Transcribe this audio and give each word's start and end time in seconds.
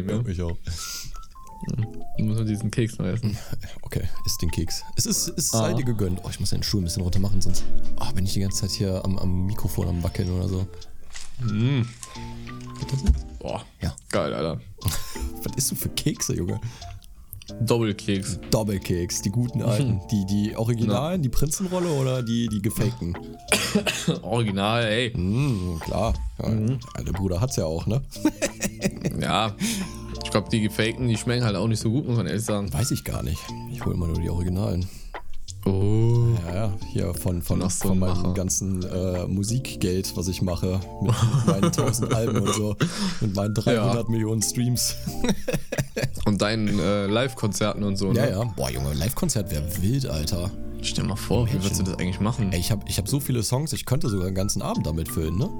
aufnehmen, 0.00 0.24
ja. 0.26 0.32
Ich 0.32 0.42
auch. 0.42 0.56
Du 2.18 2.24
musst 2.24 2.38
nur 2.38 2.44
diesen 2.44 2.70
Keks 2.72 2.98
noch 2.98 3.06
essen. 3.06 3.36
Okay, 3.82 4.02
isst 4.26 4.42
den 4.42 4.50
Keks. 4.50 4.82
Es 4.96 5.06
ist, 5.06 5.28
es 5.36 5.54
Ah. 5.54 5.58
sei 5.58 5.74
dir 5.74 5.84
gegönnt. 5.84 6.20
Oh, 6.24 6.28
ich 6.28 6.40
muss 6.40 6.50
den 6.50 6.62
Stuhl 6.62 6.80
ein 6.80 6.84
bisschen 6.84 7.02
runter 7.02 7.20
machen, 7.20 7.40
sonst 7.40 7.62
oh, 8.00 8.12
bin 8.14 8.24
ich 8.24 8.32
die 8.32 8.40
ganze 8.40 8.62
Zeit 8.62 8.70
hier 8.72 9.04
am, 9.04 9.16
am 9.18 9.46
Mikrofon 9.46 9.86
am 9.88 10.02
Wackeln 10.02 10.30
oder 10.32 10.48
so. 10.48 10.66
Boah, 13.38 13.64
Ja. 13.80 13.94
geil, 14.10 14.32
Alter. 14.34 14.60
Was 15.44 15.56
isst 15.56 15.70
du 15.70 15.74
für 15.76 15.88
Kekse, 15.90 16.34
Junge? 16.36 16.60
Doppelkeks. 17.60 18.38
Doppelkeks, 18.50 19.22
die 19.22 19.30
guten 19.30 19.62
alten. 19.62 20.00
Die, 20.10 20.24
die 20.26 20.56
originalen, 20.56 21.22
die 21.22 21.28
Prinzenrolle 21.28 21.90
oder 21.92 22.22
die, 22.22 22.48
die 22.48 22.62
gefakten? 22.62 23.16
Original, 24.22 24.84
ey. 24.84 25.16
Mm, 25.16 25.78
klar. 25.80 26.14
Ja, 26.42 26.48
Mhm. 26.48 26.78
ja, 26.96 27.02
der 27.04 27.12
Bruder 27.12 27.40
hat's 27.40 27.56
ja 27.56 27.64
auch, 27.66 27.86
ne? 27.86 28.00
Ja. 29.20 29.54
Ich 30.24 30.30
glaube, 30.30 30.48
die 30.50 30.60
gefakten, 30.60 31.08
die 31.08 31.16
schmecken 31.16 31.44
halt 31.44 31.56
auch 31.56 31.68
nicht 31.68 31.80
so 31.80 31.90
gut, 31.90 32.06
muss 32.06 32.16
man 32.16 32.26
ehrlich 32.26 32.44
sagen. 32.44 32.72
Weiß 32.72 32.90
ich 32.90 33.04
gar 33.04 33.22
nicht. 33.22 33.40
Ich 33.72 33.84
hole 33.84 33.94
immer 33.94 34.06
nur 34.06 34.20
die 34.20 34.30
Originalen. 34.30 34.88
Oh. 35.64 36.26
Ja, 36.46 36.54
ja, 36.54 36.72
hier 36.92 37.14
von, 37.14 37.40
von, 37.40 37.60
so 37.60 37.68
von 37.68 37.92
ein 37.92 37.98
meinem 38.00 38.22
Macher. 38.22 38.34
ganzen 38.34 38.82
äh, 38.82 39.26
Musikgeld, 39.26 40.16
was 40.16 40.26
ich 40.26 40.42
mache. 40.42 40.80
Mit, 41.00 41.12
mit 41.12 41.46
meinen 41.46 41.64
1000 41.64 42.14
Alben 42.14 42.38
und 42.40 42.54
so. 42.54 42.76
Mit 43.20 43.36
meinen 43.36 43.54
300 43.54 44.08
Millionen 44.08 44.42
Streams. 44.42 44.96
Und 46.24 46.40
deinen 46.40 46.78
äh, 46.78 47.06
Live-Konzerten 47.06 47.82
und 47.82 47.96
so, 47.96 48.12
ne? 48.12 48.20
Ja, 48.20 48.30
ja. 48.30 48.44
Boah, 48.56 48.70
Junge, 48.70 48.94
Live-Konzert 48.94 49.50
wäre 49.50 49.64
wild, 49.82 50.06
Alter. 50.06 50.50
Stell 50.80 51.04
mal 51.04 51.16
vor, 51.16 51.48
wie 51.48 51.54
würdest 51.54 51.80
du 51.80 51.84
das 51.84 51.98
eigentlich 51.98 52.20
machen? 52.20 52.52
Ey, 52.52 52.60
ich 52.60 52.70
habe 52.70 52.84
ich 52.88 52.96
hab 52.98 53.08
so 53.08 53.18
viele 53.18 53.42
Songs, 53.42 53.72
ich 53.72 53.84
könnte 53.86 54.08
sogar 54.08 54.26
einen 54.28 54.36
ganzen 54.36 54.62
Abend 54.62 54.86
damit 54.86 55.08
füllen, 55.08 55.36
ne? 55.36 55.50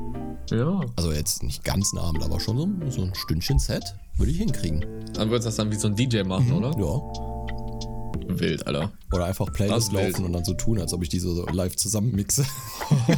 Ja. 0.50 0.80
Also 0.96 1.12
jetzt 1.12 1.42
nicht 1.42 1.64
ganzen 1.64 1.98
Abend, 1.98 2.22
aber 2.24 2.40
schon 2.40 2.56
so, 2.58 2.90
so 2.90 3.02
ein 3.02 3.14
Stündchen 3.14 3.58
Set 3.58 3.82
würde 4.18 4.32
ich 4.32 4.38
hinkriegen. 4.38 4.84
Dann 5.14 5.30
würdest 5.30 5.46
du 5.46 5.48
das 5.48 5.56
dann 5.56 5.70
wie 5.70 5.76
so 5.76 5.88
ein 5.88 5.96
DJ 5.96 6.22
machen, 6.22 6.52
oder? 6.52 6.70
Ja. 6.78 8.38
Wild, 8.38 8.66
Alter. 8.66 8.90
Oder 9.12 9.26
einfach 9.26 9.52
Playlist 9.52 9.88
ist 9.88 9.92
wild. 9.92 10.12
laufen 10.12 10.24
und 10.26 10.32
dann 10.32 10.44
so 10.44 10.54
tun, 10.54 10.78
als 10.80 10.92
ob 10.94 11.02
ich 11.02 11.08
diese 11.08 11.34
so 11.34 11.44
live 11.46 11.76
zusammenmixe. 11.76 12.44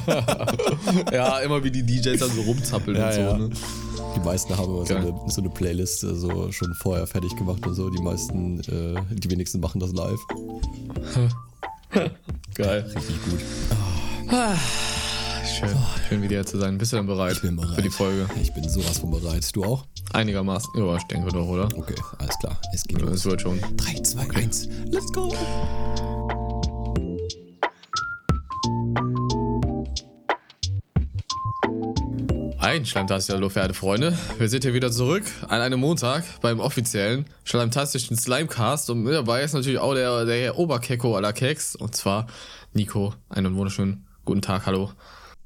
ja, 1.13 1.39
immer 1.41 1.63
wie 1.63 1.71
die 1.71 1.85
DJs 1.85 2.19
dann 2.21 2.31
so 2.31 2.43
rumzappeln 2.43 2.97
Ja, 2.97 3.09
und 3.09 3.15
so, 3.15 3.21
ja. 3.21 3.39
ne? 3.39 3.51
Die 4.17 4.21
meisten 4.21 4.57
haben 4.57 4.73
immer 4.73 4.87
so 4.87 4.95
eine, 4.95 5.15
so 5.27 5.41
eine 5.41 5.51
Playlist 5.51 6.05
äh, 6.05 6.15
so 6.15 6.51
schon 6.53 6.73
vorher 6.75 7.07
fertig 7.07 7.35
gemacht 7.37 7.67
und 7.67 7.75
so. 7.75 7.91
Die 7.91 8.03
meisten, 8.03 8.61
äh, 8.61 9.01
die 9.15 9.31
wenigsten 9.31 9.61
machen 9.61 9.81
das 9.81 9.93
live. 9.93 10.21
Geil. 12.55 12.91
Richtig 12.95 13.17
gut. 13.25 13.41
Schön. 15.55 15.69
Schön 16.09 16.21
wieder 16.21 16.35
hier 16.35 16.47
zu 16.47 16.59
sein. 16.59 16.79
Bist 16.79 16.93
du 16.93 16.97
denn 16.97 17.07
bereit? 17.07 17.35
Ich 17.35 17.43
bin 17.43 17.55
bereit. 17.55 17.77
Für 17.77 17.83
die 17.83 17.91
Folge. 17.91 18.29
Ich 18.43 18.53
bin 18.53 18.69
sowas 18.69 18.99
von 18.99 19.13
bereit. 19.13 19.55
Du 19.55 19.63
auch? 19.63 19.85
Einigermaßen. 20.13 20.69
Ja, 20.77 20.97
ich 20.97 21.05
denke 21.05 21.31
doch, 21.31 21.47
oder? 21.47 21.69
Okay, 21.77 21.95
alles 22.19 22.37
klar. 22.41 22.61
Es 22.73 22.83
geht 22.83 23.01
los. 23.01 23.13
Es 23.13 23.25
wird 23.25 23.41
schon. 23.43 23.61
3, 23.77 24.03
2, 24.03 24.31
1, 24.35 24.69
let's 24.91 25.13
go! 25.13 25.33
Ein 32.59 32.85
Schleimtastisch, 32.85 33.37
hallo 33.37 33.49
verehrte 33.49 33.75
Freunde. 33.75 34.19
Wir 34.39 34.49
sind 34.49 34.65
hier 34.65 34.75
wieder 34.75 34.91
zurück 34.91 35.23
an 35.47 35.61
einem 35.61 35.79
Montag 35.79 36.25
beim 36.41 36.59
offiziellen 36.59 37.27
Schleimtastischen 37.45 38.17
Slimecast 38.17 38.91
und 38.91 39.05
mit 39.05 39.15
dabei 39.15 39.45
ist 39.45 39.53
natürlich 39.53 39.79
auch 39.79 39.95
der, 39.95 40.25
der 40.25 40.59
Oberkecko 40.59 41.15
aller 41.15 41.33
Keks 41.33 41.77
und 41.77 41.95
zwar 41.95 42.27
Nico. 42.73 43.15
Einen 43.29 43.55
wunderschönen 43.55 44.05
guten 44.25 44.43
Tag, 44.43 44.67
hallo. 44.67 44.91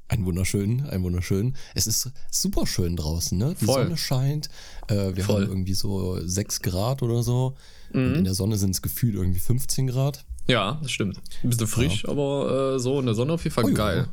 Ein 0.09 0.25
wunderschön, 0.25 0.85
ein 0.89 1.03
wunderschön. 1.03 1.55
Es 1.75 1.85
ist 1.87 2.11
super 2.31 2.65
schön 2.67 2.95
draußen, 2.95 3.37
ne? 3.37 3.55
Die 3.61 3.65
Voll. 3.65 3.83
Sonne 3.83 3.95
scheint. 3.97 4.49
Äh, 4.87 5.15
wir 5.15 5.23
Voll. 5.23 5.41
Mhm. 5.41 5.43
haben 5.43 5.51
irgendwie 5.51 5.73
so 5.75 6.19
6 6.19 6.61
Grad 6.61 7.03
oder 7.03 7.21
so. 7.23 7.55
Und 7.93 8.15
in 8.15 8.23
der 8.23 8.33
Sonne 8.33 8.57
sind 8.57 8.71
es 8.71 8.81
gefühlt 8.81 9.15
irgendwie 9.15 9.39
15 9.39 9.87
Grad. 9.87 10.25
Ja, 10.47 10.79
das 10.81 10.91
stimmt. 10.91 11.19
Ein 11.43 11.49
bisschen 11.51 11.67
frisch, 11.67 12.07
aber 12.07 12.75
äh, 12.75 12.79
so 12.79 12.99
in 12.99 13.05
der 13.05 13.13
Sonne 13.15 13.33
auf 13.33 13.43
jeden 13.43 13.53
Fall 13.53 13.65
Oh 13.65 13.69
ja. 13.69 13.73
geil. 13.75 14.07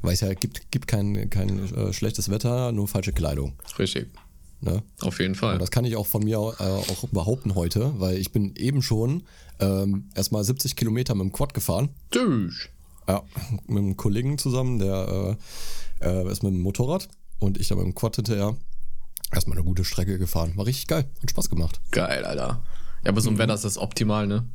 Weil 0.00 0.14
es 0.14 0.20
ja 0.20 0.32
gibt, 0.34 0.70
gibt 0.70 0.86
kein, 0.86 1.28
kein 1.30 1.72
äh, 1.74 1.92
schlechtes 1.92 2.30
Wetter, 2.30 2.72
nur 2.72 2.88
falsche 2.88 3.12
Kleidung. 3.12 3.54
Richtig. 3.78 4.08
Ne? 4.60 4.82
Auf 5.00 5.20
jeden 5.20 5.34
Fall. 5.34 5.54
Und 5.54 5.60
das 5.62 5.70
kann 5.70 5.84
ich 5.84 5.96
auch 5.96 6.06
von 6.06 6.24
mir 6.24 6.36
äh, 6.36 6.62
auch 6.62 7.08
behaupten 7.12 7.54
heute, 7.54 7.92
weil 8.00 8.16
ich 8.16 8.32
bin 8.32 8.54
eben 8.56 8.80
schon 8.80 9.24
ähm, 9.60 10.08
erstmal 10.14 10.42
70 10.42 10.74
Kilometer 10.76 11.14
mit 11.14 11.24
dem 11.24 11.32
Quad 11.32 11.52
gefahren. 11.52 11.90
Tschüss. 12.10 12.68
Ja, 13.08 13.22
mit 13.66 13.78
einem 13.78 13.96
Kollegen 13.96 14.38
zusammen, 14.38 14.78
der 14.78 15.36
äh, 16.00 16.06
äh, 16.06 16.30
ist 16.32 16.42
mit 16.42 16.52
dem 16.52 16.62
Motorrad 16.62 17.08
und 17.38 17.58
ich 17.58 17.68
dann 17.68 17.78
mit 17.78 17.86
dem 17.86 17.94
Quad 17.94 18.16
hinterher. 18.16 18.56
Erstmal 19.32 19.56
eine 19.58 19.66
gute 19.66 19.84
Strecke 19.84 20.18
gefahren. 20.18 20.52
War 20.56 20.66
richtig 20.66 20.86
geil. 20.86 21.04
Hat 21.20 21.30
Spaß 21.30 21.50
gemacht. 21.50 21.80
Geil, 21.90 22.24
Alter. 22.24 22.62
Ja, 23.04 23.10
aber 23.10 23.20
so 23.20 23.30
Mhm. 23.30 23.36
ein 23.36 23.38
Wetter 23.40 23.54
ist 23.54 23.64
das 23.64 23.78
optimal, 23.78 24.26
ne? 24.26 24.46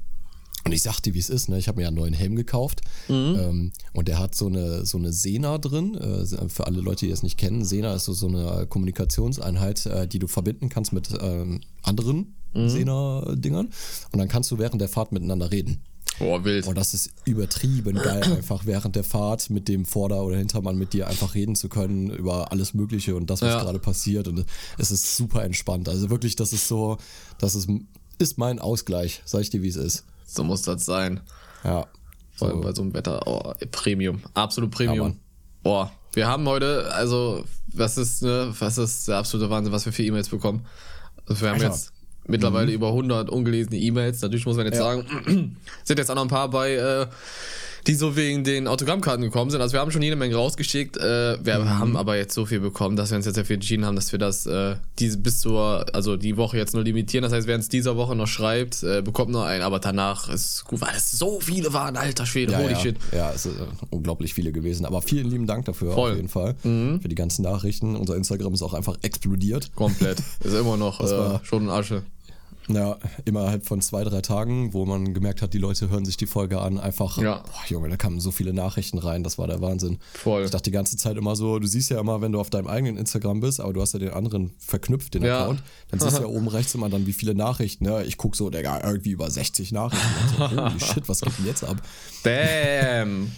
Und 0.65 0.71
ich 0.73 0.81
sagte, 0.81 1.13
wie 1.13 1.19
es 1.19 1.29
ist, 1.29 1.47
ne? 1.49 1.57
Ich 1.57 1.67
habe 1.67 1.77
mir 1.77 1.83
ja 1.83 1.87
einen 1.87 1.97
neuen 1.97 2.13
Helm 2.13 2.35
gekauft. 2.35 2.81
Ähm, 3.07 3.71
und 3.93 4.07
der 4.07 4.19
hat 4.19 4.35
so 4.35 4.47
eine, 4.47 4.85
so 4.85 4.97
eine 4.97 5.13
Sena 5.13 5.57
drin. 5.57 5.95
Äh, 5.95 6.49
für 6.49 6.65
alle 6.67 6.81
Leute, 6.81 7.05
die 7.05 7.11
das 7.11 7.23
nicht 7.23 7.37
kennen, 7.37 7.63
Sena 7.65 7.93
ist 7.93 8.05
so, 8.05 8.13
so 8.13 8.27
eine 8.27 8.65
Kommunikationseinheit, 8.67 9.85
äh, 9.85 10.07
die 10.07 10.19
du 10.19 10.27
verbinden 10.27 10.69
kannst 10.69 10.91
mit 10.93 11.09
ähm, 11.21 11.61
anderen 11.83 12.35
Sena-Dingern. 12.53 13.67
Und 14.11 14.19
dann 14.19 14.27
kannst 14.27 14.49
du 14.51 14.57
während 14.57 14.81
der 14.81 14.89
Fahrt 14.89 15.11
miteinander 15.11 15.51
reden. 15.51 15.81
Boah, 16.19 16.43
wild. 16.43 16.67
Und 16.67 16.77
das 16.77 16.93
ist 16.93 17.11
übertrieben 17.25 17.95
geil, 17.95 18.21
einfach 18.23 18.65
während 18.65 18.95
der 18.95 19.03
Fahrt 19.03 19.49
mit 19.49 19.67
dem 19.67 19.85
Vorder- 19.85 20.23
oder 20.23 20.37
Hintermann 20.37 20.77
mit 20.77 20.93
dir 20.93 21.07
einfach 21.07 21.33
reden 21.33 21.55
zu 21.55 21.69
können 21.69 22.09
über 22.09 22.51
alles 22.51 22.73
Mögliche 22.73 23.15
und 23.15 23.29
das, 23.29 23.41
was 23.41 23.49
Ja. 23.53 23.61
gerade 23.63 23.79
passiert. 23.79 24.27
Und 24.27 24.45
es 24.77 24.91
ist 24.91 25.15
super 25.17 25.43
entspannt. 25.43 25.87
Also 25.89 26.09
wirklich, 26.09 26.35
das 26.35 26.51
ist 26.53 26.67
so, 26.67 26.97
das 27.39 27.55
ist, 27.55 27.69
ist 28.17 28.37
mein 28.37 28.59
Ausgleich, 28.59 29.21
sag 29.25 29.41
ich 29.41 29.49
dir, 29.49 29.61
wie 29.63 29.69
es 29.69 29.77
ist. 29.77 30.03
So 30.25 30.43
muss 30.43 30.61
das 30.61 30.85
sein. 30.85 31.21
Ja. 31.63 31.87
Vor 32.35 32.49
allem 32.49 32.61
bei 32.61 32.73
so 32.73 32.81
einem 32.83 32.93
Wetter. 32.93 33.25
Oh, 33.25 33.53
Premium. 33.71 34.21
Absolut 34.33 34.71
Ja, 34.71 34.77
Premium. 34.77 35.07
Mann. 35.09 35.19
Boah, 35.63 35.91
wir 36.13 36.27
haben 36.27 36.47
heute, 36.47 36.93
also, 36.93 37.43
was 37.73 37.97
ist, 37.97 38.21
ne, 38.23 38.53
was 38.59 38.77
ist 38.77 39.07
der 39.07 39.17
absolute 39.17 39.49
Wahnsinn, 39.49 39.73
was 39.73 39.85
wir 39.85 39.93
für 39.93 40.03
E-Mails 40.03 40.29
bekommen. 40.29 40.65
Also 41.25 41.41
wir 41.41 41.49
haben 41.49 41.55
Alter. 41.61 41.67
jetzt 41.73 41.91
mittlerweile 42.29 42.71
über 42.71 42.87
100 42.89 43.29
ungelesene 43.29 43.77
E-Mails. 43.77 44.21
Natürlich 44.21 44.45
muss 44.45 44.57
man 44.57 44.65
jetzt 44.65 44.77
Ja. 44.77 44.83
sagen, 44.83 45.05
sind 45.83 45.97
jetzt 45.99 46.09
auch 46.09 46.15
noch 46.15 46.23
ein 46.23 46.27
paar 46.29 46.49
bei, 46.49 46.73
äh, 46.75 47.07
die 47.87 47.95
so 47.95 48.17
wegen 48.17 48.43
den 48.43 48.67
Autogrammkarten 48.67 49.23
gekommen 49.23 49.49
sind. 49.51 49.61
Also 49.61 49.71
wir 49.73 49.79
haben 49.79 49.89
schon 49.89 50.01
jede 50.01 50.17
Menge 50.17 50.35
rausgeschickt. 50.35 50.97
Äh, 50.97 51.43
wir 51.43 51.59
Mhm. 51.59 51.79
haben 51.79 51.97
aber 51.97 52.17
jetzt 52.17 52.33
so 52.35 52.45
viel 52.45 52.59
bekommen, 52.59 52.97
dass 52.97 53.09
wir 53.09 53.15
uns 53.15 53.25
jetzt 53.25 53.37
dafür 53.37 53.53
entschieden 53.55 53.85
haben, 53.85 53.95
dass 53.95 54.11
wir 54.11 54.19
das 54.19 54.45
äh, 54.45 54.75
diese 54.99 55.17
bis 55.17 55.39
zur, 55.39 55.85
also 55.93 56.17
die 56.17 56.35
Woche 56.35 56.57
jetzt 56.57 56.73
nur 56.73 56.83
limitieren. 56.83 57.23
Das 57.23 57.31
heißt, 57.31 57.47
wer 57.47 57.55
uns 57.55 57.69
dieser 57.69 57.95
Woche 57.95 58.15
noch 58.17 58.27
schreibt, 58.27 58.83
äh, 58.83 59.01
bekommt 59.01 59.31
noch 59.31 59.43
einen. 59.45 59.63
Aber 59.63 59.79
danach 59.79 60.27
ist 60.29 60.65
gut, 60.65 60.81
weil 60.81 60.93
es 60.95 61.09
so 61.13 61.39
viele 61.39 61.71
waren. 61.73 61.95
Alter 61.95 62.25
Schwede, 62.25 62.51
Ja, 62.51 62.59
holy 62.59 62.73
ja. 62.73 62.79
shit. 62.79 62.97
ja, 63.13 63.31
es 63.33 63.43
sind 63.43 63.57
äh, 63.57 63.63
unglaublich 63.91 64.33
viele 64.33 64.51
gewesen. 64.51 64.85
Aber 64.85 65.01
vielen 65.01 65.29
lieben 65.29 65.47
Dank 65.47 65.63
dafür 65.65 65.93
Voll. 65.93 66.09
Mhm. 66.09 66.11
auf 66.11 66.17
jeden 66.17 66.29
Fall. 66.29 66.99
Für 67.01 67.07
die 67.07 67.15
ganzen 67.15 67.43
Nachrichten. 67.43 67.95
Unser 67.95 68.17
Instagram 68.17 68.53
ist 68.53 68.61
auch 68.61 68.73
einfach 68.73 68.97
explodiert. 69.03 69.71
Komplett. 69.75 70.19
Ist 70.43 70.53
immer 70.53 70.75
noch 70.75 70.99
äh, 70.99 71.39
schon 71.45 71.63
in 71.63 71.69
Asche. 71.69 72.03
Ja, 72.71 72.97
innerhalb 73.25 73.65
von 73.65 73.81
zwei, 73.81 74.03
drei 74.03 74.21
Tagen, 74.21 74.73
wo 74.73 74.85
man 74.85 75.15
gemerkt 75.15 75.41
hat, 75.41 75.55
die 75.55 75.57
Leute 75.57 75.89
hören 75.89 76.05
sich 76.05 76.17
die 76.17 76.27
Folge 76.27 76.61
an, 76.61 76.79
einfach, 76.79 77.17
Ja. 77.17 77.37
boah, 77.37 77.63
Junge, 77.67 77.89
da 77.89 77.97
kamen 77.97 78.19
so 78.19 78.29
viele 78.29 78.53
Nachrichten 78.53 78.99
rein, 78.99 79.23
das 79.23 79.39
war 79.39 79.47
der 79.47 79.59
Wahnsinn. 79.59 79.97
Voll. 80.13 80.43
Ich 80.45 80.51
dachte 80.51 80.65
die 80.65 80.71
ganze 80.71 80.95
Zeit 80.95 81.17
immer 81.17 81.35
so, 81.35 81.57
du 81.57 81.65
siehst 81.65 81.89
ja 81.89 81.99
immer, 81.99 82.21
wenn 82.21 82.31
du 82.31 82.39
auf 82.39 82.51
deinem 82.51 82.67
eigenen 82.67 82.97
Instagram 82.97 83.39
bist, 83.39 83.59
aber 83.59 83.73
du 83.73 83.81
hast 83.81 83.93
ja 83.93 83.99
den 83.99 84.11
anderen 84.11 84.53
verknüpft, 84.59 85.15
den 85.15 85.23
Ja. 85.23 85.41
Account, 85.41 85.63
dann 85.89 85.99
siehst 85.99 86.17
du 86.19 86.21
ja 86.21 86.27
oben 86.27 86.47
rechts 86.47 86.75
immer 86.75 86.89
dann, 86.89 87.07
wie 87.07 87.13
viele 87.13 87.33
Nachrichten, 87.33 87.85
ne? 87.85 88.03
Ich 88.05 88.17
guck 88.17 88.35
so, 88.35 88.51
Digga, 88.51 88.83
irgendwie 88.85 89.11
über 89.11 89.31
60 89.31 89.71
Nachrichten. 89.71 90.05
Ich 90.27 90.37
so, 90.37 90.49
Holy 90.51 90.79
shit, 90.93 91.09
was 91.09 91.21
geht 91.21 91.37
denn 91.39 91.47
jetzt 91.47 91.63
ab? 91.63 91.81
Bam. 92.23 93.31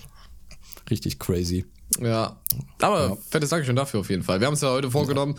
Richtig 0.90 1.20
crazy. 1.20 1.66
Ja. 2.02 2.36
Aber 2.82 3.08
Ja. 3.12 3.18
fettes 3.30 3.50
Dankeschön 3.50 3.78
dafür 3.78 4.02
auf 4.02 4.10
jeden 4.10 4.24
Fall. 4.24 4.42
Wir 4.42 4.48
haben 4.48 4.54
uns 4.54 4.62
ja 4.62 4.70
heute 4.72 4.92
vorgenommen, 4.92 5.36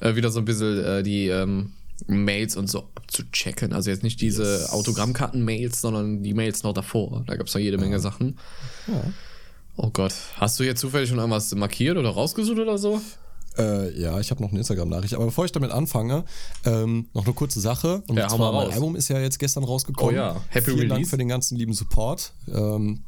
äh, 0.00 0.14
wieder 0.14 0.30
so 0.30 0.38
ein 0.38 0.44
bisschen 0.46 0.82
äh, 0.82 1.02
die 1.02 1.28
ähm, 1.28 1.72
Mails 2.06 2.56
und 2.56 2.68
so 2.70 2.84
zu 3.08 3.22
checken. 3.30 3.72
Also 3.72 3.90
jetzt 3.90 4.02
nicht 4.02 4.20
diese 4.20 4.42
Yes. 4.44 4.70
Autogrammkarten-Mails, 4.70 5.80
sondern 5.80 6.22
die 6.22 6.34
Mails 6.34 6.62
noch 6.62 6.72
davor. 6.74 7.24
Da 7.26 7.36
gab 7.36 7.46
es 7.46 7.54
noch 7.54 7.60
jede 7.60 7.78
Menge 7.78 8.00
Sachen. 8.00 8.38
Oh 9.76 9.90
Gott. 9.90 10.14
Hast 10.36 10.58
du 10.58 10.64
jetzt 10.64 10.80
zufällig 10.80 11.08
schon 11.08 11.18
irgendwas 11.18 11.54
markiert 11.54 11.96
oder 11.98 12.10
rausgesucht 12.10 12.58
oder 12.58 12.78
so? 12.78 13.00
Äh, 13.58 13.98
ja, 13.98 14.20
ich 14.20 14.30
habe 14.30 14.42
noch 14.42 14.50
eine 14.50 14.58
Instagram-Nachricht. 14.58 15.14
Aber 15.14 15.24
bevor 15.26 15.44
ich 15.46 15.52
damit 15.52 15.70
anfange, 15.70 16.24
ähm, 16.64 17.06
noch 17.14 17.24
eine 17.24 17.34
kurze 17.34 17.60
Sache. 17.60 18.02
Und 18.08 18.16
Ja, 18.18 18.28
zwar, 18.28 18.52
mein. 18.52 18.70
Album 18.70 18.96
ist 18.96 19.08
ja 19.08 19.18
jetzt 19.18 19.38
gestern 19.38 19.64
rausgekommen. 19.64 20.14
Oh 20.14 20.16
ja, 20.18 20.36
Happy 20.48 20.72
Vielen 20.72 20.88
Dank 20.88 20.92
Release. 20.98 21.10
für 21.10 21.16
den 21.16 21.28
ganzen 21.28 21.56
lieben 21.56 21.72
Support. 21.72 22.32
Ähm, 22.54 23.02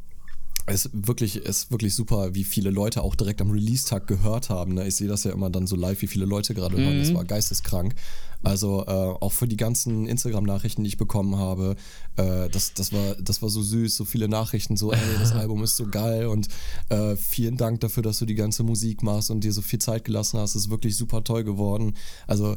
ist 0.75 0.91
wirklich, 0.93 1.37
es 1.37 1.65
ist 1.65 1.71
wirklich 1.71 1.95
super, 1.95 2.35
wie 2.35 2.45
viele 2.45 2.71
Leute 2.71 3.03
auch 3.03 3.15
direkt 3.15 3.41
am 3.41 3.51
Release-Tag 3.51 4.07
gehört 4.07 4.51
haben. 4.51 4.75
Ne? 4.75 4.87
Ich 4.87 4.97
sehe 4.97 5.09
das 5.09 5.25
ja 5.25 5.33
immer 5.33 5.51
dann 5.51 5.67
so 5.67 5.77
live, 5.77 6.01
wie 6.03 6.07
viele 6.07 6.25
Leute 6.25 6.55
gerade 6.55 6.77
hören. 6.77 6.97
Mhm. 6.97 7.03
Das 7.03 7.15
war 7.15 7.25
geisteskrank. 7.25 7.95
Also 8.43 8.85
äh, 8.87 8.91
auch 8.91 9.33
für 9.33 9.49
die 9.49 9.57
ganzen 9.57 10.07
Instagram-Nachrichten, 10.07 10.85
die 10.85 10.89
ich 10.89 10.97
bekommen 10.97 11.37
habe, 11.37 11.75
äh, 12.17 12.49
das, 12.49 12.73
das, 12.73 12.93
war, 12.93 13.17
das 13.17 13.43
war 13.43 13.49
so 13.49 13.63
süß, 13.63 13.97
so 13.97 14.05
viele 14.05 14.29
Nachrichten, 14.29 14.77
so, 14.77 14.93
ey, 14.93 14.99
das 15.19 15.33
Album 15.35 15.65
ist 15.65 15.77
so 15.77 15.87
geil 15.89 16.27
und 16.27 16.47
äh, 16.89 17.17
vielen 17.17 17.57
Dank 17.57 17.81
dafür, 17.81 18.05
dass 18.05 18.21
du 18.21 18.27
die 18.27 18.37
ganze 18.37 18.63
Musik 18.63 19.03
machst 19.03 19.31
und 19.31 19.43
dir 19.43 19.53
so 19.53 19.61
viel 19.61 19.81
Zeit 19.81 20.05
gelassen 20.05 20.39
hast. 20.39 20.55
Es 20.55 20.63
ist 20.63 20.71
wirklich 20.71 20.97
super 20.97 21.25
toll 21.25 21.43
geworden. 21.43 21.95
Also 22.29 22.57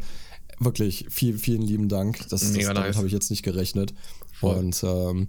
wirklich 0.60 1.08
vielen, 1.10 1.40
vielen 1.40 1.64
lieben 1.64 1.90
Dank. 1.90 2.20
Das, 2.30 2.42
das 2.42 2.54
damit 2.54 2.74
nice. 2.76 2.98
habe 2.98 3.08
ich 3.08 3.14
jetzt 3.14 3.32
nicht 3.32 3.42
gerechnet. 3.44 3.94
Voll. 4.34 4.56
Und 4.56 4.84
ähm, 4.84 5.28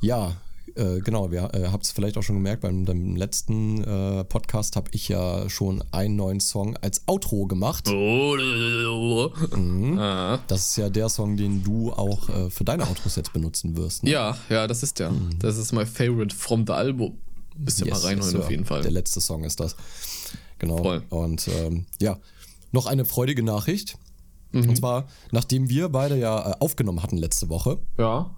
ja, 0.00 0.36
äh, 0.76 1.00
genau, 1.00 1.30
wir 1.30 1.52
äh, 1.54 1.68
habt 1.68 1.84
es 1.84 1.90
vielleicht 1.92 2.16
auch 2.18 2.22
schon 2.22 2.36
gemerkt, 2.36 2.62
beim, 2.62 2.84
beim 2.84 3.16
letzten 3.16 3.82
äh, 3.84 4.24
Podcast 4.24 4.76
habe 4.76 4.90
ich 4.92 5.08
ja 5.08 5.48
schon 5.48 5.82
einen 5.92 6.16
neuen 6.16 6.40
Song 6.40 6.76
als 6.78 7.02
Outro 7.06 7.46
gemacht. 7.46 7.88
Oh, 7.88 8.36
ah. 9.98 10.38
Das 10.46 10.70
ist 10.70 10.76
ja 10.76 10.88
der 10.90 11.08
Song, 11.08 11.36
den 11.36 11.62
du 11.62 11.92
auch 11.92 12.28
äh, 12.28 12.50
für 12.50 12.64
deine 12.64 12.86
Outros 12.88 13.16
jetzt 13.16 13.32
benutzen 13.32 13.76
wirst. 13.76 14.02
Ne? 14.04 14.10
Ja, 14.10 14.36
ja, 14.48 14.66
das 14.66 14.82
ist 14.82 14.98
der. 14.98 15.12
Das 15.38 15.56
ist 15.56 15.72
mein 15.72 15.86
Favorite 15.86 16.34
from 16.34 16.64
the 16.66 16.72
Album. 16.72 17.18
Müsst 17.56 17.80
ihr 17.80 17.86
Yes, 17.86 18.02
mal 18.02 18.08
reinholen 18.08 18.34
yes, 18.34 18.42
auf 18.44 18.50
jeden 18.50 18.64
Fall. 18.64 18.82
Der 18.82 18.90
letzte 18.90 19.20
Song 19.20 19.44
ist 19.44 19.60
das. 19.60 19.76
Genau. 20.58 20.78
Voll. 20.78 21.02
Und 21.10 21.48
ähm, 21.48 21.86
ja, 22.00 22.18
noch 22.72 22.86
eine 22.86 23.04
freudige 23.04 23.42
Nachricht. 23.42 23.98
Mhm. 24.52 24.68
Und 24.70 24.76
zwar, 24.76 25.08
nachdem 25.32 25.68
wir 25.68 25.88
beide 25.88 26.16
ja 26.18 26.50
äh, 26.52 26.54
aufgenommen 26.60 27.02
hatten 27.02 27.16
letzte 27.16 27.48
Woche, 27.48 27.78
Ja. 27.98 28.30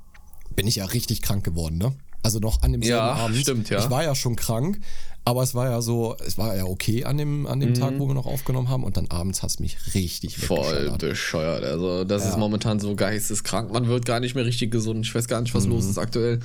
bin 0.57 0.67
ich 0.67 0.77
ja 0.77 0.85
richtig 0.87 1.23
krank 1.23 1.45
geworden, 1.45 1.79
ne? 1.79 1.93
Also 2.23 2.39
noch 2.39 2.63
an 2.63 2.73
dem 2.73 2.83
Ja, 2.83 3.01
Abend. 3.13 3.37
stimmt, 3.39 3.71
ja. 3.71 3.79
Ich 3.79 3.91
war 3.91 4.03
ja 4.05 4.15
schon 4.15 4.37
krank, 4.37 4.81
aber 5.25 5.43
es 5.43 5.55
war 5.55 5.67
ja 5.71 5.81
so, 5.83 6.17
es 6.27 6.37
war 6.39 6.55
ja 6.57 6.65
okay 6.65 7.05
an 7.05 7.17
dem, 7.19 7.47
an 7.47 7.61
dem 7.61 7.75
Tag, 7.75 7.95
wo 7.99 8.07
wir 8.07 8.15
noch 8.15 8.27
aufgenommen 8.27 8.69
haben 8.69 8.85
und 8.85 8.97
dann 8.97 9.07
abends 9.09 9.43
hat 9.43 9.51
es 9.51 9.59
mich 9.61 9.77
richtig 9.95 10.37
Mhm. 10.39 10.43
Voll 10.43 10.97
bescheuert. 10.99 11.65
Also, 11.65 12.05
das 12.05 12.27
ist 12.27 12.37
momentan 12.39 12.79
so 12.81 12.95
geisteskrank. 12.95 13.73
Man 13.73 13.87
wird 13.89 14.05
gar 14.05 14.21
nicht 14.21 14.35
mehr 14.35 14.45
richtig 14.45 14.71
gesund. 14.71 15.05
Ich 15.07 15.15
weiß 15.15 15.29
gar 15.29 15.41
nicht, 15.41 15.55
was 15.55 15.65
Mhm. 15.65 15.73
los 15.73 15.85
ist 15.87 15.99
aktuell. 15.99 16.41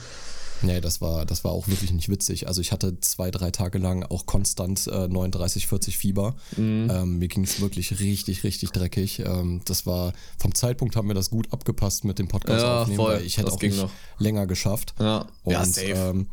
Nee, 0.66 0.82
das 0.82 1.00
war, 1.02 1.26
das 1.26 1.44
war 1.44 1.52
auch 1.52 1.68
wirklich 1.68 1.92
nicht 1.94 2.10
witzig. 2.10 2.48
Also 2.48 2.60
ich 2.62 2.72
hatte 2.72 3.00
zwei, 3.00 3.30
drei 3.32 3.52
Tage 3.52 3.78
lang 3.78 4.04
auch 4.04 4.26
konstant 4.26 4.88
äh, 4.88 5.08
39, 5.08 5.68
40 5.68 5.98
Fieber. 5.98 6.36
Mhm. 6.58 6.90
Ähm, 6.92 7.20
mir 7.20 7.28
ging 7.28 7.44
es 7.44 7.62
wirklich 7.62 8.00
richtig, 8.00 8.44
richtig 8.44 8.72
dreckig. 8.72 9.20
Ähm, 9.20 9.62
das 9.66 9.86
war, 9.86 10.14
vom 10.40 10.56
Zeitpunkt 10.56 10.96
haben 10.96 11.08
wir 11.08 11.16
das 11.16 11.30
gut 11.30 11.52
abgepasst 11.54 12.04
mit 12.04 12.18
dem 12.20 12.28
Podcast 12.28 12.64
Ja, 12.64 12.82
aufnehmen, 12.82 12.98
voll. 12.98 13.14
weil 13.16 13.22
ich 13.26 13.38
hätte 13.38 13.46
Das 13.46 13.56
auch 13.56 13.62
nicht 13.62 13.78
noch. 13.78 13.92
länger 14.18 14.48
geschafft. 14.48 14.96
Ja, 15.00 15.28
Und 15.44 15.54
ja 15.54 15.64
safe. 15.66 15.88
Ähm, 15.92 16.28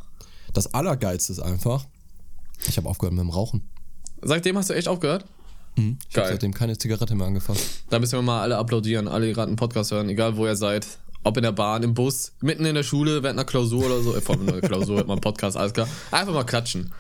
das 0.55 0.73
Allergeilste 0.73 1.32
ist 1.32 1.40
einfach, 1.40 1.87
ich 2.69 2.76
habe 2.76 2.88
aufgehört 2.88 3.12
mit 3.14 3.20
dem 3.23 3.31
Rauchen. 3.31 3.69
Seitdem 4.23 4.56
hast 4.56 4.70
du 4.70 4.75
echt 4.75 4.88
aufgehört? 4.88 5.25
Ich 5.75 6.17
habe 6.19 6.29
seitdem 6.29 6.52
keine 6.52 6.76
Zigarette 6.76 7.14
mehr 7.14 7.26
angefasst. 7.26 7.67
Da 7.88 7.99
müssen 7.99 8.12
wir 8.19 8.23
mal 8.23 8.43
alle 8.43 8.58
applaudieren, 8.58 9.08
alle, 9.08 9.26
die 9.26 9.32
gerade 9.32 9.49
einen 9.49 9.56
Podcast 9.56 9.90
hören, 9.90 10.08
egal 10.11 10.37
wo 10.37 10.46
ihr 10.46 10.55
seid. 10.56 10.87
Ob 11.25 11.37
in 11.37 11.43
der 11.45 11.53
Bahn, 11.53 11.83
im 11.83 11.95
Bus, 11.95 12.33
mitten 12.41 12.65
in 12.65 12.75
der 12.75 12.83
Schule, 12.83 13.23
während 13.23 13.39
einer 13.39 13.45
Klausur 13.47 13.87
oder 13.87 14.03
so. 14.03 14.13
Vor 14.21 14.35
allem 14.35 14.49
in 14.49 14.55
einer 14.55 14.61
Klausur 14.67 14.97
hört 14.97 15.07
man 15.07 15.17
einen 15.17 15.21
Podcast, 15.21 15.57
alles 15.57 15.73
klar. 15.73 15.87
Einfach 16.11 16.35
mal 16.35 16.45
klatschen. 16.45 16.93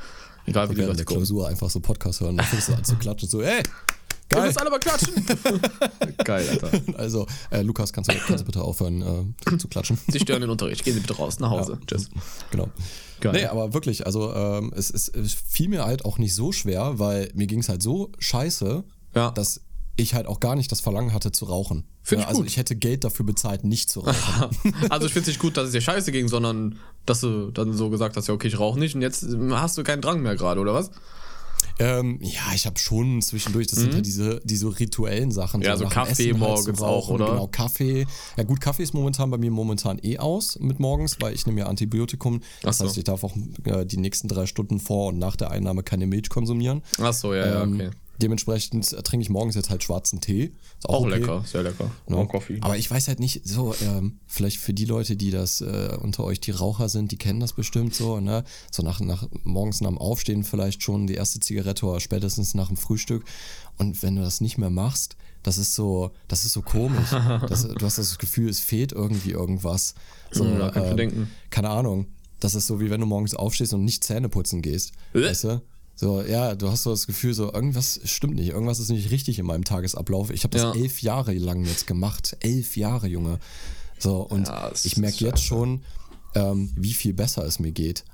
Egal 0.46 0.70
wie 0.70 0.74
die 0.74 0.80
Leute 0.82 0.96
der. 0.96 1.04
Klausur 1.06 1.48
einfach 1.48 1.70
so 1.70 1.80
Podcast 1.80 2.20
hören. 2.20 2.36
Dann 2.36 2.46
fängst 2.46 2.68
du 2.68 2.74
an 2.74 2.84
zu 2.84 2.96
klatschen. 2.96 3.28
So, 3.28 3.42
ey, 3.42 3.58
Ihr 3.58 3.62
geil. 4.28 4.46
müsst 4.46 4.60
alle 4.60 4.70
mal 4.70 4.78
klatschen. 4.78 5.12
Geil, 6.24 6.48
Alter. 6.48 6.70
Also, 6.98 7.26
äh, 7.50 7.60
Lukas, 7.62 7.92
kannst 7.92 8.10
du, 8.10 8.14
kannst 8.26 8.40
du 8.42 8.46
bitte 8.46 8.62
aufhören 8.62 9.34
äh, 9.46 9.58
zu 9.58 9.68
klatschen? 9.68 9.98
Sie 10.08 10.18
stören 10.20 10.40
den 10.40 10.50
Unterricht. 10.50 10.84
Gehen 10.84 10.94
Sie 10.94 11.00
bitte 11.00 11.16
raus, 11.16 11.38
nach 11.38 11.50
Hause. 11.50 11.78
Tschüss. 11.86 12.08
Genau. 12.50 12.68
Geil. 13.20 13.32
Nee, 13.32 13.44
aber 13.46 13.74
wirklich, 13.74 14.06
also 14.06 14.32
ähm, 14.34 14.72
es, 14.74 14.90
es, 14.90 15.08
es 15.08 15.34
fiel 15.34 15.68
mir 15.68 15.84
halt 15.84 16.04
auch 16.04 16.18
nicht 16.18 16.34
so 16.34 16.50
schwer, 16.50 16.98
weil 16.98 17.30
mir 17.34 17.46
ging 17.46 17.60
es 17.60 17.68
halt 17.68 17.82
so 17.82 18.10
scheiße, 18.18 18.82
Ja. 19.14 19.30
dass 19.32 19.60
ich 19.96 20.14
halt 20.14 20.26
auch 20.26 20.40
gar 20.40 20.56
nicht 20.56 20.72
das 20.72 20.80
Verlangen 20.80 21.12
hatte 21.12 21.32
zu 21.32 21.44
rauchen. 21.44 21.84
Find 22.02 22.20
ich 22.20 22.24
ja, 22.24 22.28
also 22.28 22.40
gut. 22.40 22.50
ich 22.50 22.56
hätte 22.56 22.76
Geld 22.76 23.04
dafür 23.04 23.26
bezahlt, 23.26 23.64
nicht 23.64 23.90
zu 23.90 24.00
rauchen. 24.00 24.74
Also 24.90 25.06
ich 25.06 25.12
finde 25.12 25.22
es 25.22 25.28
nicht 25.28 25.40
gut, 25.40 25.56
dass 25.56 25.66
es 25.66 25.72
dir 25.72 25.80
scheiße 25.80 26.12
ging, 26.12 26.28
sondern 26.28 26.78
dass 27.06 27.20
du 27.20 27.50
dann 27.50 27.72
so 27.74 27.90
gesagt 27.90 28.16
hast, 28.16 28.28
ja 28.28 28.34
okay, 28.34 28.48
ich 28.48 28.58
rauche 28.58 28.78
nicht 28.78 28.94
und 28.94 29.02
jetzt 29.02 29.26
hast 29.50 29.76
du 29.78 29.82
keinen 29.82 30.02
Drang 30.02 30.22
mehr 30.22 30.36
gerade, 30.36 30.60
oder 30.60 30.74
was? 30.74 30.90
ähm, 31.78 32.18
ja, 32.20 32.54
ich 32.54 32.66
habe 32.66 32.78
schon 32.78 33.22
zwischendurch, 33.22 33.66
das 33.66 33.78
sind 33.78 33.94
halt 33.94 34.06
diese, 34.06 34.40
diese 34.44 34.78
rituellen 34.78 35.30
Sachen. 35.30 35.60
Mhm. 35.60 35.66
Ja, 35.66 35.76
so 35.76 35.84
dem 35.84 35.90
Kaffee 35.90 36.30
Essen 36.30 36.40
halt 36.40 36.50
morgens 36.50 36.78
zu 36.78 36.84
auch, 36.84 37.08
oder? 37.08 37.26
Genau, 37.26 37.46
Kaffee. 37.46 38.06
Ja 38.36 38.44
gut, 38.44 38.60
Kaffee 38.60 38.82
ist 38.82 38.94
momentan 38.94 39.30
bei 39.30 39.38
mir 39.38 39.50
momentan 39.50 39.98
eh 40.02 40.18
aus 40.18 40.58
mit 40.60 40.80
morgens, 40.80 41.16
weil 41.20 41.34
ich 41.34 41.46
nehme 41.46 41.60
ja 41.60 41.66
Antibiotikum. 41.66 42.40
Das 42.62 42.78
so. 42.78 42.84
heißt, 42.84 42.98
ich 42.98 43.04
darf 43.04 43.24
auch 43.24 43.34
äh, 43.64 43.84
die 43.84 43.96
nächsten 43.96 44.28
drei 44.28 44.46
Stunden 44.46 44.80
vor 44.80 45.08
und 45.08 45.18
nach 45.18 45.36
der 45.36 45.50
Einnahme 45.50 45.82
keine 45.82 46.06
Milch 46.06 46.28
konsumieren. 46.28 46.82
Ach 47.00 47.12
so, 47.12 47.34
ja, 47.34 47.46
ja, 47.46 47.62
Ähm, 47.62 47.74
okay. 47.74 47.90
Dementsprechend 48.22 48.92
äh, 48.92 49.02
trinke 49.02 49.22
ich 49.22 49.30
morgens 49.30 49.54
jetzt 49.54 49.68
halt 49.70 49.82
schwarzen 49.82 50.20
Tee. 50.20 50.52
Ist 50.78 50.88
Auch 50.88 51.00
okay. 51.00 51.18
lecker, 51.18 51.44
sehr 51.44 51.62
lecker. 51.62 51.90
Ja. 52.08 52.16
Auch 52.16 52.28
Kaffee. 52.28 52.58
Aber 52.60 52.76
ich 52.76 52.90
weiß 52.90 53.08
halt 53.08 53.20
nicht, 53.20 53.46
so, 53.46 53.74
ähm, 53.82 54.20
vielleicht 54.26 54.58
für 54.58 54.72
die 54.72 54.84
Leute, 54.84 55.16
die 55.16 55.30
das 55.30 55.60
äh, 55.60 55.96
unter 56.00 56.24
euch, 56.24 56.40
die 56.40 56.52
Raucher 56.52 56.88
sind, 56.88 57.10
die 57.12 57.18
kennen 57.18 57.40
das 57.40 57.52
bestimmt 57.52 57.94
so, 57.94 58.20
ne? 58.20 58.44
So 58.70 58.82
nach, 58.82 59.00
nach 59.00 59.28
morgens 59.44 59.80
nach 59.80 59.90
dem 59.90 59.98
Aufstehen 59.98 60.44
vielleicht 60.44 60.82
schon 60.82 61.06
die 61.06 61.14
erste 61.14 61.40
Zigarette 61.40 61.84
oder 61.86 62.00
spätestens 62.00 62.54
nach 62.54 62.68
dem 62.68 62.76
Frühstück. 62.76 63.24
Und 63.78 64.02
wenn 64.02 64.16
du 64.16 64.22
das 64.22 64.40
nicht 64.40 64.58
mehr 64.58 64.70
machst, 64.70 65.16
das 65.42 65.58
ist 65.58 65.74
so, 65.74 66.12
das 66.28 66.44
ist 66.44 66.52
so 66.52 66.62
komisch. 66.62 67.10
das, 67.48 67.66
du 67.66 67.84
hast 67.84 67.98
das 67.98 68.18
Gefühl, 68.18 68.48
es 68.48 68.60
fehlt 68.60 68.92
irgendwie 68.92 69.32
irgendwas. 69.32 69.94
So, 70.30 70.44
Ja, 70.44 70.70
denken. 70.94 71.30
keine 71.50 71.70
Ahnung. 71.70 72.06
Das 72.38 72.54
ist 72.56 72.66
so, 72.66 72.80
wie 72.80 72.90
wenn 72.90 73.00
du 73.00 73.06
morgens 73.06 73.34
aufstehst 73.34 73.72
und 73.72 73.84
nicht 73.84 74.02
Zähne 74.02 74.28
putzen 74.28 74.62
gehst. 74.62 74.92
Äh? 75.14 75.22
Weißt 75.22 75.44
du? 75.44 75.62
So, 76.02 76.20
ja, 76.20 76.56
du 76.56 76.68
hast 76.68 76.82
so 76.82 76.90
das 76.90 77.06
Gefühl, 77.06 77.32
so 77.32 77.52
irgendwas 77.52 78.00
stimmt 78.02 78.34
nicht, 78.34 78.48
irgendwas 78.48 78.80
ist 78.80 78.88
nicht 78.88 79.12
richtig 79.12 79.38
in 79.38 79.46
meinem 79.46 79.62
Tagesablauf. 79.62 80.30
Ich 80.30 80.42
habe 80.42 80.50
das 80.58 80.62
Ja. 80.74 80.82
elf 80.82 81.00
Jahre 81.00 81.32
lang 81.34 81.64
jetzt 81.64 81.86
gemacht. 81.86 82.36
Elf 82.40 82.76
Jahre, 82.76 83.06
Junge. 83.06 83.38
So, 84.00 84.16
und 84.22 84.48
Ja, 84.48 84.68
das 84.70 84.84
ich 84.84 84.96
merke 84.96 85.24
jetzt 85.24 85.44
schon, 85.44 85.82
ähm, 86.34 86.72
wie 86.74 86.92
viel 86.92 87.12
besser 87.14 87.44
es 87.46 87.60
mir 87.60 87.70
geht. 87.70 88.04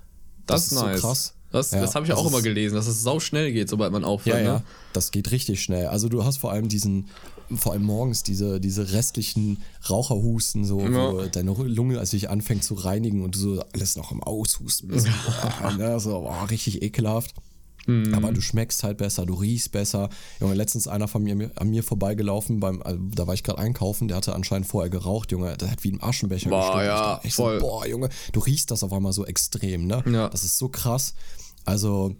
Das, 0.45 0.67
ist 0.67 0.73
nice. 0.73 1.01
so 1.01 1.07
krass. 1.09 1.35
Das, 1.51 1.71
Ja, 1.71 1.81
das 1.81 1.95
habe 1.95 2.05
ich 2.05 2.11
das 2.11 2.19
auch 2.19 2.27
immer 2.27 2.43
gelesen, 2.43 2.75
dass 2.75 2.87
es 2.89 3.01
sau 3.01 3.21
schnell 3.21 3.53
geht, 3.53 3.71
sobald 3.71 3.91
man 3.91 4.05
aufhört. 4.05 4.37
Ja, 4.37 4.45
ja, 4.45 4.59
Ne? 4.59 4.65
das 4.93 5.11
geht 5.11 5.31
richtig 5.31 5.63
schnell. 5.63 5.87
Also 5.87 6.11
du 6.11 6.25
hast 6.25 6.37
vor 6.37 6.53
allem 6.53 6.69
diesen, 6.69 7.09
vor 7.55 7.73
allem 7.73 7.85
morgens 7.85 8.23
diese, 8.23 8.61
diese 8.61 8.93
restlichen 8.93 9.63
Raucherhusten, 9.89 10.67
so, 10.67 10.77
wo 10.81 11.21
Ja. 11.23 11.29
deine 11.29 11.53
Lunge 11.53 11.99
als 12.01 12.11
sich 12.11 12.29
anfängt 12.29 12.65
zu 12.65 12.75
reinigen 12.75 13.23
und 13.25 13.35
du 13.35 13.39
so 13.39 13.63
alles 13.73 13.97
noch 13.97 14.13
im 14.13 14.23
Aushusten 14.23 14.89
bist. 14.91 15.07
Ne, 15.79 15.99
so, 16.01 16.21
boah, 16.21 16.51
richtig 16.51 16.83
ekelhaft. 16.83 17.33
Mhm. 17.89 18.15
Aber 18.15 18.33
du 18.33 18.41
schmeckst 18.41 18.85
halt 18.85 18.99
besser, 18.99 19.25
du 19.25 19.35
riechst 19.35 19.73
besser. 19.73 20.11
Junge, 20.41 20.55
letztens 20.55 20.87
einer 20.87 21.09
von 21.09 21.23
mir 21.23 21.51
an 21.57 21.71
mir 21.71 21.83
vorbeigelaufen, 21.83 22.61
beim, 22.61 22.83
also, 22.83 23.01
da 23.15 23.27
war 23.27 23.35
ich 23.35 23.43
gerade 23.43 23.59
einkaufen, 23.59 24.09
der 24.09 24.19
hatte 24.19 24.35
anscheinend 24.35 24.69
vorher 24.69 24.91
geraucht, 24.91 25.33
Junge, 25.33 25.57
der 25.57 25.71
hat 25.71 25.83
wie 25.85 25.93
ein 25.93 26.03
Aschenbecher 26.03 26.51
Boah, 26.51 26.83
ja, 26.83 27.21
Ich 27.25 27.35
voll. 27.35 27.59
So, 27.59 27.67
boah, 27.67 27.87
Junge, 27.87 28.11
du 28.33 28.41
riechst 28.41 28.71
das 28.71 28.83
auf 28.83 28.93
einmal 28.93 29.13
so 29.13 29.25
extrem, 29.25 29.87
ne? 29.87 30.05
Ja. 30.07 30.29
Das 30.29 30.45
ist 30.45 30.59
so 30.59 30.69
krass. 30.69 31.15
Also, 31.65 32.15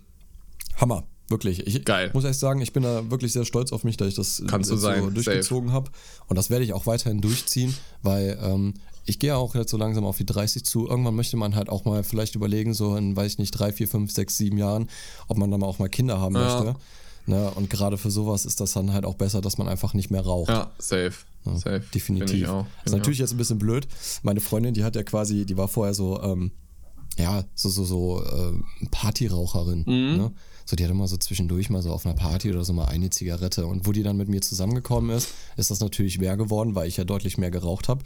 Hammer, 0.77 1.05
wirklich. 1.29 1.67
Ich 1.67 1.85
Geil. 1.85 2.11
muss 2.15 2.25
echt 2.25 2.39
sagen, 2.39 2.63
ich 2.63 2.73
bin 2.73 2.83
da 2.83 3.11
wirklich 3.11 3.35
sehr 3.35 3.45
stolz 3.45 3.71
auf 3.71 3.85
mich, 3.85 3.99
dass 3.99 4.09
ich 4.09 4.15
das 4.15 4.43
Kannst 4.47 4.71
du 4.71 4.75
jetzt 4.75 4.83
sein, 4.83 5.03
so 5.03 5.11
durchgezogen 5.11 5.73
habe. 5.73 5.91
Und 6.29 6.37
das 6.37 6.49
werde 6.49 6.65
ich 6.65 6.73
auch 6.73 6.87
weiterhin 6.87 7.21
durchziehen, 7.21 7.75
weil 8.03 8.39
ähm, 8.43 8.75
ich 9.09 9.19
gehe 9.19 9.37
auch 9.37 9.55
jetzt 9.55 9.71
so 9.71 9.77
langsam 9.77 10.05
auf 10.05 10.17
die 10.19 10.27
30 10.27 10.65
zu. 10.65 10.87
Irgendwann 10.89 11.15
möchte 11.17 11.37
man 11.37 11.55
halt 11.55 11.69
auch 11.69 11.85
mal 11.85 12.05
vielleicht 12.05 12.35
überlegen, 12.35 12.75
so 12.75 12.95
in, 12.97 13.17
weiß 13.17 13.33
ich 13.33 13.39
nicht, 13.39 13.53
drei, 13.53 13.73
vier, 13.73 13.89
fünf, 13.89 14.13
sechs, 14.13 14.37
sieben 14.37 14.59
Jahren, 14.59 14.89
ob 15.29 15.39
man 15.39 15.51
dann 15.51 15.61
mal 15.61 15.67
auch 15.67 15.79
mal 15.79 15.89
Kinder 15.89 16.21
haben 16.21 16.35
Ja. 16.35 16.61
möchte. 16.61 16.77
Ne? 17.27 17.51
Und 17.53 17.69
gerade 17.71 17.99
für 17.99 18.11
sowas 18.11 18.47
ist 18.47 18.61
das 18.61 18.73
dann 18.73 18.93
halt 18.93 19.05
auch 19.05 19.15
besser, 19.15 19.41
dass 19.41 19.59
man 19.59 19.69
einfach 19.69 19.93
nicht 19.95 20.11
mehr 20.11 20.23
raucht. 20.23 20.49
Ja, 20.51 20.71
safe. 20.79 21.13
safe. 21.45 21.83
Definitiv. 21.95 22.49
Ist 22.85 22.93
natürlich 22.93 23.19
jetzt 23.19 23.33
ein 23.33 23.37
bisschen 23.39 23.59
blöd. 23.59 23.87
Meine 24.23 24.41
Freundin, 24.41 24.75
die 24.75 24.85
hat 24.85 24.97
ja 24.97 25.03
quasi, 25.03 25.45
die 25.47 25.57
war 25.57 25.69
vorher 25.69 25.95
so, 25.95 26.23
ähm, 26.23 26.53
ja, 27.19 27.45
so, 27.55 27.69
so, 27.69 27.85
so 27.85 28.23
äh, 28.23 28.87
Partyraucherin. 28.91 29.81
Mhm. 29.81 30.17
Ne? 30.19 30.33
So, 30.69 30.77
die 30.77 30.85
hat 30.85 30.91
immer 30.91 31.09
so 31.09 31.17
zwischendurch 31.17 31.71
mal 31.71 31.81
so 31.81 31.91
auf 31.91 32.05
einer 32.05 32.15
Party 32.15 32.51
oder 32.51 32.63
so 32.63 32.75
mal 32.75 32.85
eine 32.85 33.09
Zigarette. 33.09 33.67
Und 33.67 33.87
wo 33.87 33.93
die 33.93 34.03
dann 34.03 34.19
mit 34.19 34.29
mir 34.29 34.43
zusammengekommen 34.43 35.17
ist, 35.17 35.31
ist 35.57 35.71
das 35.71 35.81
natürlich 35.81 36.19
mehr 36.19 36.37
geworden, 36.37 36.75
weil 36.75 36.87
ich 36.89 36.99
ja 36.99 37.05
deutlich 37.05 37.39
mehr 37.39 37.51
geraucht 37.51 37.89
habe 37.89 38.05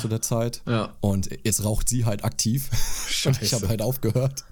zu 0.00 0.08
der 0.08 0.20
Zeit. 0.20 0.60
Ja. 0.66 0.96
Und 1.00 1.30
jetzt 1.44 1.62
raucht 1.62 1.88
sie 1.88 2.06
halt 2.06 2.24
aktiv. 2.24 2.68
Und 3.26 3.40
ich 3.40 3.50
Scheiße. 3.50 3.54
habe 3.54 3.68
halt 3.68 3.80
aufgehört. 3.80 4.44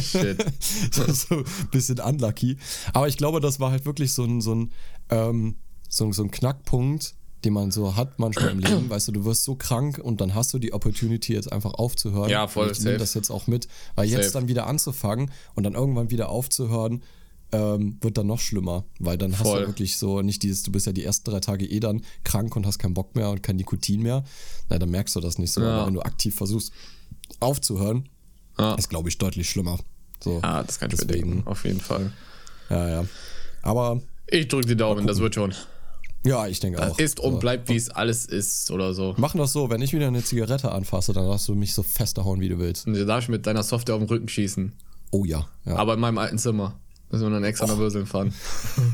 Shit. 0.00 0.44
So 0.92 1.38
ein 1.38 1.44
bisschen 1.72 1.98
unlucky. 1.98 2.58
Aber 2.92 3.08
ich 3.08 3.16
glaube, 3.16 3.40
das 3.40 3.58
war 3.58 3.72
halt 3.72 3.86
wirklich 3.86 4.12
so 4.12 4.22
ein, 4.22 4.40
so 4.40 4.54
ein, 4.54 4.72
ähm, 5.08 5.56
so, 5.88 6.12
so 6.12 6.22
ein 6.22 6.30
Knackpunkt, 6.30 7.16
den 7.44 7.52
man 7.52 7.70
so 7.70 7.96
hat 7.96 8.18
manchmal 8.18 8.50
im 8.50 8.58
Leben. 8.60 8.90
Weißt 8.90 9.08
du, 9.08 9.12
du 9.12 9.24
wirst 9.24 9.44
so 9.44 9.54
krank 9.54 9.98
und 9.98 10.20
dann 10.20 10.34
hast 10.34 10.52
du 10.54 10.58
die 10.58 10.72
Opportunity, 10.72 11.32
jetzt 11.32 11.50
einfach 11.52 11.74
aufzuhören. 11.74 12.28
Ja, 12.30 12.46
voll, 12.48 12.66
Und 12.68 12.72
ich 12.76 12.84
nehme 12.84 12.98
das 12.98 13.14
jetzt 13.14 13.30
auch 13.30 13.46
mit. 13.46 13.68
Weil 13.94 14.06
jetzt 14.08 14.24
Safe. 14.26 14.40
dann 14.40 14.48
wieder 14.48 14.66
anzufangen 14.66 15.30
und 15.54 15.64
dann 15.64 15.74
irgendwann 15.74 16.10
wieder 16.10 16.28
aufzuhören, 16.28 17.02
ähm, 17.52 17.96
wird 18.00 18.16
dann 18.18 18.26
noch 18.28 18.38
schlimmer. 18.40 18.84
Weil 18.98 19.18
dann 19.18 19.32
hast 19.32 19.42
Voll. 19.46 19.62
du 19.62 19.66
wirklich 19.68 19.96
so 19.96 20.22
nicht 20.22 20.42
dieses, 20.42 20.62
du 20.62 20.70
bist 20.70 20.86
ja 20.86 20.92
die 20.92 21.02
ersten 21.04 21.30
drei 21.30 21.40
Tage 21.40 21.66
eh 21.66 21.80
dann 21.80 22.02
krank 22.24 22.54
und 22.56 22.66
hast 22.66 22.78
keinen 22.78 22.94
Bock 22.94 23.16
mehr 23.16 23.30
und 23.30 23.42
kein 23.42 23.56
Nikotin 23.56 24.02
mehr. 24.02 24.22
Na, 24.68 24.78
dann 24.78 24.90
merkst 24.90 25.16
du 25.16 25.20
das 25.20 25.38
nicht 25.38 25.50
so. 25.52 25.60
Ja. 25.62 25.78
Aber 25.78 25.86
wenn 25.86 25.94
du 25.94 26.02
aktiv 26.02 26.34
versuchst 26.34 26.72
aufzuhören, 27.40 28.08
Ja. 28.58 28.74
ist, 28.74 28.88
glaube 28.88 29.08
ich, 29.08 29.18
deutlich 29.18 29.48
schlimmer. 29.48 29.78
So. 30.22 30.38
Ah, 30.42 30.62
das 30.62 30.78
kann 30.78 30.90
ich 30.90 30.98
Deswegen. 31.00 31.30
bedenken, 31.30 31.48
auf 31.48 31.64
jeden 31.64 31.80
Fall. 31.80 32.12
Ja, 32.68 32.88
ja. 32.88 33.04
Aber 33.62 34.00
Ich 34.26 34.46
drücke 34.48 34.66
die 34.66 34.76
Daumen, 34.76 35.06
das 35.06 35.18
wird 35.18 35.34
schon. 35.34 35.54
Ja, 36.24 36.46
ich 36.46 36.60
denke 36.60 36.86
auch. 36.86 36.98
Ist 36.98 37.20
und 37.20 37.40
bleibt, 37.40 37.68
wie 37.68 37.76
es 37.76 37.90
alles 37.90 38.26
ist 38.26 38.70
oder 38.70 38.92
so. 38.94 39.14
Machen 39.16 39.38
das 39.38 39.52
so, 39.52 39.70
wenn 39.70 39.80
ich 39.82 39.92
wieder 39.92 40.06
eine 40.08 40.22
Zigarette 40.22 40.72
anfasse, 40.72 41.12
dann 41.12 41.26
darfst 41.26 41.48
du 41.48 41.54
mich 41.54 41.74
so 41.74 41.82
fest 41.82 42.18
hauen, 42.18 42.40
wie 42.40 42.48
du 42.48 42.58
willst. 42.58 42.86
Und 42.86 42.94
du 42.94 43.06
darfst 43.06 43.28
mit 43.28 43.46
deiner 43.46 43.62
Software 43.62 43.94
auf 43.94 44.00
den 44.00 44.08
Rücken 44.08 44.28
schießen. 44.28 44.72
Oh 45.12 45.24
ja. 45.24 45.46
ja. 45.64 45.76
Aber 45.76 45.94
in 45.94 46.00
meinem 46.00 46.18
alten 46.18 46.38
Zimmer. 46.38 46.74
Müssen 47.12 47.24
wir 47.24 47.30
dann 47.30 47.42
extra 47.42 47.66
nach 47.66 47.76
Würseln 47.76 48.06
fahren. 48.06 48.32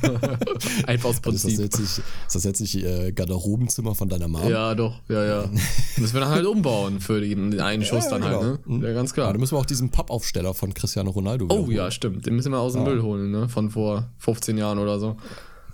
Einfach 0.87 1.11
aus 1.11 1.21
Also 1.23 1.30
ist 1.33 1.45
das 1.45 1.52
Prinzip. 1.52 1.59
jetzt 1.61 1.78
nicht, 1.78 1.99
ist 2.26 2.35
das 2.35 2.45
jetzt 2.45 2.61
nicht 2.61 2.76
äh, 2.76 3.12
Garderobenzimmer 3.12 3.95
von 3.95 4.09
deiner 4.09 4.26
Mama? 4.26 4.49
Ja, 4.49 4.75
doch, 4.75 5.00
ja, 5.09 5.23
ja. 5.23 5.50
Müssen 5.99 6.14
wir 6.14 6.21
dann 6.21 6.30
halt 6.30 6.47
umbauen 6.47 7.00
für 7.00 7.21
den, 7.21 7.61
einen 7.61 7.85
Schuss 7.85 8.09
dann 8.09 8.25
halt, 8.25 8.40
ne? 8.66 8.87
Ja, 8.87 8.95
ganz 8.95 9.11
Ja, 9.11 9.14
klar. 9.14 9.33
dann 9.33 9.40
müssen 9.40 9.54
wir 9.54 9.59
auch 9.59 9.66
diesen 9.66 9.90
Pappaufsteller 9.90 10.54
von 10.54 10.73
Cristiano 10.73 11.11
Ronaldo 11.11 11.47
Oh 11.50 11.71
ja, 11.71 11.90
stimmt. 11.90 12.25
Den 12.25 12.37
müssen 12.37 12.52
wir 12.52 12.59
aus 12.59 12.73
dem 12.73 12.85
Müll 12.85 13.02
holen, 13.02 13.30
ne? 13.30 13.49
Von 13.50 13.71
vor 13.71 14.09
15 14.18 14.56
Jahren 14.56 14.78
oder 14.78 14.99
so. 14.99 15.16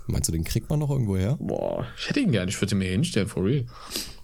Meinst 0.07 0.27
du, 0.27 0.31
den 0.33 0.43
kriegt 0.43 0.69
man 0.69 0.79
noch 0.79 0.89
irgendwo 0.89 1.15
her? 1.17 1.37
Boah, 1.39 1.85
ich 1.97 2.09
hätte 2.09 2.19
ihn 2.19 2.31
gerne. 2.31 2.49
Ich 2.49 2.59
würde 2.61 2.75
ihn 2.75 2.79
mir 2.79 2.89
hinstellen, 2.89 3.27
for 3.27 3.43
real. 3.45 3.65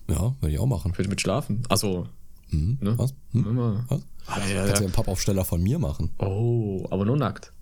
Ja, 0.10 0.36
würde 0.40 0.54
ich 0.54 0.60
auch 0.60 0.66
machen. 0.66 0.92
Ich 0.92 0.98
würde 0.98 1.10
mit 1.10 1.22
schlafen. 1.22 1.64
Achso. 1.70 2.08
Ne? 2.52 2.78
Was? 2.98 3.14
Hm? 3.32 3.46
Immer. 3.46 3.86
Was? 3.90 4.02
Ah, 4.26 4.40
ja, 4.40 4.62
Kannst 4.66 4.78
du 4.78 4.82
ja. 4.82 4.86
einen 4.86 4.92
Pappaufsteller 4.92 5.46
von 5.46 5.62
mir 5.62 5.80
machen? 5.80 6.12
Oh, 6.20 6.86
aber 6.90 7.06
nur 7.06 7.18
nackt. 7.18 7.54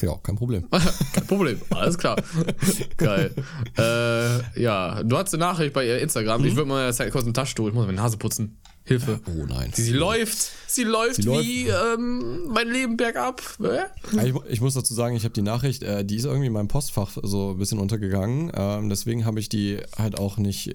Ja, 0.00 0.16
kein 0.22 0.36
Problem. 0.36 0.66
Kein 1.12 1.26
Problem, 1.26 1.60
alles 1.70 1.98
klar. 1.98 2.16
Geil. 2.96 3.34
Äh, 3.76 4.62
ja, 4.62 5.02
du 5.02 5.16
hast 5.18 5.34
eine 5.34 5.44
Nachricht 5.44 5.74
bei 5.74 5.86
Instagram. 5.98 6.42
Ich 6.46 6.56
würde 6.56 6.68
mal 6.68 6.90
kurz 7.10 7.24
einen 7.24 7.34
Taschentuch. 7.34 7.68
Ich 7.68 7.74
muss 7.74 7.84
meine 7.84 7.98
Nase 7.98 8.16
putzen. 8.16 8.56
Hilfe. 8.90 9.20
Oh 9.26 9.46
nein. 9.46 9.70
Sie, 9.72 9.84
sie 9.84 9.92
läuft. 9.92 10.50
Sie 10.66 10.82
läuft 10.82 11.22
Sie 11.22 11.30
wie 11.30 11.68
Ähm, 11.68 12.48
mein 12.48 12.68
Leben 12.68 12.96
bergab. 12.96 13.40
Äh? 13.60 13.84
Ja, 14.16 14.24
Ich, 14.24 14.34
ich 14.48 14.60
muss 14.60 14.74
dazu 14.74 14.94
sagen, 14.94 15.14
ich 15.14 15.22
habe 15.22 15.32
die 15.32 15.42
Nachricht, 15.42 15.84
äh, 15.84 16.04
die 16.04 16.16
ist 16.16 16.24
irgendwie 16.24 16.48
in 16.48 16.52
meinem 16.52 16.66
Postfach 16.66 17.16
so 17.22 17.50
ein 17.52 17.58
bisschen 17.58 17.78
untergegangen. 17.78 18.50
Ähm, 18.52 18.88
deswegen 18.88 19.24
habe 19.24 19.38
ich 19.38 19.48
die 19.48 19.78
halt 19.96 20.18
auch 20.18 20.38
nicht 20.38 20.74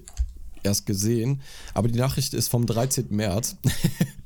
erst 0.62 0.86
gesehen. 0.86 1.42
Aber 1.74 1.88
die 1.88 1.98
Nachricht 1.98 2.32
ist 2.32 2.48
vom 2.48 2.64
13. 2.64 3.08
März. 3.10 3.56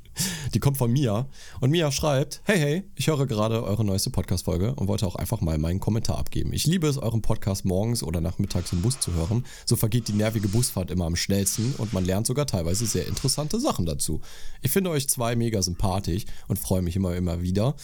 die 0.54 0.60
kommt 0.60 0.76
von 0.76 0.92
Mia. 0.92 1.28
Und 1.60 1.70
Mia 1.70 1.90
schreibt: 1.92 2.40
Hey, 2.44 2.58
hey, 2.58 2.82
ich 2.96 3.08
höre 3.08 3.26
gerade 3.26 3.62
eure 3.62 3.84
neueste 3.84 4.10
Podcast-Folge 4.10 4.74
und 4.74 4.88
wollte 4.88 5.06
auch 5.06 5.16
einfach 5.16 5.40
mal 5.40 5.58
meinen 5.58 5.80
Kommentar 5.80 6.18
abgeben. 6.18 6.52
Ich 6.52 6.66
liebe 6.66 6.86
es, 6.86 6.98
euren 6.98 7.22
Podcast 7.22 7.64
morgens 7.64 8.02
oder 8.02 8.20
nachmittags 8.20 8.72
im 8.72 8.82
Bus 8.82 9.00
zu 9.00 9.14
hören. 9.14 9.44
So 9.66 9.76
vergeht 9.76 10.08
die 10.08 10.12
nervige 10.12 10.48
Busfahrt 10.48 10.90
immer 10.90 11.06
am 11.06 11.16
schnellsten 11.16 11.74
und 11.78 11.92
man 11.92 12.04
lernt 12.04 12.26
sogar 12.26 12.46
teilweise 12.46 12.86
sehr 12.86 13.06
interessante 13.06 13.60
Sachen 13.60 13.86
dazu. 13.86 14.20
Ich 14.62 14.70
finde 14.70 14.90
euch 14.90 15.08
zwei 15.08 15.36
mega 15.36 15.62
sympathisch 15.62 16.24
und 16.48 16.58
freue 16.58 16.82
mich 16.82 16.96
immer, 16.96 17.16
immer 17.16 17.42
wieder 17.42 17.74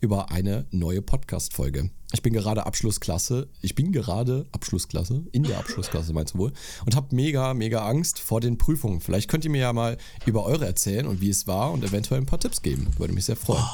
über 0.00 0.30
eine 0.30 0.66
neue 0.70 1.02
Podcast-Folge. 1.02 1.90
Ich 2.12 2.22
bin 2.22 2.32
gerade 2.32 2.66
Abschlussklasse. 2.66 3.48
Ich 3.62 3.74
bin 3.74 3.90
gerade 3.90 4.46
Abschlussklasse, 4.52 5.24
in 5.32 5.42
der 5.42 5.58
Abschlussklasse 5.58 6.12
meinst 6.12 6.34
du 6.34 6.38
wohl, 6.38 6.52
und 6.84 6.94
habe 6.94 7.14
mega, 7.14 7.52
mega 7.52 7.86
Angst 7.86 8.20
vor 8.20 8.40
den 8.40 8.58
Prüfungen. 8.58 9.00
Vielleicht 9.00 9.28
könnt 9.28 9.44
ihr 9.44 9.50
mir 9.50 9.62
ja 9.62 9.72
mal 9.72 9.98
über 10.24 10.44
eure 10.44 10.66
erzählen 10.66 11.06
und 11.06 11.20
wie 11.20 11.30
es 11.30 11.46
war 11.46 11.72
und 11.72 11.82
eventuell 11.82 12.20
ein 12.20 12.26
paar 12.26 12.38
Tipps 12.38 12.62
geben. 12.62 12.86
Würde 12.98 13.12
mich 13.12 13.24
sehr 13.24 13.36
freuen. 13.36 13.64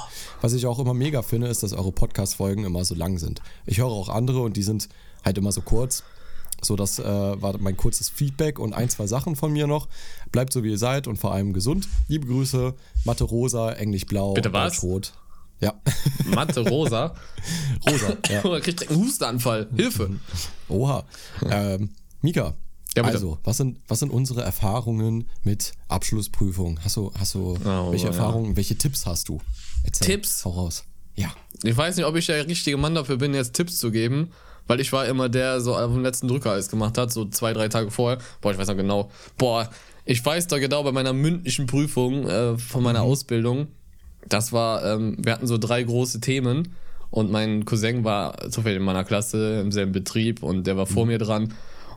Was 0.40 0.54
ich 0.54 0.66
auch 0.66 0.78
immer 0.78 0.94
mega 0.94 1.22
finde, 1.22 1.48
ist, 1.48 1.62
dass 1.62 1.72
eure 1.74 1.92
Podcast-Folgen 1.92 2.64
immer 2.64 2.84
so 2.84 2.94
lang 2.94 3.18
sind. 3.18 3.42
Ich 3.66 3.78
höre 3.78 3.86
auch 3.86 4.08
andere 4.08 4.40
und 4.40 4.56
die 4.56 4.62
sind 4.62 4.88
halt 5.24 5.36
immer 5.36 5.52
so 5.52 5.60
kurz. 5.60 6.02
So, 6.64 6.76
das 6.76 7.00
äh, 7.00 7.04
war 7.04 7.58
mein 7.58 7.76
kurzes 7.76 8.08
Feedback 8.08 8.60
und 8.60 8.72
ein, 8.72 8.88
zwei 8.88 9.08
Sachen 9.08 9.34
von 9.34 9.52
mir 9.52 9.66
noch. 9.66 9.88
Bleibt 10.30 10.52
so, 10.52 10.62
wie 10.62 10.70
ihr 10.70 10.78
seid 10.78 11.08
und 11.08 11.16
vor 11.16 11.32
allem 11.32 11.52
gesund. 11.52 11.88
Liebe 12.06 12.26
Grüße, 12.26 12.74
Mathe 13.04 13.24
Rosa, 13.24 13.72
Englisch 13.72 14.06
Blau, 14.06 14.34
Bitte 14.34 14.52
was? 14.52 14.82
Rot. 14.82 15.12
Ja, 15.62 15.80
Mathe 16.26 16.60
rosa. 16.60 17.14
Rosa. 17.88 18.16
Ja. 18.28 18.44
Oder 18.44 18.60
kriegt 18.60 18.80
direkt 18.80 18.92
einen 18.92 19.04
Hustenanfall. 19.04 19.68
Hilfe. 19.74 20.10
Oha. 20.68 21.04
Ähm, 21.48 21.90
Mika, 22.20 22.54
Ja, 22.96 23.04
also, 23.04 23.38
was 23.44 23.56
sind, 23.56 23.78
was 23.88 24.00
sind 24.00 24.10
unsere 24.10 24.42
Erfahrungen 24.42 25.28
mit 25.42 25.72
Abschlussprüfung? 25.88 26.78
Hast 26.84 26.96
du, 26.96 27.12
hast 27.18 27.34
du 27.34 27.56
Oh, 27.64 27.90
welche 27.92 28.06
ja. 28.06 28.10
Erfahrungen, 28.12 28.56
welche 28.56 28.76
Tipps 28.76 29.06
hast 29.06 29.28
du? 29.28 29.40
Erzähl, 29.84 30.06
Tipps? 30.06 30.44
Hau 30.44 30.50
raus. 30.50 30.84
Ja. 31.14 31.32
Ich 31.62 31.76
weiß 31.76 31.96
nicht, 31.96 32.06
ob 32.06 32.16
ich 32.16 32.26
der 32.26 32.46
richtige 32.46 32.76
Mann 32.76 32.94
dafür 32.94 33.16
bin, 33.16 33.32
jetzt 33.34 33.54
Tipps 33.54 33.78
zu 33.78 33.90
geben, 33.90 34.30
weil 34.66 34.80
ich 34.80 34.92
war 34.92 35.06
immer 35.06 35.28
der, 35.28 35.60
so 35.60 35.76
auf 35.76 35.92
dem 35.92 36.02
letzten 36.02 36.28
Drücker 36.28 36.50
alles 36.52 36.68
gemacht 36.68 36.98
hat, 36.98 37.12
so 37.12 37.24
zwei, 37.26 37.52
drei 37.52 37.68
Tage 37.68 37.90
vorher. 37.90 38.18
Boah, 38.40 38.52
ich 38.52 38.58
weiß 38.58 38.68
noch 38.68 38.76
genau. 38.76 39.10
Boah, 39.38 39.68
ich 40.04 40.24
weiß 40.24 40.46
da 40.48 40.58
genau 40.58 40.82
bei 40.82 40.92
meiner 40.92 41.12
mündlichen 41.12 41.66
Prüfung 41.66 42.26
äh, 42.28 42.58
von 42.58 42.82
meiner 42.82 43.02
Ausbildung. 43.02 43.68
Das 44.28 44.52
war, 44.52 44.84
ähm, 44.84 45.16
wir 45.18 45.32
hatten 45.32 45.46
so 45.46 45.58
drei 45.58 45.82
große 45.82 46.20
Themen 46.20 46.74
und 47.10 47.30
mein 47.30 47.64
Cousin 47.64 48.04
war 48.04 48.50
zufällig 48.50 48.78
in 48.78 48.84
meiner 48.84 49.04
Klasse 49.04 49.60
im 49.60 49.72
selben 49.72 49.92
Betrieb 49.92 50.42
und 50.42 50.66
der 50.66 50.76
war 50.76 50.86
vor 50.86 51.06
mir 51.06 51.18
dran. 51.18 51.52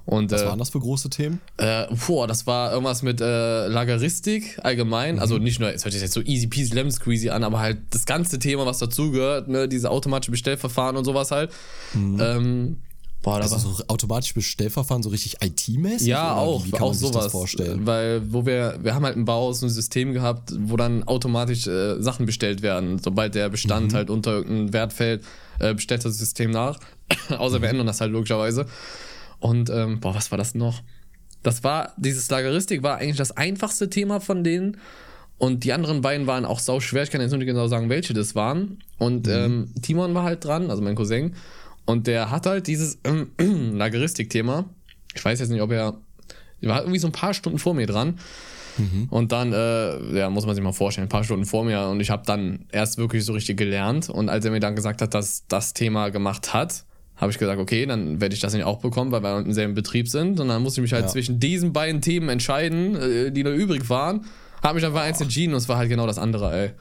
Und, 0.05 0.31
Was 0.31 0.43
äh, 0.43 0.45
waren 0.45 0.59
das 0.59 0.69
für 0.69 0.79
große 0.79 1.09
Themen? 1.09 1.39
äh, 1.57 1.85
boah, 2.07 2.27
das 2.27 2.45
war 2.45 2.71
irgendwas 2.71 3.01
mit 3.01 3.21
äh, 3.21 3.67
Lageristik 3.67 4.59
allgemein. 4.61 5.17
Also 5.17 5.39
nicht 5.39 5.59
nur, 5.59 5.73
es 5.73 5.83
hört 5.83 5.93
sich 5.93 6.01
jetzt 6.01 6.13
so 6.13 6.21
easy 6.21 6.45
peasy 6.45 6.75
lemon 6.75 6.91
squeezy 6.91 7.29
an, 7.29 7.43
aber 7.43 7.59
halt 7.59 7.79
das 7.89 8.05
ganze 8.05 8.37
Thema, 8.37 8.67
was 8.67 8.77
dazugehört, 8.77 9.47
ne, 9.47 9.67
diese 9.67 9.89
automatische 9.89 10.29
Bestellverfahren 10.31 10.95
und 10.95 11.05
sowas 11.05 11.31
halt. 11.31 11.51
Ähm, 11.95 12.77
boah, 13.25 13.41
Also 13.41 13.57
so 13.57 13.83
automatisch 13.87 14.33
Bestellverfahren, 14.35 15.01
so 15.03 15.09
richtig 15.09 15.37
IT-mäßig? 15.43 16.07
ja, 16.07 16.35
auch, 16.35 16.63
Wie 16.65 16.71
kann 16.71 16.81
auch 16.83 16.87
man 16.89 16.93
sich 16.95 17.07
sowas. 17.07 17.23
das 17.25 17.31
vorstellen? 17.31 17.85
Weil, 17.85 18.31
wo 18.31 18.45
wir, 18.45 18.77
wir 18.81 18.93
haben 18.93 19.03
halt 19.03 19.15
im 19.15 19.25
Bauhaus 19.25 19.61
ein 19.63 19.69
System 19.69 20.13
gehabt, 20.13 20.53
wo 20.57 20.77
dann 20.77 21.03
automatisch 21.03 21.65
äh, 21.67 21.99
Sachen 22.01 22.25
bestellt 22.25 22.61
werden. 22.61 22.99
Sobald 22.99 23.33
der 23.35 23.49
Bestand 23.49 23.91
Mhm. 23.91 23.95
halt 23.95 24.09
unter 24.09 24.31
irgendeinen 24.33 24.73
Wert 24.73 24.93
fällt, 24.93 25.23
äh, 25.59 25.73
bestellt 25.73 26.05
das 26.05 26.17
System 26.17 26.51
nach. 26.51 26.79
Außer 27.37 27.57
Mhm. 27.57 27.61
wir 27.63 27.69
ändern 27.69 27.87
das 27.87 27.99
halt 27.99 28.11
logischerweise. 28.11 28.67
Und, 29.39 29.69
ähm, 29.69 29.99
boah, 29.99 30.13
was 30.15 30.29
war 30.31 30.37
das 30.37 30.53
noch? 30.55 30.81
Das 31.43 31.63
war, 31.63 31.93
dieses 31.97 32.29
Lageristik 32.29 32.83
war 32.83 32.97
eigentlich 32.97 33.17
das 33.17 33.31
einfachste 33.31 33.89
Thema 33.89 34.19
von 34.21 34.43
denen. 34.43 34.77
Und 35.37 35.63
die 35.63 35.73
anderen 35.73 36.01
beiden 36.01 36.27
waren 36.27 36.45
auch 36.45 36.59
sau 36.59 36.79
schwer. 36.79 37.03
Ich 37.03 37.11
kann 37.11 37.19
jetzt 37.21 37.31
nicht 37.33 37.45
genau 37.45 37.67
sagen, 37.67 37.89
welche 37.89 38.13
das 38.13 38.35
waren. 38.35 38.59
Mhm. 38.59 38.77
Und 38.99 39.27
ähm, 39.27 39.73
Timon 39.81 40.13
war 40.13 40.23
halt 40.23 40.45
dran, 40.45 40.69
also 40.69 40.81
mein 40.81 40.95
Cousin. 40.95 41.35
Und 41.85 42.07
der 42.07 42.31
hat 42.31 42.45
halt 42.45 42.67
dieses 42.67 42.97
ähm, 43.03 43.31
Lageristik-Thema. 43.77 44.65
Ich 45.13 45.23
weiß 45.23 45.39
jetzt 45.39 45.49
nicht, 45.49 45.61
ob 45.61 45.71
er. 45.71 45.95
Er 46.61 46.69
war 46.69 46.79
irgendwie 46.81 46.99
so 46.99 47.07
ein 47.07 47.11
paar 47.11 47.33
Stunden 47.33 47.59
vor 47.59 47.73
mir 47.73 47.85
dran. 47.87 48.17
Und 49.09 49.31
dann, 49.31 49.53
äh, 49.53 50.17
ja, 50.19 50.29
muss 50.29 50.45
man 50.45 50.53
sich 50.53 50.61
mal 50.63 50.73
vorstellen, 50.73 51.05
ein 51.05 51.09
paar 51.09 51.23
Stunden 51.23 51.45
vor 51.45 51.63
mir. 51.63 51.87
Und 51.87 52.01
ich 52.01 52.09
habe 52.09 52.23
dann 52.25 52.65
erst 52.73 52.97
wirklich 52.97 53.23
so 53.23 53.31
richtig 53.31 53.55
gelernt. 53.55 54.09
Und 54.09 54.27
als 54.27 54.43
er 54.43 54.51
mir 54.51 54.59
dann 54.59 54.75
gesagt 54.75 55.01
hat, 55.01 55.13
dass 55.13 55.47
das 55.47 55.73
Thema 55.73 56.09
gemacht 56.09 56.53
hat, 56.53 56.83
habe 57.15 57.31
ich 57.31 57.37
gesagt, 57.37 57.57
okay, 57.61 57.85
dann 57.85 58.19
werde 58.19 58.35
ich 58.35 58.41
das 58.41 58.53
nicht 58.53 58.65
auch 58.65 58.79
bekommen, 58.79 59.11
weil 59.13 59.21
wir 59.23 59.37
im 59.39 59.53
selben 59.53 59.75
Betrieb 59.75 60.09
sind. 60.09 60.41
Und 60.41 60.49
dann 60.49 60.61
musste 60.61 60.81
ich 60.81 60.83
mich 60.83 60.91
halt 60.93 61.05
Ja. 61.05 61.09
zwischen 61.09 61.39
diesen 61.39 61.71
beiden 61.71 62.01
Themen 62.01 62.27
entscheiden, 62.27 62.95
äh, 62.97 63.31
die 63.31 63.43
noch 63.43 63.51
übrig 63.53 63.89
waren. 63.89 64.25
Habe 64.61 64.73
mich 64.73 64.83
dann 64.83 64.91
für 64.91 64.99
eins 64.99 65.21
entschieden 65.21 65.53
und 65.53 65.59
es 65.59 65.69
war 65.69 65.77
halt 65.77 65.87
genau 65.89 66.05
das 66.07 66.17
andere, 66.17 66.51
ey. 66.53 66.71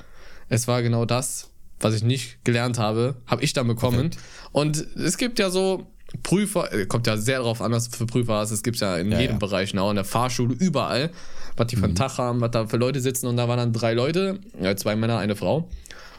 Es 0.48 0.66
war 0.66 0.82
genau 0.82 1.04
das, 1.04 1.50
was 1.80 1.94
ich 1.94 2.02
nicht 2.02 2.44
gelernt 2.44 2.78
habe, 2.78 3.16
habe 3.26 3.42
ich 3.42 3.52
dann 3.52 3.66
bekommen. 3.66 4.10
Und 4.52 4.84
es 4.96 5.16
gibt 5.18 5.38
ja 5.38 5.50
so 5.50 5.86
Prüfer, 6.22 6.72
äh, 6.72 6.86
kommt 6.86 7.06
ja 7.06 7.16
sehr 7.16 7.38
darauf 7.38 7.60
an, 7.60 7.72
was 7.72 7.90
du 7.90 7.96
für 7.96 8.06
Prüfer 8.06 8.34
hast. 8.34 8.50
Es 8.52 8.62
gibt 8.62 8.76
ja 8.78 8.96
in 8.96 9.10
Ja, 9.10 9.20
jedem 9.20 9.34
ja. 9.34 9.38
Bereich, 9.38 9.76
auch 9.76 9.90
in 9.90 9.96
der 9.96 10.04
Fahrschule, 10.04 10.54
überall, 10.54 11.10
was 11.56 11.66
die 11.68 11.76
für 11.76 11.84
einen 11.86 11.94
Tag 11.96 12.18
haben, 12.18 12.40
was 12.40 12.52
da 12.52 12.66
für 12.66 12.76
Leute 12.76 13.00
sitzen. 13.00 13.26
Und 13.26 13.36
da 13.36 13.48
waren 13.48 13.58
dann 13.58 13.72
drei 13.72 13.94
Leute, 13.94 14.38
ja, 14.60 14.76
zwei 14.76 14.94
Männer, 14.96 15.18
eine 15.18 15.34
Frau. 15.36 15.68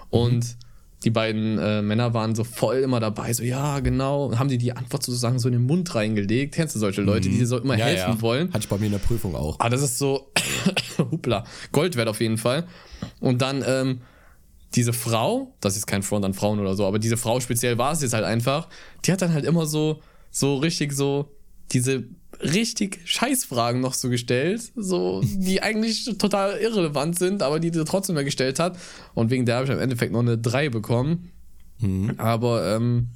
Und 0.09 0.57
die 1.03 1.11
beiden 1.11 1.57
äh, 1.59 1.81
Männer 1.81 2.13
waren 2.13 2.33
so 2.35 2.43
voll 2.43 2.77
immer 2.77 2.99
dabei, 2.99 3.31
so 3.31 3.43
ja, 3.43 3.79
genau, 3.79 4.35
haben 4.39 4.49
die 4.49 4.57
die 4.57 4.75
Antwort 4.75 5.03
sozusagen 5.03 5.37
so 5.39 5.47
in 5.47 5.53
den 5.53 5.65
Mund 5.65 5.93
reingelegt. 5.93 6.55
Kennst 6.55 6.73
du 6.75 6.79
solche 6.79 7.01
Leute, 7.01 7.29
die 7.29 7.37
dir 7.37 7.47
so 7.47 7.59
immer 7.59 7.77
Ja, 7.77 7.85
helfen 7.85 8.21
wollen? 8.21 8.47
Hatte 8.49 8.59
ich 8.59 8.67
bei 8.69 8.77
mir 8.79 8.87
in 8.87 8.93
der 8.93 8.99
Prüfung 8.99 9.35
auch. 9.35 9.57
Ah, 9.59 9.69
das 9.69 9.81
ist 9.83 9.99
so, 9.99 10.31
hupla, 10.97 11.43
Gold 11.71 11.95
wert 11.95 12.07
auf 12.07 12.21
jeden 12.21 12.37
Fall. 12.37 12.65
Und 13.19 13.41
dann 13.41 13.63
ähm, 13.67 14.01
diese 14.75 14.93
Frau, 14.93 15.53
das 15.61 15.77
ist 15.77 15.87
kein 15.87 16.03
Front 16.03 16.25
an 16.25 16.33
Frauen 16.33 16.59
oder 16.59 16.75
so, 16.75 16.85
aber 16.85 16.99
diese 16.99 17.17
Frau 17.17 17.39
speziell 17.39 17.77
war 17.77 17.93
es 17.93 18.01
jetzt 18.01 18.13
halt 18.13 18.25
einfach, 18.25 18.67
die 19.05 19.11
hat 19.11 19.21
dann 19.21 19.33
halt 19.33 19.45
immer 19.45 19.65
so, 19.65 20.01
so 20.31 20.57
richtig 20.57 20.93
so 20.93 21.31
diese 21.71 22.03
richtig 22.41 22.99
Scheißfragen 23.05 23.81
noch 23.81 23.93
so 23.93 24.09
gestellt, 24.09 24.71
so, 24.75 25.21
die 25.23 25.61
eigentlich 25.63 26.05
total 26.17 26.57
irrelevant 26.57 27.17
sind, 27.17 27.41
aber 27.41 27.59
die 27.59 27.71
sie 27.71 27.85
trotzdem 27.85 28.15
mehr 28.15 28.23
gestellt 28.23 28.59
hat. 28.59 28.77
Und 29.13 29.29
wegen 29.29 29.45
der 29.45 29.55
habe 29.55 29.65
ich 29.65 29.71
im 29.71 29.79
Endeffekt 29.79 30.11
noch 30.11 30.19
eine 30.19 30.37
3 30.37 30.69
bekommen. 30.69 31.31
Aber, 32.17 32.75
ähm, 32.75 33.09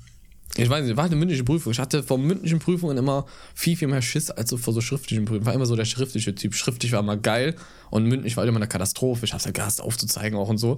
ich 0.57 0.69
weiß 0.69 0.83
nicht, 0.83 0.97
war 0.97 1.03
halt 1.03 1.11
eine 1.11 1.19
mündliche 1.19 1.43
Prüfung. 1.43 1.71
Ich 1.71 1.79
hatte 1.79 2.01
vor 2.01 2.17
mündlichen 2.17 2.59
Prüfungen 2.59 2.97
immer 2.97 3.25
viel, 3.53 3.75
viel 3.75 3.87
mehr 3.87 4.01
Schiss 4.01 4.31
als 4.31 4.49
so 4.49 4.57
vor 4.57 4.73
so 4.73 4.81
schriftlichen 4.81 5.25
Prüfungen. 5.25 5.45
War 5.45 5.53
immer 5.53 5.67
so 5.67 5.75
der 5.75 5.85
schriftliche 5.85 6.33
Typ. 6.33 6.55
Schriftlich 6.55 6.91
war 6.91 7.01
immer 7.01 7.17
geil 7.17 7.55
und 7.91 8.05
mündlich 8.05 8.35
war 8.35 8.45
immer 8.45 8.57
eine 8.57 8.67
Katastrophe. 8.67 9.25
Ich 9.25 9.33
hab's 9.33 9.45
ja 9.45 9.51
gehasst 9.51 9.79
aufzuzeigen 9.81 10.37
auch 10.39 10.49
und 10.49 10.57
so. 10.57 10.77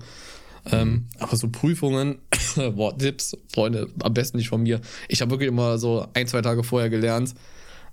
Ähm, 0.66 1.08
aber 1.18 1.36
so 1.36 1.50
Prüfungen, 1.50 2.20
boah, 2.76 2.98
Tipps, 2.98 3.36
Freunde, 3.54 3.90
am 4.02 4.14
besten 4.14 4.38
nicht 4.38 4.50
von 4.50 4.62
mir. 4.62 4.82
Ich 5.08 5.22
habe 5.22 5.32
wirklich 5.32 5.48
immer 5.48 5.78
so 5.78 6.08
ein, 6.14 6.28
zwei 6.28 6.42
Tage 6.42 6.64
vorher 6.64 6.90
gelernt. 6.90 7.34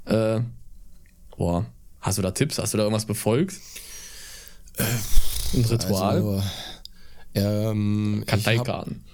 Äh, 0.05 0.41
boah, 1.37 1.67
hast 2.01 2.19
du 2.19 2.23
da 2.23 2.31
Tipps? 2.31 2.59
Hast 2.59 2.75
du 2.75 2.79
da 2.79 2.85
irgendwas 2.85 3.07
befolgt? 3.07 3.55
Ein 5.55 5.65
Ritual? 5.65 6.17
Also, 6.17 6.43
ähm, 7.35 8.25
ich 8.27 8.33
hab, 8.33 8.43
Karteikarten. 8.43 9.05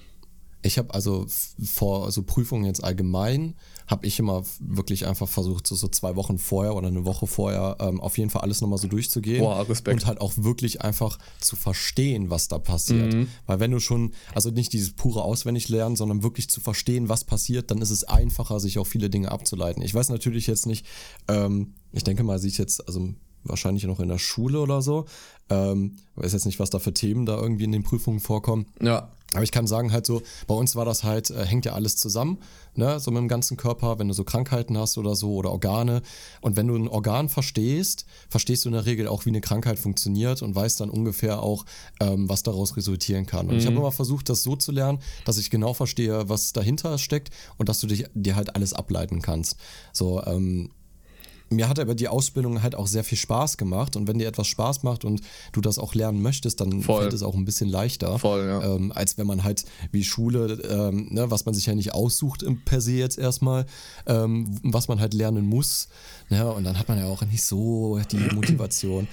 Ich 0.62 0.78
habe 0.78 0.94
also 0.94 1.26
vor 1.62 2.10
so 2.10 2.22
Prüfungen 2.22 2.64
jetzt 2.64 2.82
allgemein, 2.82 3.54
habe 3.86 4.06
ich 4.06 4.18
immer 4.18 4.42
wirklich 4.60 5.06
einfach 5.06 5.28
versucht, 5.28 5.66
so, 5.66 5.74
so 5.74 5.88
zwei 5.88 6.16
Wochen 6.16 6.38
vorher 6.38 6.74
oder 6.74 6.88
eine 6.88 7.04
Woche 7.04 7.26
vorher 7.26 7.76
ähm, 7.80 8.00
auf 8.00 8.18
jeden 8.18 8.30
Fall 8.30 8.42
alles 8.42 8.60
nochmal 8.60 8.78
so 8.78 8.88
durchzugehen. 8.88 9.40
Boah, 9.40 9.68
Respekt. 9.68 10.00
Und 10.00 10.06
halt 10.06 10.20
auch 10.20 10.32
wirklich 10.36 10.82
einfach 10.82 11.18
zu 11.40 11.56
verstehen, 11.56 12.30
was 12.30 12.48
da 12.48 12.58
passiert. 12.58 13.12
Mhm. 13.12 13.28
Weil 13.46 13.60
wenn 13.60 13.70
du 13.70 13.80
schon, 13.80 14.12
also 14.34 14.50
nicht 14.50 14.72
dieses 14.72 14.92
pure 14.92 15.22
auswendig 15.22 15.68
lernen, 15.68 15.96
sondern 15.96 16.22
wirklich 16.22 16.48
zu 16.48 16.60
verstehen, 16.60 17.08
was 17.08 17.24
passiert, 17.24 17.70
dann 17.70 17.82
ist 17.82 17.90
es 17.90 18.04
einfacher, 18.04 18.60
sich 18.60 18.78
auf 18.78 18.88
viele 18.88 19.10
Dinge 19.10 19.30
abzuleiten. 19.30 19.82
Ich 19.82 19.94
weiß 19.94 20.08
natürlich 20.08 20.46
jetzt 20.46 20.66
nicht, 20.66 20.86
ähm, 21.28 21.74
ich 21.92 22.04
denke 22.04 22.24
mal, 22.24 22.38
sie 22.38 22.48
ist 22.48 22.58
jetzt, 22.58 22.86
also 22.86 23.14
wahrscheinlich 23.44 23.84
noch 23.84 24.00
in 24.00 24.08
der 24.08 24.18
Schule 24.18 24.60
oder 24.60 24.82
so. 24.82 25.04
Ähm, 25.50 25.96
weiß 26.16 26.32
jetzt 26.32 26.46
nicht, 26.46 26.58
was 26.58 26.70
da 26.70 26.78
für 26.78 26.94
Themen 26.94 27.26
da 27.26 27.36
irgendwie 27.36 27.64
in 27.64 27.72
den 27.72 27.82
Prüfungen 27.82 28.20
vorkommen. 28.20 28.66
Ja. 28.80 29.12
Aber 29.34 29.42
ich 29.42 29.52
kann 29.52 29.66
sagen, 29.66 29.92
halt 29.92 30.06
so, 30.06 30.22
bei 30.46 30.54
uns 30.54 30.76
war 30.76 30.84
das 30.84 31.04
halt, 31.04 31.30
äh, 31.30 31.44
hängt 31.44 31.64
ja 31.64 31.72
alles 31.72 31.96
zusammen, 31.96 32.38
ne, 32.74 32.98
so 33.00 33.10
mit 33.10 33.18
dem 33.18 33.28
ganzen 33.28 33.56
Körper, 33.56 33.98
wenn 33.98 34.08
du 34.08 34.14
so 34.14 34.24
Krankheiten 34.24 34.78
hast 34.78 34.96
oder 34.96 35.14
so 35.16 35.34
oder 35.34 35.50
Organe. 35.50 36.02
Und 36.40 36.56
wenn 36.56 36.68
du 36.68 36.76
ein 36.76 36.88
Organ 36.88 37.28
verstehst, 37.28 38.06
verstehst 38.28 38.64
du 38.64 38.68
in 38.68 38.74
der 38.74 38.86
Regel 38.86 39.08
auch, 39.08 39.24
wie 39.24 39.30
eine 39.30 39.40
Krankheit 39.40 39.78
funktioniert 39.78 40.42
und 40.42 40.54
weißt 40.54 40.80
dann 40.80 40.90
ungefähr 40.90 41.42
auch, 41.42 41.64
ähm, 42.00 42.28
was 42.28 42.42
daraus 42.42 42.76
resultieren 42.76 43.26
kann. 43.26 43.48
Und 43.48 43.56
ich 43.56 43.66
habe 43.66 43.76
immer 43.76 43.92
versucht, 43.92 44.28
das 44.28 44.42
so 44.42 44.56
zu 44.56 44.72
lernen, 44.72 45.00
dass 45.24 45.38
ich 45.38 45.50
genau 45.50 45.74
verstehe, 45.74 46.28
was 46.28 46.52
dahinter 46.52 46.98
steckt 46.98 47.30
und 47.58 47.68
dass 47.68 47.80
du 47.80 47.86
dich, 47.86 48.06
dir 48.14 48.36
halt 48.36 48.54
alles 48.54 48.72
ableiten 48.72 49.20
kannst. 49.20 49.56
So, 49.92 50.22
ähm, 50.24 50.70
mir 51.54 51.68
hat 51.68 51.78
aber 51.78 51.94
die 51.94 52.08
Ausbildung 52.08 52.62
halt 52.62 52.74
auch 52.74 52.86
sehr 52.86 53.04
viel 53.04 53.18
Spaß 53.18 53.56
gemacht 53.56 53.96
und 53.96 54.08
wenn 54.08 54.18
dir 54.18 54.28
etwas 54.28 54.46
Spaß 54.46 54.82
macht 54.82 55.04
und 55.04 55.20
du 55.52 55.60
das 55.60 55.78
auch 55.78 55.94
lernen 55.94 56.22
möchtest, 56.22 56.60
dann 56.60 56.82
Voll. 56.82 57.02
fällt 57.02 57.12
es 57.12 57.22
auch 57.22 57.34
ein 57.34 57.44
bisschen 57.44 57.68
leichter, 57.68 58.18
Voll, 58.18 58.44
ja. 58.46 58.74
ähm, 58.74 58.92
als 58.92 59.18
wenn 59.18 59.26
man 59.26 59.44
halt 59.44 59.64
wie 59.92 60.04
Schule, 60.04 60.58
ähm, 60.68 61.08
ne, 61.10 61.30
was 61.30 61.46
man 61.46 61.54
sich 61.54 61.66
ja 61.66 61.74
nicht 61.74 61.94
aussucht 61.94 62.44
per 62.64 62.80
se 62.80 62.92
jetzt 62.92 63.18
erstmal, 63.18 63.66
ähm, 64.06 64.58
was 64.62 64.88
man 64.88 65.00
halt 65.00 65.14
lernen 65.14 65.46
muss. 65.46 65.88
Ne, 66.30 66.50
und 66.50 66.64
dann 66.64 66.78
hat 66.78 66.88
man 66.88 66.98
ja 66.98 67.06
auch 67.06 67.22
nicht 67.22 67.42
so 67.42 68.00
die 68.10 68.34
Motivation. 68.34 69.06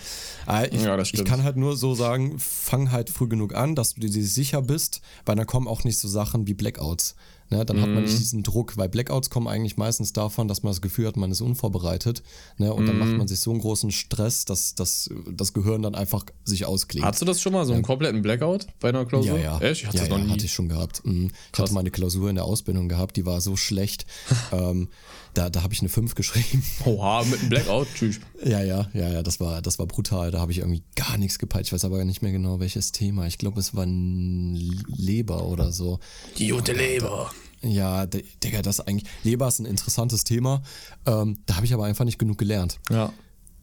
Äh, 0.47 0.69
ich, 0.69 0.81
Ja, 0.81 0.97
ich 0.97 1.25
kann 1.25 1.43
halt 1.43 1.57
nur 1.57 1.75
so 1.75 1.93
sagen, 1.93 2.39
fang 2.39 2.91
halt 2.91 3.09
früh 3.09 3.27
genug 3.27 3.53
an, 3.53 3.75
dass 3.75 3.95
du 3.95 4.01
dir 4.01 4.23
sicher 4.23 4.61
bist, 4.61 5.01
weil 5.25 5.35
dann 5.35 5.45
kommen 5.45 5.67
auch 5.67 5.83
nicht 5.83 5.99
so 5.99 6.07
Sachen 6.07 6.47
wie 6.47 6.53
Blackouts. 6.53 7.15
Ne, 7.53 7.65
dann 7.65 7.81
hat 7.81 7.89
man 7.89 7.97
Mhm. 7.97 8.03
nicht 8.05 8.17
diesen 8.17 8.43
Druck, 8.43 8.77
weil 8.77 8.87
Blackouts 8.87 9.29
kommen 9.29 9.49
eigentlich 9.49 9.75
meistens 9.75 10.13
davon, 10.13 10.47
dass 10.47 10.63
man 10.63 10.71
das 10.71 10.81
Gefühl 10.81 11.05
hat, 11.07 11.17
man 11.17 11.31
ist 11.31 11.41
unvorbereitet. 11.41 12.23
Ne, 12.57 12.73
und 12.73 12.85
dann 12.85 12.95
Mhm. 12.95 12.99
macht 13.01 13.17
man 13.17 13.27
sich 13.27 13.41
so 13.41 13.51
einen 13.51 13.59
großen 13.59 13.91
Stress, 13.91 14.45
dass, 14.45 14.73
dass 14.73 15.09
das 15.29 15.51
Gehirn 15.51 15.81
dann 15.81 15.93
einfach 15.93 16.23
sich 16.45 16.65
ausklingt. 16.65 17.05
Hast 17.05 17.21
du 17.21 17.25
das 17.25 17.41
schon 17.41 17.51
mal, 17.51 17.65
so 17.65 17.73
einen 17.73 17.83
kompletten 17.83 18.21
Blackout 18.21 18.67
bei 18.79 18.87
einer 18.89 19.05
Klausur? 19.05 19.37
Ja, 19.37 19.59
ja. 19.59 19.59
Echt? 19.59 19.81
Ich 19.81 19.87
hatte 19.87 19.97
ja, 19.97 20.03
das 20.03 20.09
noch 20.11 20.17
ja, 20.19 20.23
nie. 20.23 20.31
hatte 20.31 20.45
ich 20.45 20.53
schon 20.53 20.69
gehabt. 20.69 21.05
Mhm. 21.05 21.29
Ich 21.53 21.59
hatte 21.59 21.73
mal 21.73 21.81
eine 21.81 21.91
Klausur 21.91 22.29
in 22.29 22.35
der 22.35 22.45
Ausbildung 22.45 22.87
gehabt, 22.87 23.17
die 23.17 23.25
war 23.25 23.41
so 23.41 23.57
schlecht. 23.57 24.05
ähm, 24.53 24.87
da 25.33 25.49
da 25.49 25.63
habe 25.63 25.73
ich 25.73 25.79
eine 25.81 25.89
5 25.89 26.15
geschrieben. 26.15 26.63
Oha, 26.85 27.23
mit 27.23 27.39
einem 27.39 27.49
Blackout? 27.49 27.87
Tschüss. 27.95 28.19
ja, 28.43 28.61
ja, 28.63 28.89
ja, 28.93 29.09
ja, 29.09 29.23
das 29.23 29.39
war, 29.39 29.61
das 29.61 29.79
war 29.79 29.87
brutal. 29.87 30.31
Da 30.31 30.39
habe 30.39 30.51
ich 30.51 30.59
irgendwie 30.59 30.83
gar 30.95 31.17
nichts 31.17 31.39
gepeitscht. 31.39 31.67
Ich 31.67 31.73
weiß 31.73 31.85
aber 31.85 32.03
nicht 32.05 32.21
mehr 32.21 32.31
genau, 32.31 32.59
welches 32.59 32.91
Thema. 32.91 33.27
Ich 33.27 33.37
glaube, 33.37 33.59
es 33.59 33.75
war 33.75 33.83
ein 33.83 34.55
Leber 34.87 35.45
oder 35.45 35.71
so. 35.71 35.99
Die 36.37 36.49
gute 36.49 36.73
Leber. 36.73 37.31
Ja, 37.61 38.05
Digga, 38.07 38.61
das 38.61 38.79
eigentlich. 38.79 39.09
Leber 39.23 39.47
ist 39.47 39.59
ein 39.59 39.65
interessantes 39.65 40.23
Thema. 40.23 40.63
Ähm, 41.05 41.37
da 41.45 41.55
habe 41.55 41.65
ich 41.65 41.73
aber 41.73 41.85
einfach 41.85 42.05
nicht 42.05 42.17
genug 42.17 42.37
gelernt. 42.37 42.79
Ja. 42.89 43.13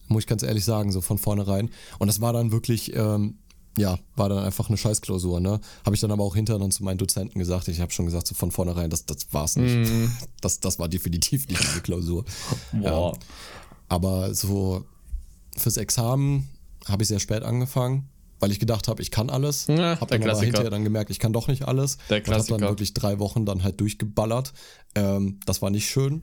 Muss 0.07 0.23
ich 0.23 0.27
ganz 0.27 0.43
ehrlich 0.43 0.65
sagen, 0.65 0.93
so 0.93 1.01
von 1.01 1.19
vornherein. 1.19 1.71
Und 1.99 2.07
das 2.07 2.21
war 2.21 2.33
dann 2.33 2.53
wirklich, 2.53 2.95
ähm, 2.95 3.39
ja, 3.79 3.99
war 4.17 4.29
dann 4.29 4.39
einfach 4.39 4.69
eine 4.69 4.77
Scheißklausur, 4.77 5.41
ne? 5.41 5.61
Habe 5.85 5.95
ich 5.95 6.01
dann 6.01 6.11
aber 6.11 6.25
auch 6.25 6.35
hinterher 6.35 6.59
dann 6.59 6.71
zu 6.71 6.85
meinen 6.85 6.99
Dozenten 6.99 7.39
gesagt. 7.39 7.69
Ich 7.69 7.81
habe 7.81 7.93
schon 7.93 8.07
gesagt, 8.07 8.27
so 8.27 8.35
von 8.35 8.51
vornherein, 8.51 8.91
das, 8.91 9.07
das 9.07 9.33
war's 9.33 9.57
nicht. 9.57 9.91
Das, 10.41 10.61
das 10.61 10.79
war 10.79 10.89
definitiv 10.89 11.49
nicht 11.49 11.61
diese 11.61 11.81
Klausur. 11.81 12.25
Boah. 12.73 13.13
Ja. 13.13 13.19
Aber 13.89 14.35
so 14.35 14.85
fürs 15.57 15.77
Examen 15.77 16.49
habe 16.87 17.03
ich 17.03 17.09
sehr 17.09 17.19
spät 17.19 17.43
angefangen, 17.43 18.09
weil 18.39 18.53
ich 18.53 18.61
gedacht 18.61 18.87
habe, 18.89 19.03
ich 19.03 19.11
kann 19.11 19.31
alles. 19.31 19.67
Ja, 19.67 20.01
habe 20.01 20.07
dann 20.07 20.21
aber 20.23 20.25
Klassiker. 20.31 20.47
hinterher 20.47 20.71
dann 20.71 20.85
gemerkt, 20.85 21.11
ich 21.11 21.19
kann 21.19 21.33
doch 21.33 21.49
nicht 21.49 21.67
alles. 21.67 21.97
Der 22.09 22.19
Und 22.19 22.23
habe 22.23 22.23
Klassiker. 22.23 22.59
dann 22.59 22.69
wirklich 22.69 22.95
drei 22.95 23.19
Wochen 23.19 23.47
dann 23.47 23.65
halt 23.65 23.81
durchgeballert. 23.81 24.53
Ähm, 24.95 25.41
das 25.47 25.61
war 25.63 25.71
nicht 25.71 25.89
schön. 25.89 26.23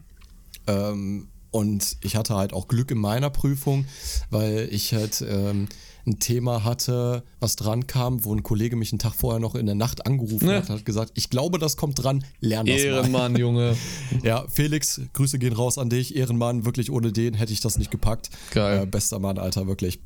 Ähm, 0.67 1.27
und 1.51 1.97
ich 2.01 2.15
hatte 2.15 2.35
halt 2.35 2.53
auch 2.53 2.67
Glück 2.67 2.91
in 2.91 2.97
meiner 2.97 3.29
Prüfung, 3.29 3.85
weil 4.29 4.67
ich 4.71 4.93
halt 4.93 5.23
ähm, 5.27 5.67
ein 6.07 6.19
Thema 6.19 6.63
hatte, 6.63 7.23
was 7.39 7.55
dran 7.55 7.87
kam, 7.87 8.25
wo 8.25 8.33
ein 8.33 8.43
Kollege 8.43 8.75
mich 8.75 8.91
einen 8.91 8.99
Tag 8.99 9.13
vorher 9.15 9.39
noch 9.39 9.55
in 9.55 9.65
der 9.65 9.75
Nacht 9.75 10.05
angerufen 10.05 10.47
Ne. 10.47 10.57
hat 10.57 10.69
und 10.69 10.75
hat 10.77 10.85
gesagt, 10.85 11.11
ich 11.15 11.29
glaube, 11.29 11.57
das 11.59 11.77
kommt 11.77 12.03
dran, 12.03 12.23
lern 12.41 12.65
das 12.67 12.75
mal. 12.75 12.81
Ehrenmann, 12.83 13.35
Junge. 13.37 13.75
Ja, 14.23 14.45
Felix, 14.47 15.01
Grüße 15.13 15.39
gehen 15.39 15.53
raus 15.53 15.77
an 15.77 15.89
dich. 15.89 16.15
Ehrenmann, 16.15 16.65
wirklich 16.65 16.91
ohne 16.91 17.11
den 17.11 17.33
hätte 17.33 17.53
ich 17.53 17.59
das 17.61 17.77
nicht 17.77 17.89
gepackt. 17.91 18.29
Geil. 18.51 18.83
Äh, 18.83 18.85
bester 18.85 19.19
Mann, 19.19 19.37
Alter, 19.39 19.67
wirklich. 19.67 19.99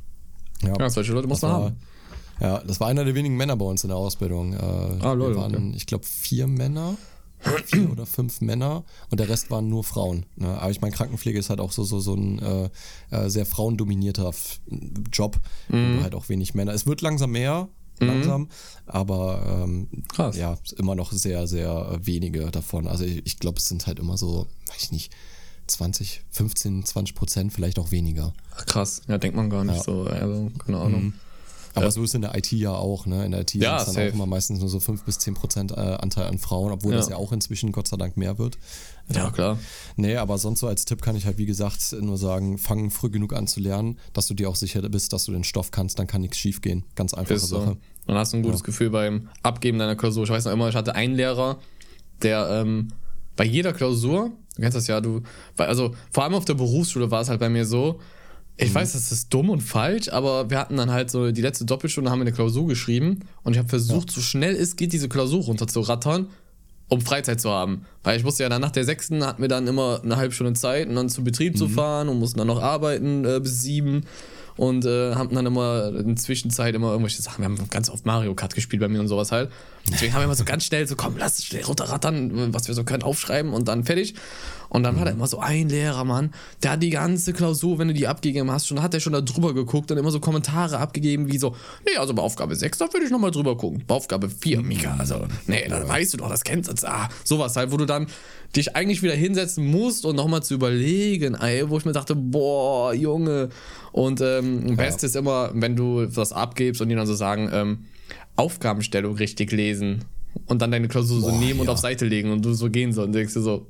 Ja, 0.63 0.73
Ja, 0.79 0.89
solche 0.89 1.11
Leute 1.13 1.27
muss 1.27 1.41
das 1.41 1.49
man 1.49 1.59
war, 1.61 1.65
haben. 1.67 1.77
ja, 2.41 2.59
das 2.65 2.79
war 2.79 2.87
einer 2.87 3.03
der 3.05 3.15
wenigen 3.15 3.35
Männer 3.37 3.55
bei 3.57 3.65
uns 3.65 3.83
in 3.83 3.89
der 3.89 3.97
Ausbildung. 3.97 4.53
Äh, 4.53 4.57
Ah, 4.57 5.13
lol, 5.13 5.31
wir 5.35 5.41
waren, 5.41 5.55
okay. 5.55 5.73
ich 5.75 5.85
glaube, 5.85 6.05
vier 6.05 6.47
Männer. 6.47 6.95
Vier 7.65 7.89
oder 7.91 8.05
fünf 8.05 8.41
Männer 8.41 8.83
und 9.11 9.19
der 9.19 9.29
Rest 9.29 9.49
waren 9.49 9.69
nur 9.69 9.83
Frauen. 9.83 10.25
Ne? 10.35 10.47
Aber 10.59 10.71
ich 10.71 10.81
meine, 10.81 10.93
Krankenpflege 10.93 11.39
ist 11.39 11.49
halt 11.49 11.59
auch 11.61 11.71
so, 11.71 11.83
so, 11.83 11.99
so 11.99 12.13
ein 12.13 12.39
äh, 12.39 12.69
äh, 13.11 13.29
sehr 13.29 13.45
frauendominierter 13.45 14.31
Job, 15.13 15.39
Mhm. 15.69 16.01
halt 16.03 16.15
auch 16.15 16.27
wenig 16.29 16.53
Männer. 16.53 16.73
Es 16.73 16.85
wird 16.85 17.01
langsam 17.01 17.31
mehr, 17.31 17.69
langsam, 17.99 18.47
aber 18.85 19.63
ähm, 19.63 19.87
Krass. 20.09 20.35
ja, 20.37 20.57
immer 20.77 20.95
noch 20.95 21.11
sehr, 21.11 21.47
sehr 21.47 21.97
wenige 22.01 22.49
davon. 22.51 22.87
Also 22.87 23.03
ich, 23.05 23.25
ich 23.25 23.39
glaube, 23.39 23.57
es 23.59 23.65
sind 23.65 23.87
halt 23.87 23.99
immer 23.99 24.17
so, 24.17 24.47
weiß 24.67 24.83
ich 24.83 24.91
nicht, 24.91 25.11
20, 25.67 26.21
15, 26.31 26.83
20 26.83 27.15
Prozent, 27.15 27.53
vielleicht 27.53 27.77
auch 27.79 27.91
weniger. 27.91 28.33
Krass. 28.65 29.01
Ja, 29.07 29.17
denkt 29.17 29.35
man 29.37 29.49
gar 29.49 29.63
nicht 29.63 29.77
Ja. 29.77 29.83
so. 29.83 30.03
Also, 30.03 30.49
keine 30.65 30.79
Ahnung. 30.79 31.13
Aber 31.75 31.91
so 31.91 32.03
ist 32.03 32.15
in 32.15 32.21
der 32.21 32.35
IT 32.37 32.51
ja 32.51 32.73
auch, 32.73 33.05
ne? 33.05 33.25
In 33.25 33.31
der 33.31 33.41
IT 33.41 33.53
Ja, 33.55 33.77
es 33.77 33.85
dann 33.85 33.93
safe. 33.95 34.09
auch 34.09 34.13
immer 34.13 34.25
meistens 34.25 34.59
nur 34.59 34.69
so 34.69 34.79
5 34.79 35.03
bis 35.03 35.19
10 35.19 35.33
Prozent 35.35 35.71
äh, 35.71 35.75
Anteil 35.75 36.25
an 36.25 36.37
Frauen, 36.37 36.71
obwohl 36.71 36.91
Ja. 36.93 36.97
das 36.97 37.09
ja 37.09 37.15
auch 37.15 37.31
inzwischen 37.31 37.71
Gott 37.71 37.87
sei 37.87 37.97
Dank 37.97 38.17
mehr 38.17 38.37
wird. 38.37 38.57
Ja, 39.13 39.31
klar. 39.31 39.57
Nee, 39.95 40.17
aber 40.17 40.37
sonst 40.37 40.59
so 40.59 40.67
als 40.67 40.85
Tipp 40.85 41.01
kann 41.01 41.15
ich 41.15 41.25
halt, 41.25 41.37
wie 41.37 41.45
gesagt, 41.47 41.95
nur 41.99 42.17
sagen, 42.17 42.57
fang 42.57 42.91
früh 42.91 43.09
genug 43.09 43.33
an 43.33 43.47
zu 43.47 43.59
lernen, 43.59 43.97
dass 44.13 44.27
du 44.27 44.33
dir 44.35 44.49
auch 44.49 44.55
sicher 44.55 44.81
bist, 44.89 45.13
dass 45.13 45.25
du 45.25 45.31
den 45.31 45.43
Stoff 45.43 45.71
kannst, 45.71 45.97
dann 45.99 46.05
kann 46.07 46.21
nichts 46.21 46.37
schief 46.37 46.61
gehen. 46.61 46.83
Ganz 46.95 47.13
einfache 47.13 47.39
so. 47.39 47.59
Sache. 47.59 47.77
Dann 48.05 48.15
hast 48.17 48.33
du 48.33 48.37
ein 48.37 48.43
gutes 48.43 48.63
Gefühl 48.63 48.89
beim 48.91 49.29
Abgeben 49.43 49.79
deiner 49.79 49.95
Klausur. 49.95 50.23
Ich 50.25 50.29
weiß 50.29 50.45
noch 50.45 50.51
immer, 50.51 50.69
ich 50.69 50.75
hatte 50.75 50.93
einen 50.95 51.15
Lehrer, 51.15 51.57
der 52.21 52.49
ähm, 52.51 52.89
bei 53.35 53.45
jeder 53.45 53.73
Klausur, 53.73 54.31
du 54.55 54.61
kennst 54.61 54.75
das 54.77 54.87
ja, 54.87 54.99
du, 55.01 55.21
also 55.57 55.95
vor 56.11 56.23
allem 56.23 56.33
auf 56.35 56.45
der 56.45 56.53
Berufsschule 56.55 57.09
war 57.09 57.21
es 57.21 57.29
halt 57.29 57.39
bei 57.39 57.49
mir 57.49 57.65
so, 57.65 57.99
ich 58.61 58.75
weiß, 58.75 58.93
das 58.93 59.11
ist 59.11 59.33
dumm 59.33 59.49
und 59.49 59.61
falsch, 59.61 60.09
aber 60.09 60.49
wir 60.49 60.59
hatten 60.59 60.75
dann 60.77 60.91
halt 60.91 61.09
so 61.09 61.31
die 61.31 61.41
letzte 61.41 61.65
Doppelstunde, 61.65 62.11
haben 62.11 62.19
wir 62.19 62.25
eine 62.25 62.33
Klausur 62.33 62.67
geschrieben 62.67 63.19
und 63.43 63.53
ich 63.53 63.59
habe 63.59 63.69
versucht, 63.69 64.11
so 64.11 64.21
schnell 64.21 64.55
es 64.55 64.75
geht, 64.75 64.91
diese 64.91 65.07
Klausur 65.07 65.43
runterzurattern, 65.43 66.27
um 66.89 67.01
Freizeit 67.01 67.39
zu 67.39 67.49
haben. 67.49 67.85
Weil 68.03 68.17
ich 68.17 68.23
musste 68.23 68.43
ja 68.43 68.49
dann 68.49 68.61
nach 68.61 68.71
der 68.71 68.83
sechsten 68.83 69.25
hatten 69.25 69.41
wir 69.41 69.47
dann 69.47 69.67
immer 69.67 70.01
eine 70.03 70.17
halbe 70.17 70.33
Stunde 70.33 70.53
Zeit, 70.53 70.89
und 70.89 70.95
dann 70.95 71.07
zum 71.09 71.23
Betrieb 71.23 71.57
zu 71.57 71.69
fahren 71.69 72.09
und 72.09 72.19
mussten 72.19 72.37
dann 72.39 72.47
noch 72.47 72.61
arbeiten 72.61 73.23
äh, 73.25 73.39
bis 73.39 73.61
sieben 73.61 74.03
und 74.57 74.85
äh, 74.85 75.15
haben 75.15 75.33
dann 75.33 75.45
immer 75.45 75.95
in 75.95 76.17
Zwischenzeit 76.17 76.75
immer 76.75 76.91
irgendwelche 76.91 77.21
Sachen. 77.21 77.41
Wir 77.41 77.45
haben 77.45 77.69
ganz 77.69 77.89
oft 77.89 78.05
Mario 78.05 78.35
Kart 78.35 78.55
gespielt 78.55 78.81
bei 78.81 78.89
mir 78.89 78.99
und 78.99 79.07
sowas 79.07 79.31
halt. 79.31 79.49
Deswegen 79.91 80.13
haben 80.13 80.21
wir 80.21 80.25
immer 80.25 80.35
so 80.35 80.45
ganz 80.45 80.65
schnell 80.65 80.87
so, 80.87 80.95
komm, 80.95 81.15
lass 81.17 81.43
schnell 81.43 81.63
runterrattern, 81.63 82.53
was 82.53 82.67
wir 82.67 82.75
so 82.75 82.83
können, 82.83 83.03
aufschreiben 83.03 83.53
und 83.53 83.67
dann 83.67 83.83
fertig. 83.83 84.15
Und 84.69 84.83
dann 84.83 84.97
war 84.97 85.05
da 85.05 85.11
immer 85.11 85.25
so 85.25 85.39
ein 85.39 85.67
Lehrer, 85.67 86.03
Mann, 86.05 86.31
der 86.61 86.71
hat 86.71 86.83
die 86.83 86.91
ganze 86.91 87.33
Klausur, 87.33 87.79
wenn 87.79 87.87
du 87.87 87.93
die 87.93 88.07
abgegeben 88.07 88.51
hast, 88.51 88.67
schon 88.67 88.81
hat 88.83 88.93
er 88.93 88.99
schon 88.99 89.13
da 89.13 89.21
drüber 89.21 89.53
geguckt 89.55 89.91
und 89.91 89.97
immer 89.97 90.11
so 90.11 90.19
Kommentare 90.19 90.77
abgegeben, 90.77 91.31
wie 91.31 91.39
so, 91.39 91.55
nee, 91.85 91.97
also 91.97 92.13
bei 92.13 92.21
Aufgabe 92.21 92.55
6, 92.55 92.77
da 92.77 92.93
würde 92.93 93.05
ich 93.05 93.11
nochmal 93.11 93.31
drüber 93.31 93.57
gucken. 93.57 93.83
Bei 93.87 93.95
Aufgabe 93.95 94.29
4, 94.29 94.61
Mika, 94.61 94.95
also, 94.99 95.25
nee, 95.47 95.67
da 95.67 95.87
weißt 95.87 96.13
du 96.13 96.17
doch, 96.17 96.29
das 96.29 96.43
kennst 96.43 96.69
du. 96.69 96.87
Ah, 96.87 97.09
sowas 97.23 97.55
halt, 97.55 97.71
wo 97.71 97.77
du 97.77 97.85
dann 97.85 98.07
dich 98.55 98.75
eigentlich 98.75 99.01
wieder 99.01 99.15
hinsetzen 99.15 99.65
musst 99.65 100.05
und 100.05 100.15
nochmal 100.15 100.43
zu 100.43 100.53
überlegen, 100.53 101.35
ey, 101.35 101.67
wo 101.69 101.77
ich 101.77 101.85
mir 101.85 101.91
dachte, 101.93 102.15
boah, 102.15 102.93
Junge. 102.93 103.49
Und 103.91 104.21
ähm, 104.21 104.75
Best 104.75 105.03
ist 105.03 105.15
immer, 105.15 105.49
wenn 105.53 105.75
du 105.75 106.07
was 106.15 106.31
abgibst 106.31 106.81
und 106.81 106.89
die 106.89 106.95
dann 106.95 107.07
so 107.07 107.15
sagen, 107.15 107.49
ähm, 107.51 107.85
Aufgabenstellung 108.39 109.15
richtig 109.15 109.51
lesen 109.51 110.05
und 110.45 110.61
dann 110.61 110.71
deine 110.71 110.87
Klausur 110.87 111.21
so 111.21 111.27
Boah, 111.29 111.39
nehmen 111.39 111.59
und 111.59 111.67
ja. 111.67 111.73
auf 111.73 111.79
Seite 111.79 112.05
legen 112.05 112.31
und 112.31 112.43
du 112.43 112.53
so 112.53 112.69
gehen 112.69 112.93
so 112.93 113.03
und 113.03 113.13
denkst 113.13 113.33
dir 113.33 113.41
so, 113.41 113.67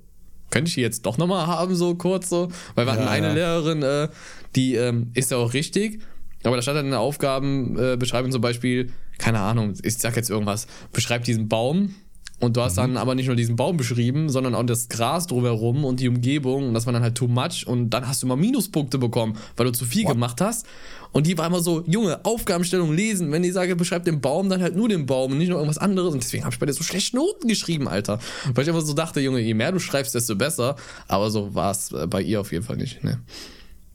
könnte 0.49 0.69
ich 0.69 0.75
die 0.75 0.81
jetzt 0.81 1.05
doch 1.05 1.17
nochmal 1.17 1.47
haben, 1.47 1.75
so 1.75 1.95
kurz 1.95 2.29
so? 2.29 2.49
Weil 2.75 2.85
wir 2.85 2.93
hatten 2.93 3.03
Ja, 3.03 3.09
eine 3.09 3.27
ja. 3.27 3.33
Lehrerin, 3.33 3.83
äh, 3.83 4.07
die 4.55 4.75
ähm, 4.75 5.11
ist 5.13 5.31
ja 5.31 5.37
auch 5.37 5.53
richtig, 5.53 6.01
aber 6.43 6.55
da 6.55 6.61
stand 6.61 6.77
dann 6.77 6.85
in 6.85 6.91
der 6.91 6.99
Aufgabenbeschreibung 7.01 8.31
zum 8.31 8.41
Beispiel, 8.41 8.91
keine 9.17 9.39
Ahnung, 9.39 9.73
ich 9.83 9.97
sag 9.97 10.15
jetzt 10.15 10.29
irgendwas, 10.29 10.67
beschreib 10.93 11.23
diesen 11.23 11.49
Baum 11.49 11.95
Und 12.39 12.55
du 12.55 12.61
hast 12.61 12.77
dann 12.77 12.95
aber 12.95 13.15
nicht 13.15 13.27
nur 13.27 13.35
diesen 13.35 13.57
Baum 13.57 13.75
beschrieben, 13.75 14.29
sondern 14.29 14.55
auch 14.55 14.63
das 14.63 14.87
Gras 14.87 15.27
drumherum 15.27 15.83
und 15.83 15.99
die 15.99 16.07
Umgebung. 16.07 16.69
Und 16.69 16.73
das 16.73 16.85
war 16.85 16.93
dann 16.93 17.03
halt 17.03 17.15
too 17.15 17.27
much. 17.27 17.67
Und 17.67 17.89
dann 17.89 18.07
hast 18.07 18.23
du 18.23 18.27
immer 18.27 18.37
Minuspunkte 18.37 18.97
bekommen, 18.97 19.37
weil 19.57 19.65
du 19.65 19.73
zu 19.73 19.85
viel 19.85 20.05
What? 20.05 20.13
gemacht 20.13 20.39
hast. 20.39 20.65
Und 21.11 21.27
die 21.27 21.37
war 21.37 21.47
immer 21.47 21.59
so, 21.59 21.83
Junge, 21.85 22.23
Aufgabenstellung 22.23 22.93
lesen. 22.93 23.31
Wenn 23.31 23.43
ich 23.43 23.51
sage, 23.51 23.75
beschreib 23.75 24.05
den 24.05 24.21
Baum, 24.21 24.47
dann 24.47 24.61
halt 24.61 24.75
nur 24.75 24.87
den 24.87 25.05
Baum 25.05 25.33
und 25.33 25.37
nicht 25.37 25.49
noch 25.49 25.57
irgendwas 25.57 25.79
anderes. 25.79 26.13
Und 26.13 26.23
deswegen 26.23 26.45
habe 26.45 26.53
ich 26.53 26.59
bei 26.59 26.65
dir 26.65 26.73
so 26.73 26.83
schlechte 26.83 27.17
Noten 27.17 27.47
geschrieben, 27.47 27.89
Alter. 27.89 28.19
Weil 28.53 28.63
ich 28.63 28.69
einfach 28.69 28.85
so 28.85 28.93
dachte, 28.93 29.19
Junge, 29.19 29.39
je 29.39 29.53
mehr 29.53 29.73
du 29.73 29.79
schreibst, 29.79 30.15
desto 30.15 30.35
besser. 30.35 30.77
Aber 31.07 31.31
so 31.31 31.53
war 31.53 31.71
es 31.71 31.91
äh, 31.91 32.07
bei 32.07 32.21
ihr 32.21 32.39
auf 32.39 32.53
jeden 32.53 32.63
Fall 32.63 32.77
nicht. 32.77 33.03
Ne? 33.03 33.19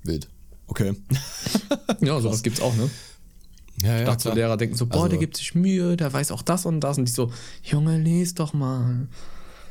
Wild. 0.02 0.28
Okay. 0.66 0.94
Ja, 2.00 2.20
sowas 2.20 2.42
gibt's 2.42 2.60
auch, 2.60 2.74
ne? 2.76 2.90
Ja, 3.84 3.98
ja, 3.98 4.04
dachte, 4.04 4.22
so 4.22 4.28
klar. 4.30 4.34
Lehrer 4.36 4.56
denken 4.56 4.76
so, 4.76 4.86
boah, 4.86 4.94
Also- 4.96 5.08
der 5.08 5.18
gibt 5.18 5.36
sich 5.36 5.54
Mühe, 5.54 5.96
der 5.96 6.12
weiß 6.12 6.30
auch 6.32 6.42
das 6.42 6.66
und 6.66 6.80
das. 6.80 6.98
Und 6.98 7.08
ich 7.08 7.14
so, 7.14 7.30
Junge, 7.62 7.98
lies 7.98 8.34
doch 8.34 8.52
mal. 8.54 9.06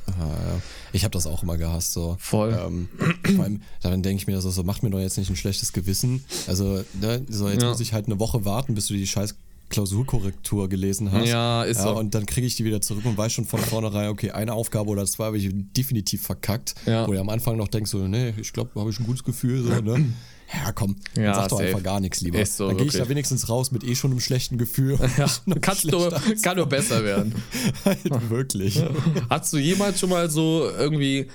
Ja, 0.07 0.25
ja. 0.27 0.61
Ich 0.91 1.03
habe 1.05 1.13
das 1.13 1.25
auch 1.27 1.43
immer 1.43 1.57
gehasst. 1.57 1.93
So. 1.93 2.17
Voll. 2.19 2.51
Ähm, 2.65 2.89
vor 3.35 3.45
allem, 3.45 3.61
dann 3.81 4.03
denke 4.03 4.21
ich 4.21 4.27
mir, 4.27 4.39
so, 4.41 4.49
so 4.51 4.63
macht 4.63 4.83
mir 4.83 4.89
doch 4.89 4.99
jetzt 4.99 5.17
nicht 5.17 5.29
ein 5.29 5.35
schlechtes 5.37 5.71
Gewissen. 5.73 6.23
Also, 6.47 6.83
ne, 7.01 7.25
so 7.29 7.47
jetzt 7.49 7.61
Ja. 7.63 7.69
muss 7.69 7.79
ich 7.79 7.93
halt 7.93 8.07
eine 8.07 8.19
Woche 8.19 8.43
warten, 8.45 8.75
bis 8.75 8.87
du 8.87 8.93
die 8.95 9.07
scheiß 9.07 9.35
Klausurkorrektur 9.69 10.69
gelesen 10.69 11.11
hast. 11.11 11.27
Ja, 11.29 11.63
ist 11.63 11.81
so. 11.81 11.97
Und 11.97 12.13
dann 12.13 12.25
kriege 12.25 12.45
ich 12.45 12.55
die 12.55 12.63
wieder 12.65 12.79
zurück 12.81 13.05
und 13.05 13.17
weiß 13.17 13.31
schon 13.33 13.45
von 13.45 13.59
vornherein, 13.59 14.09
okay, 14.09 14.31
eine 14.31 14.53
Aufgabe 14.53 14.89
oder 14.89 15.05
zwei 15.05 15.25
habe 15.25 15.37
ich 15.37 15.49
definitiv 15.51 16.21
verkackt. 16.21 16.75
Ja. 16.85 17.07
Wo 17.07 17.13
du 17.13 17.19
am 17.19 17.29
Anfang 17.29 17.57
noch 17.57 17.67
denkst, 17.69 17.89
so, 17.89 18.07
nee, 18.07 18.33
ich 18.39 18.53
glaube, 18.53 18.79
habe 18.79 18.89
ich 18.91 18.99
ein 18.99 19.05
gutes 19.05 19.23
Gefühl. 19.23 19.63
So, 19.63 19.69
ne? 19.81 20.05
Ja, 20.53 20.71
komm, 20.71 20.95
dann 21.15 21.23
Ja, 21.23 21.33
sag 21.33 21.49
doch 21.49 21.57
safe. 21.57 21.69
einfach 21.69 21.83
gar 21.83 21.99
nichts 21.99 22.21
lieber. 22.21 22.45
So, 22.45 22.67
dann 22.67 22.77
gehe 22.77 22.85
ich 22.87 22.93
da 22.93 23.07
wenigstens 23.09 23.49
raus 23.49 23.71
mit 23.71 23.83
eh 23.83 23.95
schon 23.95 24.11
einem 24.11 24.19
schlechten 24.19 24.57
Gefühl. 24.57 24.97
Ja, 25.17 25.27
kannst 25.61 25.91
du, 25.91 26.09
kann 26.41 26.57
nur 26.57 26.67
besser 26.67 27.03
werden. 27.03 27.35
halt 27.85 28.29
wirklich. 28.29 28.81
Hast 29.29 29.53
du 29.53 29.57
jemals 29.57 29.99
schon 29.99 30.09
mal 30.09 30.29
so 30.29 30.69
irgendwie, 30.77 31.27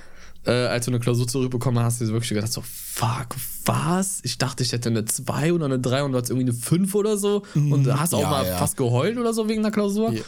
äh, 0.44 0.50
als 0.50 0.86
du 0.86 0.90
eine 0.90 1.00
Klausur 1.00 1.26
zurückbekommen 1.28 1.82
hast, 1.82 2.00
dir 2.00 2.08
wirklich 2.08 2.28
gedacht, 2.30 2.52
so, 2.52 2.62
fuck, 2.64 3.36
was? 3.64 4.20
Ich 4.24 4.38
dachte, 4.38 4.62
ich 4.62 4.72
hätte 4.72 4.88
eine 4.88 5.04
2 5.04 5.52
oder 5.52 5.66
eine 5.66 5.78
3 5.78 6.04
und 6.04 6.12
du 6.12 6.18
hast 6.18 6.30
irgendwie 6.30 6.50
eine 6.50 6.58
5 6.58 6.94
oder 6.94 7.16
so 7.16 7.44
und 7.54 7.86
hast 7.98 8.14
auch 8.14 8.20
ja, 8.20 8.30
mal 8.30 8.46
ja. 8.46 8.56
fast 8.56 8.76
geheult 8.76 9.16
oder 9.18 9.32
so 9.32 9.48
wegen 9.48 9.62
der 9.62 9.72
Klausur? 9.72 10.12
Ja, 10.12 10.22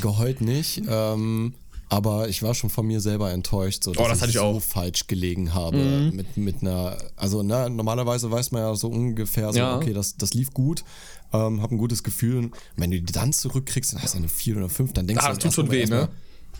geheult 0.00 0.40
nicht, 0.40 0.82
ähm, 0.88 1.54
aber 1.88 2.28
ich 2.28 2.42
war 2.42 2.54
schon 2.54 2.70
von 2.70 2.86
mir 2.86 3.00
selber 3.00 3.30
enttäuscht, 3.32 3.84
so, 3.84 3.92
dass 3.92 4.04
Oh, 4.04 4.08
das 4.08 4.20
hatte 4.20 4.30
ich 4.30 4.36
so 4.36 4.42
auch. 4.42 4.54
Mhm. 4.54 4.60
falsch 4.60 5.06
gelegen 5.06 5.54
habe. 5.54 6.10
Mit, 6.12 6.36
mit 6.36 6.62
einer, 6.62 6.96
also 7.16 7.42
na, 7.42 7.68
normalerweise 7.68 8.30
weiß 8.30 8.52
man 8.52 8.62
ja 8.62 8.74
so 8.74 8.88
ungefähr 8.88 9.52
so, 9.52 9.58
Ja. 9.58 9.76
okay, 9.76 9.92
das, 9.92 10.16
das 10.16 10.34
lief 10.34 10.52
gut, 10.52 10.84
ähm, 11.32 11.62
hab 11.62 11.70
ein 11.72 11.78
gutes 11.78 12.02
Gefühl. 12.02 12.36
Und 12.38 12.54
wenn 12.76 12.90
du 12.90 13.00
die 13.00 13.12
dann 13.12 13.32
zurückkriegst, 13.32 13.92
dann 13.94 14.02
hast 14.02 14.14
du 14.14 14.18
eine 14.18 14.28
4 14.28 14.56
oder 14.56 14.68
5, 14.68 14.92
dann 14.92 15.06
denkst 15.06 15.22
Ah, 15.24 15.28
du 15.28 15.34
das 15.34 15.42
tut 15.44 15.52
schon 15.52 15.70
weh, 15.70 15.86
ne? 15.86 16.08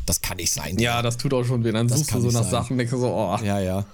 Das 0.06 0.20
kann 0.20 0.36
nicht 0.36 0.52
sein. 0.52 0.78
Ja, 0.78 1.00
das 1.00 1.16
tut 1.16 1.32
auch 1.32 1.44
schon 1.44 1.64
weh. 1.64 1.72
Dann 1.72 1.88
Das 1.88 1.98
suchst 1.98 2.12
du 2.14 2.20
so 2.20 2.26
nicht 2.26 2.34
nach 2.34 2.42
sein. 2.42 2.50
Sachen, 2.50 2.76
denkst 2.78 2.90
du 2.92 2.98
so, 2.98 3.06
oh. 3.08 3.38
Ja, 3.42 3.58
ja. 3.60 3.86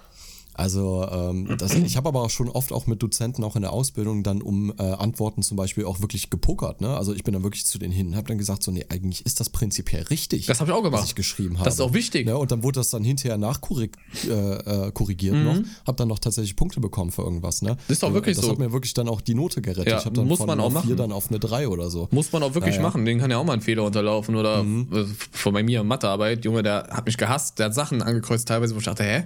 Also 0.61 1.09
ähm, 1.11 1.57
das, 1.57 1.75
ich 1.75 1.97
habe 1.97 2.09
aber 2.11 2.23
auch 2.23 2.29
schon 2.31 2.51
oft 2.51 2.71
auch 2.73 2.87
mit 2.87 3.03
Dozenten 3.03 3.43
auch 3.45 3.57
in 3.57 3.63
der 3.63 3.73
Ausbildung 3.73 4.23
dann 4.23 4.43
um 4.43 4.73
äh, 4.79 4.83
Antworten 4.83 5.43
zum 5.43 5.57
Beispiel 5.57 5.87
auch 5.87 6.01
wirklich 6.01 6.29
gepokert. 6.29 6.83
Ne? 6.83 6.95
Also 6.97 7.15
ich 7.15 7.25
bin 7.25 7.33
dann 7.33 7.43
wirklich 7.43 7.65
zu 7.65 7.79
denen 7.79 7.93
hin 7.93 8.09
und 8.09 8.17
habe 8.17 8.29
dann 8.29 8.37
gesagt, 8.37 8.63
so 8.63 8.71
nee, 8.71 8.85
eigentlich 8.91 9.25
ist 9.25 9.41
das 9.41 9.49
prinzipiell 9.49 10.03
richtig. 10.03 10.45
Das 10.45 10.61
hab 10.61 10.69
ich 10.69 10.75
auch 10.75 10.83
gemacht. 10.83 11.01
Was 11.03 11.09
ich 11.09 11.15
geschrieben 11.15 11.55
habe. 11.57 11.65
Das 11.65 11.75
ist 11.75 11.81
auch 11.81 11.95
wichtig. 11.95 12.27
Ne? 12.27 12.37
Und 12.37 12.53
dann 12.53 12.63
wurde 12.63 12.79
das 12.81 12.91
dann 12.91 13.03
hinterher 13.05 13.39
nachkorrigiert 13.39 13.97
äh, 14.29 14.89
äh, 14.89 14.93
korrigiert 14.93 15.35
noch. 15.37 15.57
Habe 15.87 15.97
dann 15.97 16.09
noch 16.09 16.19
tatsächlich 16.19 16.57
Punkte 16.57 16.81
bekommen 16.81 17.11
für 17.11 17.23
irgendwas. 17.23 17.63
Ne? 17.63 17.73
Mhm. 17.73 17.77
Das 17.89 17.97
ist 17.97 18.05
auch 18.05 18.13
wirklich 18.13 18.37
das 18.37 18.45
so. 18.45 18.51
hat 18.53 18.59
mir 18.59 18.71
wirklich 18.71 18.93
dann 18.93 19.09
auch 19.09 19.23
die 19.23 19.35
Note 19.35 19.63
gerettet. 19.63 19.89
Ja, 19.91 19.99
ich 19.99 20.05
habe 20.05 20.15
dann 20.17 20.29
muss 20.29 20.39
von 20.39 20.47
man 20.47 20.61
auch 20.61 20.71
einer 20.71 20.83
vier 20.83 20.91
machen. 20.91 20.97
dann 20.99 21.13
auf 21.13 21.29
eine 21.31 21.39
3 21.39 21.69
oder 21.69 21.89
so. 21.89 22.09
Muss 22.11 22.31
man 22.33 22.43
auch 22.43 22.53
wirklich 22.55 22.75
Ja, 22.77 22.83
ja. 22.83 22.87
machen. 22.87 23.07
Den 23.07 23.19
kann 23.19 23.31
ja 23.31 23.39
auch 23.39 23.45
mal 23.45 23.55
ein 23.55 23.63
Fehler 23.63 23.85
unterlaufen. 23.85 24.37
Oder 24.37 24.61
äh, 24.61 25.05
von 25.33 25.55
bei 25.55 25.63
mir 25.63 25.83
Mathearbeit, 25.85 26.45
Junge, 26.45 26.63
der 26.63 26.89
hat 26.91 27.07
mich 27.07 27.17
gehasst. 27.17 27.59
Der 27.59 27.67
hat 27.67 27.75
Sachen 27.75 28.03
angekreuzt 28.03 28.47
teilweise, 28.47 28.75
wo 28.75 28.79
ich 28.79 28.85
dachte, 28.85 29.05
hä? 29.05 29.25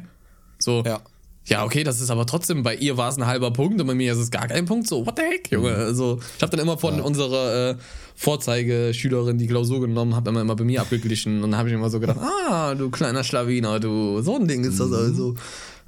So, 0.60 0.82
Ja. 0.86 1.00
Ja, 1.46 1.64
okay, 1.64 1.84
das 1.84 2.00
ist 2.00 2.10
aber 2.10 2.24
trotzdem, 2.26 2.62
bei 2.62 2.74
ihr 2.74 2.96
war 2.96 3.10
es 3.10 3.16
ein 3.18 3.26
halber 3.26 3.50
Punkt 3.52 3.80
und 3.80 3.86
bei 3.86 3.94
mir 3.94 4.12
ist 4.12 4.18
es 4.18 4.30
gar 4.30 4.48
kein 4.48 4.64
Punkt. 4.64 4.88
So, 4.88 5.04
what 5.04 5.18
the 5.18 5.22
heck, 5.24 5.50
Junge? 5.50 5.70
Mhm. 5.70 5.76
Also, 5.76 6.18
ich 6.36 6.42
habe 6.42 6.50
dann 6.56 6.60
immer 6.60 6.78
von 6.78 7.00
unserer 7.00 7.70
äh, 7.70 7.76
Vorzeigeschülerin 8.16 9.38
die 9.38 9.46
Klausur 9.46 9.80
genommen, 9.80 10.14
habe 10.14 10.30
immer, 10.30 10.40
immer 10.40 10.56
bei 10.56 10.64
mir 10.64 10.80
abgeglichen 10.80 11.42
und 11.42 11.50
dann 11.50 11.58
habe 11.58 11.68
ich 11.68 11.74
immer 11.74 11.90
so 11.90 12.00
gedacht, 12.00 12.18
ah, 12.50 12.74
du 12.74 12.90
kleiner 12.90 13.24
Schlawiner, 13.24 13.80
du, 13.80 14.22
so 14.22 14.36
ein 14.36 14.48
Ding 14.48 14.64
ist 14.64 14.80
das 14.80 14.88
Mhm. 14.88 14.94
also. 14.94 15.34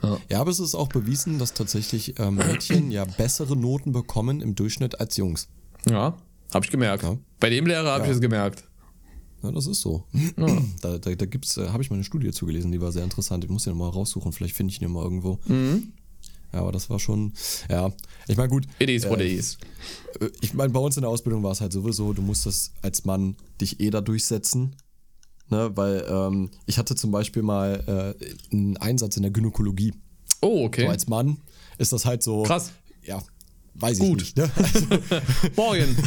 Ja. 0.02 0.18
Ja, 0.30 0.40
aber 0.42 0.50
es 0.50 0.60
ist 0.60 0.74
auch 0.74 0.88
bewiesen, 0.88 1.38
dass 1.38 1.54
tatsächlich 1.54 2.18
ähm, 2.18 2.34
Mädchen 2.34 2.90
ja 2.90 3.04
bessere 3.04 3.56
Noten 3.56 3.92
bekommen 3.92 4.42
im 4.42 4.54
Durchschnitt 4.54 5.00
als 5.00 5.16
Jungs. 5.16 5.48
Ja, 5.88 6.14
habe 6.52 6.64
ich 6.64 6.70
gemerkt. 6.70 7.02
Ja. 7.02 7.16
Bei 7.40 7.48
dem 7.48 7.66
Lehrer 7.66 7.92
habe 7.92 8.04
ich 8.04 8.10
es 8.12 8.20
gemerkt. 8.20 8.64
Ja, 9.46 9.52
das 9.52 9.66
ist 9.66 9.80
so. 9.80 10.04
Da, 10.82 10.98
da, 10.98 11.14
da 11.14 11.26
gibt's, 11.26 11.56
äh, 11.56 11.68
habe 11.68 11.82
ich 11.82 11.90
mal 11.90 11.96
eine 11.96 12.04
Studie 12.04 12.30
zugelesen, 12.32 12.72
die 12.72 12.80
war 12.80 12.92
sehr 12.92 13.04
interessant. 13.04 13.44
Ich 13.44 13.50
muss 13.50 13.64
die 13.64 13.70
noch 13.70 13.76
mal 13.76 13.88
raussuchen, 13.88 14.32
vielleicht 14.32 14.56
finde 14.56 14.72
ich 14.72 14.78
die 14.80 14.86
mal 14.86 15.02
irgendwo. 15.04 15.38
Mhm. 15.46 15.92
Ja, 16.52 16.60
aber 16.60 16.72
das 16.72 16.90
war 16.90 16.98
schon, 16.98 17.32
ja. 17.68 17.92
Ich 18.28 18.36
meine, 18.36 18.48
gut. 18.48 18.66
It 18.78 18.88
is 18.90 19.08
what 19.08 19.20
äh, 19.20 19.26
it 19.26 19.38
is. 19.38 19.58
äh, 20.20 20.28
Ich 20.40 20.54
meine, 20.54 20.70
bei 20.72 20.80
uns 20.80 20.96
in 20.96 21.02
der 21.02 21.10
Ausbildung 21.10 21.42
war 21.42 21.52
es 21.52 21.60
halt 21.60 21.72
sowieso, 21.72 22.12
du 22.12 22.22
musstest 22.22 22.72
als 22.82 23.04
Mann 23.04 23.36
dich 23.60 23.80
eh 23.80 23.90
da 23.90 24.00
durchsetzen. 24.00 24.74
Ne, 25.48 25.70
weil 25.76 26.04
ähm, 26.08 26.50
ich 26.66 26.76
hatte 26.76 26.96
zum 26.96 27.12
Beispiel 27.12 27.42
mal 27.42 28.16
äh, 28.20 28.52
einen 28.52 28.76
Einsatz 28.78 29.16
in 29.16 29.22
der 29.22 29.30
Gynäkologie. 29.30 29.92
Oh, 30.40 30.58
So 30.58 30.64
okay. 30.64 30.88
als 30.88 31.06
Mann 31.06 31.36
ist 31.78 31.92
das 31.92 32.04
halt 32.04 32.24
so. 32.24 32.42
Krass. 32.42 32.72
Ja, 33.04 33.22
weiß 33.80 33.98
Gut. 33.98 34.22
ich 34.22 34.36
nicht. 34.36 34.36
Ne? 34.36 34.50
Also, 34.56 35.52
Moin. 35.56 35.96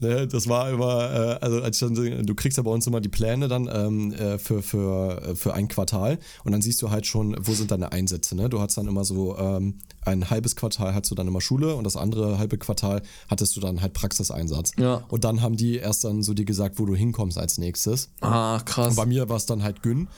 Ne, 0.00 0.26
das 0.26 0.48
war 0.48 0.70
immer, 0.70 1.38
äh, 1.40 1.44
also 1.44 1.62
als 1.62 1.80
ich 1.80 1.88
dann, 1.88 2.26
du 2.26 2.34
kriegst 2.34 2.56
ja 2.56 2.62
bei 2.62 2.70
uns 2.70 2.86
immer 2.86 3.00
die 3.00 3.08
Pläne 3.08 3.46
dann 3.46 3.68
ähm, 3.72 4.12
äh, 4.12 4.38
für, 4.38 4.62
für, 4.62 5.22
äh, 5.22 5.34
für 5.36 5.54
ein 5.54 5.68
Quartal 5.68 6.18
und 6.44 6.52
dann 6.52 6.62
siehst 6.62 6.80
du 6.82 6.90
halt 6.90 7.06
schon, 7.06 7.36
wo 7.40 7.52
sind 7.52 7.70
deine 7.70 7.92
Einsätze. 7.92 8.34
Ne? 8.34 8.48
Du 8.48 8.60
hast 8.60 8.76
dann 8.76 8.88
immer 8.88 9.04
so 9.04 9.36
ähm, 9.38 9.78
ein 10.04 10.30
halbes 10.30 10.56
Quartal 10.56 10.94
hast 10.94 11.10
du 11.10 11.14
dann 11.14 11.28
immer 11.28 11.40
Schule 11.40 11.74
und 11.74 11.84
das 11.84 11.96
andere 11.96 12.38
halbe 12.38 12.58
Quartal 12.58 13.02
hattest 13.28 13.54
du 13.56 13.60
dann 13.60 13.80
halt 13.80 13.92
Praxiseinsatz. 13.92 14.72
Ja. 14.78 15.04
Und 15.08 15.24
dann 15.24 15.42
haben 15.42 15.56
die 15.56 15.76
erst 15.76 16.04
dann 16.04 16.22
so 16.22 16.34
dir 16.34 16.44
gesagt, 16.44 16.78
wo 16.78 16.86
du 16.86 16.96
hinkommst 16.96 17.38
als 17.38 17.58
nächstes. 17.58 18.10
Ah, 18.20 18.60
krass. 18.64 18.90
Und 18.90 18.96
bei 18.96 19.06
mir 19.06 19.28
war 19.28 19.36
es 19.36 19.46
dann 19.46 19.62
halt 19.62 19.82
Gyn. 19.82 20.08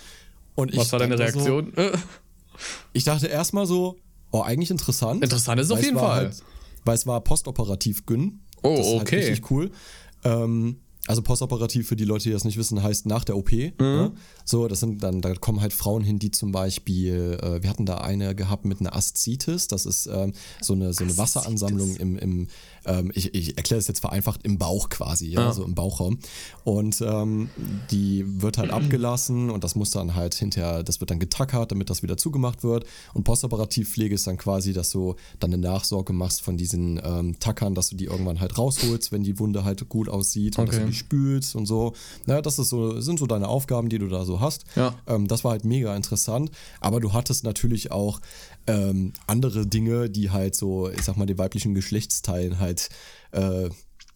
Und 0.55 0.77
Was 0.77 0.93
war 0.93 1.01
deine 1.01 1.19
Reaktion? 1.19 1.73
So, 1.77 1.83
ich 2.93 3.05
dachte 3.05 3.27
erstmal 3.27 3.67
so, 3.67 3.97
oh, 4.31 4.41
eigentlich 4.41 4.71
interessant. 4.71 5.23
Interessant 5.23 5.61
ist 5.61 5.67
es 5.67 5.73
auf 5.73 5.83
jeden 5.83 5.99
Fall. 5.99 6.27
Halt, 6.27 6.43
weil 6.85 6.95
es 6.95 7.07
war 7.07 7.21
postoperativ 7.23 8.07
Gyn. 8.07 8.41
Oh, 8.63 8.77
das 8.77 8.87
ist 8.87 8.93
okay. 8.95 9.17
Halt 9.17 9.31
richtig 9.31 9.51
cool. 9.51 9.71
Ähm, 10.25 10.77
also 11.07 11.21
postoperativ 11.21 11.87
für 11.87 11.97
die 11.97 12.05
Leute, 12.05 12.25
die 12.25 12.31
das 12.31 12.45
nicht 12.45 12.57
wissen, 12.57 12.83
heißt 12.83 13.05
nach 13.07 13.25
der 13.25 13.37
OP. 13.37 13.53
Mhm. 13.53 13.75
Ne? 13.79 14.13
So, 14.45 14.69
das 14.69 14.81
sind 14.81 15.03
dann, 15.03 15.21
da 15.21 15.35
kommen 15.35 15.61
halt 15.61 15.75
Frauen 15.75 16.03
hin, 16.03 16.19
die 16.19 16.31
zum 16.31 16.51
Beispiel, 16.51 17.39
äh, 17.43 17.63
wir 17.63 17.69
hatten 17.69 17.85
da 17.85 17.99
eine 17.99 18.35
gehabt 18.35 18.65
mit 18.65 18.81
einer 18.81 18.97
Aszitis, 18.97 19.69
das 19.69 19.85
ist 19.85 20.07
ähm, 20.07 20.33
so 20.63 20.73
eine 20.73 20.95
so 20.95 21.05
eine 21.05 21.17
Wasseransammlung 21.19 21.97
im, 21.97 22.17
im 22.17 22.47
ähm, 22.87 23.11
ich, 23.15 23.35
ich 23.35 23.57
erkläre 23.57 23.79
es 23.79 23.89
jetzt 23.89 24.01
vereinfacht, 24.01 24.41
im 24.45 24.59
Bauch 24.59 24.89
quasi, 24.89 25.29
ja, 25.29 25.41
Ja. 25.41 25.53
so 25.53 25.65
im 25.65 25.75
Bauchraum. 25.75 26.19
Und 26.65 27.01
ähm, 27.01 27.51
die 27.57 28.25
wird 28.43 28.59
halt 28.59 28.71
abgelassen 28.73 29.51
und 29.51 29.65
das 29.65 29.75
muss 29.75 29.91
dann 29.91 30.15
halt 30.15 30.35
hinterher, 30.35 30.83
das 30.83 31.01
wird 31.01 31.11
dann 31.11 31.19
getackert, 31.19 31.71
damit 31.73 31.91
das 31.91 32.03
wieder 32.03 32.17
zugemacht 32.17 32.63
wird. 32.63 32.85
Und 33.13 33.25
Postoperativpflege 33.25 34.15
ist 34.15 34.27
dann 34.27 34.37
quasi, 34.37 34.73
dass 34.73 34.91
du 34.91 35.15
dann 35.41 35.53
eine 35.53 35.61
Nachsorge 35.63 36.13
machst 36.13 36.43
von 36.43 36.57
diesen 36.57 37.01
ähm, 37.05 37.39
Tackern, 37.39 37.75
dass 37.75 37.89
du 37.91 37.97
die 37.97 38.05
irgendwann 38.07 38.41
halt 38.41 38.57
rausholst, 38.59 39.13
wenn 39.13 39.23
die 39.23 39.39
Wunde 39.39 39.65
halt 39.65 39.89
gut 39.89 40.09
aussieht 40.09 40.59
und 40.59 40.67
dass 40.69 40.75
Okay. 40.77 40.85
du 40.85 40.91
die 40.91 40.97
spülst 40.97 41.55
und 41.57 41.67
so. 41.67 41.93
Na, 42.27 42.41
das 42.43 42.59
ist 42.59 42.69
so, 42.71 43.01
sind 43.01 43.19
so 43.19 43.27
deine 43.27 43.49
Aufgaben, 43.49 43.89
die 43.89 43.99
du 43.99 44.09
da 44.09 44.25
so 44.25 44.41
hast. 44.41 44.65
Ja. 44.77 44.95
Ähm, 45.07 45.29
das 45.29 45.45
war 45.45 45.53
halt 45.53 45.65
mega 45.65 45.95
interessant. 45.95 46.51
Aber 46.81 47.01
du 47.01 47.13
hattest 47.13 47.45
natürlich 47.45 47.91
auch 47.93 48.21
ähm, 48.67 49.13
andere 49.27 49.67
Dinge, 49.67 50.09
die 50.11 50.31
halt 50.31 50.55
so, 50.55 50.91
ich 50.91 51.03
sag 51.03 51.17
mal, 51.17 51.27
den 51.27 51.39
weiblichen 51.39 51.75
Geschlechtsteilen 51.75 52.59
halt 52.59 52.89
äh, 53.33 53.69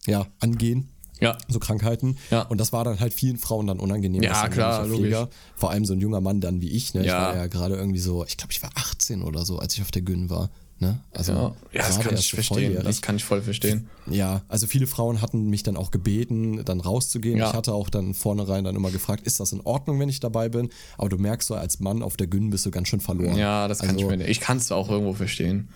ja, 0.07 0.27
angehen. 0.39 0.89
Ja. 1.21 1.37
So 1.49 1.59
Krankheiten. 1.59 2.17
Ja. 2.31 2.43
Und 2.43 2.59
das 2.59 2.71
war 2.71 2.83
dann 2.85 2.99
halt 2.99 3.13
vielen 3.13 3.37
Frauen 3.37 3.67
dann 3.67 3.79
unangenehm. 3.79 4.23
Ja, 4.23 4.47
klar, 4.47 4.87
logisch. 4.87 5.17
Vor 5.55 5.69
allem 5.69 5.83
so 5.85 5.93
ein 5.93 5.99
junger 5.99 6.21
Mann 6.21 6.39
dann 6.39 6.61
wie 6.61 6.69
ich. 6.69 6.93
Ne? 6.93 7.01
Ich 7.01 7.07
Ja. 7.07 7.21
war 7.21 7.35
ja 7.35 7.47
gerade 7.47 7.75
irgendwie 7.75 7.99
so, 7.99 8.25
ich 8.25 8.37
glaube, 8.37 8.53
ich 8.53 8.63
war 8.63 8.69
18 8.75 9.21
oder 9.21 9.45
so, 9.45 9.59
als 9.59 9.73
ich 9.75 9.81
auf 9.81 9.91
der 9.91 10.01
Gyn 10.01 10.29
war. 10.29 10.49
Ne? 10.81 11.01
Also 11.11 11.33
Ja, 11.33 11.55
ja 11.73 11.81
das 11.87 11.99
kann 11.99 12.15
ich 12.15 12.29
verstehen. 12.31 12.79
Das 12.83 13.01
kann 13.01 13.17
ich 13.17 13.25
voll 13.25 13.41
verstehen. 13.41 13.89
Ja, 14.09 14.43
also 14.47 14.65
viele 14.65 14.87
Frauen 14.87 15.21
hatten 15.21 15.49
mich 15.49 15.63
dann 15.63 15.75
auch 15.75 15.91
gebeten, 15.91 16.63
dann 16.63 16.79
rauszugehen. 16.79 17.37
Ja. 17.37 17.49
Ich 17.49 17.53
hatte 17.53 17.73
auch 17.73 17.89
dann 17.89 18.13
vornherein 18.13 18.63
dann 18.63 18.75
immer 18.75 18.89
gefragt, 18.89 19.27
ist 19.27 19.39
das 19.41 19.51
in 19.51 19.61
Ordnung, 19.61 19.99
wenn 19.99 20.07
ich 20.07 20.21
dabei 20.21 20.47
bin? 20.47 20.69
Aber 20.97 21.09
du 21.09 21.17
merkst 21.17 21.49
so, 21.49 21.55
als 21.55 21.81
Mann 21.81 22.01
auf 22.01 22.15
der 22.15 22.27
Gyn 22.27 22.49
bist 22.49 22.65
du 22.65 22.71
ganz 22.71 22.87
schön 22.87 23.01
verloren. 23.01 23.37
Ja, 23.37 23.67
das 23.67 23.79
kann 23.79 23.89
also, 23.89 24.09
ich 24.09 24.17
mir 24.17 24.25
Ich 24.27 24.39
kann 24.39 24.57
es 24.57 24.71
auch 24.71 24.89
irgendwo 24.89 25.13
verstehen. 25.13 25.67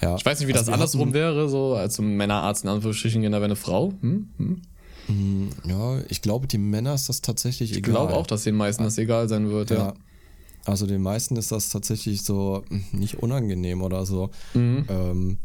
Ja. 0.00 0.16
Ich 0.16 0.24
weiß 0.24 0.40
nicht, 0.40 0.48
wie 0.48 0.52
Also 0.52 0.66
das 0.66 0.74
andersrum 0.74 1.02
hatten- 1.02 1.14
wäre, 1.14 1.48
so 1.48 1.74
als 1.74 1.98
ein 1.98 2.16
Männerarzt 2.16 2.64
in 2.64 2.70
Anführungsstrichen 2.70 3.22
gehen, 3.22 3.32
da 3.32 3.38
wäre 3.38 3.46
eine 3.46 3.56
Frau. 3.56 3.92
Hm? 4.00 4.28
Hm? 4.38 4.60
Ja, 5.64 6.00
ich 6.08 6.20
glaube, 6.20 6.46
die 6.46 6.58
Männer 6.58 6.94
ist 6.94 7.08
das 7.08 7.22
tatsächlich 7.22 7.70
Ich 7.70 7.78
egal. 7.78 7.92
glaube 7.92 8.14
auch, 8.14 8.26
dass 8.26 8.44
den 8.44 8.56
meisten 8.56 8.84
das 8.84 8.98
egal 8.98 9.28
sein 9.28 9.50
wird. 9.50 9.70
Ja. 9.70 9.76
Ja. 9.76 9.94
Also 10.64 10.86
den 10.86 11.02
meisten 11.02 11.36
ist 11.36 11.52
das 11.52 11.70
tatsächlich 11.70 12.22
so 12.22 12.64
hm, 12.68 12.84
nicht 12.92 13.22
unangenehm 13.22 13.82
oder 13.82 14.04
so. 14.06 14.30
Mhm. 14.54 14.84
Ähm, 14.88 15.38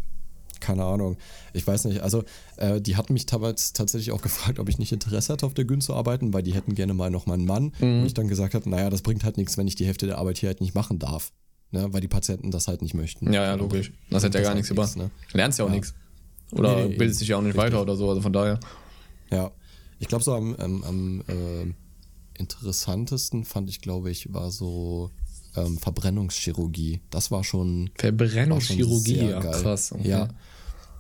keine 0.59 0.85
Ahnung. 0.85 1.17
Ich 1.51 1.67
weiß 1.67 1.85
nicht. 1.85 2.01
Also, 2.01 2.23
äh, 2.55 2.79
die 2.79 2.95
hatten 2.95 3.13
mich 3.13 3.25
damals 3.25 3.73
tatsächlich 3.73 4.11
auch 4.11 4.21
gefragt, 4.21 4.59
ob 4.59 4.69
ich 4.69 4.79
nicht 4.79 4.91
Interesse 4.91 5.33
hatte, 5.33 5.45
auf 5.45 5.53
der 5.53 5.65
Gün 5.65 5.81
zu 5.81 5.93
arbeiten, 5.93 6.33
weil 6.33 6.41
die 6.41 6.53
hätten 6.53 6.73
gerne 6.73 6.93
mal 6.93 7.11
noch 7.11 7.25
mal 7.25 7.33
einen 7.33 7.45
Mann. 7.45 7.73
Mhm. 7.79 7.99
Und 7.99 8.05
ich 8.05 8.13
dann 8.13 8.27
gesagt 8.27 8.53
habe, 8.53 8.69
naja, 8.69 8.89
das 8.89 9.01
bringt 9.01 9.23
halt 9.23 9.37
nichts, 9.37 9.57
wenn 9.57 9.67
ich 9.67 9.75
die 9.75 9.85
Hälfte 9.85 10.07
der 10.07 10.17
Arbeit 10.17 10.37
hier 10.37 10.47
halt 10.47 10.61
nicht 10.61 10.73
machen 10.73 10.99
darf. 10.99 11.31
Ne? 11.71 11.91
Weil 11.91 12.01
die 12.01 12.07
Patienten 12.07 12.51
das 12.51 12.67
halt 12.67 12.81
nicht 12.81 12.93
möchten. 12.93 13.33
Ja, 13.33 13.43
ja, 13.43 13.55
logisch. 13.55 13.91
Das 14.09 14.23
hat 14.23 14.33
ja 14.33 14.41
gar 14.41 14.53
nichts 14.53 14.69
gebracht. 14.69 14.95
Ne? 14.95 15.11
Lernst 15.33 15.59
ja 15.59 15.65
auch 15.65 15.69
ja. 15.69 15.75
nichts. 15.75 15.93
Oder 16.51 16.75
nee, 16.75 16.89
nee, 16.89 16.97
bildest 16.97 17.19
dich 17.19 17.29
ja 17.29 17.37
auch 17.37 17.41
nicht 17.41 17.55
richtig. 17.55 17.63
weiter 17.63 17.81
oder 17.81 17.95
so, 17.95 18.09
also 18.09 18.21
von 18.21 18.31
daher. 18.31 18.59
Ja. 19.31 19.51
Ich 19.99 20.07
glaube, 20.07 20.23
so 20.23 20.33
am, 20.33 20.55
am, 20.55 20.83
am 20.83 21.21
äh, 21.27 21.73
interessantesten 22.37 23.45
fand 23.45 23.69
ich, 23.69 23.81
glaube 23.81 24.11
ich, 24.11 24.33
war 24.33 24.51
so 24.51 25.11
ähm, 25.55 25.77
Verbrennungschirurgie. 25.77 27.01
Das 27.09 27.31
war 27.31 27.43
schon. 27.43 27.89
Verbrennungschirurgie, 27.95 29.21
war 29.21 29.41
schon 29.41 29.51
ja, 29.51 29.61
krass. 29.61 29.91
Okay. 29.91 30.09
Ja. 30.09 30.27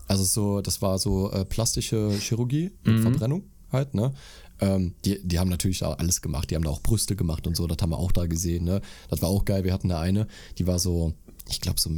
Also 0.07 0.23
so, 0.23 0.61
das 0.61 0.81
war 0.81 0.99
so 0.99 1.31
äh, 1.31 1.45
plastische 1.45 2.11
Chirurgie 2.19 2.71
mit 2.83 2.97
mhm. 2.97 3.01
Verbrennung 3.01 3.43
halt, 3.71 3.93
ne? 3.93 4.13
Ähm, 4.59 4.93
die, 5.03 5.19
die 5.23 5.39
haben 5.39 5.49
natürlich 5.49 5.83
auch 5.83 5.97
alles 5.97 6.21
gemacht. 6.21 6.51
Die 6.51 6.55
haben 6.55 6.63
da 6.63 6.69
auch 6.69 6.81
Brüste 6.81 7.15
gemacht 7.15 7.47
und 7.47 7.55
so, 7.55 7.67
das 7.67 7.77
haben 7.81 7.89
wir 7.89 7.97
auch 7.97 8.11
da 8.11 8.27
gesehen, 8.27 8.65
ne? 8.65 8.81
Das 9.09 9.21
war 9.21 9.29
auch 9.29 9.45
geil. 9.45 9.63
Wir 9.63 9.73
hatten 9.73 9.89
da 9.89 9.99
eine, 9.99 10.27
die 10.57 10.67
war 10.67 10.77
so, 10.77 11.13
ich 11.49 11.61
glaube, 11.61 11.79
so 11.79 11.89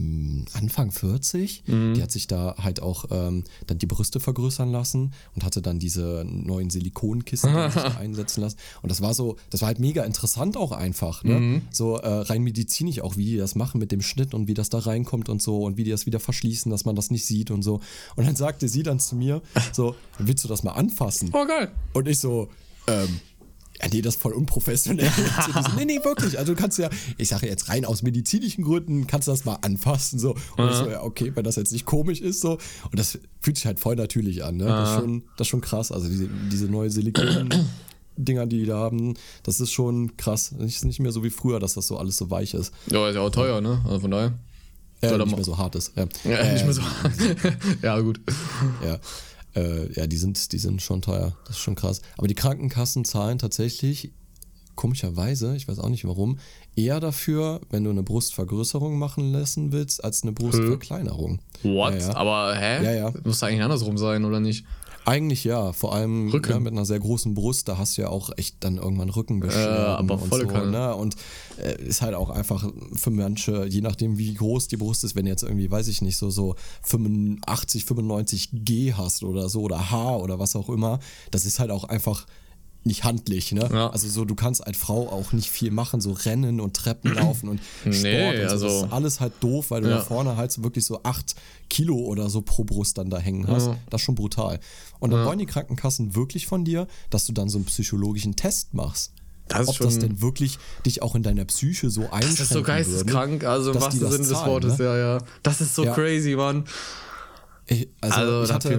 Anfang 0.54 0.92
40. 0.92 1.64
Mhm. 1.68 1.94
Die 1.94 2.02
hat 2.02 2.12
sich 2.12 2.28
da 2.28 2.56
halt 2.58 2.82
auch 2.82 3.06
ähm, 3.12 3.44
dann 3.68 3.78
die 3.78 3.86
Brüste 3.86 4.20
vergrößern 4.20 4.72
lassen 4.72 5.14
und 5.36 5.44
hatte 5.44 5.62
dann 5.62 5.80
diese 5.80 6.26
neuen 6.28 6.70
Silikonkissen 6.70 7.56
einsetzen 8.00 8.42
lassen. 8.42 8.58
Und 8.82 8.92
das 8.92 9.02
war 9.02 9.14
so, 9.14 9.38
das 9.52 9.62
war 9.62 9.68
halt 9.68 9.80
mega 9.80 10.04
interessant 10.04 10.58
auch 10.58 10.72
einfach. 10.72 11.24
Ne? 11.24 11.40
Mhm. 11.40 11.62
So 11.72 11.98
äh, 11.98 12.08
rein 12.08 12.42
medizinisch 12.42 13.02
auch, 13.02 13.18
wie 13.18 13.26
die 13.26 13.38
das 13.38 13.56
machen 13.56 13.80
mit 13.80 13.92
dem 13.92 14.02
Schnitt 14.02 14.34
und 14.34 14.48
wie 14.48 14.54
das 14.54 14.70
da 14.70 14.80
reinkommt 14.80 15.30
und 15.30 15.42
so 15.42 15.64
und 15.64 15.78
wie 15.78 15.84
die 15.84 15.92
das 15.92 16.06
wieder 16.06 16.20
verschließen, 16.20 16.72
dass 16.72 16.86
man 16.86 16.96
das 16.96 17.12
nicht 17.12 17.26
sieht 17.26 17.52
und 17.52 17.62
so. 17.62 17.82
Und 18.16 18.28
dann 18.28 18.36
sagte 18.36 18.68
sie 18.68 18.84
dann 18.84 19.00
zu 19.00 19.16
mir 19.16 19.42
so, 19.74 19.96
willst 20.18 20.44
du 20.44 20.48
das 20.48 20.64
mal 20.64 20.74
anfassen? 20.74 21.30
Oh 21.34 21.46
geil. 21.46 21.72
Und 21.94 22.08
ich 22.08 22.20
so, 22.20 22.50
ähm, 22.88 23.20
ja, 23.82 23.88
nee, 23.92 24.02
das 24.02 24.16
ist 24.16 24.22
voll 24.22 24.34
unprofessionell. 24.34 25.12
nee, 25.78 25.86
nee, 25.86 26.04
wirklich. 26.04 26.40
Also 26.40 26.54
du 26.54 26.60
kannst 26.60 26.78
ja, 26.80 26.90
ich 27.18 27.28
sage 27.28 27.48
jetzt 27.48 27.70
rein 27.70 27.86
aus 27.86 28.04
medizinischen 28.04 28.64
Gründen, 28.64 29.08
kannst 29.08 29.28
du 29.28 29.32
das 29.32 29.46
mal 29.46 29.58
anfassen. 29.62 30.20
So. 30.20 30.36
Und 30.58 30.70
ich 30.70 30.76
so, 30.76 30.90
ja, 30.90 31.04
okay, 31.04 31.32
wenn 31.36 31.44
das 31.44 31.56
jetzt 31.56 31.72
nicht 31.72 31.86
komisch 31.86 32.22
ist, 32.22 32.42
so. 32.42 32.54
Und 32.92 33.00
das 33.00 33.20
fühlt 33.42 33.58
sich 33.58 33.66
halt 33.66 33.80
voll 33.80 33.96
natürlich 33.96 34.44
an, 34.44 34.58
ne? 34.58 34.66
Das 34.66 34.90
ist 34.90 34.96
schon, 34.96 35.24
das 35.38 35.46
ist 35.46 35.50
schon 35.50 35.62
krass. 35.62 35.92
Also 35.92 36.08
diese, 36.08 36.30
diese 36.52 36.66
neue 36.66 36.90
Silikon. 36.90 37.50
Dinger, 38.18 38.46
die 38.46 38.60
die 38.60 38.66
da 38.66 38.78
haben, 38.78 39.16
das 39.44 39.60
ist 39.60 39.74
schon 39.74 40.16
krass. 40.16 40.54
Es 40.60 40.78
ist 40.78 40.86
nicht 40.86 41.02
mehr 41.02 41.12
so 41.12 41.24
wie 41.26 41.30
früher, 41.30 41.60
dass 41.60 41.74
das 41.74 41.88
so 41.88 41.98
alles 41.98 42.16
so 42.16 42.30
weich 42.30 42.54
ist. 42.54 42.74
Ja, 42.88 43.10
ist 43.10 43.16
ja 43.16 43.22
auch 43.22 43.30
teuer, 43.30 43.60
ne? 43.60 43.82
Also 43.84 44.00
von 44.00 44.12
daher. 44.12 44.34
Ja, 45.02 45.18
nicht 45.18 45.36
mehr 45.36 45.44
so 45.44 45.58
hart 45.58 45.76
ist. 45.76 45.92
Ja, 45.96 46.06
ja 46.24 46.38
äh, 46.38 46.54
nicht 46.54 46.64
mehr 46.64 46.74
so 46.74 46.82
hart. 46.82 47.12
ja, 47.82 48.00
gut. 48.00 48.22
Ja. 48.84 49.00
Äh, 49.56 49.92
ja, 49.94 50.08
die 50.08 50.18
sind, 50.18 50.52
die 50.52 50.58
sind 50.58 50.82
schon 50.82 51.02
teuer. 51.02 51.36
Das 51.46 51.58
ist 51.58 51.62
schon 51.62 51.76
krass. 51.76 52.02
Aber 52.18 52.28
die 52.28 52.36
Krankenkassen 52.36 53.06
zahlen 53.06 53.38
tatsächlich, 53.38 54.12
komischerweise, 54.76 55.56
ich 55.56 55.68
weiß 55.68 55.80
auch 55.80 55.90
nicht 55.90 56.06
warum, 56.06 56.40
eher 56.76 57.00
dafür, 57.00 57.62
wenn 57.70 57.84
du 57.84 57.90
eine 57.90 58.04
Brustvergrößerung 58.04 59.00
machen 59.00 59.32
lassen 59.32 59.72
willst, 59.72 60.04
als 60.04 60.24
eine 60.24 60.34
Brustverkleinerung. 60.34 61.40
What? 61.64 61.94
Ja, 61.94 62.00
ja. 62.00 62.16
Aber 62.16 62.56
hä? 62.56 62.84
Ja, 62.84 62.92
ja. 62.92 63.14
Muss 63.24 63.42
eigentlich 63.42 63.64
andersrum 63.64 63.98
sein, 63.98 64.26
oder 64.26 64.40
nicht? 64.40 64.66
Eigentlich 65.06 65.44
ja, 65.44 65.72
vor 65.72 65.94
allem 65.94 66.30
ja, 66.30 66.60
mit 66.60 66.74
einer 66.74 66.86
sehr 66.86 67.00
großen 67.00 67.36
Brust, 67.36 67.68
da 67.68 67.78
hast 67.78 67.98
du 67.98 68.02
ja 68.02 68.10
auch 68.10 68.32
echt 68.38 68.58
dann 68.62 68.78
irgendwann 68.78 69.10
Rückenbeschwerden 69.10 70.08
äh, 70.08 70.12
aber 70.12 70.18
volle 70.18 70.48
und 70.48 70.54
so, 70.54 70.66
ne? 70.66 70.96
Und 70.96 71.16
äh, 71.58 71.80
ist 71.84 72.02
halt 72.02 72.16
auch 72.16 72.32
einfach 72.32 72.68
für 72.94 73.12
manche, 73.12 73.66
je 73.68 73.82
nachdem 73.82 74.18
wie 74.18 74.34
groß 74.34 74.68
die 74.68 74.78
Brust 74.78 75.04
ist, 75.04 75.16
wenn 75.16 75.26
du 75.26 75.32
jetzt 75.32 75.44
irgendwie, 75.44 75.70
weiß 75.70 75.88
ich 75.90 76.02
nicht, 76.02 76.18
so 76.18 76.32
so 76.32 76.56
85, 76.82 77.86
95 77.86 78.50
G 78.52 78.94
hast 78.94 79.24
oder 79.24 79.48
so 79.48 79.62
oder 79.62 79.92
H 79.92 80.18
oder 80.18 80.40
was 80.40 80.56
auch 80.56 80.70
immer, 80.70 81.00
das 81.30 81.46
ist 81.46 81.60
halt 81.60 81.70
auch 81.70 81.84
einfach 81.84 82.26
nicht 82.86 83.04
handlich, 83.04 83.52
ne? 83.52 83.68
Ja. 83.72 83.90
Also 83.90 84.08
so, 84.08 84.26
du 84.26 84.36
kannst 84.36 84.66
als 84.66 84.78
Frau 84.78 85.10
auch 85.10 85.34
nicht 85.34 85.50
viel 85.50 85.72
machen, 85.72 86.02
so 86.02 86.12
rennen 86.12 86.60
und 86.60 86.76
Treppen 86.76 87.14
laufen 87.16 87.50
und 87.50 87.60
Sport 87.82 88.04
nee, 88.04 88.42
und 88.44 88.48
so. 88.48 88.54
Also, 88.54 88.68
das 88.68 88.76
ist 88.76 88.94
alles 88.94 89.20
halt 89.20 89.34
doof, 89.40 89.72
weil 89.72 89.82
du 89.82 89.90
ja. 89.90 89.98
da 89.98 90.02
vorne 90.02 90.38
halt 90.38 90.52
so 90.52 90.64
wirklich 90.64 90.86
so 90.86 91.02
acht 91.04 91.36
Kilo 91.70 91.98
oder 91.98 92.30
so 92.30 92.42
pro 92.42 92.64
Brust 92.64 92.98
dann 92.98 93.10
da 93.10 93.18
hängen 93.18 93.48
hast. 93.48 93.68
Ja. 93.68 93.78
Das 93.90 94.02
ist 94.02 94.06
schon 94.06 94.16
brutal. 94.16 94.60
Und 95.00 95.12
dann 95.12 95.26
wollen 95.26 95.40
die 95.40 95.46
Krankenkassen 95.46 96.16
wirklich 96.16 96.48
von 96.48 96.64
dir, 96.64 96.88
dass 97.10 97.26
du 97.26 97.34
dann 97.34 97.50
so 97.50 97.58
einen 97.58 97.66
psychologischen 97.66 98.36
Test 98.36 98.74
machst. 98.74 99.12
Das 99.48 99.68
Ob 99.68 99.78
das 99.78 100.00
denn 100.00 100.22
wirklich 100.22 100.58
dich 100.86 101.04
auch 101.04 101.14
in 101.14 101.22
deiner 101.22 101.46
Psyche 101.46 101.92
so 101.92 102.10
einschränkt. 102.10 102.40
Das 102.40 102.48
ist 102.48 102.54
so 102.54 102.64
geisteskrank, 102.64 103.44
also 103.44 103.72
im 103.74 103.82
wahrsten 103.82 104.00
Sinne 104.00 104.28
des 104.28 104.46
Wortes, 104.46 104.80
ne? 104.80 104.86
ja, 104.86 104.98
ja. 104.98 105.18
Das 105.44 105.62
ist 105.62 105.76
so 105.76 105.86
crazy, 105.86 106.36
Mann. 106.36 106.66
Ich, 107.68 107.88
also, 108.02 108.16
also 108.16 108.44
ich 108.44 108.54
hatte 108.54 108.70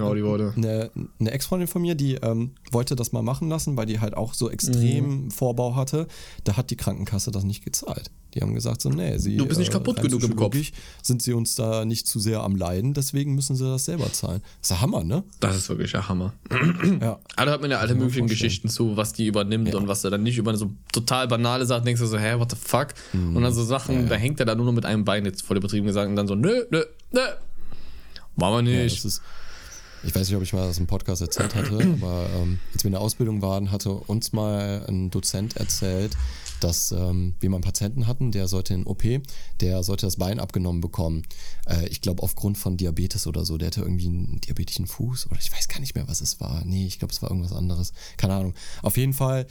eine, 0.56 0.90
eine 1.18 1.30
Ex-Freundin 1.30 1.66
von 1.66 1.82
mir, 1.82 1.96
die 1.96 2.14
ähm, 2.14 2.52
wollte 2.70 2.94
das 2.94 3.10
mal 3.10 3.22
machen 3.22 3.48
lassen, 3.48 3.76
weil 3.76 3.86
die 3.86 3.98
halt 3.98 4.16
auch 4.16 4.32
so 4.32 4.48
extrem 4.48 5.24
mhm. 5.24 5.30
Vorbau 5.32 5.74
hatte. 5.74 6.06
Da 6.44 6.56
hat 6.56 6.70
die 6.70 6.76
Krankenkasse 6.76 7.32
das 7.32 7.42
nicht 7.42 7.64
gezahlt. 7.64 8.10
Die 8.34 8.42
haben 8.42 8.54
gesagt 8.54 8.82
so, 8.82 8.90
nee, 8.90 9.18
sie 9.18 9.38
Du 9.38 9.46
bist 9.46 9.58
nicht 9.58 9.70
äh, 9.70 9.72
kaputt 9.72 10.00
genug 10.02 10.22
im 10.22 10.36
Kopf. 10.36 10.56
Sind 11.02 11.22
sie 11.22 11.32
uns 11.32 11.56
da 11.56 11.84
nicht 11.84 12.06
zu 12.06 12.20
sehr 12.20 12.42
am 12.42 12.54
Leiden, 12.54 12.94
deswegen 12.94 13.34
müssen 13.34 13.56
sie 13.56 13.64
das 13.64 13.86
selber 13.86 14.12
zahlen. 14.12 14.42
Das 14.60 14.62
ist 14.62 14.70
der 14.70 14.80
Hammer, 14.82 15.02
ne? 15.02 15.24
Das 15.40 15.56
ist 15.56 15.68
wirklich 15.68 15.90
der 15.90 16.08
Hammer. 16.08 16.34
ja. 17.00 17.18
Da 17.36 17.50
hat 17.50 17.60
man 17.60 17.70
ja 17.70 17.78
alle 17.78 17.94
möglichen 17.94 18.28
Geschichten 18.28 18.68
zu, 18.68 18.96
was 18.96 19.12
die 19.12 19.26
übernimmt 19.26 19.68
ja. 19.68 19.78
und 19.78 19.88
was 19.88 20.04
er 20.04 20.10
dann 20.10 20.22
nicht 20.22 20.38
über 20.38 20.56
so 20.56 20.70
total 20.92 21.26
banale 21.26 21.66
Sachen 21.66 21.84
denkst 21.86 22.00
du 22.00 22.06
so, 22.06 22.18
hä, 22.18 22.38
what 22.38 22.50
the 22.52 22.56
fuck? 22.56 22.88
Mhm. 23.12 23.36
Und 23.36 23.42
dann 23.42 23.52
so 23.52 23.64
Sachen, 23.64 24.02
ja, 24.02 24.08
da 24.10 24.14
hängt 24.14 24.38
er 24.38 24.46
da 24.46 24.54
nur 24.54 24.66
noch 24.66 24.72
mit 24.72 24.84
einem 24.84 25.04
Bein 25.04 25.24
jetzt 25.24 25.42
voll 25.42 25.56
übertrieben 25.56 25.86
gesagt 25.86 26.08
und 26.08 26.14
dann 26.14 26.28
so, 26.28 26.34
nö, 26.34 26.66
nö, 26.70 26.84
nö, 27.12 27.20
Machen 28.36 28.66
wir 28.66 28.84
nicht. 28.84 29.02
Ja, 29.02 29.08
ist, 29.08 29.22
ich 30.02 30.14
weiß 30.14 30.28
nicht, 30.28 30.36
ob 30.36 30.42
ich 30.42 30.52
mal 30.52 30.66
das 30.66 30.78
im 30.78 30.86
Podcast 30.86 31.22
erzählt 31.22 31.54
hatte, 31.54 31.78
aber 32.00 32.28
ähm, 32.36 32.58
als 32.72 32.84
wir 32.84 32.88
in 32.88 32.92
der 32.92 33.00
Ausbildung 33.00 33.42
waren, 33.42 33.70
hatte 33.72 33.90
uns 33.92 34.32
mal 34.32 34.84
ein 34.88 35.10
Dozent 35.10 35.56
erzählt, 35.56 36.16
dass 36.60 36.92
ähm, 36.92 37.34
wir 37.40 37.50
mal 37.50 37.56
einen 37.56 37.64
Patienten 37.64 38.06
hatten, 38.06 38.32
der 38.32 38.48
sollte 38.48 38.74
in 38.74 38.86
OP, 38.86 39.02
der 39.60 39.82
sollte 39.82 40.06
das 40.06 40.16
Bein 40.16 40.40
abgenommen 40.40 40.80
bekommen. 40.80 41.22
Äh, 41.66 41.88
ich 41.88 42.00
glaube 42.00 42.22
aufgrund 42.22 42.58
von 42.58 42.76
Diabetes 42.76 43.26
oder 43.26 43.44
so. 43.44 43.58
Der 43.58 43.66
hatte 43.66 43.82
irgendwie 43.82 44.06
einen 44.06 44.40
diabetischen 44.40 44.86
Fuß 44.86 45.30
oder 45.30 45.40
ich 45.40 45.52
weiß 45.52 45.68
gar 45.68 45.80
nicht 45.80 45.94
mehr, 45.94 46.08
was 46.08 46.20
es 46.20 46.40
war. 46.40 46.64
Nee, 46.64 46.86
ich 46.86 46.98
glaube, 46.98 47.12
es 47.12 47.22
war 47.22 47.30
irgendwas 47.30 47.52
anderes. 47.52 47.92
Keine 48.16 48.34
Ahnung. 48.34 48.54
Auf 48.82 48.96
jeden 48.96 49.12
Fall 49.12 49.46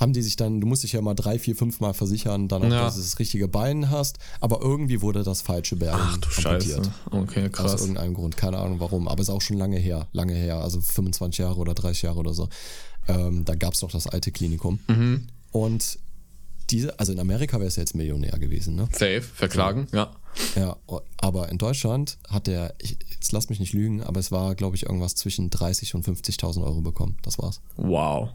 haben 0.00 0.14
die 0.14 0.22
sich 0.22 0.36
dann, 0.36 0.60
du 0.60 0.66
musst 0.66 0.82
dich 0.82 0.92
ja 0.92 1.02
mal 1.02 1.14
drei, 1.14 1.38
vier, 1.38 1.54
fünf 1.54 1.78
Mal 1.78 1.92
versichern, 1.92 2.48
dann 2.48 2.62
ja. 2.62 2.84
dass 2.84 2.94
du 2.94 3.02
das 3.02 3.18
richtige 3.18 3.48
Bein 3.48 3.90
hast, 3.90 4.18
aber 4.40 4.60
irgendwie 4.62 5.02
wurde 5.02 5.22
das 5.22 5.42
falsche 5.42 5.76
Bein 5.76 5.90
Ach 5.92 6.16
du 6.16 6.26
amputiert. 6.28 6.86
Scheiße. 6.86 6.92
Okay, 7.10 7.50
krass. 7.50 7.74
Aus 7.74 7.80
irgendeinem 7.82 8.14
Grund, 8.14 8.36
keine 8.36 8.58
Ahnung 8.58 8.80
warum, 8.80 9.06
aber 9.06 9.20
ist 9.20 9.28
auch 9.28 9.42
schon 9.42 9.58
lange 9.58 9.78
her, 9.78 10.08
lange 10.12 10.34
her, 10.34 10.56
also 10.56 10.80
25 10.80 11.38
Jahre 11.38 11.58
oder 11.58 11.74
30 11.74 12.02
Jahre 12.02 12.18
oder 12.18 12.32
so. 12.32 12.48
Ähm, 13.08 13.44
da 13.44 13.54
gab 13.54 13.74
es 13.74 13.82
noch 13.82 13.90
das 13.90 14.06
alte 14.06 14.32
Klinikum. 14.32 14.80
Mhm. 14.88 15.26
Und 15.52 15.98
diese, 16.70 16.98
also 16.98 17.12
in 17.12 17.18
Amerika 17.18 17.58
wäre 17.58 17.68
es 17.68 17.76
jetzt 17.76 17.94
Millionär 17.94 18.38
gewesen, 18.38 18.76
ne? 18.76 18.88
Safe, 18.92 19.20
verklagen, 19.22 19.86
ja. 19.92 19.98
ja. 19.98 20.16
Ja, 20.54 20.76
aber 21.18 21.48
in 21.48 21.58
Deutschland 21.58 22.16
hat 22.28 22.46
der, 22.46 22.74
ich, 22.78 22.96
jetzt 23.10 23.32
lass 23.32 23.48
mich 23.48 23.58
nicht 23.58 23.72
lügen, 23.72 24.00
aber 24.02 24.20
es 24.20 24.30
war, 24.30 24.54
glaube 24.54 24.76
ich, 24.76 24.84
irgendwas 24.84 25.16
zwischen 25.16 25.50
30 25.50 25.96
und 25.96 26.06
50.000 26.06 26.62
Euro 26.62 26.80
bekommen. 26.80 27.16
Das 27.22 27.38
war's. 27.38 27.60
Wow. 27.76 28.30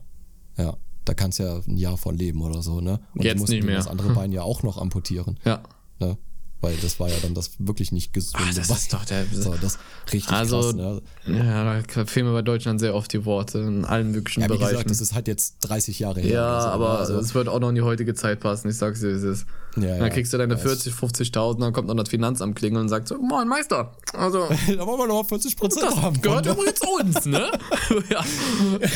Ja 0.57 0.77
da 1.05 1.13
kannst 1.13 1.39
du 1.39 1.43
ja 1.43 1.59
ein 1.67 1.77
Jahr 1.77 1.97
von 1.97 2.17
leben 2.17 2.41
oder 2.41 2.61
so, 2.61 2.81
ne? 2.81 2.99
Und 3.13 3.23
Jetzt 3.23 3.47
nicht 3.47 3.63
mehr. 3.63 3.77
das 3.77 3.87
andere 3.87 4.13
Bein 4.13 4.31
ja 4.31 4.41
auch 4.41 4.63
noch 4.63 4.77
amputieren. 4.77 5.39
Ja. 5.45 5.61
Ne? 5.99 6.17
Weil 6.61 6.75
das 6.77 6.99
war 6.99 7.09
ja 7.09 7.15
dann 7.21 7.33
das 7.33 7.51
wirklich 7.59 7.91
nicht 7.91 8.11
gesunde 8.13 8.47
Ach, 8.49 8.55
das 8.55 8.69
ist 8.69 8.93
doch 8.93 9.05
der. 9.05 9.25
So, 9.31 9.53
das 9.61 9.77
richtig 10.11 10.31
also, 10.31 10.61
krass, 10.61 10.73
ne? 10.73 11.01
Ja, 11.27 11.81
da 11.81 12.05
fehlen 12.05 12.25
mir 12.25 12.33
bei 12.33 12.41
Deutschland 12.41 12.79
sehr 12.79 12.95
oft 12.95 13.13
die 13.13 13.23
Worte 13.25 13.59
in 13.59 13.85
allen 13.85 14.11
möglichen 14.11 14.41
ja, 14.41 14.47
wie 14.47 14.53
Bereichen. 14.53 14.71
Gesagt, 14.71 14.89
das 14.89 15.01
ist 15.01 15.13
halt 15.13 15.27
jetzt 15.27 15.57
30 15.61 15.99
Jahre 15.99 16.21
her. 16.21 16.31
Ja, 16.31 16.61
so, 16.61 16.67
aber 16.69 16.99
also, 16.99 17.19
es 17.19 17.35
wird 17.35 17.49
auch 17.49 17.59
noch 17.59 17.69
in 17.69 17.75
die 17.75 17.81
heutige 17.81 18.15
Zeit 18.15 18.39
passen, 18.39 18.69
ich 18.69 18.77
sag's 18.77 19.01
dir, 19.01 19.09
wie 19.09 19.17
es 19.17 19.23
ist. 19.23 19.45
Ja, 19.77 19.97
dann 19.97 20.09
kriegst 20.09 20.33
du 20.33 20.37
deine 20.37 20.57
40, 20.57 20.93
50.000, 20.93 21.59
dann 21.59 21.73
kommt 21.73 21.87
noch 21.87 21.95
das 21.95 22.09
Finanzamt 22.09 22.55
klingeln 22.55 22.83
und 22.83 22.89
sagt 22.89 23.09
so, 23.09 23.17
moin 23.17 23.47
Meister, 23.47 23.91
also... 24.13 24.47
da 24.67 24.87
wollen 24.87 24.99
wir 24.99 25.07
noch 25.07 25.27
40 25.27 25.57
Prozent 25.57 26.01
haben. 26.01 26.19
gehört 26.21 26.45
übrigens 26.45 26.79
uns, 26.81 27.25
ne? 27.25 27.51
ja. 28.09 28.23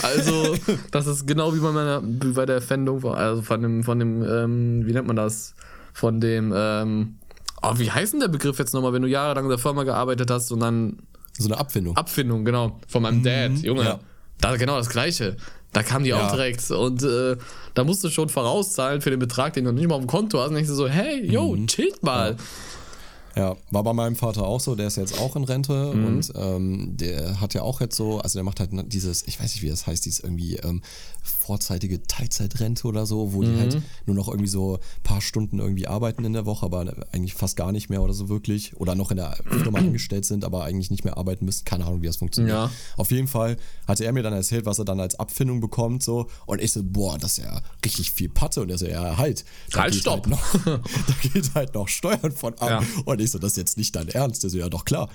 Also, 0.02 0.56
das 0.92 1.06
ist 1.06 1.28
genau 1.28 1.54
wie 1.54 1.60
bei, 1.60 1.72
meiner, 1.72 2.02
wie 2.04 2.32
bei 2.32 2.46
der 2.46 2.56
Erfindung, 2.56 3.04
also 3.06 3.42
von 3.42 3.62
dem, 3.62 3.84
von 3.84 4.00
dem 4.00 4.24
ähm, 4.24 4.86
wie 4.86 4.94
nennt 4.94 5.08
man 5.08 5.18
das, 5.18 5.54
von 5.94 6.20
dem... 6.20 6.54
Ähm, 6.56 7.19
Oh, 7.62 7.74
wie 7.76 7.92
heißt 7.92 8.14
denn 8.14 8.20
der 8.20 8.28
Begriff 8.28 8.60
jetzt 8.60 8.74
nochmal, 8.74 8.94
wenn 8.94 9.02
du 9.02 9.08
jahrelang 9.08 9.46
in 9.46 9.50
der 9.50 9.60
Firma 9.60 9.84
gearbeitet 9.84 10.30
hast 10.32 10.52
und 10.52 10.60
dann. 10.60 10.98
So 11.38 11.48
eine 11.48 11.58
Abfindung. 11.58 11.96
Abfindung, 11.96 12.44
genau. 12.44 12.80
Von 12.88 13.04
meinem 13.04 13.20
mhm, 13.20 13.24
Dad, 13.24 13.52
Junge. 13.60 13.84
Ja. 13.84 14.00
Da, 14.42 14.56
genau 14.56 14.78
das 14.78 14.90
Gleiche. 14.90 15.38
Da 15.72 15.84
kam 15.84 16.04
die 16.04 16.10
ja. 16.10 16.26
auch 16.26 16.32
direkt. 16.32 16.70
Und 16.72 17.04
äh, 17.04 17.38
da 17.74 17.84
musst 17.84 18.04
du 18.04 18.10
schon 18.10 18.30
vorauszahlen 18.30 19.02
für 19.02 19.10
den 19.10 19.20
Betrag, 19.20 19.54
den 19.54 19.66
du 19.66 19.72
nicht 19.72 19.88
mal 19.88 19.96
auf 19.96 20.02
dem 20.02 20.08
Konto 20.08 20.40
hast. 20.40 20.50
Und 20.50 20.56
denkst 20.56 20.70
du 20.70 20.76
so, 20.76 20.88
hey, 20.88 21.26
yo, 21.26 21.56
mhm. 21.56 21.68
chillt 21.68 22.02
mal. 22.04 22.32
Ja, 22.32 22.38
war 23.36 23.84
bei 23.84 23.94
meinem 23.94 24.16
Vater 24.16 24.44
auch 24.46 24.60
so, 24.60 24.76
der 24.76 24.88
ist 24.88 24.98
jetzt 24.98 25.18
auch 25.20 25.36
in 25.36 25.44
Rente 25.44 25.94
Mhm. 25.94 26.06
und 26.06 26.32
ähm, 26.36 26.98
der 26.98 27.40
hat 27.42 27.54
ja 27.54 27.62
auch 27.62 27.80
jetzt 27.82 27.96
so, 27.96 28.20
also 28.20 28.38
der 28.38 28.44
macht 28.44 28.60
halt 28.60 28.72
dieses, 28.92 29.26
ich 29.28 29.40
weiß 29.40 29.54
nicht, 29.54 29.62
wie 29.64 29.70
das 29.70 29.88
heißt, 29.88 30.06
dieses 30.06 30.20
irgendwie 30.20 30.56
ähm, 30.58 30.82
vorzeitige 31.24 32.04
Teilzeitrente 32.04 32.88
oder 32.88 33.06
so, 33.06 33.34
wo 33.34 33.42
die 33.44 33.50
Mhm. 33.50 33.60
halt 33.60 33.82
nur 34.06 34.16
noch 34.16 34.28
irgendwie 34.28 34.48
so 34.50 34.76
ein 34.76 35.04
paar 35.04 35.22
Stunden 35.22 35.60
irgendwie 35.60 35.88
arbeiten 35.88 36.26
in 36.26 36.34
der 36.34 36.46
Woche, 36.46 36.66
aber 36.66 36.94
eigentlich 37.12 37.34
fast 37.34 37.56
gar 37.56 37.72
nicht 37.72 37.90
mehr 37.90 38.02
oder 38.02 38.14
so 38.14 38.30
wirklich. 38.30 38.76
Oder 38.78 38.96
noch 38.96 39.12
in 39.12 39.18
der 39.18 39.38
Firma 39.48 39.80
angestellt 39.80 40.26
sind, 40.26 40.44
aber 40.46 40.64
eigentlich 40.64 40.92
nicht 40.92 41.04
mehr 41.04 41.18
arbeiten 41.18 41.46
müssen. 41.46 41.66
Keine 41.66 41.86
Ahnung, 41.86 42.02
wie 42.02 42.08
das 42.08 42.18
funktioniert. 42.18 42.56
Ja. 42.56 42.72
Auf 42.98 43.12
jeden 43.12 43.28
Fall 43.28 43.58
hatte 43.88 44.06
er 44.06 44.12
mir 44.14 44.24
dann 44.24 44.34
erzählt, 44.34 44.66
was 44.66 44.80
er 44.80 44.86
dann 44.86 45.00
als 45.00 45.16
Abfindung 45.20 45.60
bekommt, 45.60 46.04
so. 46.04 46.28
Und 46.46 46.62
ich 46.62 46.72
so, 46.72 46.82
boah, 46.84 47.18
das 47.18 47.38
ist 47.38 47.44
ja 47.46 47.62
richtig 47.86 48.12
viel 48.12 48.30
Patte. 48.30 48.62
Und 48.62 48.70
er 48.70 48.78
so, 48.78 48.86
ja, 48.88 49.18
halt. 49.18 49.46
Halt, 49.76 49.96
stopp. 49.96 50.28
noch, 50.28 50.42
da 50.66 50.80
geht 51.22 51.54
halt 51.56 51.74
noch 51.74 51.88
Steuern 51.88 52.32
von 52.32 52.54
ab. 52.56 52.70
Ja. 52.70 52.84
Und 53.06 53.19
ich 53.24 53.32
so, 53.32 53.40
das 53.40 53.52
ist 53.54 53.58
jetzt 53.58 53.78
nicht 53.78 53.96
dein 53.96 54.08
Ernst. 54.10 54.44
Der 54.44 54.50
so, 54.50 54.58
ja, 54.58 54.70
doch 54.70 54.86
klar. 54.86 55.10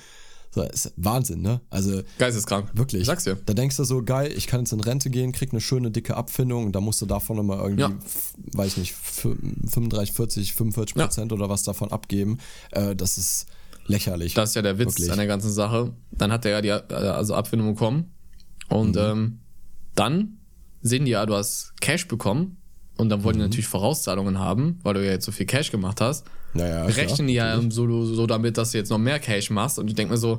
So, 0.51 0.63
ist 0.63 0.93
Wahnsinn, 0.97 1.43
ne? 1.43 1.61
Also, 1.69 2.03
Geisteskrank. 2.19 2.71
wirklich. 2.75 3.01
Ich 3.03 3.07
sag's 3.09 3.25
dir. 3.25 3.37
Da 3.45 3.55
denkst 3.55 3.77
du 3.77 3.83
so, 3.85 4.05
geil, 4.05 4.33
ich 4.37 4.47
kann 4.47 4.61
jetzt 4.61 4.73
in 4.73 4.79
Rente 4.81 5.11
gehen, 5.11 5.33
krieg 5.33 5.51
eine 5.53 5.61
schöne 5.61 5.91
dicke 5.91 6.17
Abfindung 6.17 6.67
und 6.67 6.73
da 6.77 6.81
musst 6.81 7.03
du 7.03 7.07
davon 7.07 7.37
nochmal 7.37 7.59
irgendwie, 7.59 7.81
Ja. 7.83 7.93
weiß 8.53 8.73
ich 8.73 8.77
nicht, 8.79 8.93
f- 8.93 9.37
35, 9.67 10.13
40, 10.15 10.55
45 10.55 10.97
Ja. 10.97 11.07
Prozent 11.07 11.33
oder 11.33 11.49
was 11.49 11.65
davon 11.65 11.91
abgeben. 11.91 12.39
Äh, 12.71 12.95
das 12.95 13.19
ist 13.19 13.47
lächerlich. 13.87 14.35
Das 14.35 14.51
ist 14.51 14.55
ja 14.55 14.63
der 14.63 14.79
Witz 14.79 14.91
Wirklich. 14.95 15.11
an 15.11 15.19
der 15.19 15.27
ganzen 15.27 15.51
Sache. 15.51 15.93
Dann 16.13 16.31
hat 16.31 16.45
er 16.45 16.53
ja 16.53 16.61
die 16.61 16.71
also 16.95 17.35
Abfindung 17.35 17.75
bekommen. 17.75 18.13
Mhm. 18.71 18.77
Und 18.77 18.97
ähm, 18.97 19.41
dann 19.97 20.39
sehen 20.83 21.05
die 21.05 21.11
ja, 21.13 21.27
du 21.27 21.35
hast 21.35 21.73
Cash 21.81 22.07
bekommen. 22.07 22.59
Und 22.97 23.09
dann 23.09 23.19
Mhm. 23.21 23.25
wollen 23.25 23.37
die 23.39 23.43
natürlich 23.43 23.67
Vorauszahlungen 23.67 24.39
haben, 24.39 24.79
weil 24.85 24.95
du 24.95 25.05
ja 25.05 25.11
jetzt 25.11 25.25
so 25.25 25.33
viel 25.33 25.47
Cash 25.47 25.73
gemacht 25.73 26.01
hast. 26.01 26.25
Naja, 26.55 26.85
Rechnen 26.87 27.27
die 27.27 27.35
ja 27.35 27.61
so, 27.71 28.05
so 28.05 28.27
damit, 28.27 28.57
dass 28.59 28.71
du 28.71 28.79
jetzt 28.79 28.91
noch 28.91 28.99
mehr 28.99 29.19
Cash 29.19 29.51
machst. 29.51 29.79
Und 29.79 29.89
ich 29.89 29.95
denke 29.95 30.13
mir 30.13 30.19
so, 30.19 30.39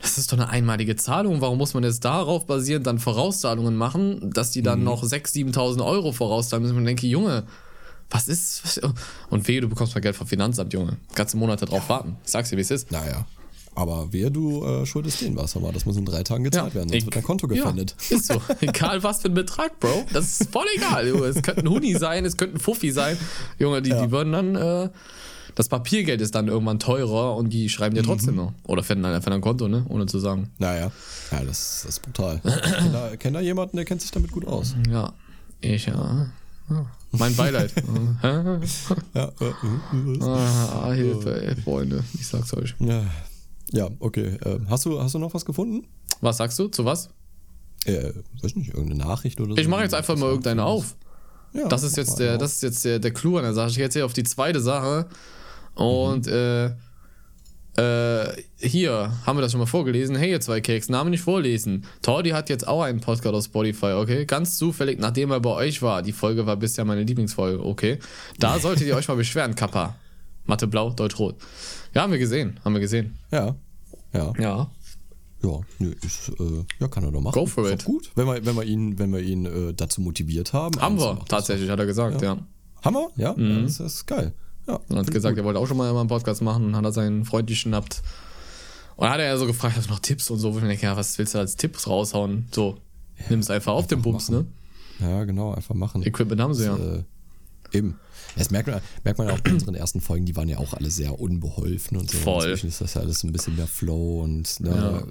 das 0.00 0.16
ist 0.18 0.32
doch 0.32 0.38
eine 0.38 0.48
einmalige 0.48 0.96
Zahlung. 0.96 1.40
Warum 1.40 1.58
muss 1.58 1.74
man 1.74 1.84
jetzt 1.84 2.04
darauf 2.04 2.46
basierend 2.46 2.86
dann 2.86 2.98
Vorauszahlungen 2.98 3.76
machen, 3.76 4.30
dass 4.32 4.50
die 4.52 4.60
Mhm. 4.60 4.64
dann 4.64 4.84
noch 4.84 5.02
6.000, 5.04 5.52
7.000 5.54 5.84
Euro 5.84 6.12
vorauszahlen 6.12 6.62
müssen? 6.62 6.76
Und 6.76 6.82
ich 6.84 6.86
denke, 6.88 7.06
Junge, 7.06 7.44
was 8.10 8.28
ist. 8.28 8.62
Was, 8.64 8.80
und 9.30 9.46
wehe, 9.48 9.60
du 9.60 9.68
bekommst 9.68 9.94
mal 9.94 10.00
Geld 10.00 10.16
vom 10.16 10.26
Finanzamt, 10.26 10.72
Junge. 10.72 10.96
Ganze 11.14 11.36
Monate 11.36 11.66
drauf 11.66 11.88
warten. 11.88 12.16
Ich 12.24 12.30
sag's 12.30 12.50
dir, 12.50 12.56
wie 12.56 12.60
es 12.62 12.70
ist. 12.70 12.90
Naja. 12.90 13.26
Aber 13.76 14.06
wer 14.12 14.30
du 14.30 14.64
äh, 14.64 14.86
schuldest 14.86 15.20
denen 15.20 15.36
was, 15.36 15.56
aber 15.56 15.72
das 15.72 15.84
muss 15.84 15.96
in 15.96 16.04
drei 16.04 16.22
Tagen 16.22 16.44
gezahlt 16.44 16.76
werden, 16.76 16.88
sonst 16.90 16.98
ich- 16.98 17.04
wird 17.06 17.16
dein 17.16 17.22
Konto 17.24 17.48
gefändet. 17.48 17.96
Ja, 18.08 18.16
ist 18.16 18.26
so. 18.28 18.40
Egal 18.60 19.02
was 19.02 19.20
für 19.20 19.28
ein 19.28 19.34
Betrag, 19.34 19.80
Bro. 19.80 20.04
Das 20.12 20.40
ist 20.40 20.50
voll 20.52 20.66
egal. 20.76 21.08
Junge. 21.08 21.24
Es 21.26 21.42
könnte 21.42 21.62
ein 21.62 21.68
Huni 21.68 21.94
sein, 21.96 22.24
es 22.24 22.36
könnte 22.36 22.56
ein 22.56 22.60
Fuffi 22.60 22.92
sein. 22.92 23.18
Junge, 23.58 23.82
die, 23.82 23.90
die 23.90 24.10
würden 24.12 24.32
dann. 24.32 24.54
Äh, 24.54 24.88
das 25.54 25.68
Papiergeld 25.68 26.20
ist 26.20 26.34
dann 26.34 26.48
irgendwann 26.48 26.78
teurer 26.78 27.36
und 27.36 27.50
die 27.50 27.68
schreiben 27.68 27.94
dir 27.94 28.02
Mhm. 28.02 28.06
trotzdem 28.06 28.36
noch. 28.36 28.52
Oder 28.66 28.82
finden 28.82 29.04
halt 29.06 29.14
einfach 29.16 29.30
ein 29.32 29.40
Konto, 29.40 29.68
ne? 29.68 29.84
Ohne 29.88 30.06
zu 30.06 30.18
sagen. 30.18 30.50
Naja, 30.58 30.90
ja, 31.30 31.40
das, 31.44 31.82
das 31.82 31.84
ist 31.86 32.02
brutal. 32.02 32.40
Ich 32.44 32.72
kenn 32.72 32.92
da, 32.92 33.16
kenn 33.16 33.34
da 33.34 33.40
jemanden, 33.40 33.76
der 33.76 33.84
kennt 33.84 34.00
sich 34.02 34.10
damit 34.10 34.32
gut 34.32 34.46
aus. 34.46 34.74
Ja, 34.90 35.12
ich 35.60 35.86
ja. 35.86 36.26
Ja. 36.70 36.86
Mein 37.12 37.36
Beileid. 37.36 37.72
Ja, 39.14 39.30
äh, 39.40 39.44
äh, 39.44 40.20
ah, 40.22 40.92
Hilfe, 40.92 41.42
ey, 41.46 41.56
Freunde. 41.56 42.02
Ich 42.14 42.26
sag's 42.26 42.52
euch. 42.54 42.74
ja. 42.80 43.02
ja 43.72 43.88
okay. 44.00 44.36
Äh, 44.44 44.58
hast, 44.68 44.84
du, 44.86 45.00
hast 45.00 45.14
du 45.14 45.18
noch 45.18 45.34
was 45.34 45.44
gefunden? 45.44 45.86
Was 46.20 46.38
sagst 46.38 46.58
du? 46.58 46.68
Zu 46.68 46.84
was? 46.84 47.10
Äh, 47.84 48.12
weiß 48.42 48.56
nicht, 48.56 48.72
irgendeine 48.74 49.04
Nachricht 49.04 49.40
oder 49.40 49.54
so? 49.54 49.60
Ich 49.60 49.68
mache 49.68 49.82
jetzt 49.82 49.94
einfach 49.94 50.16
mal 50.16 50.28
irgendeine 50.30 50.64
auf. 50.64 50.96
Ja, 51.52 51.68
Das 51.68 51.82
ist 51.82 51.96
jetzt 51.96 52.18
der, 52.18 52.38
das 52.38 52.54
ist 52.54 52.62
jetzt 52.62 52.84
der, 52.84 52.98
der 52.98 53.12
Clou 53.12 53.36
an 53.36 53.44
der 53.44 53.54
Sache. 53.54 53.68
Ich 53.70 53.76
gehe 53.76 53.84
jetzt 53.84 53.94
hier 53.94 54.06
auf 54.06 54.12
die 54.14 54.24
zweite 54.24 54.60
Sache. 54.60 55.06
Und 55.74 56.26
äh, 56.26 56.70
äh, 57.76 58.42
hier 58.58 59.12
haben 59.26 59.36
wir 59.36 59.42
das 59.42 59.50
schon 59.50 59.58
mal 59.58 59.66
vorgelesen. 59.66 60.14
Hey, 60.14 60.30
ihr 60.30 60.40
zwei 60.40 60.60
Keks, 60.60 60.88
Namen 60.88 61.10
nicht 61.10 61.22
vorlesen. 61.22 61.84
Tordi 62.02 62.30
hat 62.30 62.48
jetzt 62.48 62.68
auch 62.68 62.82
einen 62.82 63.00
Podcast 63.00 63.34
auf 63.34 63.44
Spotify, 63.44 63.94
okay? 63.94 64.26
Ganz 64.26 64.58
zufällig, 64.58 65.00
nachdem 65.00 65.32
er 65.32 65.40
bei 65.40 65.50
euch 65.50 65.82
war. 65.82 66.02
Die 66.02 66.12
Folge 66.12 66.46
war 66.46 66.56
bisher 66.56 66.84
meine 66.84 67.02
Lieblingsfolge, 67.02 67.64
okay? 67.64 67.98
Da 68.38 68.58
solltet 68.60 68.86
ihr 68.86 68.94
euch 68.94 69.08
mal 69.08 69.16
beschweren, 69.16 69.54
Kappa. 69.54 69.96
Mathe 70.44 70.66
blau, 70.66 70.90
Deutsch 70.90 71.18
rot. 71.18 71.36
Ja, 71.94 72.02
haben 72.02 72.12
wir 72.12 72.18
gesehen, 72.18 72.60
haben 72.64 72.74
wir 72.74 72.80
gesehen. 72.80 73.18
Ja. 73.32 73.56
Ja. 74.12 74.32
Ja. 74.38 74.70
Ja, 75.42 75.60
nö, 75.78 75.94
ist, 76.02 76.30
äh, 76.40 76.64
ja, 76.80 76.88
kann 76.88 77.04
er 77.04 77.12
doch 77.12 77.20
machen. 77.20 77.34
Go 77.34 77.44
for 77.44 77.66
ist 77.66 77.74
it. 77.74 77.84
Gut, 77.84 78.10
wenn 78.14 78.26
wir, 78.26 78.46
wenn 78.46 78.54
wir 78.54 78.62
ihn, 78.62 78.98
wenn 78.98 79.12
wir 79.12 79.20
ihn 79.20 79.44
äh, 79.44 79.74
dazu 79.74 80.00
motiviert 80.00 80.52
haben. 80.54 80.80
Haben 80.80 80.98
wir, 80.98 81.18
tatsächlich, 81.28 81.68
hat 81.68 81.78
er 81.78 81.86
gesagt, 81.86 82.22
ja. 82.22 82.38
Haben 82.82 82.94
wir? 82.94 83.10
Ja, 83.16 83.34
ja 83.36 83.62
das 83.62 83.80
ist 83.80 84.06
geil. 84.06 84.32
Ja, 84.66 84.80
Und 84.88 84.96
hat 84.98 85.10
gesagt, 85.10 85.36
er 85.36 85.44
wollte 85.44 85.58
auch 85.60 85.66
schon 85.66 85.76
mal 85.76 85.94
einen 85.94 86.08
Podcast 86.08 86.40
machen 86.42 86.64
und 86.66 86.76
hat 86.76 86.84
er 86.84 86.92
seinen 86.92 87.24
Freund 87.24 87.46
geschnappt. 87.48 88.02
Und 88.96 89.08
hat 89.10 89.18
er 89.18 89.26
ja 89.26 89.36
so 89.36 89.46
gefragt, 89.46 89.76
hast 89.76 89.88
du 89.88 89.92
noch 89.92 89.98
Tipps 89.98 90.30
und 90.30 90.38
so, 90.38 90.54
wo 90.54 90.58
ich 90.58 90.64
denke, 90.64 90.84
ja, 90.86 90.96
was 90.96 91.18
willst 91.18 91.34
du 91.34 91.38
als 91.38 91.56
Tipps 91.56 91.86
raushauen? 91.88 92.46
So, 92.52 92.78
nimm's 93.28 93.50
einfach 93.50 93.72
auf 93.74 93.86
den 93.88 94.00
Bums, 94.02 94.30
ne? 94.30 94.46
ja, 95.00 95.24
genau, 95.24 95.52
einfach 95.52 95.74
machen. 95.74 96.02
Equipment 96.04 96.40
haben 96.40 96.54
sie 96.54 96.64
ja. 96.66 96.76
Äh, 96.76 97.02
eben. 97.72 97.98
Das 98.36 98.50
merkt 98.50 98.68
man, 98.68 98.80
merkt 99.04 99.18
man 99.18 99.28
ja 99.28 99.34
auch 99.34 99.40
bei 99.40 99.52
unseren 99.52 99.74
ersten 99.74 100.00
Folgen, 100.00 100.24
die 100.26 100.34
waren 100.36 100.48
ja 100.48 100.58
auch 100.58 100.72
alle 100.74 100.90
sehr 100.90 101.20
unbeholfen 101.20 101.96
und 101.98 102.10
so. 102.10 102.18
Voll. 102.18 102.44
Inzwischen 102.44 102.68
ist 102.68 102.80
das 102.80 102.94
ja 102.94 103.00
alles 103.02 103.22
ein 103.24 103.32
bisschen 103.32 103.56
mehr 103.56 103.66
Flow 103.66 104.22
und 104.22 104.60
ne, 104.60 104.70
Ja. 104.70 105.02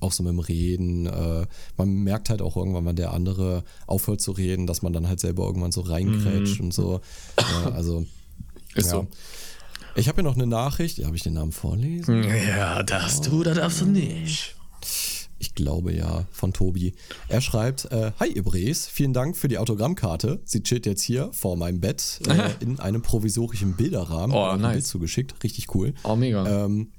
auch 0.00 0.12
so 0.12 0.22
mit 0.22 0.32
dem 0.32 0.38
Reden. 0.40 1.06
Äh, 1.06 1.46
man 1.76 1.88
merkt 2.02 2.30
halt 2.30 2.40
auch 2.42 2.56
irgendwann, 2.56 2.84
wenn 2.86 2.96
der 2.96 3.12
andere 3.12 3.62
aufhört 3.86 4.20
zu 4.22 4.32
reden, 4.32 4.66
dass 4.66 4.82
man 4.82 4.92
dann 4.94 5.06
halt 5.06 5.20
selber 5.20 5.44
irgendwann 5.46 5.72
so 5.72 5.82
reingrätscht 5.82 6.60
und 6.60 6.72
so. 6.74 7.00
Ja, 7.38 7.70
also, 7.72 8.00
Mhm. 8.00 8.06
Ist 8.74 8.86
ja. 8.86 8.92
so. 8.92 9.08
Ich 9.94 10.08
habe 10.08 10.16
hier 10.16 10.24
noch 10.24 10.36
eine 10.36 10.46
Nachricht. 10.46 11.04
Habe 11.04 11.16
ich 11.16 11.22
den 11.22 11.34
Namen 11.34 11.52
vorlesen? 11.52 12.22
Ja, 12.22 12.82
darfst 12.82 13.26
du, 13.26 13.42
da 13.42 13.54
darfst 13.54 13.80
du 13.80 13.86
nicht. 13.86 14.54
Ich 15.40 15.54
glaube 15.54 15.92
ja, 15.92 16.26
von 16.32 16.52
Tobi. 16.52 16.94
Er 17.28 17.40
schreibt, 17.40 17.86
äh, 17.92 18.12
Hi 18.18 18.28
Ibres, 18.28 18.86
vielen 18.86 19.12
Dank 19.12 19.36
für 19.36 19.48
die 19.48 19.58
Autogrammkarte. 19.58 20.40
Sie 20.44 20.62
chillt 20.62 20.86
jetzt 20.86 21.02
hier 21.02 21.30
vor 21.32 21.56
meinem 21.56 21.80
Bett 21.80 22.20
äh, 22.28 22.50
in 22.60 22.80
einem 22.80 23.02
provisorischen 23.02 23.74
Bilderrahmen. 23.74 24.36
Oh, 24.36 24.56
nice. 24.56 24.72
Bild 24.72 24.86
zugeschickt, 24.86 25.44
richtig 25.44 25.74
cool. 25.74 25.94
Oh, 26.02 26.16
mega. 26.16 26.64
Ähm, 26.64 26.90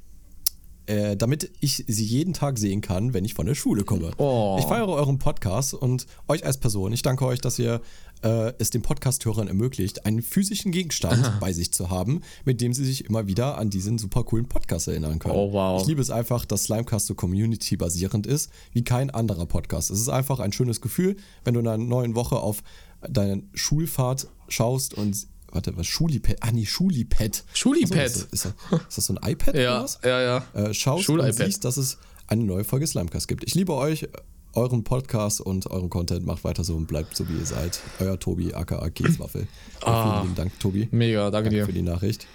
äh, 0.90 1.16
damit 1.16 1.52
ich 1.60 1.84
sie 1.88 2.04
jeden 2.04 2.34
Tag 2.34 2.58
sehen 2.58 2.82
kann, 2.82 3.14
wenn 3.14 3.24
ich 3.24 3.36
von 3.36 3.46
der 3.46 3.54
Schule 3.54 3.84
komme. 3.84 4.12
Oh. 4.18 4.58
Ich 4.60 4.66
feiere 4.66 4.88
euren 4.88 5.20
Podcast 5.20 5.76
und 5.76 6.08
euch 6.28 6.44
als 6.46 6.58
Person. 6.58 6.94
Ich 6.94 7.04
danke 7.04 7.26
euch, 7.26 7.40
dass 7.40 7.60
ihr 7.60 7.82
äh, 8.24 8.54
es 8.58 8.70
den 8.70 8.82
Podcast-Hörern 8.82 9.48
ermöglicht, 9.48 10.06
einen 10.06 10.22
physischen 10.22 10.72
Gegenstand 10.72 11.40
bei 11.40 11.54
sich 11.54 11.72
zu 11.72 11.90
haben, 11.90 12.22
mit 12.46 12.62
dem 12.62 12.74
sie 12.74 12.86
sich 12.86 13.06
immer 13.06 13.28
wieder 13.28 13.58
an 13.58 13.70
diesen 13.70 13.98
super 13.98 14.24
coolen 14.24 14.48
Podcast 14.48 14.88
erinnern 14.88 15.20
können. 15.20 15.36
Oh, 15.36 15.52
wow. 15.52 15.82
Ich 15.82 15.88
liebe 15.88 16.02
es 16.02 16.10
einfach, 16.10 16.46
dass 16.46 16.66
Slimecast 16.66 17.08
so 17.08 17.16
community-basierend 17.16 18.28
ist, 18.28 18.52
wie 18.74 18.84
kein 18.84 19.10
anderer 19.10 19.46
Podcast. 19.46 19.92
Es 19.92 20.00
ist 20.00 20.10
einfach 20.10 20.40
ein 20.40 20.52
schönes 20.52 20.82
Gefühl, 20.82 21.16
wenn 21.44 21.54
du 21.54 21.60
in 21.60 21.68
einer 21.68 21.84
neuen 21.84 22.16
Woche 22.16 22.38
auf 22.38 22.64
deine 23.08 23.44
Schulfahrt 23.54 24.28
schaust 24.48 24.94
und 24.94 25.28
Warte, 25.52 25.76
was? 25.76 25.88
Schulipad? 25.88 26.38
Ah, 26.42 26.52
nee, 26.52 26.66
Schulipad. 26.66 27.44
Schulipad. 27.54 27.98
Achso, 27.98 28.26
ist, 28.32 28.46
das, 28.46 28.46
ist, 28.46 28.56
ist 28.88 28.98
das 28.98 29.06
so 29.06 29.16
ein 29.16 29.32
iPad 29.32 29.56
oder 29.56 29.64
ja, 29.64 29.84
was? 29.84 30.00
ja, 30.04 30.22
ja. 30.22 30.44
äh, 30.54 30.74
schaust 30.76 31.10
und 31.10 31.34
siehst, 31.34 31.66
dass 31.66 31.78
es 31.78 31.98
eine 32.28 32.44
neue 32.44 32.64
Folge 32.64 32.86
Slimecast 32.86 33.28
gibt. 33.28 33.44
Ich 33.46 33.56
liebe 33.56 33.74
euch, 33.74 34.08
euren 34.54 34.84
Podcast 34.84 35.42
und 35.42 35.70
euren 35.70 35.90
Content. 35.90 36.26
Macht 36.26 36.44
weiter 36.44 36.64
so 36.64 36.76
und 36.76 36.88
bleibt 36.88 37.16
so, 37.16 37.28
wie 37.30 37.38
ihr 37.38 37.46
seid. 37.46 37.80
Euer 38.00 38.20
Tobi, 38.20 38.54
aka 38.54 38.90
Kieswaffel. 38.90 39.48
Ah. 39.82 40.04
Vielen 40.04 40.24
lieben 40.24 40.36
Dank, 40.36 40.60
Tobi. 40.60 40.90
Mega, 40.92 41.32
danke 41.32 41.50
Danke 41.50 41.66
für 41.66 41.72
dir. 41.72 41.82
die 41.82 41.90
Nachricht. 41.90 42.28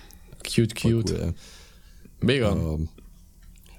Cute, 0.45 0.75
cute. 0.75 1.11
Cool. 1.13 1.35
Mega. 2.21 2.53
Ähm, 2.53 2.89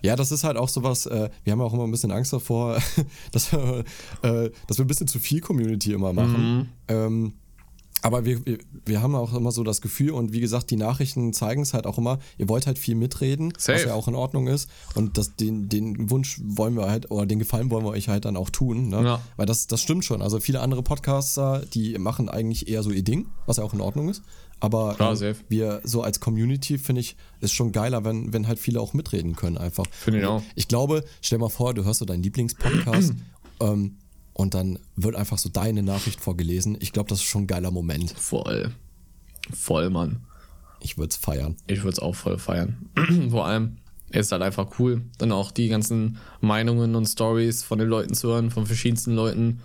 ja, 0.03 0.15
das 0.15 0.31
ist 0.31 0.43
halt 0.43 0.55
auch 0.55 0.69
sowas, 0.69 1.07
äh, 1.07 1.29
wir 1.43 1.51
haben 1.51 1.61
auch 1.61 1.73
immer 1.73 1.83
ein 1.83 1.89
bisschen 1.91 2.11
Angst 2.11 2.31
davor, 2.31 2.77
dass 3.31 3.51
wir, 3.51 3.83
äh, 4.21 4.51
dass 4.67 4.77
wir 4.77 4.85
ein 4.85 4.87
bisschen 4.87 5.07
zu 5.07 5.17
viel 5.17 5.41
Community 5.41 5.93
immer 5.93 6.13
machen. 6.13 6.57
Mhm. 6.57 6.69
Ähm, 6.87 7.33
aber 8.05 8.23
wir, 8.23 8.45
wir, 8.45 8.59
wir 8.85 9.01
haben 9.01 9.15
auch 9.15 9.33
immer 9.33 9.51
so 9.51 9.63
das 9.63 9.81
Gefühl 9.81 10.11
und 10.11 10.31
wie 10.31 10.39
gesagt, 10.39 10.69
die 10.69 10.75
Nachrichten 10.75 11.33
zeigen 11.33 11.63
es 11.63 11.73
halt 11.73 11.87
auch 11.87 11.97
immer, 11.97 12.19
ihr 12.37 12.47
wollt 12.47 12.67
halt 12.67 12.77
viel 12.77 12.93
mitreden, 12.93 13.51
Safe. 13.57 13.79
was 13.79 13.85
ja 13.85 13.95
auch 13.95 14.07
in 14.07 14.13
Ordnung 14.13 14.45
ist. 14.45 14.69
Und 14.93 15.17
das, 15.17 15.35
den, 15.37 15.69
den 15.69 16.11
Wunsch 16.11 16.39
wollen 16.43 16.75
wir 16.75 16.85
halt, 16.85 17.09
oder 17.09 17.25
den 17.25 17.39
Gefallen 17.39 17.71
wollen 17.71 17.83
wir 17.83 17.89
euch 17.89 18.07
halt 18.07 18.25
dann 18.25 18.37
auch 18.37 18.51
tun. 18.51 18.89
Ne? 18.89 19.03
Ja. 19.03 19.21
Weil 19.37 19.47
das, 19.47 19.65
das 19.65 19.81
stimmt 19.81 20.05
schon. 20.05 20.21
Also 20.21 20.39
viele 20.39 20.59
andere 20.59 20.83
Podcaster, 20.83 21.65
die 21.73 21.97
machen 21.97 22.29
eigentlich 22.29 22.67
eher 22.67 22.83
so 22.83 22.91
ihr 22.91 23.03
Ding, 23.03 23.25
was 23.47 23.57
ja 23.57 23.63
auch 23.63 23.73
in 23.73 23.81
Ordnung 23.81 24.07
ist. 24.07 24.21
Aber 24.59 24.93
Klar, 24.93 25.15
safe. 25.15 25.37
wir 25.49 25.81
so 25.83 26.03
als 26.03 26.19
Community, 26.19 26.77
finde 26.77 27.01
ich, 27.01 27.15
ist 27.41 27.53
schon 27.53 27.71
geiler, 27.71 28.05
wenn, 28.05 28.33
wenn 28.33 28.47
halt 28.47 28.59
viele 28.59 28.81
auch 28.81 28.93
mitreden 28.93 29.35
können 29.35 29.57
einfach. 29.57 29.85
Finde 29.89 30.19
ich 30.19 30.25
auch. 30.27 30.43
Ich 30.53 30.67
glaube, 30.67 31.03
stell 31.21 31.39
mal 31.39 31.49
vor, 31.49 31.73
du 31.73 31.83
hörst 31.83 32.01
so 32.01 32.05
deinen 32.05 32.21
Lieblingspodcast 32.21 33.13
ähm, 33.61 33.97
und 34.37 34.53
dann 34.53 34.77
wird 34.95 35.15
einfach 35.15 35.37
so 35.39 35.49
deine 35.49 35.81
Nachricht 35.81 36.19
vorgelesen. 36.21 36.77
Ich 36.81 36.91
glaube, 36.91 37.09
das 37.09 37.19
ist 37.19 37.25
schon 37.25 37.43
ein 37.43 37.47
geiler 37.47 37.71
Moment. 37.71 38.11
Voll. 38.11 38.69
Voll, 39.53 39.89
Mann. 39.89 40.21
Ich 40.81 40.97
würde 40.97 41.09
es 41.09 41.15
feiern. 41.15 41.55
Ich 41.67 41.79
würde 41.79 41.93
es 41.93 41.99
auch 41.99 42.15
voll 42.15 42.37
feiern. 42.37 42.89
Vor 43.31 43.45
allem 43.47 43.77
ist 44.11 44.31
halt 44.31 44.41
einfach 44.43 44.67
cool, 44.79 45.01
dann 45.17 45.31
auch 45.31 45.51
die 45.51 45.67
ganzen 45.69 46.17
Meinungen 46.41 46.95
und 46.95 47.05
Stories 47.07 47.63
von 47.63 47.79
den 47.79 47.87
Leuten 47.87 48.13
zu 48.13 48.27
hören, 48.29 48.51
von 48.51 48.65
verschiedensten 48.67 49.15
Leuten. 49.15 49.61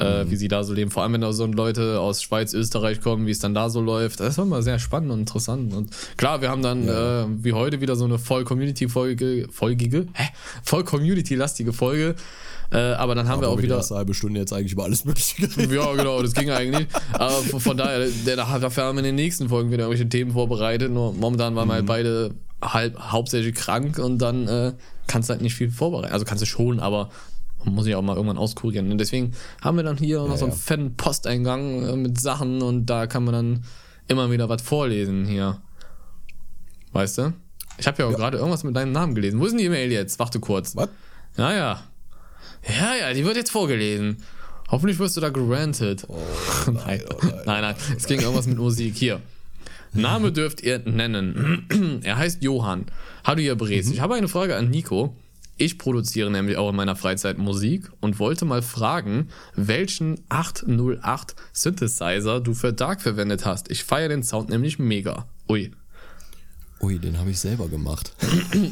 äh, 0.00 0.30
wie 0.30 0.36
sie 0.36 0.46
da 0.46 0.62
so 0.62 0.74
leben. 0.74 0.92
Vor 0.92 1.02
allem, 1.02 1.14
wenn 1.14 1.22
da 1.22 1.32
so 1.32 1.44
Leute 1.46 1.98
aus 1.98 2.22
Schweiz, 2.22 2.54
Österreich 2.54 3.00
kommen, 3.00 3.26
wie 3.26 3.32
es 3.32 3.40
dann 3.40 3.52
da 3.52 3.68
so 3.68 3.80
läuft. 3.80 4.20
Das 4.20 4.38
war 4.38 4.44
immer 4.44 4.62
sehr 4.62 4.78
spannend 4.78 5.10
und 5.10 5.18
interessant. 5.20 5.74
Und 5.74 5.90
klar, 6.16 6.40
wir 6.40 6.50
haben 6.50 6.62
dann 6.62 6.86
Ja. 6.86 7.24
äh, 7.24 7.26
wie 7.42 7.52
heute 7.52 7.80
wieder 7.80 7.96
so 7.96 8.04
eine 8.04 8.20
voll 8.20 8.44
Community-Folge, 8.44 9.48
folgige, 9.50 10.06
hä? 10.14 10.28
Voll 10.62 10.84
Community-lastige 10.84 11.72
Folge. 11.72 12.14
Äh, 12.70 12.76
aber 12.76 13.14
dann 13.14 13.28
haben 13.28 13.40
wir 13.40 13.46
Aber 13.46 13.54
auch 13.54 13.58
die 13.58 13.64
wieder. 13.64 13.76
erste 13.76 13.94
halbe 13.94 14.12
Stunde 14.12 14.40
jetzt 14.40 14.52
eigentlich 14.52 14.72
über 14.72 14.84
alles 14.84 15.04
Mögliche 15.04 15.46
geredet. 15.46 15.72
Ja, 15.78 15.94
genau, 15.94 16.22
das 16.22 16.34
ging 16.34 16.50
eigentlich. 16.50 16.86
Aber 17.12 17.32
von 17.32 17.76
daher, 17.76 18.06
der, 18.26 18.36
dafür 18.36 18.84
haben 18.84 18.96
wir 18.96 19.00
in 19.00 19.06
den 19.06 19.14
nächsten 19.14 19.48
Folgen 19.48 19.70
wieder 19.70 19.84
irgendwelche 19.84 20.08
Themen 20.08 20.32
vorbereitet. 20.32 20.90
Nur 20.92 21.14
momentan 21.14 21.54
waren 21.56 21.68
wir 21.68 21.74
halt 21.74 21.86
beide 21.86 22.34
halb, 22.62 22.98
hauptsächlich 22.98 23.54
krank 23.54 23.98
und 23.98 24.18
dann 24.18 24.46
äh, 24.48 24.72
kannst 25.06 25.28
du 25.28 25.32
halt 25.32 25.42
nicht 25.42 25.54
viel 25.54 25.70
vorbereiten. 25.70 26.12
Also 26.12 26.26
kannst 26.26 26.42
du 26.42 26.46
schon, 26.46 26.78
aber 26.80 27.08
man 27.64 27.74
muss 27.74 27.84
sich 27.84 27.94
auch 27.94 28.02
mal 28.02 28.16
irgendwann 28.16 28.38
auskurieren. 28.38 28.92
Und 28.92 28.98
deswegen 28.98 29.32
haben 29.62 29.76
wir 29.76 29.84
dann 29.84 29.96
hier 29.96 30.18
noch 30.18 30.36
so 30.36 30.44
einen 30.44 30.52
ja. 30.52 30.58
fetten 30.58 30.94
Posteingang 30.96 31.86
äh, 31.86 31.96
mit 31.96 32.20
Sachen 32.20 32.60
und 32.60 32.86
da 32.86 33.06
kann 33.06 33.24
man 33.24 33.34
dann 33.34 33.64
immer 34.08 34.30
wieder 34.30 34.48
was 34.48 34.60
vorlesen 34.62 35.26
hier. 35.26 35.60
Weißt 36.92 37.18
du? 37.18 37.32
Ich 37.78 37.86
habe 37.86 38.02
ja 38.02 38.08
auch 38.08 38.14
gerade 38.14 38.38
irgendwas 38.38 38.64
mit 38.64 38.76
deinem 38.76 38.92
Namen 38.92 39.14
gelesen. 39.14 39.40
Wo 39.40 39.44
ist 39.44 39.52
denn 39.52 39.58
die 39.58 39.66
E-Mail 39.66 39.90
jetzt? 39.92 40.18
Warte 40.18 40.40
kurz. 40.40 40.74
Was? 40.76 40.88
Ja, 41.36 41.80
ja. 42.68 42.94
Ja, 42.96 43.12
die 43.12 43.24
wird 43.24 43.36
jetzt 43.36 43.50
vorgelesen. 43.50 44.18
Hoffentlich 44.70 44.98
wirst 44.98 45.16
du 45.16 45.20
da 45.20 45.30
granted. 45.30 46.06
nein, 46.66 47.02
nein, 47.46 47.62
nein, 47.62 47.74
Es 47.96 48.06
ging 48.06 48.20
irgendwas 48.20 48.46
mit 48.46 48.58
Musik. 48.58 48.94
Hier. 48.96 49.20
Name 49.92 50.32
dürft 50.32 50.62
ihr 50.62 50.78
nennen. 50.80 52.00
er 52.04 52.18
heißt 52.18 52.42
Johann. 52.42 52.86
Hallo 53.24 53.40
ihr 53.40 53.56
Bres. 53.56 53.90
Ich 53.90 54.00
habe 54.00 54.14
eine 54.14 54.28
Frage 54.28 54.56
an 54.56 54.68
Nico. 54.68 55.16
Ich 55.56 55.76
produziere 55.76 56.30
nämlich 56.30 56.56
auch 56.56 56.70
in 56.70 56.76
meiner 56.76 56.94
Freizeit 56.94 57.36
Musik 57.36 57.90
und 58.00 58.20
wollte 58.20 58.44
mal 58.44 58.62
fragen, 58.62 59.28
welchen 59.56 60.20
808 60.28 61.34
Synthesizer 61.52 62.40
du 62.40 62.54
für 62.54 62.72
Dark 62.72 63.00
verwendet 63.00 63.44
hast. 63.44 63.68
Ich 63.70 63.82
feiere 63.82 64.08
den 64.08 64.22
Sound 64.22 64.50
nämlich 64.50 64.78
mega. 64.78 65.26
Ui. 65.48 65.72
Ui, 66.80 66.96
den 66.98 67.18
habe 67.18 67.30
ich 67.30 67.40
selber 67.40 67.68
gemacht. 67.68 68.12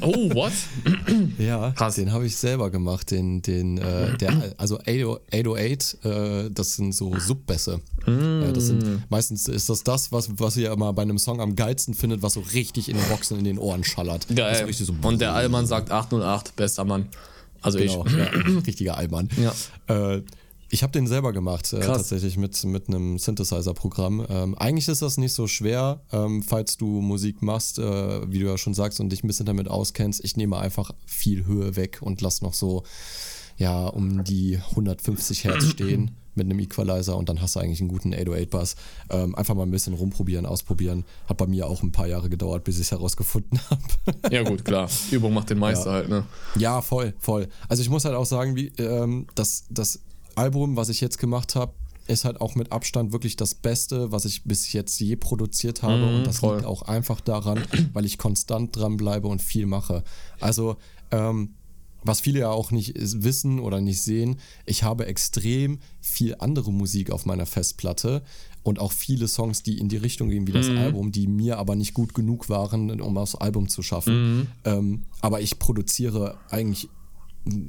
Oh, 0.00 0.32
what? 0.34 0.52
Ja, 1.38 1.72
Krass. 1.72 1.96
den 1.96 2.12
habe 2.12 2.24
ich 2.26 2.36
selber 2.36 2.70
gemacht. 2.70 3.10
Den, 3.10 3.42
den, 3.42 3.78
äh, 3.78 4.16
der, 4.16 4.54
also 4.58 4.78
808, 4.78 5.98
äh, 6.04 6.50
das 6.50 6.74
sind 6.76 6.94
so 6.94 7.18
Subbässe. 7.18 7.80
Äh, 8.06 8.52
das 8.52 8.66
sind, 8.66 9.02
meistens 9.10 9.48
ist 9.48 9.68
das 9.68 9.82
das, 9.82 10.12
was, 10.12 10.30
was 10.38 10.56
ihr 10.56 10.70
immer 10.70 10.92
bei 10.92 11.02
einem 11.02 11.18
Song 11.18 11.40
am 11.40 11.56
geilsten 11.56 11.94
findet, 11.94 12.22
was 12.22 12.34
so 12.34 12.40
richtig 12.54 12.88
in 12.88 12.96
den 12.96 13.08
Boxen 13.08 13.38
in 13.38 13.44
den 13.44 13.58
Ohren 13.58 13.82
schallert. 13.82 14.26
Geil. 14.34 14.64
richtig 14.64 14.86
so 14.86 14.94
Und 15.02 15.20
der 15.20 15.34
Allmann 15.34 15.66
sagt 15.66 15.90
808, 15.90 16.54
bester 16.54 16.84
Mann. 16.84 17.06
Also 17.60 17.78
Genau, 17.78 18.06
ich. 18.06 18.12
ja, 18.12 18.24
richtiger 18.66 18.96
Allmann. 18.96 19.28
Ja. 19.36 19.52
Äh, 20.14 20.22
ich 20.68 20.82
habe 20.82 20.92
den 20.92 21.06
selber 21.06 21.32
gemacht, 21.32 21.72
äh, 21.72 21.80
tatsächlich 21.80 22.36
mit, 22.36 22.62
mit 22.64 22.88
einem 22.88 23.18
Synthesizer-Programm. 23.18 24.26
Ähm, 24.28 24.54
eigentlich 24.56 24.88
ist 24.88 25.02
das 25.02 25.16
nicht 25.16 25.32
so 25.32 25.46
schwer, 25.46 26.00
ähm, 26.12 26.42
falls 26.42 26.76
du 26.76 26.86
Musik 27.00 27.42
machst, 27.42 27.78
äh, 27.78 28.30
wie 28.30 28.38
du 28.38 28.46
ja 28.46 28.58
schon 28.58 28.74
sagst, 28.74 29.00
und 29.00 29.10
dich 29.10 29.22
ein 29.22 29.28
bisschen 29.28 29.46
damit 29.46 29.68
auskennst. 29.68 30.24
Ich 30.24 30.36
nehme 30.36 30.58
einfach 30.58 30.90
viel 31.06 31.46
Höhe 31.46 31.76
weg 31.76 31.98
und 32.00 32.20
lass 32.20 32.42
noch 32.42 32.54
so, 32.54 32.82
ja, 33.56 33.86
um 33.86 34.24
die 34.24 34.58
150 34.70 35.44
Hertz 35.44 35.64
stehen 35.70 36.12
mit 36.36 36.46
einem 36.46 36.58
Equalizer 36.58 37.16
und 37.16 37.28
dann 37.28 37.40
hast 37.40 37.56
du 37.56 37.60
eigentlich 37.60 37.80
einen 37.80 37.88
guten 37.88 38.14
808-Bass. 38.14 38.76
Ähm, 39.10 39.34
einfach 39.34 39.54
mal 39.54 39.62
ein 39.62 39.70
bisschen 39.70 39.94
rumprobieren, 39.94 40.46
ausprobieren. 40.46 41.04
Hat 41.28 41.38
bei 41.38 41.46
mir 41.46 41.66
auch 41.66 41.82
ein 41.82 41.92
paar 41.92 42.06
Jahre 42.06 42.28
gedauert, 42.28 42.64
bis 42.64 42.76
ich 42.76 42.82
es 42.82 42.90
herausgefunden 42.90 43.58
habe. 43.70 44.34
Ja, 44.34 44.42
gut, 44.42 44.64
klar. 44.64 44.88
Übung 45.10 45.32
macht 45.32 45.50
den 45.50 45.58
Meister 45.58 45.92
halt, 45.92 46.08
ne? 46.08 46.24
Ja, 46.58 46.82
voll, 46.82 47.14
voll. 47.18 47.48
Also 47.68 47.82
ich 47.82 47.88
muss 47.88 48.04
halt 48.04 48.14
auch 48.14 48.26
sagen, 48.26 48.54
wie, 48.54 48.68
ähm, 48.78 49.26
das, 49.34 49.64
das 49.70 50.00
Album, 50.36 50.76
was 50.76 50.88
ich 50.88 51.00
jetzt 51.00 51.18
gemacht 51.18 51.54
habe, 51.56 51.72
ist 52.06 52.24
halt 52.24 52.40
auch 52.40 52.54
mit 52.54 52.70
Abstand 52.70 53.12
wirklich 53.12 53.34
das 53.36 53.54
Beste, 53.54 54.12
was 54.12 54.24
ich 54.24 54.44
bis 54.44 54.72
jetzt 54.72 55.00
je 55.00 55.16
produziert 55.16 55.82
habe. 55.82 56.06
Mhm, 56.06 56.14
und 56.16 56.26
das 56.26 56.38
voll. 56.38 56.56
liegt 56.56 56.66
auch 56.66 56.82
einfach 56.82 57.20
daran, 57.20 57.62
weil 57.92 58.04
ich 58.04 58.18
konstant 58.18 58.76
dranbleibe 58.76 59.26
und 59.26 59.42
viel 59.42 59.66
mache. 59.66 60.04
Also, 60.40 60.76
ähm, 61.10 61.54
was 62.04 62.20
viele 62.20 62.38
ja 62.40 62.50
auch 62.50 62.70
nicht 62.70 62.92
wissen 62.96 63.58
oder 63.58 63.80
nicht 63.80 64.00
sehen, 64.00 64.36
ich 64.64 64.84
habe 64.84 65.06
extrem 65.06 65.80
viel 66.00 66.36
andere 66.38 66.72
Musik 66.72 67.10
auf 67.10 67.26
meiner 67.26 67.46
Festplatte 67.46 68.22
und 68.62 68.78
auch 68.78 68.92
viele 68.92 69.26
Songs, 69.26 69.64
die 69.64 69.78
in 69.78 69.88
die 69.88 69.96
Richtung 69.96 70.28
gehen 70.28 70.46
wie 70.46 70.52
das 70.52 70.68
Mhm. 70.68 70.78
Album, 70.78 71.10
die 71.10 71.26
mir 71.26 71.58
aber 71.58 71.74
nicht 71.74 71.94
gut 71.94 72.14
genug 72.14 72.48
waren, 72.48 73.00
um 73.00 73.14
das 73.16 73.34
Album 73.34 73.68
zu 73.68 73.82
schaffen. 73.82 74.38
Mhm. 74.38 74.46
Ähm, 74.64 75.02
aber 75.20 75.40
ich 75.40 75.58
produziere 75.58 76.36
eigentlich 76.50 76.88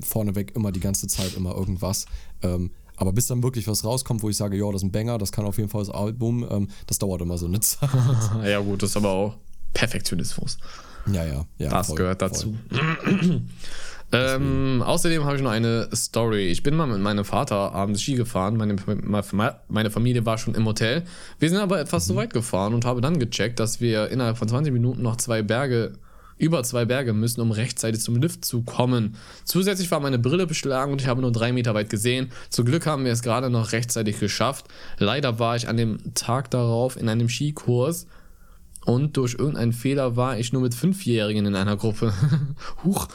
vorneweg 0.04 0.56
immer 0.56 0.72
die 0.72 0.80
ganze 0.80 1.08
Zeit 1.08 1.36
immer 1.36 1.56
irgendwas. 1.56 2.06
Ähm, 2.44 2.72
aber 2.98 3.14
bis 3.14 3.28
dann 3.28 3.44
wirklich 3.44 3.68
was 3.68 3.86
rauskommt, 3.86 4.24
wo 4.24 4.30
ich 4.30 4.38
sage, 4.38 4.58
ja, 4.58 4.66
das 4.72 4.82
ist 4.82 4.88
ein 4.88 4.92
Banger, 4.92 5.18
das 5.18 5.32
kann 5.32 5.46
auf 5.46 5.58
jeden 5.58 5.70
Fall 5.70 5.82
das 5.82 5.92
Album, 5.92 6.46
ähm, 6.50 6.68
das 6.88 6.98
dauert 6.98 7.22
immer 7.22 7.38
so 7.38 7.46
eine 7.46 7.60
Zeit. 7.62 7.90
Ja, 8.44 8.60
gut, 8.60 8.82
das 8.84 8.90
ist 8.90 8.98
aber 8.98 9.10
auch 9.10 9.36
Perfektionismus. 9.74 10.58
ja, 11.12 11.24
ja, 11.24 11.46
ja. 11.58 11.70
Das 11.70 11.88
voll, 11.88 11.98
gehört 11.98 12.22
dazu. 12.22 12.56
ähm, 14.12 14.82
außerdem 14.84 15.26
habe 15.26 15.36
ich 15.36 15.44
noch 15.44 15.52
eine 15.52 15.90
Story. 15.94 16.48
Ich 16.48 16.64
bin 16.64 16.76
mal 16.76 16.88
mit 16.88 17.00
meinem 17.00 17.24
Vater 17.24 17.74
abends 17.74 18.02
Ski 18.02 18.16
gefahren. 18.16 18.58
Meine, 18.58 18.76
meine 19.68 19.92
Familie 19.92 20.26
war 20.26 20.40
schon 20.40 20.56
im 20.56 20.66
Hotel. 20.66 21.04
Wir 21.38 21.50
sind 21.50 21.60
aber 21.60 21.80
etwas 21.80 22.08
zu 22.08 22.16
weit 22.16 22.34
gefahren 22.34 22.74
und 22.74 22.86
habe 22.86 23.02
dann 23.02 23.20
gecheckt, 23.20 23.60
dass 23.60 23.80
wir 23.80 24.10
innerhalb 24.10 24.38
von 24.38 24.48
20 24.48 24.74
Minuten 24.74 25.04
noch 25.04 25.18
zwei 25.18 25.44
Berge, 25.44 25.94
über 26.38 26.64
zwei 26.64 26.86
Berge 26.86 27.14
müssen, 27.14 27.42
um 27.42 27.52
rechtzeitig 27.52 28.02
zum 28.02 28.18
Lift 28.18 28.46
zu 28.46 28.62
kommen. 28.62 29.16
Zusätzlich 29.44 29.90
war 29.92 30.00
meine 30.00 30.20
Brille 30.20 30.48
beschlagen 30.48 30.92
und 30.92 31.02
ich 31.02 31.08
habe 31.08 31.22
nur 31.22 31.32
drei 31.32 31.52
Meter 31.52 31.74
weit 31.74 31.90
gesehen. 31.90 32.32
Zum 32.50 32.66
Glück 32.66 32.86
haben 32.86 33.06
wir 33.06 33.12
es 33.12 33.22
gerade 33.22 33.50
noch 33.50 33.72
rechtzeitig 33.72 34.20
geschafft. 34.20 34.66
Leider 34.98 35.40
war 35.40 35.56
ich 35.56 35.68
an 35.68 35.78
dem 35.78 36.14
Tag 36.14 36.52
darauf 36.52 36.98
in 36.98 37.10
einem 37.10 37.30
Skikurs 37.30 38.08
und 38.88 39.18
durch 39.18 39.34
irgendeinen 39.38 39.74
Fehler 39.74 40.16
war 40.16 40.40
ich 40.40 40.54
nur 40.54 40.62
mit 40.62 40.74
Fünfjährigen 40.74 41.46
in 41.46 41.56
einer 41.56 41.76
Gruppe. 41.76 42.14
Huch. 42.86 43.10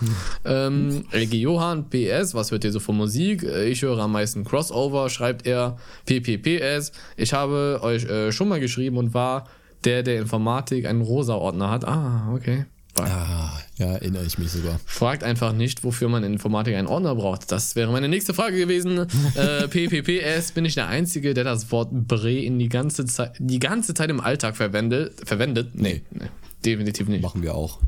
Ähm, 0.44 1.06
Elke 1.12 1.36
Johann, 1.36 1.88
PS, 1.88 2.34
was 2.34 2.50
hört 2.50 2.64
ihr 2.64 2.72
so 2.72 2.78
von 2.78 2.94
Musik? 2.94 3.42
Ich 3.42 3.80
höre 3.80 3.98
am 3.98 4.12
meisten 4.12 4.44
Crossover, 4.44 5.08
schreibt 5.08 5.46
er. 5.46 5.78
PPPS, 6.04 6.92
ich 7.16 7.32
habe 7.32 7.80
euch 7.82 8.04
äh, 8.04 8.32
schon 8.32 8.48
mal 8.48 8.60
geschrieben 8.60 8.98
und 8.98 9.14
war 9.14 9.48
der, 9.84 10.02
der 10.02 10.20
Informatik 10.20 10.84
einen 10.84 11.00
rosa 11.00 11.36
Ordner 11.36 11.70
hat. 11.70 11.86
Ah, 11.86 12.30
okay. 12.34 12.66
Ah, 13.08 13.60
ja, 13.76 13.92
erinnere 13.92 14.24
ich 14.24 14.38
mich 14.38 14.50
sogar. 14.50 14.80
Fragt 14.86 15.24
einfach 15.24 15.52
nicht, 15.52 15.84
wofür 15.84 16.08
man 16.08 16.24
in 16.24 16.32
Informatik 16.32 16.74
einen 16.74 16.88
Ordner 16.88 17.14
braucht. 17.14 17.50
Das 17.50 17.76
wäre 17.76 17.90
meine 17.92 18.08
nächste 18.08 18.34
Frage 18.34 18.56
gewesen. 18.56 18.98
äh, 19.34 19.68
PPPS, 19.68 20.52
bin 20.52 20.64
ich 20.64 20.74
der 20.74 20.88
Einzige, 20.88 21.34
der 21.34 21.44
das 21.44 21.70
Wort 21.70 21.88
Bre 21.92 22.32
in 22.32 22.58
die 22.58 22.68
ganze 22.68 23.06
Zeit, 23.06 23.34
die 23.38 23.58
ganze 23.58 23.94
Zeit 23.94 24.10
im 24.10 24.20
Alltag 24.20 24.56
verwendet? 24.56 25.26
verwendet? 25.26 25.70
Nee, 25.74 26.02
nee 26.10 26.28
definitiv 26.64 27.08
nicht. 27.08 27.22
Machen 27.22 27.42
wir 27.42 27.54
auch. 27.54 27.80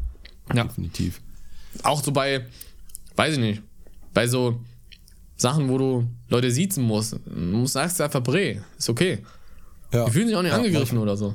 Ja. 0.55 0.65
Definitiv. 0.65 1.21
Auch 1.83 2.03
so 2.03 2.12
bei, 2.12 2.47
weiß 3.17 3.35
ich 3.35 3.41
nicht, 3.41 3.62
bei 4.12 4.27
so 4.27 4.61
Sachen, 5.37 5.69
wo 5.69 5.79
du 5.79 6.07
Leute 6.29 6.51
siezen 6.51 6.85
musst. 6.85 7.15
Du 7.25 7.41
musst 7.41 7.75
sagst 7.75 8.01
einfach 8.01 8.23
Bre. 8.23 8.62
Ist 8.79 8.89
okay. 8.89 9.19
Ja. 9.93 10.05
Die 10.07 10.12
fühlen 10.12 10.29
sich 10.29 10.37
auch 10.37 10.43
nicht 10.43 10.53
Ja, 10.53 10.59
angegriffen 10.59 10.99
oder 10.99 11.17
so. 11.17 11.35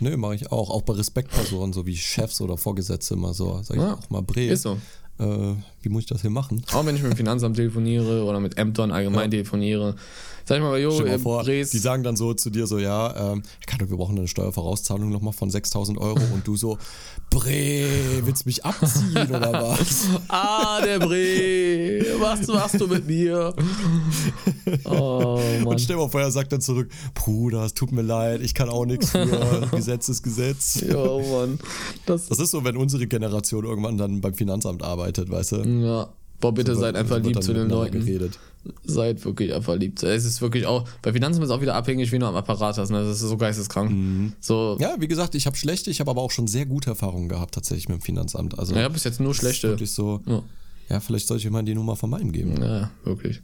Nö, 0.00 0.16
mache 0.16 0.34
ich 0.36 0.50
auch. 0.52 0.70
Auch 0.70 0.82
bei 0.82 0.94
Respektpersonen, 0.94 1.72
so 1.72 1.86
wie 1.86 1.96
Chefs 1.96 2.40
oder 2.40 2.56
Vorgesetzte 2.56 3.14
immer 3.14 3.34
so. 3.34 3.60
Sag 3.62 3.76
ich 3.76 3.82
Ja, 3.82 3.94
auch 3.94 4.10
mal, 4.10 4.22
Bre. 4.22 4.46
ist 4.46 4.62
so. 4.62 4.78
Äh, 5.18 5.54
wie 5.82 5.88
muss 5.88 6.02
ich 6.02 6.08
das 6.08 6.20
hier 6.20 6.30
machen? 6.30 6.62
Auch 6.72 6.86
wenn 6.86 6.94
ich 6.94 7.02
mit 7.02 7.12
dem 7.12 7.16
Finanzamt 7.16 7.56
telefoniere 7.56 8.22
oder 8.24 8.38
mit 8.38 8.56
Ämtern 8.56 8.92
allgemein 8.92 9.30
telefoniere. 9.30 9.96
Sag 10.48 10.56
ich 10.56 10.62
mal, 10.62 10.80
jo, 10.80 10.98
mal 11.04 11.18
vor, 11.18 11.44
Bres. 11.44 11.68
die 11.68 11.78
sagen 11.78 12.02
dann 12.02 12.16
so 12.16 12.32
zu 12.32 12.48
dir 12.48 12.66
so, 12.66 12.78
ja, 12.78 13.32
ähm, 13.32 13.42
Ricardo, 13.60 13.90
wir 13.90 13.98
brauchen 13.98 14.16
eine 14.16 14.28
Steuervorauszahlung 14.28 15.10
nochmal 15.10 15.34
von 15.34 15.50
6000 15.50 15.98
Euro 15.98 16.18
und 16.32 16.46
du 16.46 16.56
so, 16.56 16.78
Bre, 17.28 17.84
willst 18.24 18.46
du 18.46 18.48
mich 18.48 18.64
abziehen 18.64 19.28
oder 19.28 19.52
was? 19.52 20.06
Ah, 20.28 20.80
der 20.82 21.00
Bre, 21.00 22.18
was 22.18 22.46
machst 22.46 22.80
du 22.80 22.86
mit 22.86 23.06
mir? 23.06 23.54
Oh, 24.84 25.38
Mann. 25.58 25.66
Und 25.66 25.80
stell 25.82 25.96
mal 25.96 26.08
vor, 26.08 26.20
er 26.22 26.30
sagt 26.30 26.52
dann 26.52 26.62
zurück, 26.62 26.90
Bruder, 27.14 27.64
es 27.64 27.74
tut 27.74 27.92
mir 27.92 28.02
leid, 28.02 28.40
ich 28.40 28.54
kann 28.54 28.70
auch 28.70 28.86
nichts 28.86 29.10
für, 29.10 29.68
Gesetz 29.70 30.08
ist 30.08 30.22
Gesetz. 30.22 30.80
Ja, 30.80 30.96
Mann. 30.96 31.58
Das, 32.06 32.26
Das 32.26 32.38
ist 32.38 32.52
so, 32.52 32.64
wenn 32.64 32.76
unsere 32.78 33.06
Generation 33.06 33.64
irgendwann 33.64 33.98
dann 33.98 34.22
beim 34.22 34.32
Finanzamt 34.32 34.82
arbeitet, 34.82 35.30
weißt 35.30 35.52
du? 35.52 35.56
ja. 35.84 36.08
Boah, 36.40 36.52
bitte 36.52 36.74
So 36.74 36.82
seid 36.82 36.94
einfach 36.96 37.18
lieb 37.18 37.42
zu 37.42 37.52
den 37.52 37.68
Leuten. 37.68 38.04
Geredet. 38.04 38.38
Seid 38.84 39.24
wirklich 39.24 39.52
einfach 39.54 39.76
lieb. 39.76 40.00
Es 40.02 40.24
ist 40.24 40.40
wirklich 40.40 40.66
auch, 40.66 40.88
bei 41.02 41.12
Finanzen 41.12 41.42
ist 41.42 41.48
es 41.48 41.54
auch 41.54 41.60
wieder 41.60 41.74
abhängig, 41.74 42.12
wie 42.12 42.18
du 42.18 42.26
am 42.26 42.36
Apparat 42.36 42.78
hast. 42.78 42.90
Ne? 42.90 43.02
Das 43.02 43.20
ist 43.20 43.28
so 43.28 43.36
geisteskrank. 43.36 44.34
So, 44.40 44.76
ja. 44.78 44.90
Ja, 44.90 45.00
wie 45.00 45.08
gesagt, 45.08 45.34
ich 45.34 45.46
habe 45.46 45.56
schlechte, 45.56 45.90
ich 45.90 46.00
habe 46.00 46.10
aber 46.10 46.22
auch 46.22 46.30
schon 46.30 46.46
sehr 46.46 46.66
gute 46.66 46.90
Erfahrungen 46.90 47.28
gehabt 47.28 47.54
tatsächlich 47.54 47.88
mit 47.88 47.98
dem 47.98 48.02
Finanzamt. 48.02 48.58
Also 48.58 48.74
habe 48.76 48.94
bis 48.94 49.04
jetzt 49.04 49.20
nur 49.20 49.34
schlechte. 49.34 49.68
wirklich 49.70 49.92
so, 49.92 50.20
Ja. 50.26 50.42
ja, 50.90 51.00
vielleicht 51.00 51.26
sollte 51.26 51.44
ich 51.46 51.50
mal 51.50 51.62
die 51.62 51.74
Nummer 51.74 51.96
von 51.96 52.10
meinem 52.10 52.32
geben. 52.32 52.62
Ja, 52.62 52.90
wirklich. 53.04 53.42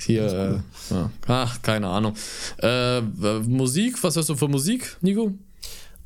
Hier, 0.00 0.62
äh, 0.90 0.94
ja. 0.94 1.10
ach, 1.26 1.62
keine 1.62 1.88
Ahnung. 1.88 2.14
Äh, 2.62 2.98
äh, 2.98 3.02
Musik, 3.46 4.02
was 4.02 4.16
hörst 4.16 4.28
du 4.28 4.36
für 4.36 4.48
Musik, 4.48 4.96
Nico? 5.00 5.32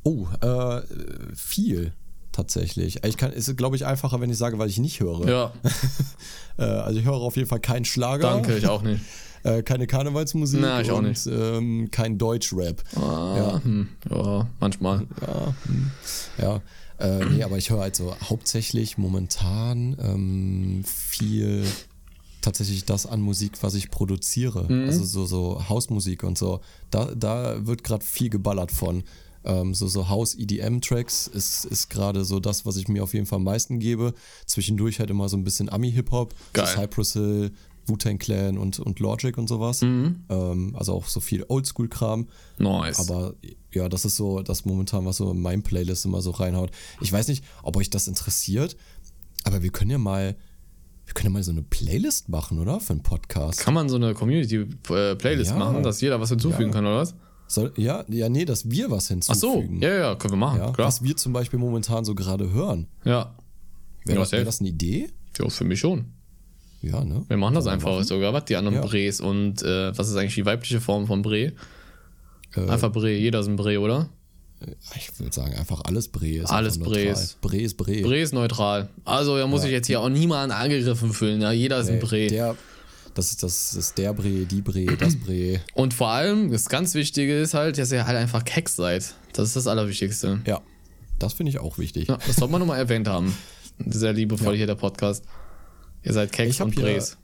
Oh, 0.03 0.27
äh, 0.41 0.81
viel 1.35 1.93
tatsächlich. 2.33 3.03
Ich 3.05 3.15
kann, 3.15 3.31
ist 3.31 3.55
glaube 3.55 3.75
ich 3.77 3.85
einfacher, 3.85 4.19
wenn 4.19 4.29
ich 4.29 4.37
sage, 4.37 4.59
weil 4.59 4.67
ich 4.69 4.79
nicht 4.79 4.99
höre. 4.99 5.27
Ja, 5.29 5.53
Äh, 6.57 6.63
also 6.63 6.99
ich 6.99 7.05
höre 7.05 7.13
auf 7.15 7.35
jeden 7.35 7.47
Fall 7.47 7.59
keinen 7.61 7.83
Schlager. 7.85 8.29
danke, 8.29 8.57
ich 8.57 8.67
auch 8.67 8.81
nicht. 8.83 9.01
Äh, 9.45 9.61
keine 9.61 9.87
Karnevalsmusik 9.87 10.61
Na, 10.61 10.79
ich 10.79 10.89
auch 10.89 10.99
und 10.99 11.09
nicht. 11.09 11.27
Ähm, 11.27 11.89
kein 11.91 12.17
Deutschrap. 12.17 12.81
Ah, 12.95 13.35
Ja. 13.35 13.61
hm, 13.61 13.89
ja, 14.09 14.47
manchmal. 14.61 15.05
Ja, 15.21 15.53
hm, 15.65 15.91
ja. 16.37 16.61
Äh, 16.97 17.25
nee, 17.25 17.43
aber 17.43 17.57
ich 17.57 17.69
höre 17.69 17.81
halt 17.81 17.93
so 17.97 18.15
hauptsächlich 18.29 18.97
momentan 18.97 19.97
ähm, 20.01 20.83
viel 20.85 21.65
tatsächlich 22.39 22.85
das 22.85 23.05
an 23.05 23.19
Musik, 23.19 23.53
was 23.61 23.73
ich 23.73 23.91
produziere. 23.91 24.65
Also 24.85 25.03
so, 25.03 25.25
so 25.25 25.67
Hausmusik 25.67 26.23
und 26.23 26.37
so. 26.37 26.61
Da, 26.89 27.13
da 27.13 27.65
wird 27.67 27.83
gerade 27.83 28.05
viel 28.05 28.29
geballert 28.29 28.71
von. 28.71 29.03
Ähm, 29.45 29.73
so, 29.73 29.87
so 29.87 30.07
House-EDM-Tracks 30.09 31.27
ist, 31.27 31.65
ist 31.65 31.89
gerade 31.89 32.23
so 32.25 32.39
das, 32.39 32.65
was 32.65 32.77
ich 32.77 32.87
mir 32.87 33.03
auf 33.03 33.13
jeden 33.13 33.25
Fall 33.25 33.37
am 33.37 33.43
meisten 33.43 33.79
gebe. 33.79 34.13
Zwischendurch 34.45 34.99
halt 34.99 35.09
immer 35.09 35.27
so 35.29 35.37
ein 35.37 35.43
bisschen 35.43 35.69
Ami-Hip-Hop, 35.69 36.33
so. 36.55 36.65
Cypress 36.65 37.13
Hill, 37.13 37.51
Wu-Tang 37.85 38.17
Clan 38.17 38.57
und, 38.57 38.79
und 38.79 38.99
Logic 39.01 39.37
und 39.37 39.47
sowas. 39.49 39.81
Ähm, 39.81 40.73
also 40.75 40.93
auch 40.93 41.05
so 41.07 41.19
viel 41.19 41.43
Oldschool-Kram. 41.47 42.27
Nice. 42.57 42.99
Aber 42.99 43.33
ja, 43.73 43.89
das 43.89 44.05
ist 44.05 44.15
so 44.15 44.41
das 44.41 44.63
momentan, 44.63 45.05
was 45.05 45.17
so 45.17 45.31
in 45.31 45.41
meinem 45.41 45.63
Playlist 45.63 46.05
immer 46.05 46.21
so 46.21 46.31
reinhaut. 46.31 46.71
Ich 47.01 47.11
weiß 47.11 47.27
nicht, 47.27 47.43
ob 47.63 47.75
euch 47.75 47.89
das 47.89 48.07
interessiert, 48.07 48.77
aber 49.43 49.61
wir 49.63 49.71
können 49.71 49.91
ja 49.91 49.97
mal, 49.97 50.37
wir 51.05 51.13
können 51.13 51.25
ja 51.25 51.39
mal 51.39 51.43
so 51.43 51.51
eine 51.51 51.63
Playlist 51.63 52.29
machen, 52.29 52.59
oder? 52.59 52.79
Für 52.79 52.93
einen 52.93 53.03
Podcast. 53.03 53.59
Kann 53.59 53.73
man 53.73 53.89
so 53.89 53.97
eine 53.97 54.13
Community-Playlist 54.13 55.51
Ja. 55.51 55.57
machen, 55.57 55.83
dass 55.83 55.99
jeder 55.99 56.21
was 56.21 56.29
hinzufügen 56.29 56.69
Ja. 56.69 56.75
kann, 56.75 56.85
oder 56.85 56.97
was? 56.99 57.13
Soll, 57.53 57.71
ja, 57.77 58.03
ja, 58.09 58.29
nee, 58.29 58.45
dass 58.45 58.69
wir 58.69 58.89
was 58.91 59.11
Ach 59.27 59.35
so, 59.35 59.53
hinzufügen. 59.55 59.81
ja, 59.81 59.93
ja, 59.93 60.15
können 60.15 60.33
wir 60.33 60.37
machen, 60.37 60.59
Ja, 60.59 60.71
klar. 60.71 60.87
was 60.87 61.03
wir 61.03 61.15
zum 61.15 61.33
Beispiel 61.33 61.59
momentan 61.59 62.03
so 62.05 62.15
gerade 62.15 62.51
hören. 62.51 62.87
Ja. 63.05 63.35
Wäre 64.05 64.15
Ja, 64.17 64.21
das, 64.23 64.31
wär 64.31 64.43
das 64.45 64.59
eine 64.59 64.69
Idee? 64.69 65.09
ja, 65.39 65.49
für 65.49 65.63
mich 65.63 65.79
schon. 65.79 66.05
Ja, 66.81 67.03
ne? 67.03 67.23
Wir 67.29 67.37
machen 67.37 67.55
das 67.55 67.67
einfach 67.67 67.91
machen? 67.91 68.03
sogar. 68.03 68.33
Was 68.33 68.45
die 68.45 68.55
anderen 68.57 68.75
Ja. 68.75 68.81
Brees 68.81 69.21
und 69.21 69.61
äh, 69.63 69.97
was 69.97 70.09
ist 70.09 70.15
eigentlich 70.17 70.35
die 70.35 70.45
weibliche 70.45 70.81
Form 70.81 71.07
von 71.07 71.21
Bre? 71.21 71.53
Äh, 72.55 72.59
Einfach 72.67 72.91
Bre, 72.91 73.11
jeder 73.17 73.39
ist 73.39 73.47
ein 73.47 73.55
Bre, 73.55 73.79
oder? 73.79 74.09
Ich 74.95 75.17
würde 75.19 75.33
sagen, 75.33 75.53
einfach 75.55 75.81
alles 75.85 76.07
Bre 76.07 76.27
ist 76.37 76.49
Alles 76.49 76.77
Bre 76.79 76.99
ist- 77.01 77.39
Bre 77.41 77.57
ist 77.57 77.75
Bre. 77.77 78.01
Bre 78.01 78.19
ist 78.19 78.33
neutral. 78.33 78.89
Also 79.05 79.37
da 79.37 79.45
muss 79.47 79.63
ich 79.63 79.71
jetzt 79.71 79.87
hier 79.87 79.99
auch 80.01 80.09
niemanden 80.09 80.51
angegriffen 80.55 81.11
fühlen. 81.13 81.41
Ja, 81.41 81.51
jeder 81.51 81.79
ist 81.79 81.89
ein 81.89 81.99
Bre. 81.99 82.27
Der, 82.27 82.55
das, 83.13 83.31
ist, 83.31 83.43
das 83.43 83.73
ist 83.75 83.97
der 83.97 84.13
Bre, 84.13 84.45
die 84.45 84.61
Bre, 84.61 84.85
das 84.97 85.15
Bre. 85.17 85.59
Und 85.73 85.93
vor 85.93 86.09
allem, 86.09 86.51
das 86.51 86.67
ganz 86.69 86.93
Wichtige 86.95 87.39
ist 87.39 87.53
halt, 87.53 87.77
dass 87.77 87.91
ihr 87.91 88.05
halt 88.07 88.17
einfach 88.17 88.43
Keks 88.45 88.75
seid. 88.75 89.13
Das 89.33 89.47
ist 89.49 89.55
das 89.55 89.67
Allerwichtigste. 89.67 90.41
Ja, 90.45 90.61
das 91.19 91.33
finde 91.33 91.51
ich 91.51 91.59
auch 91.59 91.77
wichtig. 91.77 92.07
Ja, 92.09 92.17
das 92.17 92.35
sollte 92.37 92.51
man 92.51 92.59
nochmal 92.59 92.79
erwähnt 92.79 93.07
haben. 93.07 93.35
Sehr 93.87 94.13
liebevoll 94.13 94.53
Ja. 94.53 94.57
hier 94.59 94.67
der 94.67 94.75
Podcast. 94.75 95.25
Ihr 96.03 96.13
seid 96.13 96.31
Keks 96.31 96.59
und 96.61 96.73
hier- 96.75 96.83
Bres. 96.83 97.17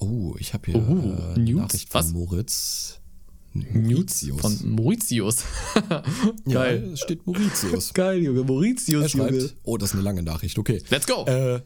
Oh, 0.00 0.34
ich 0.38 0.54
habe 0.54 0.70
hier 0.70 0.76
Oh, 0.76 1.34
äh, 1.34 1.38
Nudes? 1.38 1.54
Nachricht 1.56 1.88
von 1.90 2.00
Was? 2.00 2.12
Moritz. 2.12 3.00
Nudes 3.52 4.26
von 4.36 4.56
Mauritius. 4.70 5.38
Ja, 6.46 6.62
Geil. 6.62 6.90
es 6.92 7.00
steht 7.00 7.26
Mauritius. 7.26 7.92
Geil, 7.94 8.18
Junge. 8.22 8.40
Er 8.40 8.44
Mauritius, 8.44 9.10
schreibt, 9.10 9.56
oh, 9.64 9.76
das 9.76 9.90
ist 9.90 9.94
eine 9.94 10.04
lange 10.04 10.22
Nachricht, 10.22 10.58
okay. 10.58 10.82
Let's 10.90 11.06
go. 11.06 11.24
Äh, 11.26 11.60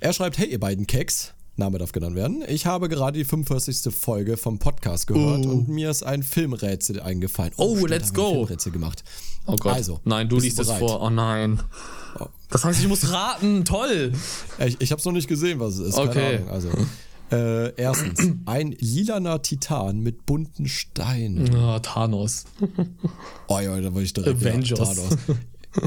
er 0.00 0.12
schreibt, 0.12 0.38
hey 0.38 0.48
ihr 0.50 0.58
beiden 0.58 0.86
Keks, 0.86 1.34
Name 1.58 1.78
darf 1.78 1.92
genannt 1.92 2.14
werden. 2.16 2.42
Ich 2.48 2.66
habe 2.66 2.88
gerade 2.88 3.18
die 3.18 3.24
45. 3.24 3.92
Folge 3.94 4.36
vom 4.36 4.58
Podcast 4.58 5.06
gehört 5.06 5.44
Oh. 5.46 5.50
und 5.50 5.68
mir 5.68 5.90
ist 5.90 6.02
ein 6.04 6.22
Filmrätsel 6.22 7.00
eingefallen. 7.00 7.52
Oh, 7.56 7.76
stimmt, 7.76 7.90
let's 7.90 8.14
go. 8.14 8.30
Filmrätsel 8.46 8.72
gemacht. 8.72 9.04
oh 9.46 9.56
Gott. 9.56 9.74
Also, 9.74 10.00
nein, 10.04 10.28
du 10.28 10.38
liest 10.38 10.58
es? 10.58 10.68
Oh. 10.68 10.74
vor. 10.76 11.02
Oh 11.02 11.10
nein. 11.10 11.60
Das 12.50 12.64
heißt, 12.64 12.80
ich 12.80 12.88
muss 12.88 13.12
raten. 13.12 13.64
Toll. 13.64 14.12
Ich, 14.64 14.80
ich 14.80 14.90
habe 14.90 14.98
es 15.00 15.04
noch 15.04 15.12
nicht 15.12 15.28
gesehen, 15.28 15.60
was 15.60 15.74
es 15.74 15.88
ist. 15.90 15.98
Okay. 15.98 16.40
Also, 16.50 16.70
äh, 17.30 17.74
erstens, 17.76 18.20
ein 18.46 18.72
lilaner 18.78 19.42
Titan 19.42 20.00
mit 20.00 20.24
bunten 20.24 20.66
Steinen. 20.66 21.54
Ah, 21.54 21.78
Thanos. 21.80 22.44
Oh 23.48 23.58
ja, 23.60 23.78
da 23.80 23.92
wollte 23.94 24.04
ich 24.06 24.12
direkt 24.14 24.40
wieder 24.40 24.50
Avengers. 24.50 24.78
Thanos. 24.78 25.16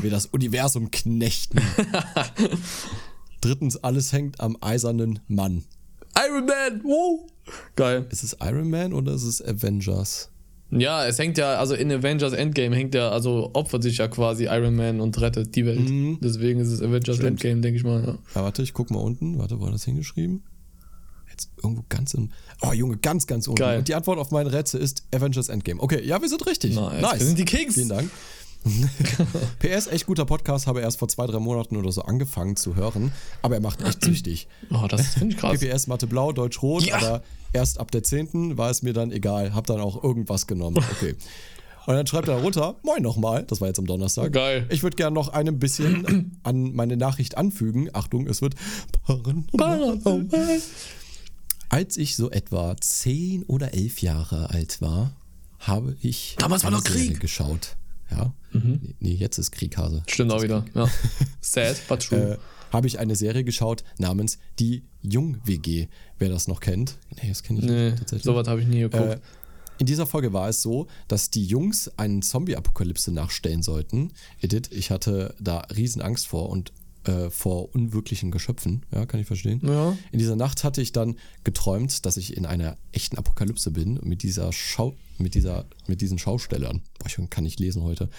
Wir 0.01 0.09
das 0.11 0.25
Universum 0.27 0.89
knechten. 0.91 1.59
Drittens, 3.41 3.77
alles 3.77 4.13
hängt 4.13 4.39
am 4.39 4.55
eisernen 4.61 5.19
Mann. 5.27 5.63
Iron 6.17 6.45
Man. 6.45 6.81
Wow. 6.83 7.21
Geil. 7.75 8.05
Ist 8.11 8.23
es 8.23 8.37
Iron 8.41 8.69
Man 8.69 8.93
oder 8.93 9.13
ist 9.13 9.23
es 9.23 9.41
Avengers? 9.43 10.29
Ja, 10.69 11.05
es 11.05 11.19
hängt 11.19 11.37
ja, 11.37 11.55
also 11.55 11.73
in 11.75 11.91
Avengers 11.91 12.31
Endgame 12.31 12.73
hängt 12.75 12.95
ja, 12.95 13.09
also 13.09 13.49
opfert 13.53 13.83
sich 13.83 13.97
ja 13.97 14.07
quasi 14.07 14.45
Iron 14.45 14.75
Man 14.75 15.01
und 15.01 15.19
rettet 15.19 15.53
die 15.55 15.65
Welt. 15.65 15.89
Deswegen 16.23 16.61
ist 16.61 16.69
es 16.69 16.81
Avengers 16.81 17.17
Mhm. 17.17 17.21
Stimmt. 17.21 17.27
Endgame, 17.43 17.61
denke 17.61 17.77
ich 17.77 17.83
mal. 17.83 18.03
Ja. 18.05 18.17
Ja, 18.35 18.43
warte, 18.43 18.61
ich 18.61 18.73
guck 18.73 18.89
mal 18.89 18.99
unten. 18.99 19.37
Warte, 19.37 19.59
wo 19.59 19.65
hat 19.67 19.73
das 19.73 19.83
hingeschrieben? 19.83 20.43
Jetzt 21.29 21.49
irgendwo 21.61 21.83
ganz 21.89 22.13
im. 22.13 22.29
Oh, 22.61 22.71
Junge, 22.71 22.97
ganz, 22.97 23.27
ganz 23.27 23.47
unten. 23.47 23.59
Geil. 23.59 23.79
Und 23.79 23.87
die 23.87 23.95
Antwort 23.95 24.19
auf 24.19 24.31
mein 24.31 24.47
Rätsel 24.47 24.79
ist 24.81 25.03
Avengers 25.13 25.49
Endgame. 25.49 25.81
Okay, 25.81 26.01
ja, 26.05 26.21
wir 26.21 26.29
sind 26.29 26.45
richtig. 26.45 26.75
Nice. 26.75 27.19
Wir 27.19 27.25
sind 27.25 27.39
die 27.39 27.45
Kings. 27.45 27.73
Vielen 27.73 27.89
Dank. 27.89 28.09
PS, 29.59 29.87
echt 29.87 30.05
guter 30.05 30.25
Podcast, 30.25 30.67
habe 30.67 30.81
erst 30.81 30.99
vor 30.99 31.07
zwei, 31.07 31.25
drei 31.27 31.39
Monaten 31.39 31.77
oder 31.77 31.91
so 31.91 32.01
angefangen 32.03 32.55
zu 32.55 32.75
hören, 32.75 33.11
aber 33.41 33.55
er 33.55 33.61
macht 33.61 33.81
echt 33.81 34.03
süchtig. 34.05 34.47
Oh, 34.71 34.85
das 34.87 35.15
finde 35.15 35.33
ich 35.35 35.39
krass. 35.41 35.59
PPS 35.59 35.87
Mathe 35.87 36.07
Blau, 36.07 36.31
Deutsch 36.31 36.61
Rot, 36.61 36.83
Ja. 36.83 36.97
aber 36.97 37.23
erst 37.53 37.79
ab 37.79 37.91
der 37.91 38.03
10. 38.03 38.57
war 38.57 38.69
es 38.69 38.81
mir 38.81 38.93
dann 38.93 39.11
egal, 39.11 39.53
hab 39.53 39.65
dann 39.67 39.79
auch 39.79 40.03
irgendwas 40.03 40.47
genommen. 40.47 40.83
Okay. 40.91 41.15
Und 41.87 41.95
dann 41.95 42.05
schreibt 42.05 42.27
er 42.27 42.35
runter, 42.35 42.75
moin 42.83 43.01
nochmal, 43.01 43.43
das 43.43 43.59
war 43.59 43.67
jetzt 43.67 43.79
am 43.79 43.87
Donnerstag. 43.87 44.31
Geil. 44.31 44.67
Ich 44.69 44.83
würde 44.83 44.95
gerne 44.95 45.15
noch 45.15 45.29
ein 45.29 45.57
bisschen 45.57 46.37
an 46.43 46.73
meine 46.75 46.95
Nachricht 46.95 47.37
anfügen. 47.37 47.89
Achtung, 47.93 48.27
es 48.27 48.43
wird 48.43 48.53
paranormal. 49.07 50.61
Als 51.69 51.97
ich 51.97 52.15
so 52.15 52.29
etwa 52.29 52.75
10 52.79 53.45
oder 53.45 53.73
11 53.73 54.03
Jahre 54.03 54.51
alt 54.51 54.79
war, 54.81 55.13
habe 55.57 55.95
ich 56.01 56.35
Damals 56.37 56.63
war 56.63 56.69
noch 56.71 56.83
Krieg. 56.83 57.19
Geschaut. 57.19 57.75
Ja, 58.11 58.33
nee, 58.51 58.95
nee, 58.99 59.13
jetzt 59.13 59.37
ist 59.37 59.51
Krieghase. 59.51 60.03
Stimmt 60.07 60.31
auch 60.31 60.43
wieder. 60.43 60.65
Ja. 60.75 60.87
Sad, 61.41 61.77
but 61.87 62.01
true. 62.01 62.33
Äh, 62.33 62.37
habe 62.71 62.87
ich 62.87 62.99
eine 62.99 63.15
Serie 63.15 63.43
geschaut 63.43 63.83
namens 63.97 64.37
Die 64.59 64.83
Jung-WG. 65.01 65.87
Wer 66.19 66.29
das 66.29 66.47
noch 66.47 66.59
kennt? 66.59 66.97
Nee, 67.21 67.29
das 67.29 67.43
kenne 67.43 67.59
ich 67.59 67.65
nee, 67.65 67.85
nicht 67.85 67.99
tatsächlich. 67.99 68.23
sowas 68.23 68.47
habe 68.47 68.61
ich 68.61 68.67
nie 68.67 68.81
geguckt. 68.81 69.03
Äh, 69.03 69.19
in 69.77 69.87
dieser 69.87 70.05
Folge 70.05 70.31
war 70.31 70.47
es 70.47 70.61
so, 70.61 70.87
dass 71.07 71.31
die 71.31 71.43
Jungs 71.43 71.91
einen 71.97 72.21
Zombie-Apokalypse 72.21 73.11
nachstellen 73.11 73.63
sollten. 73.63 74.11
Edith, 74.39 74.69
ich 74.71 74.91
hatte 74.91 75.33
da 75.39 75.59
riesen 75.75 76.01
Angst 76.03 76.27
vor 76.27 76.49
und 76.49 76.71
äh, 77.05 77.31
vor 77.31 77.73
unwirklichen 77.73 78.29
Geschöpfen. 78.29 78.85
Ja, 78.93 79.07
kann 79.07 79.19
ich 79.19 79.25
verstehen. 79.25 79.59
Ja. 79.63 79.97
In 80.11 80.19
dieser 80.19 80.35
Nacht 80.35 80.63
hatte 80.63 80.83
ich 80.83 80.91
dann 80.91 81.15
geträumt, 81.43 82.05
dass 82.05 82.17
ich 82.17 82.37
in 82.37 82.45
einer 82.45 82.77
echten 82.91 83.17
Apokalypse 83.17 83.71
bin 83.71 83.99
mit 84.03 84.21
dieser 84.21 84.53
Schau 84.53 84.95
mit 85.21 85.35
dieser 85.35 85.65
mit 85.87 86.01
diesen 86.01 86.17
Schaustellern. 86.17 86.81
Boah, 86.99 87.07
ich 87.07 87.29
kann 87.29 87.43
nicht 87.43 87.59
lesen 87.59 87.83
heute. 87.83 88.09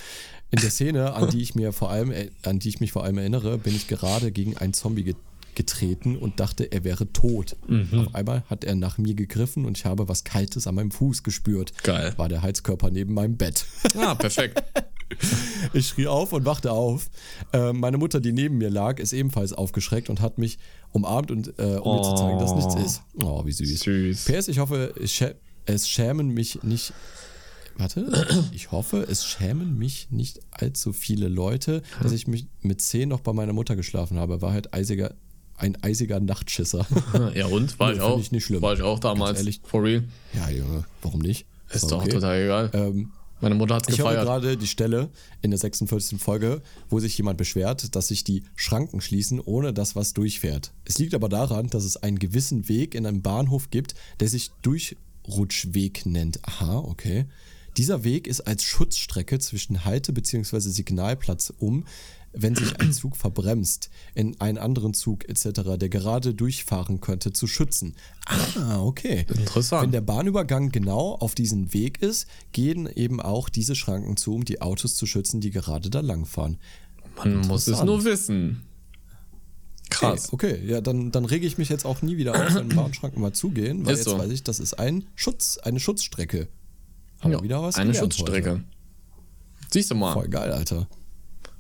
In 0.51 0.61
der 0.61 0.71
Szene, 0.71 1.15
an 1.15 1.31
die 1.31 1.43
ich 1.43 1.55
mir 1.55 1.73
vor 1.73 1.91
allem 1.91 2.13
an 2.43 2.59
die 2.59 2.69
ich 2.69 2.81
mich 2.81 2.93
vor 2.93 3.05
allem 3.05 3.19
erinnere, 3.19 3.59
bin 3.59 3.75
ich 3.75 3.89
gerade 3.89 4.33
gegen 4.33 4.57
einen 4.57 4.73
Zombie 4.73 5.05
get 5.05 5.17
getreten 5.55 6.17
und 6.17 6.41
dachte, 6.41 6.73
er 6.73 6.83
wäre 6.85 7.13
tot. 7.13 7.57
Auf 7.95 8.15
einmal 8.15 8.43
hat 8.49 8.65
er 8.65 8.75
nach 8.75 8.99
mir 8.99 9.15
gegriffen 9.15 9.67
und 9.67 9.77
ich 9.77 9.85
habe 9.85 10.09
was 10.09 10.25
Kaltes 10.25 10.67
an 10.67 10.77
meinem 10.77 10.91
Fuß 10.91 11.23
gespürt. 11.23 11.73
Geil. 11.83 12.15
War 12.17 12.29
der 12.29 12.43
Heizkörper 12.43 12.91
neben 12.91 13.15
meinem 13.15 13.37
Bett. 13.37 13.67
Ah, 13.97 14.15
perfekt. 14.15 14.63
Ich 15.75 15.89
schrie 15.89 16.07
auf 16.07 16.33
und 16.33 16.47
wachte 16.47 16.73
auf. 16.73 17.11
Äh, 17.53 17.75
meine 17.75 17.99
Mutter, 17.99 18.19
die 18.19 18.33
neben 18.33 18.57
mir 18.57 18.71
lag, 18.71 18.99
ist 18.99 19.13
ebenfalls 19.13 19.53
aufgeschreckt 19.53 20.09
und 20.09 20.23
hat 20.23 20.39
mich 20.39 20.59
umarmt, 20.91 21.31
und, 21.31 21.49
äh, 21.59 21.77
um 21.77 21.97
mir 21.97 22.03
zu 22.03 22.15
zeigen, 22.15 22.39
dass 22.39 22.55
nichts 22.55 22.75
ist. 22.77 23.03
Oh, 23.23 23.45
wie 23.45 23.53
süß. 23.53 23.81
Süß. 23.81 24.25
PS, 24.25 24.49
ich 24.49 24.59
hoffe, 24.59 24.95
schä 25.05 25.35
es 25.67 25.89
schämen 25.89 26.29
mich 26.31 26.63
nicht. 26.63 26.93
Warte, 27.77 28.27
ich 28.53 28.71
hoffe, 28.71 29.07
es 29.09 29.25
schämen 29.25 29.79
mich 29.79 30.09
nicht 30.11 30.41
allzu 30.51 30.93
viele 30.93 31.29
Leute, 31.29 31.83
dass 32.03 32.13
ich 32.13 32.27
mich 32.27 32.47
mit 32.61 32.81
10 32.83 33.09
noch 33.09 33.21
bei 33.21 33.33
meiner 33.33 33.55
Mutter 33.55 33.77
geschlafen 33.77 34.19
habe. 34.19 34.43
War 34.43 34.53
halt 34.53 34.75
eisiger, 34.75 35.15
ein 35.57 35.83
eisiger 35.83 36.21
Nachtschisser. 36.21 36.87
Ja, 37.35 37.47
und? 37.47 37.79
War 37.79 37.89
Nee, 37.91 37.97
ich 37.97 38.01
auch. 38.03 38.19
ich 38.21 38.31
nicht 38.33 38.45
schlimm. 38.45 38.61
War 38.63 38.75
ich 38.75 38.83
auch 38.83 38.99
damals. 38.99 39.31
Ganz 39.31 39.39
ehrlich. 39.41 39.61
For 39.65 39.83
real. 39.83 40.05
ja, 40.35 40.51
Junge, 40.51 40.85
warum 41.01 41.21
nicht? 41.21 41.47
Ist 41.71 41.91
doch 41.91 42.03
okay. 42.03 42.11
total 42.11 42.43
egal. 42.43 42.71
Ähm, 42.75 43.13
Meine 43.41 43.55
Mutter 43.55 43.79
ich 43.89 43.99
höre 43.99 44.09
gefeiert. 44.11 44.25
gerade 44.27 44.57
die 44.59 44.67
Stelle 44.67 45.09
in 45.41 45.51
der 45.51 45.59
46. 45.59 46.21
Folge, 46.21 46.61
wo 46.91 47.01
sich 47.01 47.17
jemand 47.17 47.39
beschwert, 47.39 47.97
dass 47.97 48.09
sich 48.09 48.23
die 48.23 48.43
Schranken 48.55 49.01
schließen, 49.01 49.41
ohne 49.41 49.73
dass 49.73 49.97
was 49.97 50.13
durchfährt. 50.13 50.73
Es 50.85 50.99
liegt 50.99 51.15
aber 51.15 51.31
daran, 51.31 51.69
dass 51.69 51.85
es 51.85 51.97
einen 51.97 52.19
gewissen 52.19 52.69
Weg 52.69 52.95
in 52.95 53.07
einem 53.07 53.23
Bahnhof 53.23 53.71
gibt, 53.71 53.95
der 54.21 54.29
sich 54.29 54.51
Durchrutschweg 55.25 56.07
nennt. 56.07 56.45
Aha, 56.47 56.79
okay. 56.79 57.27
Dieser 57.77 58.05
Weg 58.05 58.27
ist 58.27 58.43
als 58.43 58.65
Schutzstrecke 58.65 59.39
zwischen 59.39 59.85
Halte- 59.85 60.13
bzw. 60.13 60.59
Signalplatz 60.61 61.53
um, 61.59 61.85
wenn 62.35 62.55
sich 62.55 62.81
ein 62.81 62.93
Zug 62.93 63.17
verbremst, 63.17 63.91
in 64.15 64.41
einen 64.41 64.59
anderen 64.59 64.95
Zug 64.95 65.29
etc., 65.29 65.77
der 65.79 65.89
gerade 65.89 66.35
durchfahren 66.35 67.01
könnte, 67.01 67.33
zu 67.33 67.47
schützen. 67.47 67.95
Ah, 68.27 68.81
okay. 68.81 69.27
Interessant. 69.29 69.83
Wenn 69.85 69.93
der 69.93 70.01
Bahnübergang 70.01 70.71
genau 70.71 71.15
auf 71.15 71.35
diesem 71.35 71.73
Weg 71.75 72.01
ist, 72.01 72.27
gehen 72.53 72.87
eben 72.87 73.21
auch 73.21 73.49
diese 73.49 73.75
Schranken 73.75 74.17
zu, 74.17 74.35
um 74.35 74.45
die 74.45 74.63
Autos 74.63 74.97
zu 74.97 75.07
schützen, 75.07 75.41
die 75.41 75.51
gerade 75.51 75.91
da 75.91 76.01
langfahren. 76.01 76.59
Man 77.17 77.47
muss 77.47 77.67
es 77.69 77.83
nur 77.83 78.05
wissen. 78.05 78.63
Krass. 79.93 80.27
Ey, 80.27 80.31
okay, 80.33 80.63
ja, 80.67 80.81
dann, 80.81 81.11
dann 81.11 81.25
rege 81.25 81.47
ich 81.47 81.59
mich 81.59 81.69
jetzt 81.69 81.85
auch 81.85 82.03
nie 82.03 82.17
wieder 82.17 82.33
auf, 82.35 82.55
wenn 82.55 82.69
Bahnschranken 82.69 83.21
mal 83.21 83.33
zugehen, 83.33 83.85
weil 83.87 83.93
Ist 83.95 84.01
jetzt 84.01 84.11
so. 84.11 84.19
weiß 84.19 84.31
ich, 84.31 84.43
das 84.43 84.59
ist 84.61 84.79
ein 84.79 85.05
Schutz, 85.15 85.59
eine 85.59 85.81
Schutzstrecke. 85.81 86.49
Haben 87.21 87.31
wir 87.31 87.39
Ja, 87.39 87.45
wieder 87.45 87.63
was 87.63 87.77
eine 87.77 87.95
Schutzstrecke. 87.95 88.51
Heute. 88.53 88.65
Siehst 89.71 89.91
du 89.91 89.95
mal. 89.95 90.13
Voll 90.13 90.29
geil, 90.29 90.51
Alter. 90.53 90.87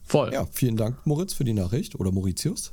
Voll. 0.05 0.33
Ja, 0.33 0.47
vielen 0.51 0.76
Dank, 0.76 1.07
Moritz, 1.07 1.33
für 1.35 1.45
die 1.45 1.55
Nachricht. 1.55 1.95
Oder 1.99 2.11
Mauritius. 2.12 2.72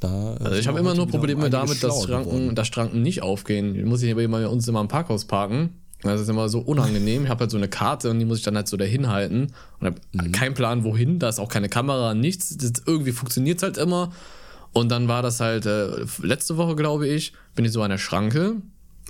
Da, 0.00 0.36
äh, 0.36 0.44
Also 0.44 0.56
ich 0.56 0.68
habe 0.68 0.78
immer 0.78 0.94
nur 0.94 1.08
Probleme 1.08 1.50
damit, 1.50 1.82
dass 1.82 2.04
Schranken, 2.04 2.54
dass 2.54 2.68
Schranken 2.68 3.02
nicht 3.02 3.22
aufgehen. 3.22 3.74
Die 3.74 3.82
muss 3.82 4.02
ich 4.02 4.12
aber 4.12 4.26
bei 4.28 4.46
uns 4.46 4.68
immer 4.68 4.80
im 4.80 4.88
Parkhaus 4.88 5.24
parken. 5.24 5.70
Das 6.02 6.20
ist 6.20 6.28
immer 6.28 6.48
so 6.48 6.60
unangenehm. 6.60 7.24
Ich 7.24 7.28
habe 7.28 7.40
halt 7.40 7.50
so 7.50 7.56
eine 7.56 7.66
Karte 7.66 8.10
und 8.10 8.20
die 8.20 8.24
muss 8.24 8.38
ich 8.38 8.44
dann 8.44 8.54
halt 8.54 8.68
so 8.68 8.76
dahin 8.76 9.08
halten. 9.08 9.48
Und 9.80 9.86
habe 9.86 10.00
Mhm. 10.12 10.30
keinen 10.30 10.54
Plan, 10.54 10.84
wohin. 10.84 11.18
Da 11.18 11.28
ist 11.28 11.40
auch 11.40 11.48
keine 11.48 11.68
Kamera, 11.68 12.14
nichts. 12.14 12.56
Das, 12.56 12.74
irgendwie 12.86 13.10
funktioniert 13.10 13.62
halt 13.64 13.78
immer. 13.78 14.12
Und 14.72 14.90
dann 14.90 15.08
war 15.08 15.22
das 15.22 15.40
halt 15.40 15.66
äh, 15.66 16.04
letzte 16.22 16.56
Woche, 16.56 16.76
glaube 16.76 17.08
ich, 17.08 17.32
bin 17.54 17.64
ich 17.64 17.72
so 17.72 17.82
an 17.82 17.90
der 17.90 17.98
Schranke, 17.98 18.56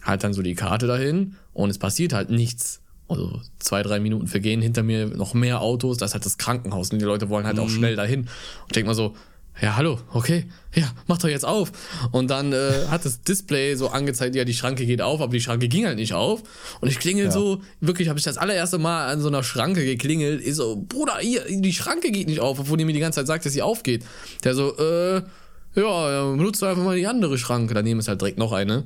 halt 0.02 0.24
dann 0.24 0.32
so 0.32 0.42
die 0.42 0.54
Karte 0.54 0.86
dahin 0.86 1.34
und 1.52 1.70
es 1.70 1.78
passiert 1.78 2.12
halt 2.12 2.30
nichts. 2.30 2.80
Also 3.08 3.40
zwei, 3.58 3.82
drei 3.82 4.00
Minuten 4.00 4.26
vergehen, 4.26 4.60
hinter 4.60 4.82
mir 4.82 5.06
noch 5.06 5.32
mehr 5.34 5.60
Autos, 5.62 5.96
das 5.96 6.10
ist 6.10 6.14
halt 6.14 6.26
das 6.26 6.36
Krankenhaus 6.38 6.90
und 6.90 6.98
die 7.00 7.04
Leute 7.06 7.28
wollen 7.30 7.46
halt 7.46 7.56
Mhm. 7.56 7.62
auch 7.62 7.68
schnell 7.70 7.96
dahin. 7.96 8.20
Und 8.20 8.28
ich 8.68 8.72
denk 8.72 8.86
mal 8.86 8.94
so, 8.94 9.14
ja, 9.60 9.74
hallo, 9.76 9.98
okay, 10.12 10.44
ja, 10.74 10.88
mach 11.08 11.18
doch 11.18 11.28
jetzt 11.28 11.44
auf. 11.46 11.72
Und 12.12 12.30
dann 12.30 12.52
äh, 12.52 12.86
hat 12.90 13.04
das 13.04 13.22
Display 13.22 13.74
so 13.74 13.88
angezeigt, 13.88 14.36
ja, 14.36 14.44
die 14.44 14.52
Schranke 14.54 14.86
geht 14.86 15.00
auf, 15.02 15.20
aber 15.20 15.32
die 15.32 15.40
Schranke 15.40 15.66
ging 15.68 15.84
halt 15.86 15.96
nicht 15.96 16.12
auf. 16.12 16.42
Und 16.80 16.88
ich 16.88 16.98
klingel 17.00 17.24
Ja. 17.24 17.30
so, 17.32 17.60
wirklich 17.80 18.08
habe 18.08 18.18
ich 18.20 18.24
das 18.24 18.38
allererste 18.38 18.78
Mal 18.78 19.08
an 19.10 19.20
so 19.20 19.26
einer 19.28 19.42
Schranke 19.42 19.84
geklingelt. 19.84 20.46
Ich 20.46 20.54
so, 20.54 20.76
Bruder, 20.88 21.16
hier, 21.20 21.42
die 21.48 21.72
Schranke 21.72 22.12
geht 22.12 22.28
nicht 22.28 22.38
auf, 22.40 22.60
obwohl 22.60 22.76
die 22.78 22.84
mir 22.84 22.92
die 22.92 23.00
ganze 23.00 23.18
Zeit 23.20 23.26
sagt, 23.26 23.46
dass 23.46 23.52
sie 23.52 23.62
aufgeht. 23.62 24.04
Der 24.44 24.54
so, 24.54 24.76
äh, 24.76 25.22
ja, 25.78 26.12
ja, 26.12 26.30
benutzt 26.30 26.62
einfach 26.62 26.82
mal 26.82 26.96
die 26.96 27.06
andere 27.06 27.38
Schranke. 27.38 27.74
Daneben 27.74 28.00
ist 28.00 28.08
halt 28.08 28.20
direkt 28.20 28.38
noch 28.38 28.52
eine. 28.52 28.84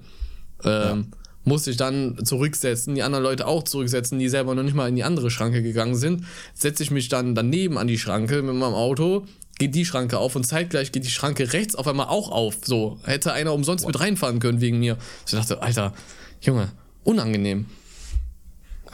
Ähm, 0.64 1.08
Musste 1.44 1.72
ich 1.72 1.76
dann 1.76 2.24
zurücksetzen, 2.24 2.94
die 2.94 3.02
anderen 3.02 3.24
Leute 3.24 3.48
auch 3.48 3.64
zurücksetzen, 3.64 4.18
die 4.20 4.28
selber 4.28 4.54
noch 4.54 4.62
nicht 4.62 4.76
mal 4.76 4.88
in 4.88 4.94
die 4.94 5.02
andere 5.02 5.28
Schranke 5.28 5.60
gegangen 5.60 5.96
sind. 5.96 6.24
Setze 6.54 6.84
ich 6.84 6.92
mich 6.92 7.08
dann 7.08 7.34
daneben 7.34 7.78
an 7.78 7.88
die 7.88 7.98
Schranke 7.98 8.42
mit 8.42 8.54
meinem 8.54 8.74
Auto, 8.74 9.26
geht 9.58 9.74
die 9.74 9.84
Schranke 9.84 10.18
auf 10.18 10.36
und 10.36 10.44
zeitgleich 10.44 10.92
geht 10.92 11.04
die 11.04 11.10
Schranke 11.10 11.52
rechts 11.52 11.74
auf 11.74 11.88
einmal 11.88 12.06
auch 12.06 12.30
auf. 12.30 12.58
So, 12.62 13.00
hätte 13.02 13.32
einer 13.32 13.54
umsonst 13.54 13.86
mit 13.86 13.98
reinfahren 13.98 14.38
können 14.38 14.60
wegen 14.60 14.78
mir. 14.78 14.96
Ich 15.26 15.32
dachte, 15.32 15.62
Alter, 15.62 15.92
Junge, 16.40 16.70
unangenehm. 17.02 17.66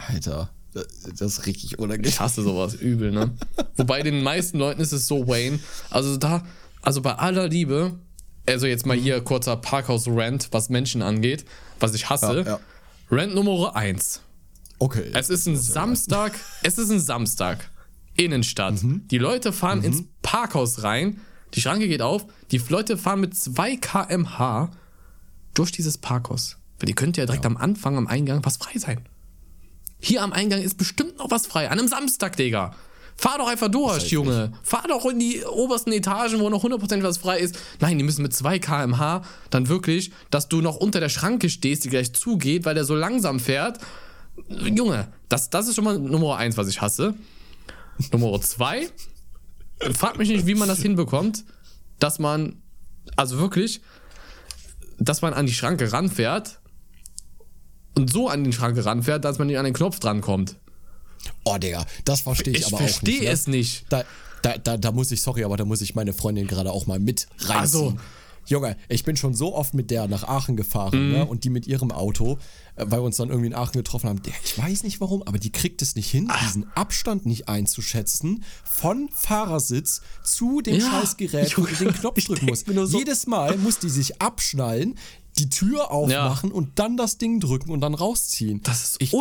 Alter, 0.08 0.48
das 0.72 0.86
das 1.18 1.32
ist 1.32 1.46
richtig 1.46 1.78
unangenehm. 1.78 2.08
Ich 2.08 2.18
hasse 2.18 2.42
sowas 2.42 2.74
übel, 2.74 3.10
ne? 3.10 3.30
Wobei 3.76 4.02
den 4.02 4.22
meisten 4.22 4.58
Leuten 4.58 4.80
ist 4.80 4.92
es 4.92 5.06
so, 5.06 5.28
Wayne. 5.28 5.58
Also 5.90 6.16
da, 6.16 6.46
also 6.88 7.02
bei 7.02 7.16
aller 7.16 7.48
Liebe, 7.48 7.98
also 8.46 8.66
jetzt 8.66 8.86
mal 8.86 8.96
hier 8.96 9.20
kurzer 9.20 9.58
Parkhaus-Rant, 9.58 10.48
was 10.52 10.70
Menschen 10.70 11.02
angeht, 11.02 11.44
was 11.80 11.92
ich 11.94 12.08
hasse. 12.08 12.44
Ja, 12.46 12.52
ja. 12.52 12.60
Rant 13.10 13.34
Nummer 13.34 13.76
1. 13.76 14.22
Okay. 14.78 15.10
Es 15.12 15.28
ist 15.28 15.44
ein 15.44 15.58
Samstag, 15.58 16.32
es 16.62 16.78
ist 16.78 16.90
ein 16.90 16.98
Samstag. 16.98 17.68
Innenstadt. 18.16 18.76
Die 18.82 19.18
Leute 19.18 19.52
fahren 19.52 19.84
ins 19.84 20.04
Parkhaus 20.22 20.82
rein, 20.82 21.20
die 21.52 21.60
Schranke 21.60 21.88
geht 21.88 22.00
auf, 22.00 22.24
die 22.52 22.62
Leute 22.70 22.96
fahren 22.96 23.20
mit 23.20 23.36
2 23.36 23.76
km/h 23.76 24.70
durch 25.52 25.72
dieses 25.72 25.98
Parkhaus. 25.98 26.56
Weil 26.78 26.86
die 26.86 26.94
könnte 26.94 27.20
ja 27.20 27.26
direkt 27.26 27.44
am 27.44 27.58
Anfang, 27.58 27.98
am 27.98 28.06
Eingang 28.06 28.42
was 28.46 28.56
frei 28.56 28.78
sein. 28.78 29.06
Hier 30.00 30.22
am 30.22 30.32
Eingang 30.32 30.62
ist 30.62 30.78
bestimmt 30.78 31.18
noch 31.18 31.30
was 31.30 31.46
frei. 31.46 31.68
An 31.68 31.78
einem 31.78 31.88
Samstag, 31.88 32.38
Digga. 32.38 32.74
Fahr 33.18 33.38
doch 33.38 33.48
einfach 33.48 33.68
durch, 33.68 34.12
Junge. 34.12 34.52
Fahr 34.62 34.84
doch 34.86 35.04
in 35.06 35.18
die 35.18 35.42
obersten 35.44 35.90
Etagen, 35.90 36.38
wo 36.38 36.48
noch 36.50 36.62
100% 36.62 37.02
was 37.02 37.18
frei 37.18 37.40
ist. 37.40 37.58
Nein, 37.80 37.98
die 37.98 38.04
müssen 38.04 38.22
mit 38.22 38.32
2 38.32 38.60
km/h 38.60 39.22
dann 39.50 39.68
wirklich, 39.68 40.12
dass 40.30 40.48
du 40.48 40.60
noch 40.60 40.76
unter 40.76 41.00
der 41.00 41.08
Schranke 41.08 41.50
stehst, 41.50 41.84
die 41.84 41.88
gleich 41.88 42.12
zugeht, 42.12 42.64
weil 42.64 42.76
der 42.76 42.84
so 42.84 42.94
langsam 42.94 43.40
fährt. 43.40 43.80
Junge, 44.48 45.08
das, 45.28 45.50
das 45.50 45.66
ist 45.66 45.74
schon 45.74 45.84
mal 45.84 45.98
Nummer 45.98 46.36
eins, 46.36 46.56
was 46.56 46.68
ich 46.68 46.80
hasse. 46.80 47.14
Nummer 48.12 48.40
zwei, 48.40 48.88
frag 49.94 50.16
mich 50.16 50.28
nicht, 50.28 50.46
wie 50.46 50.54
man 50.54 50.68
das 50.68 50.80
hinbekommt, 50.80 51.44
dass 51.98 52.20
man, 52.20 52.62
also 53.16 53.38
wirklich, 53.38 53.80
dass 55.00 55.22
man 55.22 55.34
an 55.34 55.46
die 55.46 55.54
Schranke 55.54 55.92
ranfährt 55.92 56.60
und 57.96 58.12
so 58.12 58.28
an 58.28 58.44
die 58.44 58.52
Schranke 58.52 58.84
ranfährt, 58.84 59.24
dass 59.24 59.38
man 59.38 59.48
nicht 59.48 59.58
an 59.58 59.64
den 59.64 59.74
Knopf 59.74 59.98
drankommt. 59.98 60.54
Oh, 61.44 61.58
Digga, 61.58 61.86
das 62.04 62.20
verstehe 62.22 62.52
ich, 62.54 62.60
Ich 62.60 62.66
aber 62.66 62.76
auch 62.76 62.80
nicht. 62.80 62.90
verstehe 62.98 63.20
ne? 63.22 63.26
es 63.30 63.46
nicht. 63.46 63.84
Da, 63.88 64.04
da, 64.42 64.56
da, 64.58 64.76
da 64.76 64.92
muss 64.92 65.10
ich, 65.10 65.22
sorry, 65.22 65.44
aber 65.44 65.56
da 65.56 65.64
muss 65.64 65.80
ich 65.80 65.94
meine 65.94 66.12
Freundin 66.12 66.46
gerade 66.46 66.70
auch 66.72 66.86
mal 66.86 66.98
mit 66.98 67.26
reinziehen. 67.38 67.56
Also. 67.58 67.96
Junge, 68.46 68.78
ich 68.88 69.04
bin 69.04 69.14
schon 69.14 69.34
so 69.34 69.54
oft 69.54 69.74
mit 69.74 69.90
der 69.90 70.08
nach 70.08 70.24
Aachen 70.24 70.56
gefahren 70.56 71.08
Mhm. 71.08 71.12
ne? 71.12 71.26
und 71.26 71.44
die 71.44 71.50
mit 71.50 71.66
ihrem 71.66 71.92
Auto, 71.92 72.38
äh, 72.76 72.84
weil 72.88 73.00
wir 73.00 73.02
uns 73.02 73.18
dann 73.18 73.28
irgendwie 73.28 73.48
in 73.48 73.54
Aachen 73.54 73.72
getroffen 73.74 74.08
haben. 74.08 74.22
Ich 74.42 74.56
weiß 74.56 74.84
nicht 74.84 75.02
warum, 75.02 75.22
aber 75.24 75.38
die 75.38 75.52
kriegt 75.52 75.82
es 75.82 75.96
nicht 75.96 76.10
hin, 76.10 76.28
Ah. 76.30 76.38
diesen 76.46 76.66
Abstand 76.74 77.26
nicht 77.26 77.46
einzuschätzen 77.50 78.42
von 78.64 79.10
Fahrersitz 79.12 80.00
zu 80.24 80.62
dem 80.62 80.76
Ja, 80.80 80.90
Scheißgerät, 81.02 81.58
wo 81.58 81.66
Junge, 81.66 81.76
den 81.76 81.92
Knopf 81.92 82.16
ich 82.16 82.24
drücken 82.24 82.46
nur 82.74 82.86
so- 82.86 82.98
Jedes 82.98 83.26
Mal 83.26 83.58
muss 83.58 83.80
die 83.80 83.90
sich 83.90 84.22
abschnallen, 84.22 84.94
die 85.36 85.50
Tür 85.50 85.90
aufmachen 85.90 86.50
und 86.50 86.78
dann 86.78 86.96
das 86.96 87.18
Ding 87.18 87.40
drücken 87.40 87.70
und 87.70 87.82
dann 87.82 87.92
rausziehen. 87.92 88.62
Das 88.62 88.82
ist 88.82 88.96
ich, 88.98 89.08
Ich 89.08 89.12
weiß 89.12 89.20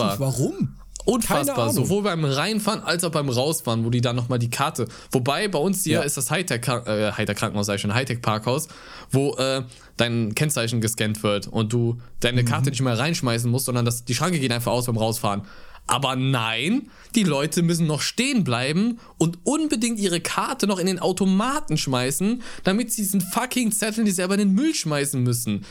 unfassbar. 0.00 0.10
nicht 0.10 0.20
warum. 0.20 0.74
Unfassbar. 1.04 1.70
Sowohl 1.70 2.02
beim 2.02 2.24
Reinfahren 2.24 2.82
als 2.82 3.04
auch 3.04 3.10
beim 3.10 3.28
Rausfahren, 3.28 3.84
wo 3.84 3.90
die 3.90 4.00
dann 4.00 4.16
nochmal 4.16 4.38
die 4.38 4.48
Karte. 4.48 4.86
Wobei 5.10 5.48
bei 5.48 5.58
uns 5.58 5.84
hier 5.84 5.94
Ja. 5.94 6.00
ist 6.02 6.16
das 6.16 6.30
Hightech, 6.30 6.66
äh, 6.66 7.12
Hightech 7.12 7.36
Krankenhaus, 7.36 7.66
sag 7.66 7.74
ich 7.74 7.82
schon, 7.82 7.92
Hightech 7.94 8.22
Parkhaus, 8.22 8.68
wo 9.10 9.34
äh, 9.34 9.62
dein 9.98 10.34
Kennzeichen 10.34 10.80
gescannt 10.80 11.22
wird 11.22 11.46
und 11.46 11.72
du 11.72 11.98
deine 12.20 12.42
Mhm. 12.42 12.46
Karte 12.46 12.70
nicht 12.70 12.80
mehr 12.80 12.98
reinschmeißen 12.98 13.50
musst, 13.50 13.66
sondern 13.66 13.84
das, 13.84 14.04
die 14.04 14.14
Schranke 14.14 14.38
geht 14.38 14.50
einfach 14.52 14.72
aus 14.72 14.86
beim 14.86 14.96
Rausfahren. 14.96 15.42
Aber 15.86 16.16
nein, 16.16 16.90
die 17.14 17.24
Leute 17.24 17.62
müssen 17.62 17.86
noch 17.86 18.00
stehen 18.00 18.42
bleiben 18.42 18.98
und 19.18 19.38
unbedingt 19.44 19.98
ihre 19.98 20.20
Karte 20.20 20.66
noch 20.66 20.78
in 20.78 20.86
den 20.86 20.98
Automaten 20.98 21.76
schmeißen, 21.76 22.42
damit 22.64 22.90
sie 22.90 23.02
diesen 23.02 23.20
fucking 23.20 23.70
Zettel 23.70 24.04
nicht 24.04 24.16
selber 24.16 24.34
in 24.34 24.40
den 24.40 24.54
Müll 24.54 24.74
schmeißen 24.74 25.22
müssen. 25.22 25.66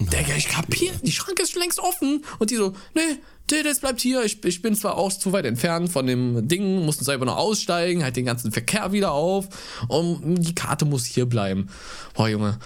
Digga, 0.00 0.34
ich 0.36 0.48
kapier, 0.48 0.92
die 1.02 1.12
Schranke 1.12 1.42
ist 1.42 1.52
schon 1.52 1.60
längst 1.60 1.80
offen. 1.80 2.24
Und 2.38 2.50
die 2.50 2.56
so, 2.56 2.72
nee, 2.94 3.18
nee, 3.50 3.62
das 3.62 3.80
bleibt 3.80 4.00
hier. 4.00 4.24
Ich, 4.24 4.42
ich 4.44 4.62
bin 4.62 4.74
zwar 4.74 4.96
auch 4.96 5.12
zu 5.12 5.32
weit 5.32 5.44
entfernt 5.44 5.90
von 5.90 6.06
dem 6.06 6.48
Ding, 6.48 6.84
mussten 6.84 7.04
selber 7.04 7.26
noch 7.26 7.36
aussteigen, 7.36 8.02
halt 8.04 8.16
den 8.16 8.24
ganzen 8.24 8.52
Verkehr 8.52 8.92
wieder 8.92 9.12
auf. 9.12 9.48
Und 9.88 10.36
die 10.36 10.54
Karte 10.54 10.86
muss 10.86 11.04
hier 11.04 11.26
bleiben. 11.26 11.68
Boah, 12.14 12.28
Junge. 12.28 12.58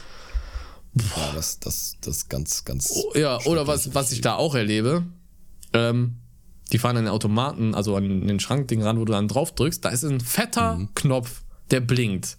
Ja, 0.94 1.32
das, 1.34 1.58
das, 1.58 1.96
das 2.00 2.28
ganz, 2.28 2.64
ganz. 2.64 2.94
Ja, 3.14 3.40
oder 3.46 3.66
was, 3.66 3.94
was 3.94 4.12
ich 4.12 4.20
da 4.20 4.34
auch 4.36 4.54
erlebe, 4.54 5.04
ähm, 5.72 6.16
die 6.72 6.78
fahren 6.78 6.96
an 6.96 7.04
den 7.04 7.12
Automaten, 7.12 7.74
also 7.74 7.96
an 7.96 8.26
den 8.26 8.40
Schrankding 8.40 8.82
ran, 8.82 8.98
wo 8.98 9.04
du 9.04 9.12
dann 9.12 9.28
drauf 9.28 9.54
drückst, 9.54 9.84
da 9.84 9.90
ist 9.90 10.04
ein 10.04 10.20
fetter 10.20 10.88
Knopf, 10.94 11.42
der 11.70 11.80
blinkt. 11.80 12.38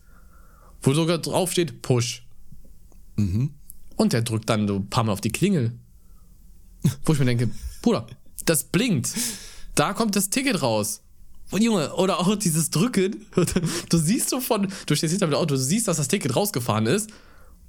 Wo 0.82 0.94
sogar 0.94 1.20
drauf 1.20 1.52
steht 1.52 1.82
Push. 1.82 2.26
Und 3.96 4.14
der 4.14 4.24
drückt 4.24 4.50
dann 4.50 4.68
so 4.68 4.76
ein 4.76 4.90
paar 4.90 5.04
Mal 5.04 5.14
auf 5.14 5.22
die 5.22 5.32
Klingel. 5.32 5.74
Wo 7.06 7.14
ich 7.14 7.20
mir 7.20 7.26
denke, 7.26 7.50
Bruder, 7.82 8.08
das 8.46 8.64
blinkt. 8.66 9.14
Da 9.76 9.94
kommt 9.94 10.16
das 10.16 10.30
Ticket 10.30 10.62
raus. 10.62 11.02
Und 11.52 11.62
Junge, 11.62 11.94
oder 11.94 12.20
auch 12.20 12.36
dieses 12.36 12.72
Drücken. 12.72 13.26
Du 13.90 13.98
siehst 13.98 14.30
so 14.30 14.42
von, 14.42 14.68
du 14.88 14.96
stehst 14.96 15.12
hinter 15.12 15.28
dem 15.28 15.36
Auto, 15.36 15.56
du 15.56 15.58
siehst, 15.58 15.88
dass 15.88 15.98
das 15.98 16.08
Ticket 16.08 16.36
rausgefahren 16.36 16.88
ist. 16.88 17.12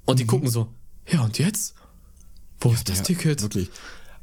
Und 0.05 0.19
die 0.19 0.25
gucken 0.25 0.49
so, 0.49 0.73
ja 1.07 1.21
und 1.23 1.37
jetzt? 1.37 1.75
Wo 2.59 2.71
ist 2.71 2.89
das 2.89 2.99
Ja, 2.99 3.03
Ticket? 3.03 3.41
Wirklich. 3.43 3.69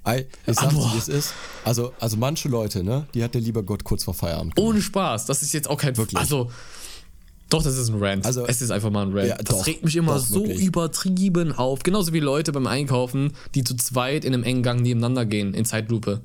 Ich 0.05 0.57
sag's 0.57 0.75
Boah. 0.75 0.89
dir, 0.89 0.95
wie 0.95 0.99
es 0.99 1.09
ist. 1.09 1.35
Also, 1.65 1.93
also 2.01 2.17
manche 2.17 2.49
Leute, 2.49 2.83
ne, 2.83 3.07
die 3.15 3.23
hat 3.23 3.35
der 3.35 3.41
lieber 3.41 3.63
Gott 3.63 3.85
kurz 3.85 4.05
vor 4.05 4.15
Feierabend. 4.15 4.57
gemacht. 4.57 4.69
Ohne 4.69 4.83
Spaß. 4.83 5.27
Das 5.27 5.43
ist 5.43 5.53
jetzt 5.53 5.69
auch 5.71 5.79
kein. 5.79 5.97
Wirklich. 5.97 6.19
Also. 6.19 6.51
Doch, 7.51 7.63
das 7.63 7.77
ist 7.77 7.91
ein 7.91 8.03
Rant. 8.03 8.25
Also- 8.25 8.47
es 8.47 8.63
ist 8.63 8.71
einfach 8.71 8.91
mal 8.91 9.07
ein 9.07 9.13
Rant. 9.13 9.29
Ja, 9.29 9.37
das 9.37 9.59
doch, 9.59 9.67
regt 9.67 9.85
mich 9.85 9.95
immer 9.97 10.15
doch, 10.15 10.25
so 10.25 10.41
wirklich. 10.47 10.63
übertrieben 10.63 11.53
auf. 11.53 11.83
Genauso 11.83 12.13
wie 12.15 12.21
Leute 12.21 12.51
beim 12.51 12.67
Einkaufen, 12.67 13.35
die 13.55 13.63
zu 13.63 13.77
zweit 13.77 14.25
in 14.25 14.33
einem 14.33 14.43
engen 14.43 14.63
Gang 14.63 14.81
nebeneinander 14.81 15.27
gehen, 15.27 15.53
in 15.53 15.65
Zeitlupe. 15.67 16.23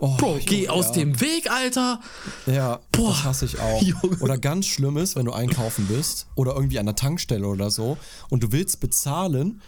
Oh, 0.00 0.16
Bro, 0.16 0.38
geh 0.46 0.60
Junge, 0.60 0.72
aus 0.72 0.86
ja. 0.86 0.92
dem 0.92 1.20
Weg, 1.20 1.50
Alter! 1.50 2.00
Ja, 2.46 2.78
Boah. 2.92 3.08
das 3.10 3.24
hasse 3.24 3.44
ich 3.46 3.58
auch. 3.58 3.82
Junge. 4.02 4.16
Oder 4.20 4.38
ganz 4.38 4.66
schlimm 4.66 4.96
ist, 4.96 5.16
wenn 5.16 5.26
du 5.26 5.32
einkaufen 5.32 5.86
bist 5.86 6.28
oder 6.34 6.54
irgendwie 6.54 6.78
an 6.78 6.86
der 6.86 6.94
Tankstelle 6.94 7.46
oder 7.46 7.70
so 7.70 7.98
und 8.30 8.42
du 8.42 8.52
willst 8.52 8.80
bezahlen 8.80 9.60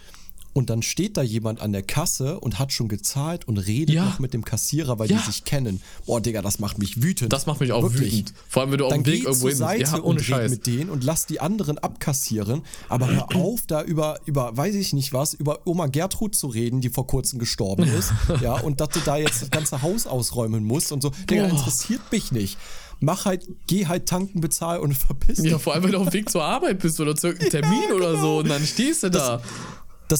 und 0.53 0.69
dann 0.69 0.81
steht 0.81 1.15
da 1.17 1.21
jemand 1.21 1.61
an 1.61 1.71
der 1.71 1.81
Kasse 1.83 2.39
und 2.39 2.59
hat 2.59 2.73
schon 2.73 2.87
gezahlt 2.89 3.47
und 3.47 3.57
redet 3.57 3.95
Ja. 3.95 4.05
noch 4.05 4.19
mit 4.19 4.33
dem 4.33 4.43
Kassierer, 4.43 4.99
weil 4.99 5.09
Ja. 5.09 5.17
die 5.17 5.31
sich 5.31 5.43
kennen. 5.45 5.81
Boah, 6.05 6.19
Digga, 6.21 6.41
das 6.41 6.59
macht 6.59 6.77
mich 6.77 7.01
wütend. 7.01 7.31
Das 7.31 7.45
macht 7.45 7.61
mich 7.61 7.71
auch 7.71 7.83
Wirklich. 7.83 8.11
wütend. 8.13 8.33
Vor 8.49 8.61
allem, 8.63 8.71
wenn 8.71 8.77
du 8.79 8.85
auf 8.85 8.93
dem 8.93 9.05
Weg 9.05 9.23
irgendwo 9.23 9.47
hin 9.47 9.57
Seite 9.57 9.83
Ja, 9.83 9.93
und 9.95 10.01
ohne 10.03 10.19
red 10.19 10.25
Scheiß. 10.25 10.51
mit 10.51 10.67
denen 10.67 10.89
und 10.89 11.03
lass 11.03 11.25
die 11.25 11.39
anderen 11.39 11.77
abkassieren. 11.77 12.63
Aber 12.89 13.07
hör 13.09 13.27
auf, 13.35 13.61
da 13.67 13.81
über, 13.83 14.19
über, 14.25 14.55
weiß 14.57 14.75
ich 14.75 14.93
nicht 14.93 15.13
was, 15.13 15.33
über 15.33 15.59
Oma 15.65 15.87
Gertrud 15.87 16.35
zu 16.35 16.47
reden, 16.47 16.81
die 16.81 16.89
vor 16.89 17.07
kurzem 17.07 17.39
gestorben 17.39 17.83
ist. 17.97 18.11
ja, 18.41 18.53
und 18.59 18.81
dass 18.81 18.89
du 18.89 18.99
da 19.05 19.17
jetzt 19.17 19.41
das 19.41 19.51
ganze 19.51 19.81
Haus 19.81 20.05
ausräumen 20.07 20.63
musst 20.65 20.91
und 20.91 21.01
so. 21.01 21.11
Digga, 21.29 21.47
Boah. 21.47 21.51
interessiert 21.57 22.01
mich 22.11 22.31
nicht. 22.31 22.57
mach 23.03 23.25
halt, 23.25 23.47
geh 23.65 23.87
halt 23.87 24.05
tanken, 24.07 24.41
bezahl 24.41 24.77
und 24.79 24.93
verpiss 24.97 25.37
dich. 25.41 25.49
Ja, 25.51 25.57
vor 25.57 25.73
allem, 25.73 25.85
wenn 25.85 25.91
du 25.93 25.97
auf 25.97 26.09
dem 26.09 26.13
Weg 26.13 26.29
zur 26.29 26.43
Arbeit 26.43 26.77
bist 26.79 26.99
oder 26.99 27.15
zu 27.15 27.27
irgendeinem 27.29 27.49
Termin 27.63 27.79
Ja, 27.89 27.95
oder 27.95 28.11
so 28.11 28.17
genau. 28.17 28.37
und 28.41 28.49
dann 28.49 28.63
stehst 28.63 29.01
du 29.01 29.09
da. 29.09 29.37
Das 29.37 29.41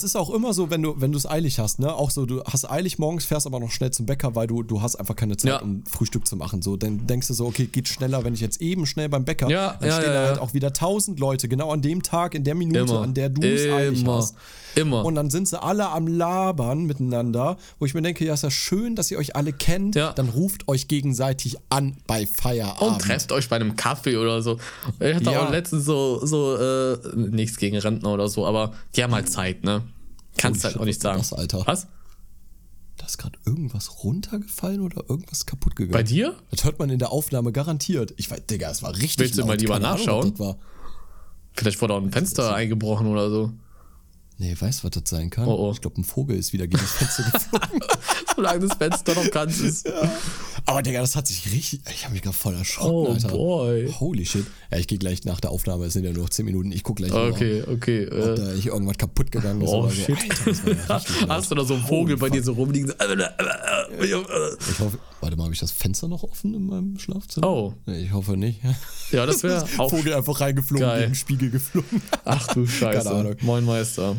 ist 0.04 0.16
auch 0.16 0.30
immer 0.30 0.54
so, 0.54 0.70
wenn 0.70 0.82
du 0.82 0.96
wenn 0.98 1.12
du 1.12 1.18
es 1.18 1.26
eilig 1.30 1.60
hast, 1.60 1.80
ne? 1.80 1.94
Auch 1.94 2.10
so, 2.10 2.26
du 2.26 2.44
hast 2.46 2.70
eilig 2.70 2.98
morgens, 3.00 3.26
fährst 3.26 3.46
aber 3.46 3.60
noch 3.60 3.72
schnell 3.72 3.92
zum 3.92 4.06
Bäcker, 4.06 4.34
weil 4.36 4.48
du 4.48 4.64
du 4.64 4.82
hast 4.82 4.96
einfach 4.96 5.16
keine 5.16 5.36
Zeit, 5.38 5.50
Ja. 5.52 5.58
um 5.62 5.84
Frühstück 5.86 6.26
zu 6.26 6.36
machen. 6.36 6.62
So, 6.62 6.78
dann 6.78 7.06
denkst 7.08 7.28
du 7.28 7.34
so, 7.34 7.46
okay, 7.48 7.66
geht 7.66 7.88
schneller, 7.88 8.24
wenn 8.24 8.34
ich 8.34 8.40
jetzt 8.42 8.62
eben 8.62 8.86
schnell 8.86 9.10
beim 9.10 9.26
Bäcker. 9.26 9.50
Ja, 9.50 9.76
dann 9.80 9.90
ja, 9.90 9.96
stehen 9.98 10.14
ja, 10.14 10.22
da 10.24 10.28
halt 10.30 10.40
auch 10.40 10.54
wieder 10.54 10.72
tausend 10.74 11.20
Leute, 11.20 11.48
genau 11.48 11.72
an 11.72 11.82
dem 11.82 12.02
Tag, 12.04 12.34
in 12.36 12.44
der 12.44 12.56
Minute, 12.56 12.80
Immer. 12.80 13.02
an 13.02 13.14
der 13.14 13.30
du 13.30 13.42
es 13.42 13.72
eilig 13.72 14.06
hast. 14.08 14.36
Immer. 14.76 15.04
Und 15.06 15.16
dann 15.16 15.30
sind 15.30 15.48
sie 15.48 15.62
alle 15.62 15.90
am 15.90 16.08
Labern 16.08 16.86
miteinander, 16.86 17.58
wo 17.80 17.86
ich 17.86 17.94
mir 17.94 18.02
denke, 18.02 18.24
ja, 18.26 18.34
ist 18.34 18.44
ja 18.44 18.52
schön, 18.52 18.96
dass 18.96 19.12
ihr 19.12 19.18
euch 19.18 19.36
alle 19.36 19.52
kennt. 19.54 19.96
Ja. 19.96 20.14
Dann 20.14 20.30
ruft 20.30 20.68
euch 20.68 20.88
gegenseitig 20.88 21.58
an 21.70 21.98
bei 22.08 22.26
Feierabend. 22.28 22.82
Und 22.82 23.02
trefft 23.02 23.32
euch 23.32 23.50
bei 23.50 23.58
einem 23.58 23.76
Kaffee 23.76 24.18
oder 24.18 24.42
so. 24.42 24.58
Ich 25.00 25.16
hatte 25.16 25.32
Ja. 25.32 25.46
auch 25.46 25.52
letztens 25.52 25.86
so, 25.86 26.26
so 26.26 26.56
äh, 26.58 26.98
nichts 27.16 27.58
gegen 27.58 27.78
Rentner 27.78 28.12
oder 28.14 28.30
so, 28.30 28.46
aber 28.46 28.74
die 28.96 29.04
haben 29.04 29.14
halt 29.14 29.30
Zeit, 29.30 29.64
ne? 29.64 29.84
Kannst 30.38 30.64
halt 30.64 30.78
auch 30.78 30.86
nicht 30.86 31.02
sagen. 31.02 31.20
das, 31.20 31.34
Alter? 31.34 31.64
Was? 31.66 31.88
Da 32.98 33.06
ist 33.08 33.18
gerade 33.18 33.38
irgendwas 33.46 34.04
runtergefallen 34.04 34.82
oder 34.82 35.04
irgendwas 35.10 35.46
kaputt 35.46 35.76
gegangen. 35.76 35.92
Bei 35.94 36.04
dir? 36.04 36.36
Das 36.52 36.64
hört 36.64 36.78
man 36.80 36.90
in 36.92 37.00
der 37.00 37.12
Aufnahme 37.12 37.52
garantiert. 37.52 38.14
Ich 38.18 38.30
weiß, 38.30 38.46
Digga, 38.46 38.70
es 38.70 38.84
war 38.84 38.94
richtig 38.96 39.18
Willst 39.20 39.36
du 39.36 39.40
laut. 39.42 39.48
mal 39.48 39.58
lieber 39.58 39.76
Ahnung, 39.76 39.90
nachschauen? 39.90 40.40
war. 40.40 40.58
Vielleicht 41.54 41.82
wurde 41.82 41.96
auch 41.96 42.02
ein 42.02 42.12
Fenster 42.12 42.54
eingebrochen 42.54 43.08
oder 43.08 43.30
so. 43.30 43.52
Nee, 44.42 44.56
weißt 44.60 44.80
du, 44.80 44.84
was 44.86 44.92
das 44.92 45.04
sein 45.08 45.30
kann? 45.30 45.48
Oh, 45.48 45.68
oh. 45.68 45.72
Ich 45.72 45.82
glaube, 45.82 46.02
ein 46.02 46.04
Vogel 46.04 46.36
ist 46.36 46.52
wieder 46.52 46.66
gegen 46.66 46.82
das 46.82 46.92
Fenster 46.94 47.24
geflogen. 47.32 47.80
Solange 48.36 48.68
das 48.68 48.76
Fenster 48.76 49.14
noch 49.14 49.30
ganz 49.30 49.60
ist. 49.60 49.88
Aber 50.66 50.82
Digga, 50.82 51.00
das 51.02 51.16
hat 51.16 51.28
sich 51.28 51.46
richtig. 51.52 51.82
Ich 51.94 52.06
habe 52.06 52.14
mich 52.14 52.24
gerade 52.24 52.36
voll 52.36 52.56
erschrocken, 52.56 52.92
Oh 52.92 53.14
Alter. 53.14 53.28
boy. 53.28 53.94
Holy 54.00 54.26
shit. 54.26 54.46
Ja, 54.72 54.80
ich 54.80 54.88
gehe 54.88 54.98
gleich 54.98 55.26
nach 55.26 55.40
der 55.42 55.52
Aufnahme. 55.52 55.86
Es 55.86 55.94
sind 55.94 56.06
ja 56.06 56.12
nur 56.12 56.24
noch 56.24 56.30
10 56.32 56.46
Minuten. 56.46 56.72
Ich 56.72 56.82
guck 56.82 56.96
gleich 56.96 57.12
mal, 57.12 57.30
Okay, 57.32 57.64
okay. 57.68 58.08
ob 58.08 58.14
Äh, 58.14 58.36
da 58.36 58.52
nicht 58.54 58.66
irgendwas 58.66 58.98
kaputt 58.98 59.32
gegangen 59.32 59.62
ist 59.62 59.70
oh 59.70 59.84
oder 59.84 59.92
shit. 59.92 60.18
so. 60.44 60.72
Alter, 60.72 60.72
ja. 60.90 61.28
Hast 61.30 61.52
du 61.52 61.56
da 61.56 61.64
so 61.64 61.76
einen 61.76 61.84
Vogel 61.84 62.18
bei 62.18 62.30
dir 62.32 62.42
so 62.42 62.54
rumliegen? 62.54 62.88
So, 62.88 62.96
Ich 64.00 64.80
hoffe, 64.80 64.98
warte 65.20 65.36
mal, 65.38 65.44
habe 65.44 65.54
ich 65.54 65.60
das 65.60 65.72
Fenster 65.72 66.08
noch 66.08 66.24
offen 66.24 66.56
in 66.56 66.66
meinem 66.66 66.98
Schlafzimmer? 66.98 67.48
Oh. 67.48 67.74
Nee, 67.86 68.06
ich 68.06 68.12
hoffe 68.12 68.38
nicht. 68.38 68.60
Ja, 69.12 69.26
das 69.28 69.44
wäre 69.44 69.66
auch. 69.78 69.90
Vogel 69.92 70.14
einfach 70.16 70.40
reingeflogen, 70.42 70.86
Geil. 70.88 71.00
gegen 71.02 71.12
den 71.12 71.16
Spiegel 71.16 71.50
geflogen. 71.52 72.02
Ach 72.26 72.48
du 72.48 72.66
Keine 72.66 73.06
Ahnung. 73.06 73.34
Scheiße. 73.34 73.46
Moin 73.46 73.66
Meister. 73.66 74.16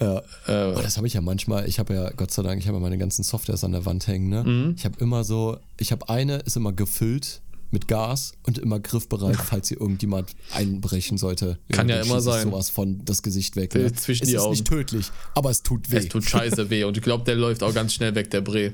Ja. 0.00 0.22
Äh, 0.46 0.52
Aber 0.52 0.82
das 0.82 0.96
habe 0.96 1.06
ich 1.06 1.14
ja 1.14 1.20
manchmal, 1.20 1.68
ich 1.68 1.78
habe 1.78 1.94
ja, 1.94 2.10
Gott 2.10 2.30
sei 2.30 2.42
Dank, 2.42 2.60
ich 2.60 2.68
habe 2.68 2.76
ja 2.78 2.82
meine 2.82 2.98
ganzen 2.98 3.22
Softwares 3.24 3.64
an 3.64 3.72
der 3.72 3.84
Wand 3.84 4.06
hängen, 4.06 4.28
ne? 4.28 4.44
Mhm. 4.44 4.74
Ich 4.76 4.84
habe 4.84 4.94
immer 5.00 5.24
so, 5.24 5.58
ich 5.78 5.90
habe 5.92 6.08
eine, 6.08 6.36
ist 6.38 6.56
immer 6.56 6.72
gefüllt 6.72 7.40
mit 7.70 7.86
Gas 7.88 8.32
und 8.46 8.56
immer 8.58 8.80
griffbereit, 8.80 9.36
falls 9.36 9.68
hier 9.68 9.80
irgendjemand 9.80 10.34
einbrechen 10.54 11.18
sollte. 11.18 11.58
Kann 11.70 11.88
ja 11.88 12.00
immer 12.00 12.20
sein. 12.20 12.44
sowas 12.44 12.70
von 12.70 13.04
das 13.04 13.22
Gesicht 13.22 13.56
weg. 13.56 13.74
Äh, 13.74 13.78
Ne? 13.84 13.92
zwischen 13.92 14.22
es 14.22 14.28
die 14.30 14.36
ist 14.36 14.40
Augen. 14.40 14.50
nicht 14.52 14.66
tödlich, 14.66 15.10
aber 15.34 15.50
es 15.50 15.62
tut 15.62 15.90
weh. 15.90 15.96
es 15.98 16.08
tut 16.08 16.24
scheiße 16.24 16.70
weh 16.70 16.84
und 16.84 16.96
ich 16.96 17.02
glaube, 17.02 17.24
der 17.24 17.34
läuft 17.34 17.62
auch 17.62 17.74
ganz 17.74 17.92
schnell 17.92 18.14
weg, 18.14 18.30
der 18.30 18.40
Bre. 18.40 18.72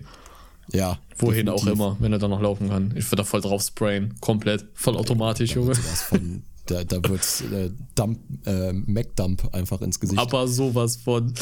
ja. 0.72 0.98
Wohin 1.18 1.48
auch 1.48 1.54
definitiv. 1.56 1.80
immer, 1.80 1.96
wenn 2.00 2.12
er 2.12 2.18
dann 2.18 2.30
noch 2.30 2.40
laufen 2.40 2.68
kann. 2.68 2.92
Ich 2.96 3.04
würde 3.06 3.18
da 3.18 3.24
voll 3.24 3.40
drauf 3.40 3.62
sprayen. 3.62 4.14
Komplett. 4.20 4.66
Voll 4.74 4.96
automatisch, 4.96 5.50
Da 5.50 5.56
Junge. 5.60 5.74
sowas 5.76 6.02
von, 6.02 6.42
da, 6.66 6.84
da 6.84 6.96
wird 7.08 7.22
äh, 7.52 7.70
Dump, 7.94 8.20
äh, 8.46 8.72
Mac-Dump 8.72 9.54
einfach 9.54 9.80
ins 9.82 10.00
Gesicht. 10.00 10.18
Aber 10.18 10.48
sowas 10.48 10.96
von. 10.96 11.32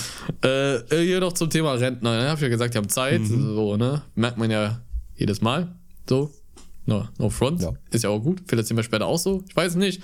Äh, 0.45 0.77
äh, 0.77 1.05
hier 1.05 1.21
noch 1.21 1.33
zum 1.33 1.49
Thema 1.49 1.75
Rentner. 1.75 2.23
Ne? 2.23 2.29
Hab 2.29 2.37
ich 2.37 2.43
ja 2.43 2.49
gesagt, 2.49 2.75
die 2.75 2.79
haben 2.79 2.89
Zeit. 2.89 3.21
Mhm. 3.21 3.55
So, 3.55 3.77
ne? 3.77 4.03
Merkt 4.15 4.39
man 4.39 4.51
ja 4.51 4.83
jedes 5.15 5.41
Mal. 5.41 5.75
So. 6.09 6.31
No, 6.85 7.07
no 7.19 7.31
front. 7.31 7.63
Ja. 7.63 7.71
Mhm. 7.71 7.77
Ist 7.93 8.03
ja 8.03 8.11
auch 8.11 8.21
gut. 8.21 8.43
Vielleicht 8.47 8.67
sind 8.67 8.77
wir 8.77 8.83
später 8.83 9.07
auch 9.07 9.19
so. 9.19 9.45
Ich 9.49 9.55
weiß 9.55 9.73
es 9.73 9.77
nicht. 9.77 10.03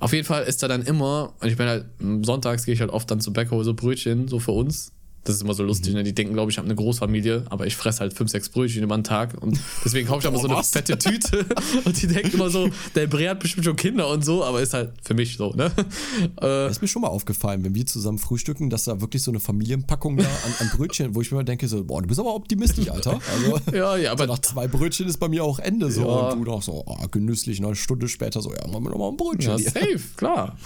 Auf 0.00 0.14
jeden 0.14 0.24
Fall 0.24 0.44
ist 0.44 0.62
da 0.62 0.68
dann 0.68 0.82
immer, 0.82 1.34
und 1.40 1.48
ich 1.48 1.56
bin 1.56 1.66
halt, 1.66 1.84
sonntags 2.22 2.64
gehe 2.64 2.72
ich 2.72 2.80
halt 2.80 2.90
oft 2.90 3.10
dann 3.10 3.20
zu 3.20 3.32
Bäcker, 3.32 3.50
hole 3.50 3.64
so 3.64 3.74
Brötchen, 3.74 4.28
so 4.28 4.38
für 4.38 4.52
uns. 4.52 4.92
Das 5.24 5.36
ist 5.36 5.42
immer 5.42 5.54
so 5.54 5.62
lustig, 5.62 5.92
Mhm. 5.92 5.98
ne? 5.98 6.04
Die 6.04 6.14
denken, 6.14 6.34
glaube 6.34 6.50
ich, 6.50 6.54
ich 6.54 6.58
habe 6.58 6.66
eine 6.66 6.74
Großfamilie, 6.74 7.44
aber 7.48 7.66
ich 7.66 7.76
fresse 7.76 8.00
halt 8.00 8.12
fünf, 8.14 8.30
sechs 8.30 8.48
Brötchen 8.50 8.82
über 8.82 8.96
den 8.96 9.04
Tag 9.04 9.40
und 9.42 9.58
deswegen 9.84 10.06
kaufe 10.06 10.20
ich 10.20 10.26
aber 10.26 10.38
so 10.38 10.46
eine 10.46 10.56
was? 10.58 10.70
fette 10.70 10.98
Tüte 10.98 11.46
und 11.84 12.00
die 12.00 12.06
denken 12.06 12.34
immer 12.34 12.50
so, 12.50 12.68
der 12.94 13.06
Bre 13.06 13.30
hat 13.30 13.40
bestimmt 13.40 13.64
schon 13.64 13.76
Kinder 13.76 14.08
und 14.10 14.24
so, 14.24 14.44
aber 14.44 14.60
ist 14.62 14.74
halt 14.74 14.92
für 15.02 15.14
mich 15.14 15.36
so, 15.36 15.52
ne? 15.54 15.70
Äh, 16.40 16.70
ist 16.70 16.82
mir 16.82 16.88
schon 16.88 17.02
mal 17.02 17.08
aufgefallen, 17.08 17.64
wenn 17.64 17.74
wir 17.74 17.86
zusammen 17.86 18.18
frühstücken, 18.18 18.68
dass 18.70 18.84
da 18.84 19.00
wirklich 19.00 19.22
so 19.22 19.30
eine 19.30 19.40
Familienpackung 19.40 20.16
da 20.16 20.24
an, 20.24 20.54
an 20.58 20.70
Brötchen, 20.76 21.14
wo 21.14 21.20
ich 21.20 21.30
mir 21.32 21.44
denke, 21.44 21.68
so, 21.68 21.84
boah, 21.84 22.02
du 22.02 22.08
bist 22.08 22.20
aber 22.20 22.34
optimistisch, 22.34 22.90
Alter. 22.90 23.20
Also, 23.32 23.76
Ja, 23.76 23.96
ja, 23.96 24.12
aber 24.12 24.26
so 24.26 24.32
nach 24.32 24.38
zwei 24.40 24.66
Brötchen 24.68 25.06
ist 25.08 25.18
bei 25.18 25.28
mir 25.28 25.44
auch 25.44 25.58
Ende 25.58 25.90
so. 25.90 26.02
Ja. 26.02 26.28
Und 26.30 26.38
du 26.44 26.50
noch 26.50 26.62
so, 26.62 26.82
oh, 26.86 26.96
genüsslich, 27.10 27.62
eine 27.64 27.74
Stunde 27.76 28.08
später 28.08 28.42
so, 28.42 28.52
ja, 28.52 28.66
machen 28.66 28.84
wir 28.84 28.90
nochmal 28.90 29.10
ein 29.10 29.16
Brötchen. 29.16 29.52
Ja, 29.52 29.56
hier. 29.58 29.70
safe, 29.70 30.00
klar. 30.16 30.56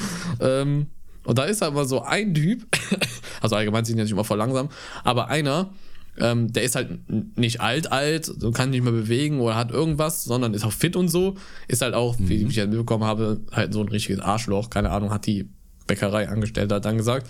ähm, 0.41 0.87
und 1.29 1.37
da 1.37 1.45
ist 1.45 1.61
halt 1.61 1.75
mal 1.75 1.85
so 1.85 2.01
ein 2.01 2.33
Typ, 2.33 2.67
also 3.43 3.55
allgemein 3.55 3.85
sind 3.85 3.97
die 3.97 3.99
natürlich 3.99 4.13
immer 4.13 4.25
voll 4.25 4.39
langsam, 4.39 4.71
aber 5.05 5.29
einer, 5.29 5.75
ähm, 6.17 6.51
der 6.51 6.63
ist 6.63 6.75
halt 6.75 6.89
nicht 7.37 7.61
alt, 7.61 7.93
alt, 7.93 8.25
so 8.25 8.51
kann 8.51 8.71
nicht 8.71 8.83
mehr 8.83 8.93
bewegen 8.93 9.39
oder 9.41 9.55
hat 9.55 9.71
irgendwas, 9.71 10.25
sondern 10.25 10.55
ist 10.55 10.65
auch 10.65 10.73
fit 10.73 10.97
und 10.97 11.09
so. 11.09 11.35
Ist 11.69 11.83
halt 11.83 11.93
auch, 11.93 12.17
wie 12.19 12.47
ich 12.47 12.57
ja 12.57 12.67
mitbekommen 12.67 13.05
habe, 13.05 13.43
halt 13.53 13.75
so 13.75 13.83
ein 13.83 13.89
richtiges 13.89 14.21
Arschloch. 14.21 14.71
Keine 14.71 14.89
Ahnung, 14.89 15.11
hat 15.11 15.27
die 15.27 15.51
Bäckerei 15.87 16.31
angestellt, 16.31 16.73
hat 16.73 16.87
dann 16.87 16.97
gesagt. 16.97 17.29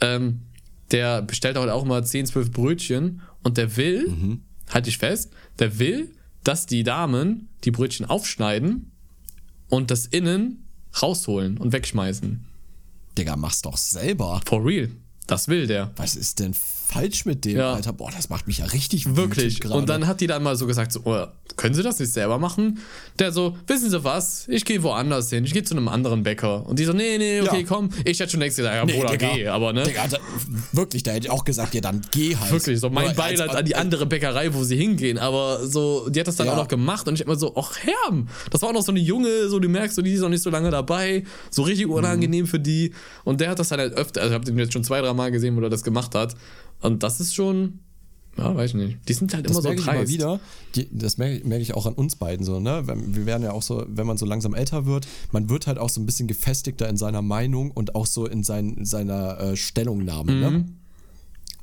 Ähm, 0.00 0.40
der 0.90 1.20
bestellt 1.20 1.58
halt 1.58 1.68
auch 1.68 1.84
immer 1.84 2.02
10, 2.02 2.24
12 2.24 2.50
Brötchen 2.50 3.20
und 3.42 3.58
der 3.58 3.76
will, 3.76 4.40
halte 4.72 4.88
ich 4.88 4.96
fest, 4.96 5.34
der 5.58 5.78
will, 5.78 6.10
dass 6.44 6.64
die 6.64 6.82
Damen 6.82 7.50
die 7.64 7.72
Brötchen 7.72 8.06
aufschneiden 8.06 8.90
und 9.68 9.90
das 9.90 10.06
innen 10.06 10.64
rausholen 11.02 11.58
und 11.58 11.74
wegschmeißen. 11.74 12.53
Digga, 13.16 13.36
mach's 13.36 13.62
doch 13.62 13.76
selber. 13.76 14.40
For 14.46 14.64
real. 14.64 14.90
Das 15.26 15.48
will 15.48 15.66
der. 15.66 15.90
Was 15.96 16.16
ist 16.16 16.40
denn 16.40 16.54
falsch 16.86 17.24
mit 17.24 17.44
dem, 17.44 17.56
Ja. 17.56 17.74
Alter? 17.74 17.92
Boah, 17.92 18.10
das 18.14 18.28
macht 18.28 18.46
mich 18.46 18.58
ja 18.58 18.66
richtig 18.66 19.16
Wirklich. 19.16 19.64
Und 19.64 19.88
dann 19.88 20.06
hat 20.06 20.20
die 20.20 20.26
dann 20.26 20.42
mal 20.42 20.56
so 20.56 20.66
gesagt, 20.66 20.92
so, 20.92 21.00
oh, 21.04 21.26
können 21.56 21.74
Sie 21.74 21.82
das 21.82 21.98
nicht 22.00 22.12
selber 22.12 22.38
machen? 22.38 22.78
Der 23.18 23.30
so, 23.32 23.56
wissen 23.66 23.88
Sie 23.90 24.02
was? 24.04 24.46
Ich 24.48 24.64
gehe 24.64 24.82
woanders 24.82 25.30
hin. 25.30 25.44
Ich 25.44 25.52
gehe 25.52 25.62
zu 25.62 25.74
einem 25.76 25.88
anderen 25.88 26.22
Bäcker. 26.24 26.66
Und 26.66 26.78
die 26.78 26.84
so, 26.84 26.92
nee, 26.92 27.16
nee, 27.18 27.40
okay, 27.42 27.60
Ja. 27.60 27.66
komm. 27.66 27.90
Ich 28.04 28.18
hätte 28.20 28.30
schon 28.32 28.40
längst 28.40 28.56
gesagt, 28.56 28.74
ja, 28.74 28.84
Bruder, 28.96 29.10
Digga. 29.16 29.34
geh. 29.34 29.48
Aber 29.48 29.72
ne, 29.72 29.84
Digga, 29.84 30.06
da, 30.08 30.18
wirklich, 30.72 31.02
da 31.04 31.12
hätte 31.12 31.26
ich 31.26 31.30
auch 31.30 31.44
gesagt, 31.44 31.74
ja, 31.74 31.80
dann 31.80 32.02
geh 32.10 32.36
halt. 32.36 32.50
wirklich, 32.52 32.80
so 32.80 32.90
mein 32.90 33.14
Beileid 33.14 33.50
an 33.50 33.64
die 33.64 33.76
andere 33.76 34.06
Bäckerei, 34.06 34.52
wo 34.52 34.64
sie 34.64 34.76
hingehen. 34.76 35.18
Aber 35.18 35.66
so, 35.66 36.08
die 36.08 36.20
hat 36.20 36.26
das 36.28 36.36
dann 36.36 36.46
Ja. 36.48 36.52
auch 36.54 36.56
noch 36.58 36.68
gemacht. 36.68 37.06
Und 37.08 37.14
ich 37.14 37.20
immer 37.20 37.36
so, 37.36 37.54
ach, 37.56 37.76
Herm. 37.78 38.28
Das 38.50 38.62
war 38.62 38.70
auch 38.70 38.74
noch 38.74 38.82
so 38.82 38.90
eine 38.92 39.00
Junge, 39.00 39.48
so, 39.48 39.58
du 39.60 39.68
merkst, 39.68 39.94
so, 39.96 40.02
die 40.02 40.12
ist 40.12 40.20
noch 40.20 40.28
nicht 40.28 40.42
so 40.42 40.50
lange 40.50 40.70
dabei. 40.70 41.24
So 41.50 41.62
richtig 41.62 41.86
unangenehm 41.86 42.46
für 42.46 42.58
die. 42.58 42.92
Und 43.24 43.40
der 43.40 43.50
hat 43.50 43.58
das 43.58 43.68
dann 43.68 43.78
halt 43.80 43.94
öfter, 43.94 44.20
also 44.22 44.32
ich 44.32 44.34
habe 44.34 44.44
den 44.44 44.58
jetzt 44.58 44.72
schon 44.72 44.82
zwei, 44.84 45.00
drei 45.00 45.12
Mal 45.14 45.30
gesehen, 45.30 45.56
wo 45.56 45.60
er 45.60 45.70
das 45.70 45.84
gemacht 45.84 46.14
hat. 46.14 46.34
Und 46.84 47.02
das 47.02 47.20
ist 47.20 47.34
schon, 47.34 47.80
ja, 48.36 48.54
weiß 48.54 48.70
ich 48.70 48.74
nicht. 48.76 48.98
Die 49.08 49.12
sind 49.14 49.32
halt 49.34 49.46
das 49.46 49.52
immer 49.52 49.62
so 49.62 49.68
merke 49.68 49.80
ich 49.80 49.86
immer 49.86 49.96
dreist. 49.96 50.12
wieder. 50.12 50.40
Die, 50.74 50.88
das 50.90 51.18
merke, 51.18 51.46
merke 51.46 51.62
ich 51.62 51.74
auch 51.74 51.86
an 51.86 51.94
uns 51.94 52.16
beiden 52.16 52.44
so, 52.44 52.60
ne? 52.60 52.82
Wir 52.86 53.26
werden 53.26 53.42
ja 53.42 53.52
auch 53.52 53.62
so, 53.62 53.84
wenn 53.88 54.06
man 54.06 54.18
so 54.18 54.26
langsam 54.26 54.54
älter 54.54 54.86
wird, 54.86 55.06
man 55.32 55.48
wird 55.48 55.66
halt 55.66 55.78
auch 55.78 55.88
so 55.88 56.00
ein 56.00 56.06
bisschen 56.06 56.26
gefestigter 56.28 56.88
in 56.88 56.96
seiner 56.96 57.22
Meinung 57.22 57.70
und 57.70 57.94
auch 57.94 58.06
so 58.06 58.26
in 58.26 58.42
sein, 58.42 58.84
seiner 58.84 59.38
äh, 59.40 59.56
Stellungnahme, 59.56 60.32
Mhm. 60.32 60.40
ne? 60.40 60.64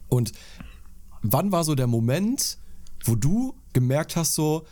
Und 0.08 0.32
wann 1.22 1.52
war 1.52 1.64
so 1.64 1.76
der 1.76 1.88
Moment, 1.88 2.58
wo 3.06 3.16
du 3.16 3.54
gemerkt 3.74 4.16
hast, 4.16 4.36
so, 4.36 4.66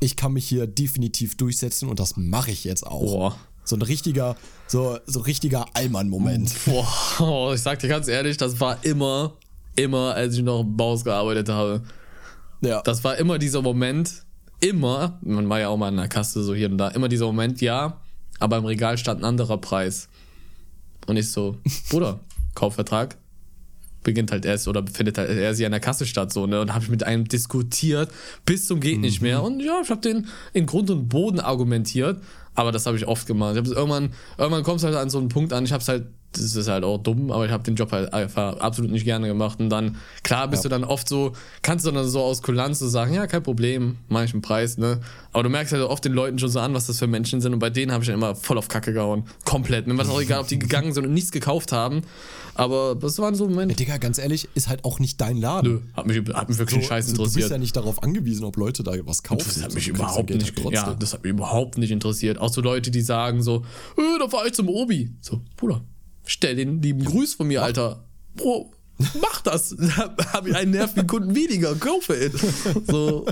ich 0.00 0.16
kann 0.16 0.32
mich 0.32 0.46
hier 0.46 0.66
definitiv 0.66 1.36
durchsetzen 1.36 1.88
und 1.88 1.98
das 1.98 2.16
mache 2.16 2.50
ich 2.50 2.64
jetzt 2.64 2.86
auch. 2.86 3.00
Boah. 3.00 3.36
So 3.64 3.76
ein 3.76 3.82
richtiger, 3.82 4.36
so, 4.66 4.98
so 5.06 5.20
richtiger 5.20 5.64
Allmann-Moment. 5.74 6.52
Boah, 6.66 7.52
ich 7.54 7.62
sag 7.62 7.78
dir 7.78 7.88
ganz 7.88 8.08
ehrlich, 8.08 8.36
das 8.36 8.60
war 8.60 8.84
immer, 8.84 9.32
immer, 9.76 10.14
als 10.14 10.36
ich 10.36 10.42
noch 10.42 10.60
im 10.60 10.76
Baus 10.76 11.04
gearbeitet 11.04 11.48
habe. 11.48 11.82
Ja. 12.60 12.82
Das 12.82 13.04
war 13.04 13.16
immer 13.16 13.38
dieser 13.38 13.62
Moment, 13.62 14.24
immer, 14.60 15.18
man 15.22 15.48
war 15.48 15.60
ja 15.60 15.68
auch 15.68 15.76
mal 15.76 15.88
in 15.88 15.96
der 15.96 16.08
Kasse 16.08 16.42
so 16.42 16.54
hier 16.54 16.70
und 16.70 16.78
da, 16.78 16.88
immer 16.88 17.08
dieser 17.08 17.26
Moment, 17.26 17.60
ja, 17.60 18.00
aber 18.38 18.56
im 18.56 18.64
Regal 18.64 18.98
stand 18.98 19.20
ein 19.20 19.24
anderer 19.24 19.58
Preis. 19.58 20.08
Und 21.06 21.16
ich 21.16 21.30
so, 21.30 21.58
Bruder, 21.90 22.20
Kaufvertrag 22.54 23.16
beginnt 24.04 24.30
halt 24.30 24.44
erst 24.44 24.68
oder 24.68 24.84
findet 24.86 25.18
halt 25.18 25.30
erst 25.30 25.58
hier 25.58 25.66
an 25.66 25.72
der 25.72 25.80
Kasse 25.80 26.06
statt 26.06 26.32
so 26.32 26.46
ne 26.46 26.60
und 26.60 26.74
habe 26.74 26.84
ich 26.84 26.90
mit 26.90 27.02
einem 27.02 27.26
diskutiert 27.26 28.12
bis 28.44 28.66
zum 28.66 28.78
geht 28.78 29.00
nicht 29.00 29.22
mehr 29.22 29.42
und 29.42 29.60
ja 29.60 29.80
ich 29.82 29.90
habe 29.90 30.02
den 30.02 30.28
in 30.52 30.66
Grund 30.66 30.90
und 30.90 31.08
Boden 31.08 31.40
argumentiert 31.40 32.20
aber 32.54 32.72
das 32.72 32.86
habe 32.86 32.96
ich 32.96 33.06
oft 33.06 33.26
gemacht 33.26 33.56
ich 33.56 33.70
irgendwann 33.70 34.10
irgendwann 34.38 34.62
kommst 34.62 34.84
halt 34.84 34.96
an 34.96 35.10
so 35.10 35.18
einen 35.18 35.28
Punkt 35.28 35.52
an 35.52 35.64
ich 35.64 35.72
habe 35.72 35.82
es 35.82 35.88
halt 35.88 36.06
das 36.36 36.56
ist 36.56 36.68
halt 36.68 36.84
auch 36.84 36.98
dumm, 36.98 37.30
aber 37.30 37.46
ich 37.46 37.52
habe 37.52 37.62
den 37.62 37.74
Job 37.74 37.92
halt 37.92 38.12
einfach 38.12 38.58
absolut 38.58 38.90
nicht 38.90 39.04
gerne 39.04 39.26
gemacht. 39.26 39.60
Und 39.60 39.70
dann, 39.70 39.96
klar, 40.22 40.48
bist 40.48 40.64
ja. 40.64 40.68
du 40.68 40.74
dann 40.74 40.84
oft 40.84 41.08
so, 41.08 41.32
kannst 41.62 41.86
du 41.86 41.90
dann 41.90 42.06
so 42.08 42.20
aus 42.20 42.42
Kulanz 42.42 42.78
so 42.78 42.88
sagen, 42.88 43.14
ja, 43.14 43.26
kein 43.26 43.42
Problem, 43.42 43.98
mach 44.08 44.24
ich 44.24 44.32
einen 44.32 44.42
Preis, 44.42 44.78
ne? 44.78 45.00
Aber 45.32 45.42
du 45.42 45.48
merkst 45.48 45.72
halt 45.72 45.82
oft 45.82 46.04
den 46.04 46.12
Leuten 46.12 46.38
schon 46.38 46.48
so 46.48 46.60
an, 46.60 46.74
was 46.74 46.86
das 46.86 46.98
für 46.98 47.06
Menschen 47.06 47.40
sind. 47.40 47.52
Und 47.52 47.58
bei 47.58 47.70
denen 47.70 47.92
habe 47.92 48.02
ich 48.02 48.08
dann 48.08 48.16
immer 48.16 48.34
voll 48.34 48.58
auf 48.58 48.68
Kacke 48.68 48.92
gehauen. 48.92 49.24
Komplett. 49.44 49.86
Mir 49.86 49.96
war 49.96 50.04
es 50.04 50.10
auch 50.10 50.20
egal, 50.20 50.40
ob 50.40 50.48
die 50.48 50.58
gegangen 50.58 50.92
sind 50.92 51.06
und 51.06 51.14
nichts 51.14 51.32
gekauft 51.32 51.72
haben. 51.72 52.02
Aber 52.54 52.94
das 52.94 53.18
waren 53.18 53.34
so 53.34 53.48
Momente. 53.48 53.72
Ja, 53.74 53.76
Digga, 53.76 53.96
ganz 53.98 54.18
ehrlich, 54.18 54.48
ist 54.54 54.68
halt 54.68 54.84
auch 54.84 54.98
nicht 54.98 55.20
dein 55.20 55.36
Laden. 55.36 55.72
Nö, 55.72 55.80
hat 55.94 56.06
mich, 56.06 56.16
hat 56.34 56.48
mich 56.48 56.58
wirklich 56.58 56.82
so, 56.82 56.88
scheiße 56.88 57.10
interessiert. 57.10 57.36
Du 57.36 57.40
bist 57.40 57.50
ja 57.50 57.58
nicht 57.58 57.76
darauf 57.76 58.02
angewiesen, 58.02 58.44
ob 58.44 58.56
Leute 58.56 58.82
da 58.82 58.92
was 59.04 59.22
kaufen. 59.22 59.44
Das 59.46 59.62
hat 59.62 59.74
mich 59.74 59.88
überhaupt 59.88 60.30
nicht, 60.30 60.58
ja, 60.70 60.94
das 60.94 61.12
hat 61.12 61.22
mich 61.22 61.30
überhaupt 61.30 61.78
nicht 61.78 61.90
interessiert. 61.90 62.38
Auch 62.38 62.52
so 62.52 62.60
Leute, 62.60 62.90
die 62.90 63.00
sagen 63.00 63.42
so, 63.42 63.64
äh, 63.96 64.18
da 64.18 64.28
fahr 64.28 64.46
ich 64.46 64.54
zum 64.54 64.68
Obi. 64.68 65.10
So, 65.20 65.40
Bruder, 65.56 65.82
stell 66.24 66.56
den 66.56 66.80
lieben 66.80 67.04
Gruß 67.04 67.34
von 67.34 67.48
mir, 67.48 67.62
Alter. 67.62 68.04
Bro, 68.36 68.72
mach 69.20 69.40
das. 69.42 69.74
habe 70.32 70.50
ich 70.50 70.56
einen 70.56 70.72
nervigen 70.72 71.06
Kunden 71.06 71.34
weniger. 71.34 71.74
Go 71.74 72.00
for 72.00 72.16
it. 72.16 72.32
So, 72.86 73.26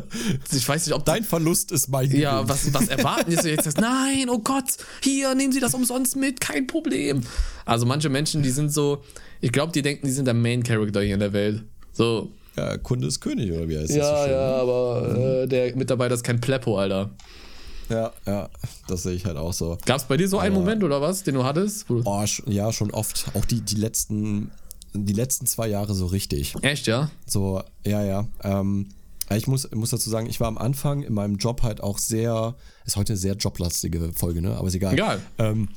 ich 0.50 0.68
weiß 0.68 0.86
nicht, 0.86 0.94
ob. 0.94 1.04
Dein 1.04 1.24
Verlust 1.24 1.72
ist 1.72 1.88
mein 1.88 2.06
Gewinn. 2.06 2.20
Ja, 2.22 2.48
was, 2.48 2.72
was 2.72 2.88
erwarten 2.88 3.36
Sie 3.36 3.50
jetzt? 3.50 3.78
Nein, 3.80 4.28
oh 4.28 4.38
Gott, 4.38 4.76
hier, 5.02 5.34
nehmen 5.34 5.52
Sie 5.52 5.60
das 5.60 5.74
umsonst 5.74 6.16
mit, 6.16 6.40
kein 6.40 6.66
Problem. 6.66 7.22
Also 7.64 7.86
manche 7.86 8.08
Menschen, 8.08 8.42
die 8.42 8.50
sind 8.50 8.72
so, 8.72 9.02
ich 9.40 9.52
glaube, 9.52 9.72
die 9.72 9.82
denken, 9.82 10.06
die 10.06 10.12
sind 10.12 10.26
der 10.26 10.34
Main 10.34 10.62
Character 10.62 11.02
hier 11.02 11.14
in 11.14 11.20
der 11.20 11.32
Welt. 11.32 11.62
So. 11.92 12.30
Ja, 12.56 12.76
Kunde 12.76 13.06
ist 13.06 13.20
König, 13.20 13.50
oder 13.50 13.66
wie 13.66 13.78
heißt 13.78 13.90
das? 13.90 13.96
Ja, 13.96 14.24
so 14.24 14.30
ja, 14.30 14.56
aber 14.56 15.42
äh, 15.42 15.46
der 15.46 15.74
Mitarbeiter 15.74 16.14
ist 16.14 16.22
kein 16.22 16.38
Pleppo, 16.38 16.78
Alter. 16.78 17.10
Ja, 17.88 18.12
ja, 18.26 18.48
das 18.88 19.02
sehe 19.02 19.14
ich 19.14 19.24
halt 19.24 19.36
auch 19.36 19.52
so. 19.52 19.76
Gab 19.84 19.98
es 19.98 20.04
bei 20.04 20.16
dir 20.16 20.28
so 20.28 20.38
Aber, 20.38 20.46
einen 20.46 20.54
Moment 20.54 20.84
oder 20.84 21.00
was, 21.00 21.24
den 21.24 21.34
du 21.34 21.44
hattest? 21.44 21.86
Oh, 21.90 22.24
ja, 22.46 22.72
schon 22.72 22.90
oft. 22.90 23.26
Auch 23.34 23.44
die, 23.44 23.60
die 23.60 23.74
letzten, 23.76 24.50
die 24.95 25.12
letzten 25.12 25.47
zwei 25.47 25.68
Jahre 25.68 25.95
so 25.95 26.07
richtig. 26.07 26.55
Echt, 26.62 26.86
ja? 26.86 27.11
So, 27.26 27.62
ja, 27.84 28.05
ja. 28.05 28.26
Ähm, 28.43 28.88
ich 29.34 29.47
muss, 29.47 29.70
muss 29.72 29.90
dazu 29.90 30.11
sagen, 30.11 30.26
ich 30.26 30.40
war 30.40 30.49
am 30.49 30.59
Anfang 30.59 31.03
in 31.03 31.14
meinem 31.14 31.36
Job 31.36 31.62
halt 31.62 31.82
auch 31.82 31.99
sehr, 31.99 32.55
ist 32.84 32.97
heute 32.97 33.14
eine 33.14 33.18
sehr 33.18 33.34
joblastige 33.34 34.12
Folge, 34.12 34.43
ne? 34.43 34.57
Aber 34.57 34.68
ist 34.68 34.74
egal. 34.74 34.95
Egal. 34.95 35.20
Ähm, 35.38 35.68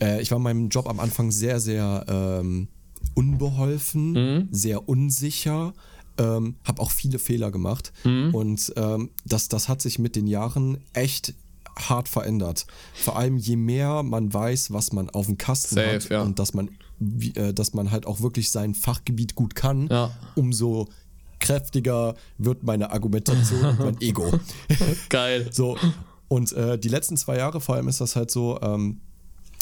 äh, 0.00 0.20
ich 0.20 0.30
war 0.30 0.36
in 0.36 0.44
meinem 0.44 0.68
Job 0.68 0.88
am 0.88 1.00
Anfang 1.00 1.30
sehr, 1.30 1.58
sehr 1.58 2.04
ähm, 2.08 2.68
unbeholfen, 3.14 4.12
mhm. 4.12 4.48
sehr 4.50 4.88
unsicher 4.88 5.72
ähm, 6.18 6.56
habe 6.64 6.80
auch 6.80 6.90
viele 6.90 7.18
Fehler 7.18 7.50
gemacht 7.50 7.92
mhm. 8.04 8.34
und 8.34 8.72
ähm, 8.76 9.10
das, 9.24 9.48
das 9.48 9.68
hat 9.68 9.82
sich 9.82 9.98
mit 9.98 10.16
den 10.16 10.26
Jahren 10.26 10.78
echt 10.92 11.34
hart 11.76 12.08
verändert. 12.08 12.66
Vor 12.94 13.16
allem 13.16 13.36
je 13.36 13.56
mehr 13.56 14.02
man 14.02 14.32
weiß, 14.32 14.72
was 14.72 14.92
man 14.92 15.10
auf 15.10 15.26
dem 15.26 15.38
Kasten 15.38 15.74
Safe, 15.76 15.94
hat 15.94 16.08
ja. 16.10 16.22
und 16.22 16.38
dass 16.38 16.54
man, 16.54 16.70
wie, 16.98 17.34
äh, 17.34 17.52
dass 17.52 17.74
man 17.74 17.90
halt 17.90 18.06
auch 18.06 18.20
wirklich 18.20 18.50
sein 18.50 18.74
Fachgebiet 18.74 19.34
gut 19.34 19.54
kann, 19.54 19.88
ja. 19.88 20.10
umso 20.34 20.88
kräftiger 21.40 22.14
wird 22.38 22.62
meine 22.62 22.90
Argumentation 22.90 23.64
und 23.64 23.78
mein 23.78 23.96
Ego. 24.00 24.32
Geil. 25.08 25.48
So. 25.52 25.76
Und 26.28 26.52
äh, 26.52 26.78
die 26.78 26.88
letzten 26.88 27.16
zwei 27.16 27.36
Jahre 27.36 27.60
vor 27.60 27.74
allem 27.74 27.88
ist 27.88 28.00
das 28.00 28.16
halt 28.16 28.30
so, 28.30 28.58
ähm, 28.62 29.00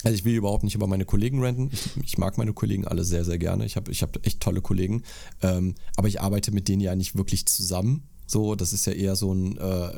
also 0.05 0.15
ich 0.15 0.25
will 0.25 0.35
überhaupt 0.35 0.65
nicht 0.65 0.75
über 0.75 0.87
meine 0.87 1.05
Kollegen 1.05 1.41
renten. 1.43 1.71
Ich, 1.73 1.91
ich 2.05 2.19
mag 2.19 2.39
meine 2.39 2.53
Kollegen 2.53 2.87
alle 2.87 3.05
sehr, 3.05 3.25
sehr 3.25 3.39
gerne. 3.39 3.65
Ich 3.65 3.77
habe 3.77 3.91
ich 3.91 4.03
hab 4.03 4.25
echt 4.27 4.41
tolle 4.41 4.61
Kollegen. 4.61 5.03
Ähm, 5.43 5.75
aber 5.97 6.09
ich 6.09 6.21
arbeite 6.21 6.53
mit 6.53 6.69
denen 6.69 6.81
ja 6.81 6.95
nicht 6.95 7.17
wirklich 7.17 7.47
zusammen. 7.47 8.09
So, 8.27 8.55
das 8.55 8.73
ist 8.73 8.87
ja 8.87 8.93
eher 8.93 9.17
so 9.17 9.33
ein, 9.33 9.59
äh, 9.59 9.93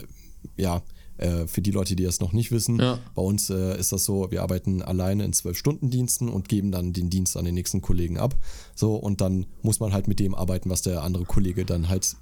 ja, 0.56 0.82
äh, 1.18 1.46
für 1.46 1.62
die 1.62 1.70
Leute, 1.70 1.96
die 1.96 2.04
das 2.04 2.20
noch 2.20 2.32
nicht 2.32 2.52
wissen, 2.52 2.78
ja. 2.78 2.98
bei 3.14 3.22
uns 3.22 3.50
äh, 3.50 3.78
ist 3.78 3.92
das 3.92 4.04
so, 4.04 4.30
wir 4.30 4.42
arbeiten 4.42 4.82
alleine 4.82 5.24
in 5.24 5.32
zwölf 5.32 5.56
Stunden 5.56 5.90
Diensten 5.90 6.28
und 6.28 6.48
geben 6.48 6.72
dann 6.72 6.92
den 6.92 7.10
Dienst 7.10 7.36
an 7.36 7.44
den 7.44 7.54
nächsten 7.54 7.80
Kollegen 7.80 8.18
ab. 8.18 8.36
So, 8.74 8.96
und 8.96 9.20
dann 9.20 9.46
muss 9.62 9.80
man 9.80 9.92
halt 9.92 10.08
mit 10.08 10.20
dem 10.20 10.34
arbeiten, 10.34 10.70
was 10.70 10.82
der 10.82 11.02
andere 11.02 11.24
Kollege 11.24 11.64
dann 11.64 11.88
halt 11.88 12.16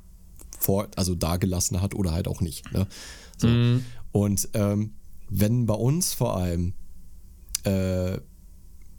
vor, 0.59 0.89
also 0.97 1.15
da 1.15 1.37
gelassen 1.37 1.81
hat 1.81 1.95
oder 1.95 2.13
halt 2.13 2.29
auch 2.29 2.41
nicht. 2.41 2.71
Ne? 2.73 2.87
So. 3.37 3.49
Mhm. 3.49 3.85
Und 4.13 4.49
ähm, 4.55 4.93
wenn 5.29 5.67
bei 5.67 5.75
uns 5.75 6.13
vor 6.13 6.37
allem 6.37 6.75
äh, 7.65 8.19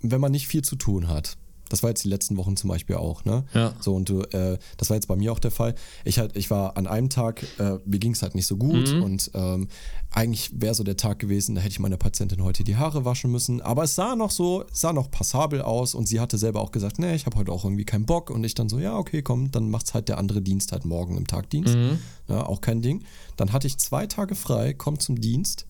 wenn 0.04 0.22
man 0.22 0.32
nicht 0.32 0.48
viel 0.48 0.64
zu 0.64 0.76
tun 0.76 1.08
hat. 1.08 1.38
Das 1.74 1.82
war 1.82 1.90
jetzt 1.90 2.04
die 2.04 2.10
letzten 2.10 2.38
Wochen 2.38 2.56
zum 2.56 2.68
Beispiel 2.68 2.98
auch, 2.98 3.26
ne? 3.26 3.46
Ja. 3.56 3.74
So, 3.80 3.96
und 3.96 4.08
du, 4.08 4.22
äh, 4.22 4.60
das 4.78 4.92
war 4.92 4.96
jetzt 4.96 5.08
bei 5.08 5.16
mir 5.16 5.32
auch 5.32 5.40
der 5.40 5.50
Fall. 5.50 5.74
Ich 6.06 6.20
halt, 6.20 6.38
ich 6.38 6.52
war 6.52 6.78
an 6.78 6.86
einem 6.86 7.10
Tag, 7.10 7.42
äh, 7.58 7.80
mir 7.84 7.98
ging 7.98 8.12
es 8.12 8.22
halt 8.22 8.36
nicht 8.36 8.46
so 8.46 8.58
gut 8.58 8.94
mhm. 8.94 9.02
und 9.02 9.32
ähm, 9.34 9.68
eigentlich 10.12 10.52
wäre 10.54 10.76
so 10.76 10.84
der 10.84 10.98
Tag 10.98 11.18
gewesen, 11.18 11.56
da 11.56 11.62
hätte 11.62 11.72
ich 11.72 11.80
meiner 11.80 11.98
Patientin 11.98 12.44
heute 12.44 12.64
die 12.64 12.76
Haare 12.76 13.06
waschen 13.06 13.32
müssen. 13.32 13.60
Aber 13.60 13.86
es 13.86 13.96
sah 13.96 14.16
noch 14.16 14.30
so, 14.30 14.66
sah 14.72 14.94
noch 14.94 15.10
passabel 15.10 15.64
aus 15.64 15.96
und 15.96 16.08
sie 16.08 16.20
hatte 16.20 16.38
selber 16.38 16.62
auch 16.62 16.72
gesagt, 16.72 17.00
nee, 17.00 17.16
ich 17.16 17.26
habe 17.26 17.40
heute 17.40 17.52
auch 17.52 17.64
irgendwie 17.64 17.86
keinen 17.86 18.06
Bock. 18.06 18.30
Und 18.30 18.44
ich 18.44 18.54
dann 18.54 18.70
so, 18.70 18.78
ja, 18.78 18.96
okay, 18.96 19.24
komm, 19.24 19.50
dann 19.50 19.72
macht's 19.72 19.96
halt 19.96 20.10
der 20.10 20.20
andere 20.20 20.44
Dienst 20.44 20.74
halt 20.74 20.86
morgen 20.86 21.18
im 21.18 21.26
Tagdienst. 21.26 21.74
Mhm. 21.74 21.98
Ja, 22.28 22.46
auch 22.46 22.62
kein 22.62 22.84
Ding. 22.84 23.04
Dann 23.36 23.52
hatte 23.52 23.66
ich 23.66 23.80
zwei 23.80 24.06
Tage 24.06 24.36
frei, 24.36 24.76
komm 24.76 25.00
zum 25.00 25.20
Dienst 25.20 25.66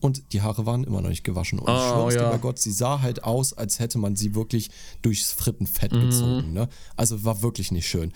und 0.00 0.32
die 0.32 0.42
Haare 0.42 0.66
waren 0.66 0.84
immer 0.84 1.00
noch 1.00 1.08
nicht 1.08 1.24
gewaschen. 1.24 1.58
Und 1.58 1.68
oh, 1.68 1.76
ich 1.76 1.82
schwör's 1.82 2.14
ja. 2.14 2.30
bei 2.30 2.38
Gott, 2.38 2.58
sie 2.58 2.72
sah 2.72 3.00
halt 3.00 3.24
aus, 3.24 3.52
als 3.52 3.78
hätte 3.78 3.98
man 3.98 4.16
sie 4.16 4.34
wirklich 4.34 4.70
durchs 5.02 5.32
Frittenfett 5.32 5.92
mhm. 5.92 6.00
gezogen. 6.00 6.52
Ne? 6.52 6.68
Also 6.96 7.24
war 7.24 7.42
wirklich 7.42 7.72
nicht 7.72 7.88
schön. 7.88 8.12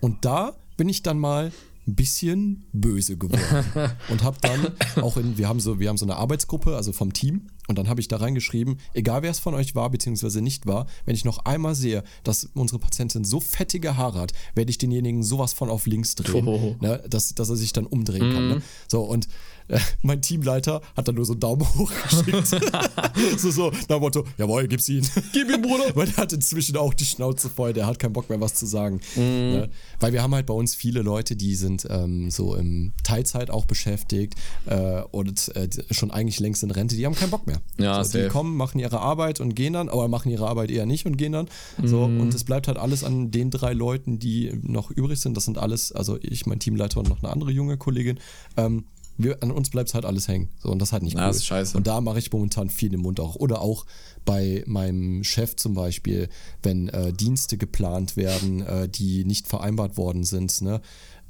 Und 0.00 0.24
da 0.24 0.56
bin 0.76 0.88
ich 0.88 1.02
dann 1.02 1.18
mal 1.18 1.52
ein 1.86 1.94
bisschen 1.94 2.64
böse 2.72 3.16
geworden 3.18 3.64
und 4.08 4.22
habe 4.22 4.38
dann 4.40 4.72
auch 5.02 5.18
in 5.18 5.36
wir 5.36 5.48
haben 5.48 5.60
so 5.60 5.78
wir 5.78 5.90
haben 5.90 5.98
so 5.98 6.06
eine 6.06 6.16
Arbeitsgruppe 6.16 6.76
also 6.76 6.92
vom 6.92 7.12
Team 7.12 7.48
und 7.68 7.76
dann 7.76 7.88
habe 7.88 8.00
ich 8.00 8.08
da 8.08 8.16
reingeschrieben 8.16 8.78
egal 8.94 9.22
wer 9.22 9.30
es 9.30 9.38
von 9.38 9.52
euch 9.54 9.74
war 9.74 9.90
beziehungsweise 9.90 10.40
nicht 10.40 10.66
war 10.66 10.86
wenn 11.04 11.14
ich 11.14 11.26
noch 11.26 11.44
einmal 11.44 11.74
sehe 11.74 12.02
dass 12.22 12.48
unsere 12.54 12.78
Patientin 12.78 13.24
so 13.24 13.38
fettige 13.38 13.98
Haare 13.98 14.20
hat 14.20 14.32
werde 14.54 14.70
ich 14.70 14.78
denjenigen 14.78 15.22
sowas 15.22 15.52
von 15.52 15.68
auf 15.68 15.86
links 15.86 16.14
drehen 16.14 16.48
oh. 16.48 16.76
ne, 16.80 17.04
dass, 17.08 17.34
dass 17.34 17.50
er 17.50 17.56
sich 17.56 17.74
dann 17.74 17.84
umdrehen 17.84 18.30
mhm. 18.30 18.32
kann 18.32 18.48
ne? 18.48 18.62
so 18.88 19.02
und 19.02 19.28
äh, 19.68 19.78
mein 20.02 20.20
Teamleiter 20.20 20.80
hat 20.96 21.08
dann 21.08 21.14
nur 21.14 21.24
so 21.24 21.32
einen 21.32 21.40
Daumen 21.40 21.66
hoch 21.74 21.90
geschickt. 22.08 22.46
so, 23.38 23.50
so, 23.50 23.70
nach 23.70 23.96
dem 23.96 24.00
Motto, 24.00 24.24
jawohl, 24.38 24.66
gib's 24.68 24.88
ihn. 24.88 25.06
Gib 25.32 25.50
ihn, 25.50 25.62
Bruder. 25.62 25.84
Weil 25.94 26.06
der 26.06 26.16
hat 26.18 26.32
inzwischen 26.32 26.76
auch 26.76 26.94
die 26.94 27.04
Schnauze 27.04 27.48
voll, 27.48 27.72
der 27.72 27.86
hat 27.86 27.98
keinen 27.98 28.12
Bock 28.12 28.28
mehr, 28.28 28.40
was 28.40 28.54
zu 28.54 28.66
sagen. 28.66 29.00
Mm. 29.16 29.20
Ne? 29.20 29.70
Weil 30.00 30.12
wir 30.12 30.22
haben 30.22 30.34
halt 30.34 30.46
bei 30.46 30.54
uns 30.54 30.74
viele 30.74 31.02
Leute, 31.02 31.36
die 31.36 31.54
sind 31.54 31.86
ähm, 31.88 32.30
so 32.30 32.54
im 32.54 32.92
Teilzeit 33.02 33.50
auch 33.50 33.64
beschäftigt 33.64 34.34
äh, 34.66 35.02
und 35.10 35.54
äh, 35.56 35.68
schon 35.90 36.10
eigentlich 36.10 36.40
längst 36.40 36.62
in 36.62 36.70
Rente, 36.70 36.96
die 36.96 37.06
haben 37.06 37.14
keinen 37.14 37.30
Bock 37.30 37.46
mehr. 37.46 37.60
Ja, 37.78 38.02
so, 38.04 38.18
die 38.18 38.28
kommen, 38.28 38.56
machen 38.56 38.78
ihre 38.78 39.00
Arbeit 39.00 39.40
und 39.40 39.54
gehen 39.54 39.72
dann, 39.72 39.88
aber 39.88 40.08
machen 40.08 40.30
ihre 40.30 40.48
Arbeit 40.48 40.70
eher 40.70 40.86
nicht 40.86 41.06
und 41.06 41.16
gehen 41.16 41.32
dann. 41.32 41.48
So, 41.82 42.08
mm. 42.08 42.20
und 42.20 42.34
es 42.34 42.44
bleibt 42.44 42.68
halt 42.68 42.78
alles 42.78 43.04
an 43.04 43.30
den 43.30 43.50
drei 43.50 43.72
Leuten, 43.72 44.18
die 44.18 44.52
noch 44.62 44.90
übrig 44.90 45.20
sind. 45.20 45.36
Das 45.36 45.44
sind 45.44 45.58
alles, 45.58 45.92
also 45.92 46.18
ich, 46.20 46.46
mein 46.46 46.58
Teamleiter 46.58 47.00
und 47.00 47.08
noch 47.08 47.22
eine 47.22 47.32
andere 47.32 47.50
junge 47.50 47.76
Kollegin. 47.76 48.18
Ähm, 48.56 48.84
wir, 49.16 49.42
an 49.42 49.50
uns 49.50 49.70
bleibt 49.70 49.94
halt 49.94 50.04
alles 50.04 50.28
hängen. 50.28 50.48
So, 50.58 50.70
und 50.70 50.78
das 50.78 50.88
ist 50.88 50.92
halt 50.92 51.02
nicht 51.02 51.16
cool. 51.16 51.22
Das 51.22 51.36
ist 51.36 51.46
scheiße. 51.46 51.76
Und 51.76 51.86
da 51.86 52.00
mache 52.00 52.18
ich 52.18 52.32
momentan 52.32 52.70
viel 52.70 52.92
im 52.94 53.00
Mund 53.00 53.20
auch. 53.20 53.36
Oder 53.36 53.60
auch 53.60 53.86
bei 54.24 54.64
meinem 54.66 55.24
Chef 55.24 55.56
zum 55.56 55.74
Beispiel, 55.74 56.28
wenn 56.62 56.88
äh, 56.88 57.12
Dienste 57.12 57.56
geplant 57.56 58.16
werden, 58.16 58.62
äh, 58.62 58.88
die 58.88 59.24
nicht 59.24 59.46
vereinbart 59.48 59.96
worden 59.96 60.24
sind, 60.24 60.60
ne? 60.62 60.80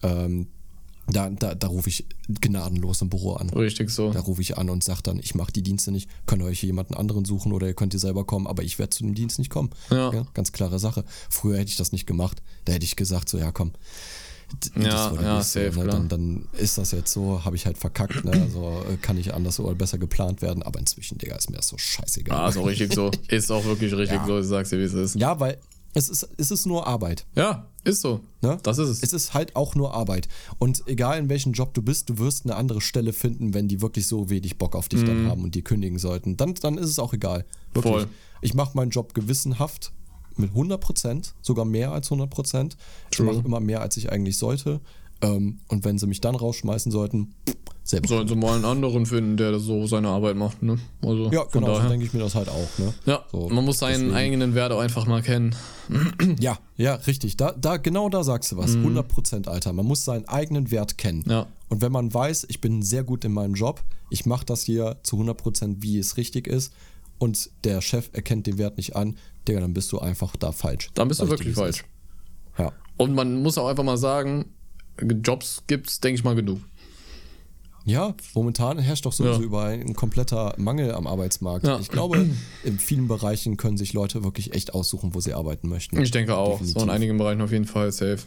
Ähm, 0.03 0.49
da, 1.07 1.29
da, 1.29 1.55
da 1.55 1.67
rufe 1.67 1.91
ich 1.91 2.07
gnadenlos 2.29 3.03
im 3.03 3.11
Büro 3.11 3.35
an. 3.35 3.51
Richtig 3.51 3.91
so. 3.91 4.11
Da 4.11 4.21
rufe 4.21 4.41
ich 4.41 4.57
an 4.57 4.71
und 4.71 4.83
sage 4.83 5.03
dann, 5.03 5.19
ich 5.19 5.35
mache 5.35 5.53
die 5.53 5.63
Dienste 5.63 5.93
nicht, 5.93 6.09
könnt 6.25 6.41
ihr 6.43 6.47
euch 6.47 6.63
jemanden 6.63 6.95
anderen 6.95 7.27
suchen 7.27 7.53
oder 7.53 7.67
ihr 7.67 7.75
könnt 7.75 7.93
ihr 7.93 8.01
selber 8.01 8.25
kommen, 8.25 8.47
aber 8.47 8.63
ich 8.63 8.79
werde 8.79 8.91
zu 8.91 9.03
dem 9.03 9.15
Dienst 9.15 9.39
nicht 9.39 9.51
kommen. 9.51 9.71
Ja. 9.91 10.13
ja. 10.13 10.27
Ganz 10.33 10.53
klare 10.53 10.79
Sache. 10.79 11.05
Früher 11.29 11.59
hätte 11.59 11.69
ich 11.69 11.77
das 11.77 11.93
nicht 11.93 12.07
gemacht. 12.07 12.43
Da 12.65 12.73
hätte 12.73 12.87
ich 12.87 12.97
gesagt, 12.97 13.29
so 13.29 13.37
ja 13.37 13.53
komm, 13.53 13.73
ja, 14.77 15.13
ja, 15.21 15.43
safe, 15.43 15.73
so, 15.73 15.83
ne? 15.83 15.87
dann, 15.87 16.09
dann, 16.09 16.49
ist 16.59 16.79
das 16.79 16.93
jetzt 16.93 17.13
so, 17.13 17.45
habe 17.45 17.57
ich 17.57 17.67
halt 17.67 17.79
verkackt, 17.79 18.25
ne? 18.25 18.33
also 18.33 18.83
äh, 18.91 18.97
kann 18.97 19.17
ich 19.19 19.35
anders 19.35 19.61
oder 19.61 19.75
besser 19.75 19.99
geplant 19.99 20.43
werden, 20.43 20.63
aber 20.63 20.79
inzwischen, 20.79 21.19
Digga, 21.19 21.37
ist 21.37 21.51
mir 21.51 21.57
das 21.57 21.69
so 21.69 21.79
scheißegal. 21.79 22.39
Ah, 22.39 22.49
ist 22.49 22.57
auch 22.57 22.67
richtig 22.67 22.95
so. 22.95 23.11
Ist 23.29 23.51
auch 23.51 23.65
wirklich 23.65 23.93
richtig 23.95 24.19
ja. 24.19 24.27
so, 24.27 24.39
ich 24.39 24.47
sag's 24.47 24.71
dir, 24.71 24.79
wie 24.79 24.85
es 24.85 24.95
ist. 24.95 25.17
Ja, 25.17 25.39
weil 25.41 25.59
es 25.95 26.09
ist, 26.09 26.29
es 26.37 26.51
ist 26.51 26.67
nur 26.67 26.87
Arbeit. 26.87 27.25
Ja, 27.37 27.69
ist 27.85 28.01
so. 28.01 28.21
Ne? 28.43 28.59
Das 28.65 28.79
ist 28.79 28.89
es. 28.89 29.03
Es 29.03 29.13
ist 29.13 29.33
halt 29.33 29.55
auch 29.55 29.77
nur 29.77 29.95
Arbeit. 29.95 30.29
Und 30.59 30.83
egal 30.87 31.19
in 31.19 31.29
welchem 31.29 31.53
Job 31.53 31.73
du 31.73 31.83
bist, 31.83 32.11
du 32.11 32.19
wirst 32.19 32.45
eine 32.45 32.57
andere 32.57 32.81
Stelle 32.81 33.13
finden, 33.13 33.55
wenn 33.55 33.69
die 33.69 33.81
wirklich 33.81 34.09
so 34.09 34.29
wenig 34.29 34.59
Bock 34.59 34.75
auf 34.75 34.89
dich 34.89 35.03
mhm. 35.03 35.07
dann 35.07 35.29
haben 35.29 35.45
und 35.45 35.55
die 35.55 35.63
kündigen 35.63 35.99
sollten. 35.99 36.37
Dann, 36.37 36.55
dann 36.55 36.79
ist 36.79 36.91
es 36.91 36.99
auch 36.99 37.13
egal. 37.13 37.45
Wirklich. 37.73 37.95
Voll. 37.95 38.07
Ich 38.41 38.55
mache 38.55 38.77
meinen 38.77 38.91
Job 38.91 39.15
gewissenhaft 39.15 39.93
mit 40.37 40.51
100 40.51 40.81
Prozent, 40.81 41.35
sogar 41.43 41.65
mehr 41.65 41.93
als 41.93 42.07
100 42.07 42.31
Prozent. 42.31 42.77
Ich 43.13 43.21
mache 43.21 43.43
immer 43.45 43.61
mehr, 43.61 43.81
als 43.81 43.97
ich 43.97 44.11
eigentlich 44.11 44.37
sollte. 44.37 44.81
Ähm, 45.21 45.61
und 45.69 45.85
wenn 45.85 45.99
sie 45.99 46.07
mich 46.07 46.21
dann 46.21 46.35
rausschmeißen 46.35 46.91
sollten, 46.91 47.35
selbst. 47.87 48.09
Sollen 48.09 48.27
sie 48.27 48.35
mal 48.35 48.55
einen 48.55 48.65
anderen 48.65 49.05
finden, 49.05 49.37
der 49.37 49.59
so 49.59 49.87
seine 49.87 50.09
Arbeit 50.09 50.37
macht, 50.37 50.63
ne? 50.63 50.79
Also 51.03 51.31
ja, 51.31 51.45
genau, 51.53 51.79
so 51.79 51.89
denke 51.89 52.07
ich 52.07 52.15
mir 52.15 52.21
das 52.21 52.35
halt 52.35 52.49
auch, 52.49 52.79
ne? 52.79 52.95
Ja, 53.05 53.25
so, 53.31 53.51
man 53.51 53.63
muss 53.63 53.79
seinen 53.79 53.93
deswegen. 53.93 54.15
eigenen 54.15 54.55
Wert 54.55 54.73
auch 54.73 54.81
einfach 54.81 55.07
mal 55.07 55.23
kennen. 55.23 55.55
Ja, 56.41 56.59
ja, 56.79 56.95
richtig. 56.95 57.37
Da, 57.37 57.53
da, 57.53 57.77
genau 57.77 58.09
da 58.09 58.25
sagst 58.25 58.53
du 58.53 58.57
was. 58.57 58.75
Mhm. 58.75 58.97
100% 58.99 59.49
Alter. 59.49 59.75
Man 59.75 59.85
muss 59.85 60.03
seinen 60.03 60.27
eigenen 60.27 60.71
Wert 60.71 60.97
kennen. 60.97 61.25
Ja. 61.29 61.47
Und 61.69 61.83
wenn 61.83 61.93
man 61.93 62.13
weiß, 62.13 62.47
ich 62.49 62.63
bin 62.63 62.81
sehr 62.81 63.05
gut 63.05 63.23
in 63.27 63.33
meinem 63.33 63.53
Job, 63.53 63.85
ich 64.09 64.25
mache 64.25 64.47
das 64.47 64.63
hier 64.63 64.97
zu 65.03 65.17
100%, 65.17 65.77
wie 65.81 65.99
es 65.99 66.17
richtig 66.17 66.47
ist, 66.47 66.73
und 67.19 67.51
der 67.65 67.83
Chef 67.83 68.09
erkennt 68.15 68.47
den 68.47 68.57
Wert 68.57 68.79
nicht 68.79 68.97
an, 68.97 69.19
Digga, 69.47 69.61
dann 69.61 69.75
bist 69.75 69.93
du 69.93 69.99
einfach 69.99 70.37
da 70.37 70.53
falsch. 70.53 70.91
Dann 70.95 71.09
bist 71.09 71.21
du 71.21 71.25
dir, 71.25 71.31
wirklich 71.31 71.55
falsch. 71.55 71.85
Ja. 72.59 72.73
Und 72.97 73.15
man 73.15 73.43
muss 73.43 73.59
auch 73.59 73.69
einfach 73.69 73.85
mal 73.85 73.97
sagen, 73.99 74.47
Jobs 75.23 75.65
gibt's, 75.67 76.01
denke 76.01 76.19
ich 76.19 76.25
mal, 76.25 76.35
genug. 76.35 76.61
Ja, 77.87 78.15
momentan 78.35 78.79
herrscht 78.79 79.05
doch 79.05 79.13
sowieso 79.13 79.41
Ja. 79.41 79.45
überall 79.47 79.73
ein 79.75 79.95
kompletter 79.95 80.55
Mangel 80.57 80.93
am 80.95 81.07
Arbeitsmarkt. 81.07 81.67
Ja. 81.67 81.79
Ich 81.81 81.89
glaube, 81.91 82.27
in 82.65 82.79
vielen 82.79 83.09
Bereichen 83.09 83.59
können 83.59 83.77
sich 83.77 83.93
Leute 83.93 84.25
wirklich 84.25 84.55
echt 84.55 84.73
aussuchen, 84.73 85.15
wo 85.15 85.21
sie 85.21 85.35
arbeiten 85.35 85.69
möchten. 85.69 86.01
Ich 86.01 86.11
denke 86.11 86.35
auch. 86.37 86.53
Definitiv. 86.53 86.79
So 86.81 86.85
in 86.85 86.91
einigen 86.91 87.19
Bereichen 87.19 87.43
auf 87.43 87.53
jeden 87.53 87.67
Fall 87.67 87.93
safe. 87.93 88.21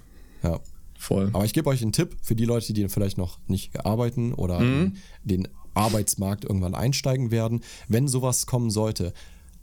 Ja. 0.44 0.60
Voll. 1.00 1.30
Aber 1.34 1.46
ich 1.46 1.54
gebe 1.54 1.70
euch 1.70 1.82
einen 1.82 1.92
Tipp 1.92 2.16
für 2.22 2.36
die 2.36 2.46
Leute, 2.46 2.74
die 2.74 2.88
vielleicht 2.90 3.18
noch 3.18 3.40
nicht 3.48 3.84
arbeiten 3.86 4.34
oder 4.34 4.60
Mhm. 4.60 4.94
in 5.24 5.28
den 5.28 5.48
Arbeitsmarkt 5.74 6.44
irgendwann 6.44 6.76
einsteigen 6.76 7.32
werden. 7.32 7.62
Wenn 7.88 8.08
sowas 8.08 8.46
kommen 8.48 8.70
sollte, 8.72 9.14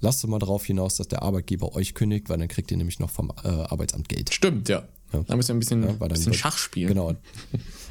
lasst 0.05 0.27
mal 0.29 0.39
darauf 0.39 0.65
hinaus, 0.65 0.97
dass 0.97 1.09
der 1.09 1.23
Arbeitgeber 1.23 1.75
euch 1.75 1.95
kündigt, 1.95 2.29
weil 2.29 2.39
dann 2.39 2.49
kriegt 2.49 2.71
ihr 2.71 2.77
nämlich 2.77 3.01
noch 3.01 3.11
vom 3.11 3.33
äh, 3.43 3.49
Arbeitsamt 3.49 4.09
Geld. 4.09 4.33
Stimmt, 4.33 4.69
ja. 4.69 4.85
Da 5.27 5.37
müssen 5.37 5.49
wir 5.49 5.55
ein 5.55 5.59
bisschen, 5.61 5.83
Ja, 5.83 5.93
dann 5.93 6.09
bisschen 6.09 6.35
Schach 6.35 6.59
spielen. 6.59 6.89
Genau. 6.89 7.15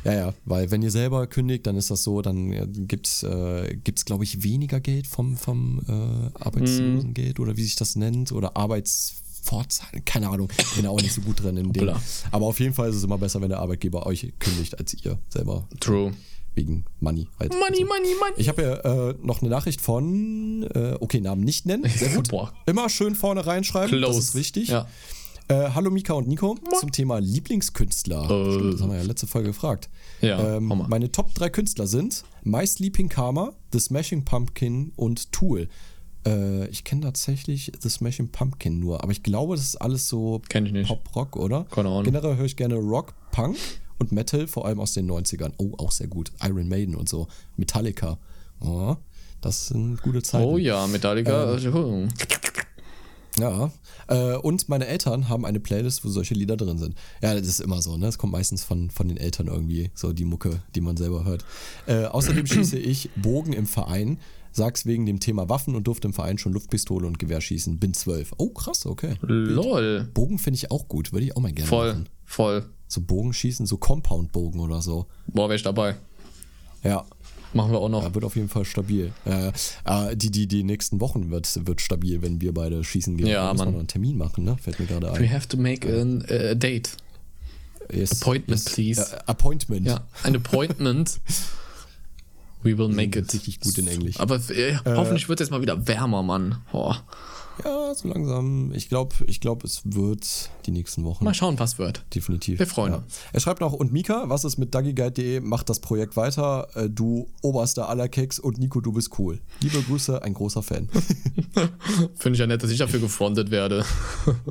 Ja, 0.05 0.14
ja, 0.14 0.34
weil 0.43 0.70
wenn 0.70 0.82
ihr 0.82 0.91
selber 0.91 1.28
kündigt, 1.28 1.66
dann 1.66 1.78
ist 1.78 1.89
das 1.89 2.03
so, 2.03 2.22
dann 2.22 2.89
gibt's 2.89 3.24
äh, 3.24 3.74
gibt's 3.86 4.03
glaube 4.03 4.26
ich, 4.26 4.43
weniger 4.43 4.82
Geld 4.82 5.07
vom, 5.07 5.38
vom 5.38 5.80
äh, 5.88 6.43
Arbeitslosengeld 6.43 7.39
oder 7.39 7.55
wie 7.55 7.64
sich 7.64 7.78
das 7.78 7.95
nennt 7.95 8.34
oder 8.34 8.57
Arbeitsfortzahlung, 8.57 10.03
keine 10.03 10.28
Ahnung, 10.28 10.49
bin 10.76 10.88
auch 10.88 10.99
nicht 10.99 11.14
so 11.14 11.22
gut 11.22 11.41
drin 11.41 11.55
in 11.55 11.72
dem. 11.72 11.95
Aber 12.32 12.47
auf 12.47 12.59
jeden 12.59 12.74
Fall 12.74 12.89
ist 12.89 12.97
es 12.97 13.03
immer 13.05 13.18
besser, 13.18 13.39
wenn 13.39 13.47
der 13.47 13.59
Arbeitgeber 13.59 14.05
euch 14.05 14.34
kündigt, 14.39 14.78
als 14.78 14.93
ihr 14.93 15.18
selber 15.30 15.70
True. 15.80 16.11
Wegen 16.56 16.86
Money 16.99 17.28
halt. 17.39 17.54
Money, 17.54 17.84
money, 17.84 18.16
money. 18.20 18.34
Ich 18.38 18.49
habe 18.49 18.62
ja 18.62 19.10
äh, 19.10 19.16
noch 19.22 19.41
eine 19.41 19.49
Nachricht 19.49 19.82
von, 19.82 20.64
äh, 20.74 20.95
okay, 20.99 21.20
Namen 21.20 21.43
nicht 21.43 21.66
nennen, 21.66 21.89
sehr 21.89 22.10
gut. 22.16 22.30
Immer 22.66 22.89
schön 22.89 23.16
vorne 23.16 23.45
reinschreiben, 23.45 24.01
das 24.01 24.18
ist 24.18 24.36
wichtig. 24.36 24.70
Ja. 24.70 24.88
Äh, 25.49 25.72
hallo 25.74 25.91
Mika 25.91 26.14
und 26.14 26.28
Nico 26.28 26.58
zum 26.80 26.91
Thema 26.91 27.20
Lieblingskünstler. 27.20 28.24
Stimmt, 28.26 28.74
das 28.74 28.82
haben 28.82 28.91
wir 28.91 28.97
ja 28.97 29.04
letzte 29.04 29.28
Folge 29.28 29.49
gefragt. 29.49 29.89
Ja, 30.22 30.56
ähm, 30.58 30.84
meine 30.88 31.12
Top 31.12 31.34
3 31.34 31.49
Künstler 31.49 31.86
sind 31.86 32.24
My 32.43 32.66
Sleeping 32.66 33.10
Karma, 33.10 33.51
The 33.74 33.80
Smashing 33.80 34.24
Pumpkin 34.24 34.93
und 34.95 35.34
Tool. 35.34 35.68
Äh, 36.26 36.68
ich 36.70 36.86
kenne 36.86 37.01
tatsächlich 37.01 37.74
The 37.78 37.89
Smashing 37.89 38.30
Pumpkin 38.30 38.80
nur, 38.80 39.04
aber 39.04 39.12
ich 39.12 39.22
glaube, 39.22 39.56
das 39.56 39.66
ist 39.66 39.76
alles 39.76 40.08
so 40.08 40.41
Kenn 40.47 40.66
ich 40.66 40.72
nicht. 40.72 40.88
Pop-Rock, 40.88 41.36
oder? 41.36 41.66
Keine 41.66 41.89
Ahnung. 41.89 42.06
Generell 42.06 42.38
höre 42.38 42.45
ich 42.45 42.56
gerne 42.56 42.76
Rock, 42.76 43.14
Punk 43.32 43.58
und 44.00 44.12
Metal, 44.12 44.48
vor 44.48 44.66
allem 44.66 44.80
aus 44.80 44.94
den 44.94 45.10
90ern. 45.10 45.54
Oh, 45.58 45.74
auch 45.78 45.91
sehr 45.91 46.08
gut. 46.08 46.32
Iron 46.44 46.68
Maiden 46.68 46.96
und 46.96 47.08
so. 47.10 47.28
Metallica. 47.58 48.18
Oh, 48.62 48.96
das 49.41 49.68
sind 49.68 50.02
gute 50.02 50.22
Zeiten. 50.22 50.46
Oh 50.46 50.58
ja, 50.58 50.88
Metallica. 50.88 51.56
äh, 51.56 52.08
Ja. 53.39 53.72
Äh, 54.08 54.36
und 54.38 54.70
meine 54.70 54.86
Eltern 54.88 55.28
haben 55.30 55.46
eine 55.46 55.60
Playlist, 55.60 56.06
wo 56.06 56.10
solche 56.10 56.34
Lieder 56.36 56.56
drin 56.58 56.78
sind. 56.78 56.96
Ja, 57.22 57.34
das 57.34 57.48
ist 57.48 57.62
immer 57.62 57.82
so, 57.82 57.98
ne? 57.98 58.06
Das 58.06 58.18
kommt 58.18 58.34
meistens 58.34 58.64
von, 58.64 58.89
von 58.91 59.08
den 59.08 59.18
Eltern 59.18 59.48
irgendwie, 59.48 59.89
so 59.96 60.14
die 60.14 60.26
Mucke, 60.26 60.62
die 60.76 60.82
man 60.82 60.98
selber 60.98 61.26
hört. 61.26 61.44
Äh, 61.88 62.06
außerdem 62.06 62.46
schieße 62.46 62.78
ich 62.78 63.10
Bogen 63.16 63.54
im 63.54 63.66
Verein. 63.66 64.20
Sag's 64.52 64.86
wegen 64.86 65.08
dem 65.08 65.20
Thema 65.20 65.50
Waffen 65.50 65.74
und 65.74 65.88
durfte 65.88 66.08
im 66.08 66.14
Verein 66.14 66.38
schon 66.38 66.54
Luftpistole 66.54 67.08
und 67.08 67.18
Gewehrschießen. 67.18 67.80
Bin 67.80 67.96
zwölf. 67.96 68.34
Oh, 68.38 68.50
krass, 68.50 68.86
okay. 68.86 69.16
Lol. 69.22 70.08
Bogen 70.14 70.38
finde 70.38 70.58
ich 70.58 70.70
auch 70.70 70.88
gut, 70.88 71.12
würde 71.12 71.26
ich 71.26 71.36
auch 71.36 71.41
mal 71.41 71.52
gerne 71.52 71.68
Voll, 71.70 71.94
machen. 71.94 72.10
voll. 72.24 72.66
So 72.94 73.02
Bogenschießen, 73.02 73.66
so 73.66 73.78
Compound-Bogen 73.78 74.60
oder 74.60 74.82
so. 74.82 75.08
Boah, 75.28 75.50
wär 75.50 75.56
ich 75.56 75.64
dabei. 75.64 75.96
Ja, 76.84 77.06
Machen 77.56 77.72
wir 77.72 77.80
auch 77.80 77.89
noch. 77.89 78.02
ja, 78.04 78.14
wird 78.16 78.26
auf 78.26 78.36
jeden 78.36 78.50
Fall 78.50 78.66
stabil. 78.66 79.14
Äh, 79.26 79.52
äh, 79.86 80.16
die, 80.18 80.32
die, 80.32 80.48
die 80.48 80.64
nächsten 80.64 81.00
Wochen 81.00 81.30
wird, 81.30 81.68
wird 81.68 81.82
stabil, 81.82 82.22
wenn 82.24 82.41
wir 82.41 82.52
beide 82.54 82.84
schießen 82.84 83.16
gehen. 83.16 83.28
Ja, 83.28 83.46
Da 83.48 83.54
müssen 83.54 83.60
wir 83.60 83.66
Mann. 83.66 83.74
noch 83.74 83.80
einen 83.80 83.88
Termin 83.88 84.18
machen, 84.18 84.44
ne? 84.44 84.58
Fällt 84.58 84.80
mir 84.80 84.88
gerade 84.88 85.08
We 85.14 85.18
ein. 85.26 85.32
have 85.32 85.48
to 85.48 85.58
make 85.58 85.88
an, 85.88 86.26
uh, 86.30 86.52
a 86.52 86.56
date. 86.56 86.98
Yes, 87.91 88.22
Appointment, 88.22 88.66
please. 88.66 89.02
Äh, 89.02 89.20
appointment. 89.28 89.86
Ja, 89.88 90.02
ein 90.24 90.36
Appointment. 90.36 91.20
We 92.64 92.78
will 92.78 92.88
make 92.96 93.18
it. 93.20 93.32
Richtig 93.34 93.60
gut 93.60 93.78
in 93.78 93.88
Englisch. 93.88 94.20
Aber 94.20 94.36
äh, 94.50 94.76
hoffentlich 94.86 95.30
wird 95.30 95.39
es 95.39 95.46
jetzt 95.48 95.52
mal 95.52 95.62
wieder 95.62 95.86
wärmer, 95.88 96.24
Mann. 96.24 96.58
Oh. 96.72 96.94
Ja, 97.64 97.93
so 97.93 98.08
langsam. 98.08 98.74
Ich 98.74 98.89
glaube, 98.89 99.16
ich 99.28 99.39
glaub, 99.39 99.64
es 99.64 99.82
wird 99.84 100.49
die 100.66 100.72
nächsten 100.72 101.04
Wochen. 101.04 101.24
Mal 101.24 101.34
schauen, 101.34 101.60
was 101.60 101.78
wird. 101.78 102.04
Definitiv. 102.14 102.60
Wir 102.60 102.68
freuen 102.68 102.93
ja. 102.93 102.99
uns. 102.99 103.20
Er 103.32 103.39
schreibt 103.39 103.62
noch, 103.62 103.74
und 103.74 103.91
Mika, 103.93 104.24
was 104.28 104.43
ist 104.43 104.58
mit 104.58 104.74
DuggieGuide.de? 104.74 105.39
Macht 105.41 105.70
das 105.70 105.80
Projekt 105.80 106.16
weiter. 106.16 106.68
Äh, 106.76 106.89
Du 106.89 107.28
oberster 107.41 107.89
aller 107.89 108.08
Keks 108.08 108.39
und 108.39 108.58
Nico, 108.58 108.80
du 108.82 108.91
bist 108.91 109.18
cool. 109.18 109.39
Liebe 109.62 109.82
Grüße, 109.82 110.22
ein 110.24 110.34
großer 110.34 110.64
Fan. 110.64 110.89
Finde 112.16 112.34
ich 112.36 112.39
ja 112.39 112.47
nett, 112.47 112.64
dass 112.64 112.72
ich 112.72 112.78
dafür 112.78 112.99
gefrontet 112.99 113.51
werde. 113.51 113.84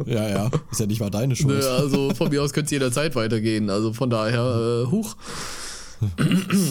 ja, 0.07 0.29
ja. 0.29 0.51
Ist 0.71 0.81
ja 0.81 0.87
nicht 0.87 1.01
mal 1.01 1.11
deine 1.11 1.37
Schuld. 1.37 1.61
Nö, 1.61 1.69
also 1.69 2.15
von 2.15 2.29
mir 2.29 2.43
aus 2.43 2.53
könnte 2.53 2.67
es 2.67 2.71
jederzeit 2.73 3.15
weitergehen. 3.15 3.71
Also 3.71 3.93
von 3.93 4.11
daher, 4.11 4.85
äh, 4.87 4.91
huch. 4.91 5.17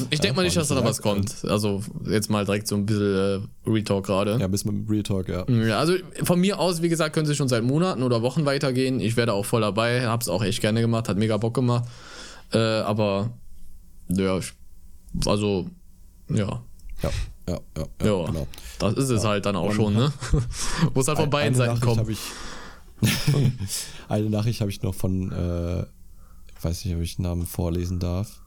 Ich 0.09 0.19
denke 0.19 0.35
mal 0.35 0.43
nicht, 0.43 0.55
dass 0.57 0.67
da 0.67 0.83
was 0.83 1.01
kommt. 1.01 1.45
Also 1.45 1.81
jetzt 2.05 2.29
mal 2.29 2.45
direkt 2.45 2.67
so 2.67 2.75
ein 2.75 2.85
bisschen 2.85 3.47
äh, 3.65 3.69
Retalk 3.69 4.05
gerade. 4.05 4.37
Ja, 4.39 4.47
bis 4.47 4.65
mit 4.65 4.75
dem 4.75 4.87
Real 4.87 5.03
Talk, 5.03 5.29
ja. 5.29 5.45
Ja, 5.49 5.79
also 5.79 5.93
von 6.23 6.39
mir 6.39 6.59
aus, 6.59 6.81
wie 6.81 6.89
gesagt, 6.89 7.13
können 7.13 7.25
sie 7.25 7.35
schon 7.35 7.47
seit 7.47 7.63
Monaten 7.63 8.03
oder 8.03 8.21
Wochen 8.21 8.45
weitergehen. 8.45 8.99
Ich 8.99 9.17
werde 9.17 9.33
auch 9.33 9.45
voll 9.45 9.61
dabei, 9.61 10.07
hab's 10.07 10.29
auch 10.29 10.43
echt 10.43 10.61
gerne 10.61 10.81
gemacht, 10.81 11.09
hat 11.09 11.17
mega 11.17 11.37
Bock 11.37 11.53
gemacht. 11.53 11.85
Äh, 12.53 12.57
aber 12.57 13.31
ja, 14.09 14.37
ich, 14.37 14.53
also 15.25 15.69
ja, 16.29 16.61
Ja, 17.01 17.09
ja, 17.47 17.59
ja, 17.77 17.85
ja, 18.01 18.05
ja, 18.05 18.25
genau. 18.25 18.47
das 18.79 18.93
ist 18.95 19.09
es 19.09 19.23
halt 19.23 19.45
dann 19.45 19.55
auch 19.55 19.71
schon, 19.73 19.93
ne? 19.93 20.11
Muss 20.93 21.07
halt 21.07 21.17
von 21.17 21.29
beiden 21.29 21.59
Eine 21.59 21.77
Seiten 21.77 21.95
Nachricht 21.95 22.21
kommen. 23.01 23.57
eine 24.09 24.29
Nachricht 24.29 24.61
habe 24.61 24.69
ich 24.69 24.81
noch 24.83 24.93
von, 24.93 25.31
äh, 25.31 25.81
ich 25.81 26.63
weiß 26.63 26.85
nicht, 26.85 26.95
ob 26.95 27.01
ich 27.01 27.15
den 27.15 27.23
Namen 27.23 27.45
vorlesen 27.45 27.99
darf, 27.99 28.41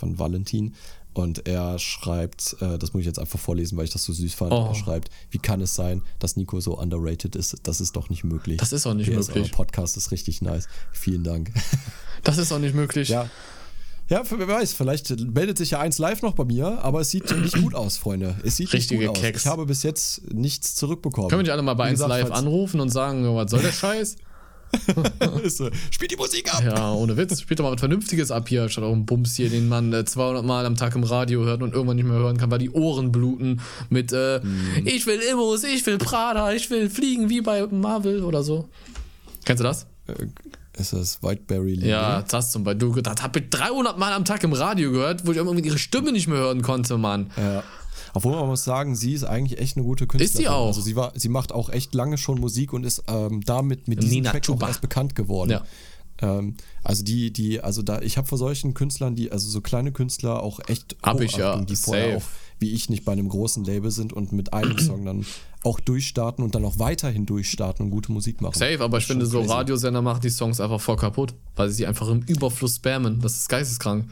von 0.00 0.18
Valentin. 0.18 0.74
Und 1.12 1.48
er 1.48 1.78
schreibt, 1.78 2.56
äh, 2.60 2.78
das 2.78 2.92
muss 2.92 3.00
ich 3.00 3.06
jetzt 3.06 3.18
einfach 3.18 3.38
vorlesen, 3.38 3.76
weil 3.76 3.84
ich 3.84 3.90
das 3.90 4.04
so 4.04 4.12
süß 4.12 4.32
fand. 4.32 4.52
Oh. 4.52 4.66
Er 4.68 4.74
schreibt, 4.74 5.10
wie 5.30 5.38
kann 5.38 5.60
es 5.60 5.74
sein, 5.74 6.02
dass 6.20 6.36
Nico 6.36 6.60
so 6.60 6.78
underrated 6.78 7.34
ist? 7.34 7.56
Das 7.64 7.80
ist 7.80 7.96
doch 7.96 8.10
nicht 8.10 8.22
möglich. 8.22 8.58
Das 8.58 8.72
ist 8.72 8.86
auch 8.86 8.94
nicht 8.94 9.10
PS, 9.10 9.28
möglich. 9.28 9.44
Euer 9.46 9.50
Podcast 9.56 9.96
ist 9.96 10.12
richtig 10.12 10.40
nice. 10.40 10.68
Vielen 10.92 11.24
Dank. 11.24 11.52
Das 12.22 12.36
ist 12.36 12.52
auch 12.52 12.58
nicht 12.58 12.74
möglich. 12.74 13.08
ja. 13.08 13.30
Ja, 14.10 14.22
wer 14.28 14.46
weiß, 14.46 14.74
vielleicht 14.74 15.08
meldet 15.20 15.56
sich 15.56 15.70
ja 15.70 15.78
eins 15.80 15.98
live 15.98 16.20
noch 16.20 16.34
bei 16.34 16.44
mir, 16.44 16.84
aber 16.84 17.00
es 17.00 17.10
sieht 17.10 17.30
nicht 17.40 17.62
gut 17.62 17.74
aus, 17.76 17.96
Freunde. 17.96 18.36
Es 18.44 18.56
sieht 18.56 18.72
Richtige 18.72 19.02
nicht 19.02 19.14
gut 19.14 19.22
Keks. 19.22 19.38
aus. 19.38 19.44
Ich 19.44 19.50
habe 19.50 19.64
bis 19.66 19.84
jetzt 19.84 20.30
nichts 20.34 20.74
zurückbekommen. 20.74 21.30
Können 21.30 21.38
wir 21.38 21.44
nicht 21.44 21.52
alle 21.52 21.62
mal 21.62 21.74
bei 21.74 21.84
Wie 21.84 21.90
1 21.90 22.00
gesagt, 22.00 22.10
live 22.10 22.30
anrufen 22.32 22.80
und 22.80 22.90
sagen, 22.90 23.24
was 23.36 23.52
soll 23.52 23.62
der 23.62 23.72
Scheiß? 23.72 24.16
so, 25.48 25.68
Spielt 25.90 26.10
die 26.12 26.16
Musik 26.16 26.52
ab! 26.54 26.62
Ja, 26.64 26.92
ohne 26.92 27.16
Witz. 27.16 27.40
Spielt 27.40 27.58
doch 27.60 27.64
mal 27.64 27.72
was 27.72 27.80
Vernünftiges 27.80 28.30
ab 28.30 28.48
hier, 28.48 28.68
statt 28.68 28.84
auch 28.84 28.92
ein 28.92 29.06
Bums 29.06 29.34
hier, 29.36 29.50
den 29.50 29.68
man 29.68 29.92
äh, 29.92 30.04
200 30.04 30.44
Mal 30.44 30.66
am 30.66 30.76
Tag 30.76 30.94
im 30.94 31.04
Radio 31.04 31.44
hört 31.44 31.62
und 31.62 31.72
irgendwann 31.74 31.96
nicht 31.96 32.06
mehr 32.08 32.16
hören 32.18 32.36
kann, 32.36 32.50
weil 32.50 32.58
die 32.58 32.70
Ohren 32.70 33.12
bluten 33.12 33.60
mit 33.88 34.12
äh, 34.12 34.40
Mhm. 34.40 34.86
ich 34.86 35.06
will 35.06 35.20
Immos, 35.30 35.64
ich 35.64 35.84
will 35.86 35.98
Prada, 35.98 36.52
ich 36.52 36.70
will 36.70 36.88
fliegen 36.90 37.28
wie 37.28 37.40
bei 37.40 37.66
Marvel 37.66 38.22
oder 38.24 38.42
so. 38.42 38.68
Kennst 39.44 39.60
du 39.60 39.64
das? 39.64 39.86
Äh, 40.06 40.26
Ist 40.80 40.92
das 40.92 41.22
Whiteberry 41.22 41.74
Lily? 41.74 41.88
Ja, 41.90 42.22
das 42.22 42.52
zum 42.52 42.64
Beispiel. 42.64 42.88
Du, 42.92 43.00
das 43.00 43.22
hab 43.22 43.36
ich 43.36 43.50
300 43.50 43.98
Mal 43.98 44.12
am 44.12 44.24
Tag 44.24 44.42
im 44.44 44.52
Radio 44.52 44.92
gehört, 44.92 45.26
wo 45.26 45.32
ich 45.32 45.36
irgendwie 45.36 45.66
ihre 45.66 45.78
Stimme 45.78 46.12
nicht 46.12 46.26
mehr 46.28 46.38
hören 46.38 46.62
konnte, 46.62 46.96
Mann. 46.96 47.30
Ja. 47.36 47.62
Obwohl 48.14 48.32
man 48.32 48.46
muss 48.46 48.64
sagen, 48.64 48.96
sie 48.96 49.12
ist 49.12 49.24
eigentlich 49.24 49.60
echt 49.60 49.76
eine 49.76 49.84
gute 49.84 50.06
Künstlerin. 50.06 50.32
Ist 50.32 50.36
sie 50.36 50.48
auch. 50.48 50.66
Also 50.68 50.80
sie, 50.80 50.96
war, 50.96 51.12
sie 51.14 51.28
macht 51.28 51.52
auch 51.52 51.70
echt 51.70 51.94
lange 51.94 52.18
schon 52.18 52.40
Musik 52.40 52.72
und 52.72 52.84
ist 52.84 53.04
ähm, 53.08 53.42
damit 53.44 53.88
mit 53.88 54.02
diesem 54.02 54.16
Nina 54.16 54.30
Track 54.30 54.42
auch 54.42 54.46
Chuba. 54.46 54.68
erst 54.68 54.80
bekannt 54.80 55.14
geworden. 55.14 55.50
Ja. 55.50 55.64
Ähm, 56.22 56.56
also 56.82 57.02
die, 57.02 57.32
die, 57.32 57.60
also 57.60 57.82
da, 57.82 58.00
ich 58.00 58.16
habe 58.16 58.26
vor 58.26 58.38
solchen 58.38 58.74
Künstlern, 58.74 59.14
die, 59.14 59.32
also 59.32 59.48
so 59.48 59.60
kleine 59.60 59.92
Künstler 59.92 60.42
auch 60.42 60.60
echt 60.68 60.96
Hab 61.02 61.20
ich 61.20 61.36
ja, 61.36 61.60
die 61.60 61.76
vorher 61.76 62.14
safe. 62.14 62.16
auch, 62.16 62.28
wie 62.58 62.72
ich 62.72 62.90
nicht 62.90 63.04
bei 63.04 63.12
einem 63.12 63.28
großen 63.28 63.64
Label 63.64 63.90
sind 63.90 64.12
und 64.12 64.32
mit 64.32 64.52
einem 64.52 64.78
Song 64.80 65.04
dann 65.04 65.26
auch 65.62 65.80
durchstarten 65.80 66.42
und 66.42 66.54
dann 66.54 66.64
auch 66.64 66.78
weiterhin 66.78 67.26
durchstarten 67.26 67.86
und 67.86 67.90
gute 67.90 68.12
Musik 68.12 68.40
machen. 68.40 68.54
Safe, 68.58 68.80
aber 68.80 68.98
ich 68.98 69.06
finde, 69.06 69.26
so. 69.26 69.42
Radiosender 69.42 70.00
machen 70.00 70.20
die 70.22 70.30
Songs 70.30 70.60
einfach 70.60 70.80
voll 70.80 70.96
kaputt, 70.96 71.34
weil 71.56 71.68
sie 71.68 71.76
sie 71.76 71.86
einfach 71.86 72.08
im 72.08 72.22
Überfluss 72.22 72.76
spammen. 72.76 73.20
Das 73.20 73.36
ist 73.36 73.48
geisteskrank. 73.48 74.06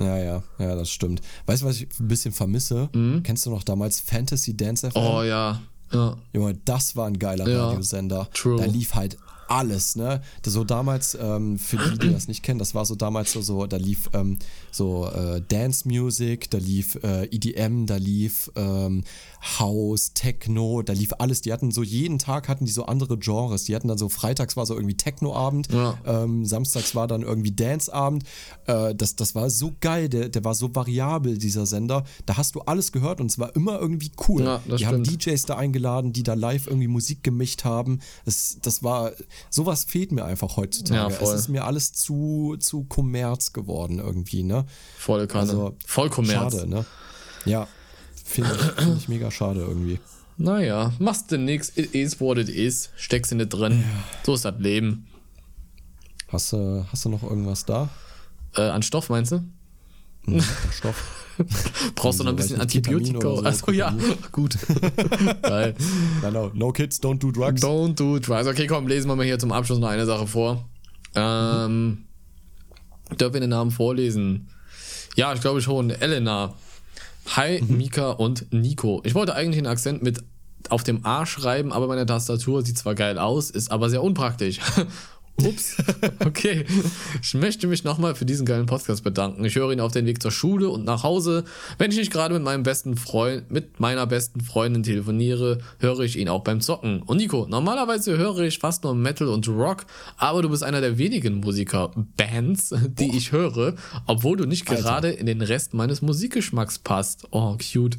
Ja, 0.00 0.18
ja, 0.18 0.42
ja, 0.58 0.74
das 0.74 0.90
stimmt. 0.90 1.20
Weißt 1.46 1.62
du, 1.62 1.66
was 1.66 1.76
ich 1.76 1.88
ein 2.00 2.08
bisschen 2.08 2.32
vermisse? 2.32 2.88
Kennst 3.22 3.46
du 3.46 3.50
noch 3.50 3.62
damals 3.62 4.00
Fantasy 4.00 4.56
Dance 4.56 4.90
FM? 4.90 5.00
Mhm. 5.00 5.06
Oh 5.06 5.22
ja. 5.22 5.60
Ja. 5.92 6.16
Junge, 6.32 6.54
das 6.64 6.94
war 6.96 7.06
ein 7.06 7.18
geiler 7.18 7.48
Ja, 7.48 7.66
Radiosender. 7.68 8.28
true. 8.32 8.56
Da 8.58 8.64
lief 8.66 8.94
halt 8.94 9.16
alles, 9.50 9.96
ne? 9.96 10.20
So 10.46 10.64
damals, 10.64 11.16
ähm, 11.20 11.58
für 11.58 11.76
die, 11.76 11.98
die 11.98 12.12
das 12.12 12.28
nicht 12.28 12.42
kennen, 12.42 12.58
das 12.58 12.74
war 12.74 12.86
so 12.86 12.94
damals 12.94 13.32
so, 13.32 13.42
so 13.42 13.66
da 13.66 13.76
lief 13.76 14.08
ähm, 14.12 14.38
so 14.70 15.08
äh, 15.08 15.42
Dance 15.48 15.88
Music, 15.88 16.50
da 16.50 16.58
lief 16.58 16.96
äh, 17.02 17.24
EDM, 17.26 17.86
da 17.86 17.96
lief 17.96 18.50
ähm, 18.56 19.02
House, 19.58 20.12
Techno, 20.14 20.82
da 20.82 20.92
lief 20.92 21.12
alles. 21.18 21.40
Die 21.40 21.52
hatten 21.52 21.70
so 21.70 21.82
jeden 21.82 22.18
Tag 22.18 22.48
hatten 22.48 22.64
die 22.64 22.70
so 22.70 22.84
andere 22.86 23.18
Genres. 23.18 23.64
Die 23.64 23.74
hatten 23.74 23.88
dann 23.88 23.98
so 23.98 24.08
freitags 24.08 24.56
war 24.56 24.66
so 24.66 24.74
irgendwie 24.74 24.96
Techno-Abend, 24.96 25.68
Ja. 25.72 25.98
ähm, 26.06 26.44
samstags 26.44 26.94
war 26.94 27.06
dann 27.08 27.22
irgendwie 27.22 27.50
Dance-Abend. 27.52 28.24
Äh, 28.66 28.94
das, 28.94 29.16
das 29.16 29.34
war 29.34 29.50
so 29.50 29.72
geil, 29.80 30.08
der, 30.08 30.28
der 30.28 30.44
war 30.44 30.54
so 30.54 30.74
variabel, 30.74 31.38
dieser 31.38 31.66
Sender. 31.66 32.04
Da 32.26 32.36
hast 32.36 32.54
du 32.54 32.60
alles 32.60 32.92
gehört 32.92 33.20
und 33.20 33.30
es 33.30 33.38
war 33.38 33.54
immer 33.56 33.80
irgendwie 33.80 34.12
cool. 34.28 34.42
Ja, 34.42 34.60
die 34.76 34.86
haben 34.86 35.04
stimmt. 35.04 35.26
DJs 35.26 35.46
da 35.46 35.56
eingeladen, 35.56 36.12
die 36.12 36.22
da 36.22 36.34
live 36.34 36.66
irgendwie 36.66 36.88
Musik 36.88 37.22
gemischt 37.24 37.64
haben. 37.64 38.00
Das, 38.24 38.58
das 38.62 38.82
war, 38.82 39.12
sowas 39.48 39.84
fehlt 39.84 40.12
mir 40.12 40.24
einfach 40.24 40.56
heutzutage. 40.56 41.14
Ja. 41.14 41.20
Es 41.20 41.30
ist 41.32 41.48
mir 41.48 41.64
alles 41.64 41.92
zu, 41.92 42.56
zu 42.58 42.84
Kommerz 42.84 43.52
geworden 43.52 43.98
irgendwie, 43.98 44.42
ne? 44.42 44.66
Voll 44.98 45.26
Kanne. 45.26 45.50
Also, 45.50 45.76
Voll 45.86 46.10
Kommerz. 46.10 46.54
Schade, 46.54 46.68
ne? 46.68 46.84
Ja, 47.44 47.66
finde 48.24 48.50
ich, 48.54 48.82
find 48.84 48.98
ich 48.98 49.08
mega 49.08 49.30
schade 49.30 49.60
irgendwie. 49.60 49.98
Naja, 50.36 50.92
machst 50.98 51.30
du 51.32 51.38
nix, 51.38 51.76
it 51.76 51.94
is 51.94 52.20
what 52.20 52.38
it 52.38 52.48
is, 52.48 52.90
steckst 52.96 53.32
du 53.32 53.36
nicht 53.36 53.50
drin. 53.50 53.84
So 54.24 54.34
ist 54.34 54.44
das 54.44 54.58
Leben. 54.58 55.06
Hast 56.28 56.52
du, 56.52 56.86
hast 56.90 57.04
du 57.04 57.08
noch 57.08 57.22
irgendwas 57.22 57.64
da? 57.66 57.88
Äh, 58.54 58.62
an 58.62 58.82
Stoff 58.82 59.08
meinst 59.10 59.32
du? 59.32 59.42
Stoff? 60.72 61.20
Brauchst 61.94 62.20
du 62.20 62.24
noch 62.24 62.32
ein 62.32 62.36
bisschen 62.36 62.60
Antibiotika? 62.60 63.20
so, 63.20 63.42
Achso, 63.42 63.72
ja, 63.72 63.94
gut. 64.32 64.56
Geil. 65.42 65.74
Nein, 66.22 66.32
no, 66.32 66.50
no 66.54 66.72
kids, 66.72 67.00
don't 67.00 67.18
do 67.18 67.30
drugs. 67.30 67.62
Don't 67.62 67.94
do 67.94 68.18
drugs. 68.18 68.46
Okay, 68.46 68.66
komm, 68.66 68.86
lesen 68.86 69.08
wir 69.08 69.16
mal 69.16 69.24
hier 69.24 69.38
zum 69.38 69.52
Abschluss 69.52 69.78
noch 69.78 69.88
eine 69.88 70.06
Sache 70.06 70.26
vor. 70.26 70.68
Ähm, 71.14 72.04
dürfen 73.18 73.34
wir 73.34 73.40
den 73.40 73.50
Namen 73.50 73.70
vorlesen? 73.70 74.48
Ja, 75.16 75.32
ich 75.32 75.40
glaube 75.40 75.60
schon. 75.60 75.90
Elena. 75.90 76.54
Hi, 77.36 77.62
Mika 77.66 78.10
und 78.10 78.52
Nico. 78.52 79.02
Ich 79.04 79.14
wollte 79.14 79.34
eigentlich 79.34 79.58
einen 79.58 79.66
Akzent 79.66 80.02
mit 80.02 80.22
auf 80.68 80.84
dem 80.84 81.04
A 81.04 81.26
schreiben, 81.26 81.72
aber 81.72 81.86
meine 81.86 82.06
Tastatur 82.06 82.64
sieht 82.64 82.78
zwar 82.78 82.94
geil 82.94 83.18
aus, 83.18 83.50
ist 83.50 83.70
aber 83.70 83.90
sehr 83.90 84.02
unpraktisch. 84.02 84.60
Ups. 85.36 85.76
Okay. 86.24 86.64
Ich 87.22 87.34
möchte 87.34 87.66
mich 87.66 87.82
nochmal 87.84 88.14
für 88.14 88.24
diesen 88.24 88.44
geilen 88.46 88.66
Podcast 88.66 89.02
bedanken. 89.04 89.44
Ich 89.44 89.54
höre 89.56 89.72
ihn 89.72 89.80
auf 89.80 89.92
den 89.92 90.06
Weg 90.06 90.20
zur 90.22 90.30
Schule 90.30 90.68
und 90.68 90.84
nach 90.84 91.02
Hause. 91.02 91.44
Wenn 91.78 91.90
ich 91.90 91.96
nicht 91.96 92.12
gerade 92.12 92.34
mit 92.34 92.42
meinem 92.42 92.62
besten 92.62 92.96
Freund, 92.96 93.50
mit 93.50 93.80
meiner 93.80 94.06
besten 94.06 94.40
Freundin 94.40 94.82
telefoniere, 94.82 95.58
höre 95.78 96.00
ich 96.00 96.16
ihn 96.18 96.28
auch 96.28 96.42
beim 96.44 96.60
Zocken. 96.60 97.02
Und 97.02 97.16
Nico, 97.18 97.46
normalerweise 97.48 98.16
höre 98.18 98.40
ich 98.40 98.58
fast 98.58 98.84
nur 98.84 98.94
Metal 98.94 99.28
und 99.28 99.48
Rock, 99.48 99.86
aber 100.18 100.42
du 100.42 100.50
bist 100.50 100.62
einer 100.62 100.80
der 100.80 100.98
wenigen 100.98 101.40
Musiker-Bands, 101.40 102.74
die 102.88 103.16
ich 103.16 103.32
höre, 103.32 103.74
obwohl 104.06 104.36
du 104.36 104.44
nicht 104.46 104.66
gerade 104.66 105.10
in 105.10 105.26
den 105.26 105.42
Rest 105.42 105.74
meines 105.74 106.02
Musikgeschmacks 106.02 106.78
passt. 106.78 107.26
Oh, 107.30 107.56
cute. 107.56 107.96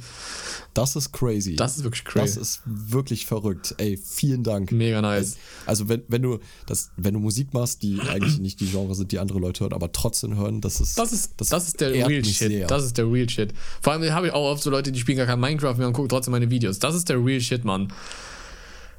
Das 0.73 0.95
ist 0.95 1.11
crazy. 1.11 1.55
Das 1.55 1.77
ist 1.77 1.83
wirklich 1.83 2.03
Das 2.03 2.13
crazy. 2.13 2.39
ist 2.39 2.61
wirklich 2.65 3.25
verrückt. 3.25 3.75
Ey, 3.77 3.97
vielen 3.97 4.43
Dank. 4.43 4.71
Mega 4.71 5.01
nice. 5.01 5.37
Also 5.65 5.89
wenn, 5.89 6.03
wenn 6.07 6.21
du 6.21 6.39
das, 6.65 6.91
wenn 6.97 7.13
du 7.13 7.19
Musik 7.21 7.53
machst, 7.53 7.83
die 7.83 7.99
eigentlich 8.09 8.39
nicht 8.39 8.59
die 8.59 8.67
Genre 8.67 8.95
sind, 8.95 9.11
die 9.11 9.19
andere 9.19 9.39
Leute 9.39 9.61
hören, 9.61 9.73
aber 9.73 9.91
trotzdem 9.91 10.35
hören, 10.35 10.61
das 10.61 10.81
ist 10.81 10.97
Das 10.97 11.13
ist, 11.13 11.33
das, 11.37 11.51
ist 11.67 11.79
der 11.79 11.93
Real 11.93 12.23
Shit. 12.25 12.49
sehr. 12.49 12.67
Das 12.67 12.83
ist 12.83 12.97
der 12.97 13.09
Real 13.09 13.29
Shit. 13.29 13.53
Vor 13.81 13.93
allem 13.93 14.11
habe 14.11 14.27
ich 14.27 14.33
auch 14.33 14.51
oft 14.51 14.63
so 14.63 14.69
Leute, 14.69 14.91
die 14.91 14.99
spielen 14.99 15.17
gar 15.17 15.27
kein 15.27 15.39
Minecraft 15.39 15.75
mehr 15.75 15.87
und 15.87 15.93
gucken 15.93 16.09
trotzdem 16.09 16.31
meine 16.31 16.49
Videos. 16.49 16.79
Das 16.79 16.95
ist 16.95 17.09
der 17.09 17.23
Real 17.23 17.39
Shit, 17.39 17.63
Mann. 17.63 17.93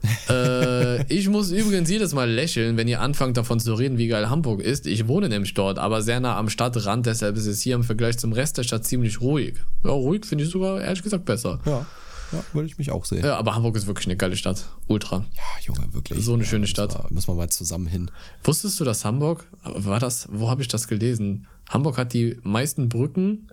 äh, 0.28 1.04
ich 1.12 1.28
muss 1.28 1.50
übrigens 1.50 1.88
jedes 1.88 2.12
Mal 2.12 2.28
lächeln, 2.28 2.76
wenn 2.76 2.88
ihr 2.88 3.00
anfangt 3.00 3.36
davon 3.36 3.60
zu 3.60 3.74
reden, 3.74 3.98
wie 3.98 4.08
geil 4.08 4.28
Hamburg 4.28 4.60
ist. 4.60 4.86
Ich 4.86 5.06
wohne 5.06 5.28
nämlich 5.28 5.54
dort, 5.54 5.78
aber 5.78 6.02
sehr 6.02 6.20
nah 6.20 6.36
am 6.36 6.48
Stadtrand, 6.48 7.06
deshalb 7.06 7.36
ist 7.36 7.46
es 7.46 7.62
hier 7.62 7.76
im 7.76 7.84
Vergleich 7.84 8.18
zum 8.18 8.32
Rest 8.32 8.58
der 8.58 8.64
Stadt 8.64 8.84
ziemlich 8.84 9.20
ruhig. 9.20 9.54
Ja, 9.84 9.90
ruhig 9.90 10.26
finde 10.26 10.44
ich 10.44 10.50
sogar 10.50 10.80
ehrlich 10.80 11.02
gesagt 11.02 11.24
besser. 11.24 11.60
ja, 11.64 11.86
ja, 12.32 12.42
würde 12.52 12.66
ich 12.66 12.78
mich 12.78 12.90
auch 12.90 13.04
sehen. 13.04 13.24
Ja, 13.24 13.36
aber 13.36 13.54
Hamburg 13.54 13.76
ist 13.76 13.86
wirklich 13.86 14.06
eine 14.06 14.16
geile 14.16 14.36
Stadt. 14.36 14.66
Ultra. 14.88 15.24
Ja, 15.34 15.42
Junge, 15.66 15.92
wirklich. 15.92 16.24
So 16.24 16.34
eine 16.34 16.42
ja, 16.42 16.48
schöne 16.48 16.60
müssen 16.60 16.70
Stadt. 16.70 16.94
Wir, 16.94 17.06
müssen 17.10 17.28
wir 17.28 17.34
mal 17.34 17.48
zusammen 17.48 17.86
hin. 17.86 18.10
Wusstest 18.44 18.80
du, 18.80 18.84
dass 18.84 19.04
Hamburg, 19.04 19.46
war 19.62 20.00
das, 20.00 20.28
wo 20.30 20.48
habe 20.50 20.62
ich 20.62 20.68
das 20.68 20.88
gelesen? 20.88 21.46
Hamburg 21.68 21.98
hat 21.98 22.12
die 22.12 22.38
meisten 22.42 22.88
Brücken. 22.88 23.48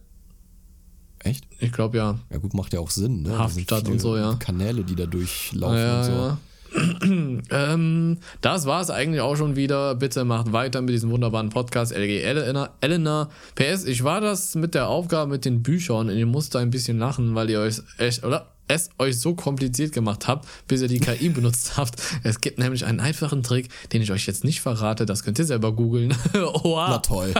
Echt? 1.24 1.46
Ich 1.60 1.72
glaube 1.72 1.98
ja. 1.98 2.20
Ja 2.30 2.38
gut, 2.38 2.54
macht 2.54 2.74
ja 2.74 2.80
auch 2.80 2.90
Sinn, 2.90 3.24
ne? 3.24 3.30
Da 3.30 3.48
viele 3.50 3.92
und 3.92 4.00
so, 4.00 4.16
ja. 4.18 4.36
Kanäle, 4.36 4.84
die 4.84 4.96
da 4.96 5.06
durchlaufen 5.06 5.78
Ja, 5.78 5.98
und 6.00 6.06
so. 6.06 6.12
ja. 6.12 6.38
ähm, 7.50 8.18
das 8.42 8.66
war 8.66 8.82
es 8.82 8.90
eigentlich 8.90 9.22
auch 9.22 9.36
schon 9.36 9.56
wieder. 9.56 9.96
Bitte 9.96 10.24
macht 10.24 10.52
weiter 10.54 10.82
mit 10.82 10.92
diesem 10.92 11.10
wunderbaren 11.10 11.50
Podcast 11.50 11.92
LG 11.92 12.22
Elena. 12.22 12.70
Elena. 12.82 13.30
PS, 13.56 13.86
ich 13.86 14.04
war 14.04 14.22
das 14.22 14.56
mit 14.56 14.76
der 14.76 14.88
Aufgabe 14.88 15.32
mit 15.32 15.46
den 15.46 15.64
Büchern 15.64 16.10
und 16.10 16.16
ihr 16.18 16.26
musste 16.26 16.60
ein 16.60 16.70
bisschen 16.70 17.00
lachen, 17.00 17.36
weil 17.36 17.50
ihr 17.50 17.60
euch 17.60 17.82
echt, 17.98 18.24
oder? 18.24 18.48
Es 18.70 18.92
euch 19.00 19.20
so 19.20 19.34
kompliziert 19.34 19.94
gemacht 19.94 20.28
habt, 20.28 20.48
bis 20.68 20.82
ihr 20.84 20.88
die 20.88 21.00
KI 21.00 21.30
benutzt 21.30 21.76
habt. 21.76 22.00
Es 22.24 22.40
gibt 22.40 22.60
nämlich 22.60 22.86
einen 22.86 23.00
einfachen 23.00 23.42
Trick, 23.42 23.68
den 23.92 24.04
ich 24.04 24.12
euch 24.12 24.28
jetzt 24.28 24.44
nicht 24.44 24.62
verrate. 24.62 25.08
Das 25.08 25.24
könnt 25.24 25.40
ihr 25.40 25.46
selber 25.46 25.74
googeln. 25.74 26.16
Oha. 26.36 26.90
Na 26.90 26.98
toll. 27.00 27.34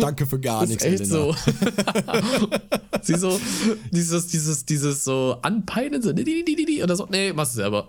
Danke 0.00 0.26
für 0.26 0.40
gar 0.40 0.66
nichts, 0.66 0.82
echt 0.82 1.02
Elena. 1.02 1.14
so. 1.14 1.36
Sie 3.02 3.14
so, 3.14 3.40
dieses, 3.92 4.26
dieses, 4.26 4.64
dieses 4.64 5.04
so 5.04 5.38
anpeilen, 5.42 6.02
so, 6.02 6.10
oder 6.10 6.96
so. 6.96 7.06
Nee, 7.10 7.32
machst 7.32 7.54
du 7.54 7.56
selber. 7.58 7.88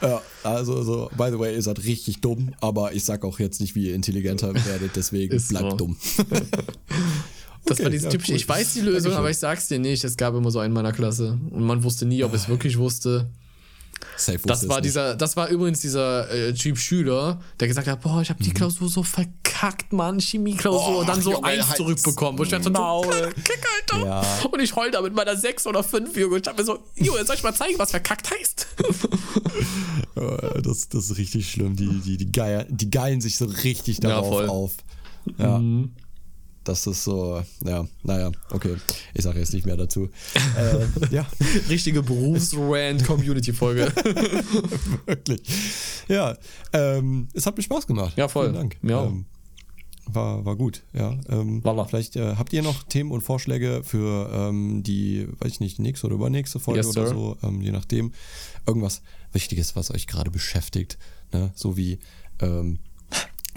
Ja, 0.00 0.20
also, 0.42 0.82
so, 0.82 1.10
by 1.16 1.30
the 1.30 1.38
way, 1.38 1.54
ihr 1.54 1.62
seid 1.62 1.82
richtig 1.84 2.20
dumm, 2.20 2.52
aber 2.60 2.92
ich 2.92 3.04
sag 3.04 3.24
auch 3.24 3.38
jetzt 3.38 3.60
nicht, 3.60 3.74
wie 3.74 3.88
ihr 3.88 3.94
intelligenter 3.94 4.54
werdet, 4.54 4.96
deswegen 4.96 5.34
Ist 5.34 5.48
bleibt 5.48 5.70
so. 5.70 5.76
dumm. 5.76 5.96
Das 7.66 7.76
Okay, 7.78 7.84
war 7.84 7.90
dieses 7.90 8.04
ja, 8.04 8.10
typische, 8.10 8.32
cool. 8.32 8.36
ich 8.36 8.48
weiß 8.48 8.74
die 8.74 8.80
Lösung, 8.80 9.12
aber 9.14 9.30
ich 9.30 9.38
sag's 9.38 9.68
dir 9.68 9.78
nicht. 9.78 10.04
Es 10.04 10.16
gab 10.16 10.34
immer 10.34 10.50
so 10.50 10.58
einen 10.58 10.70
in 10.72 10.74
meiner 10.74 10.92
Klasse. 10.92 11.38
Und 11.50 11.62
man 11.64 11.82
wusste 11.82 12.04
nie, 12.06 12.22
ob 12.24 12.34
es 12.34 12.48
wirklich 12.48 12.76
wusste. 12.78 13.26
Safe 14.16 14.38
Das 14.44 14.68
war 14.68 14.76
es 14.78 14.82
nicht. 14.82 14.84
dieser, 14.86 15.14
das 15.16 15.36
war 15.36 15.48
übrigens 15.48 15.80
dieser 15.80 16.30
äh, 16.30 16.52
Typ 16.52 16.76
Schüler, 16.78 17.40
der 17.58 17.68
gesagt 17.68 17.88
hat, 17.88 18.02
boah, 18.02 18.20
ich 18.20 18.28
habe 18.28 18.42
die 18.42 18.52
Klausur 18.52 18.88
so 18.90 19.02
verkackt, 19.02 19.92
Mann, 19.92 20.18
Chemieklausur, 20.20 20.90
Mhm. 20.90 20.96
Und 20.98 21.08
dann 21.08 21.22
so 21.22 21.32
Junge, 21.32 21.44
eins 21.46 21.64
halt's 21.66 21.76
zurückbekommen. 21.78 22.38
Wo 22.38 22.42
ich 22.42 22.50
dachte 22.50 22.64
so. 22.64 22.70
Kack, 22.72 23.66
Alter. 23.92 24.06
Ja. 24.06 24.20
Und 24.50 24.60
ich 24.60 24.76
heul 24.76 24.90
da 24.90 25.00
mit 25.00 25.14
meiner 25.14 25.34
6 25.36 25.66
oder 25.66 25.82
5, 25.82 26.14
Junge. 26.16 26.38
Ich 26.38 26.46
hab 26.46 26.58
mir 26.58 26.64
so, 26.64 26.80
Junge, 26.96 27.24
soll 27.24 27.36
ich 27.36 27.42
mal 27.42 27.54
zeigen, 27.54 27.78
was 27.78 27.92
verkackt 27.92 28.30
heißt? 28.30 28.66
Äh, 30.16 30.60
Das, 30.62 30.88
das 30.88 31.10
ist 31.10 31.18
richtig 31.18 31.50
schlimm. 31.50 31.74
Die, 31.76 31.88
die, 32.00 32.16
die, 32.16 32.30
geilen, 32.30 32.66
die 32.68 32.90
geilen 32.90 33.20
sich 33.20 33.36
so 33.36 33.46
richtig 33.46 34.02
Ja, 34.02 34.10
darauf 34.10 34.28
voll. 34.28 34.48
auf. 34.48 34.72
Ja. 35.38 35.60
Das 36.64 36.86
ist 36.86 37.04
so, 37.04 37.42
ja, 37.62 37.86
naja, 38.02 38.32
okay. 38.50 38.76
Ich 39.12 39.22
sage 39.22 39.38
jetzt 39.38 39.52
nicht 39.52 39.66
mehr 39.66 39.76
dazu. 39.76 40.08
äh, 40.58 41.14
ja, 41.14 41.26
Richtige 41.68 42.02
Berufsrand-Community-Folge. 42.02 43.92
wirklich. 45.06 45.42
Ja, 46.08 46.36
ähm, 46.72 47.28
es 47.34 47.44
hat 47.46 47.56
mir 47.56 47.62
Spaß 47.62 47.86
gemacht. 47.86 48.14
Ja, 48.16 48.28
voll. 48.28 48.46
Vielen 48.50 48.56
Dank. 48.56 48.76
Auch. 48.94 49.06
Ähm, 49.06 49.26
war, 50.06 50.44
war 50.44 50.56
gut, 50.56 50.82
ja. 50.92 51.18
Ähm, 51.28 51.62
vielleicht 51.86 52.16
äh, 52.16 52.36
habt 52.36 52.52
ihr 52.52 52.62
noch 52.62 52.82
Themen 52.84 53.10
und 53.10 53.22
Vorschläge 53.22 53.82
für 53.84 54.30
ähm, 54.32 54.82
die, 54.82 55.26
weiß 55.40 55.52
ich 55.52 55.60
nicht, 55.60 55.78
nächste 55.78 56.06
oder 56.06 56.16
übernächste 56.16 56.60
Folge 56.60 56.80
Yes, 56.80 56.88
oder 56.88 57.06
so, 57.06 57.36
ähm, 57.42 57.60
je 57.60 57.72
nachdem. 57.72 58.12
Irgendwas 58.66 59.02
Wichtiges, 59.32 59.76
was 59.76 59.90
euch 59.90 60.06
gerade 60.06 60.30
beschäftigt, 60.30 60.98
ne? 61.32 61.52
so 61.54 61.76
wie 61.76 61.98
ähm, 62.40 62.78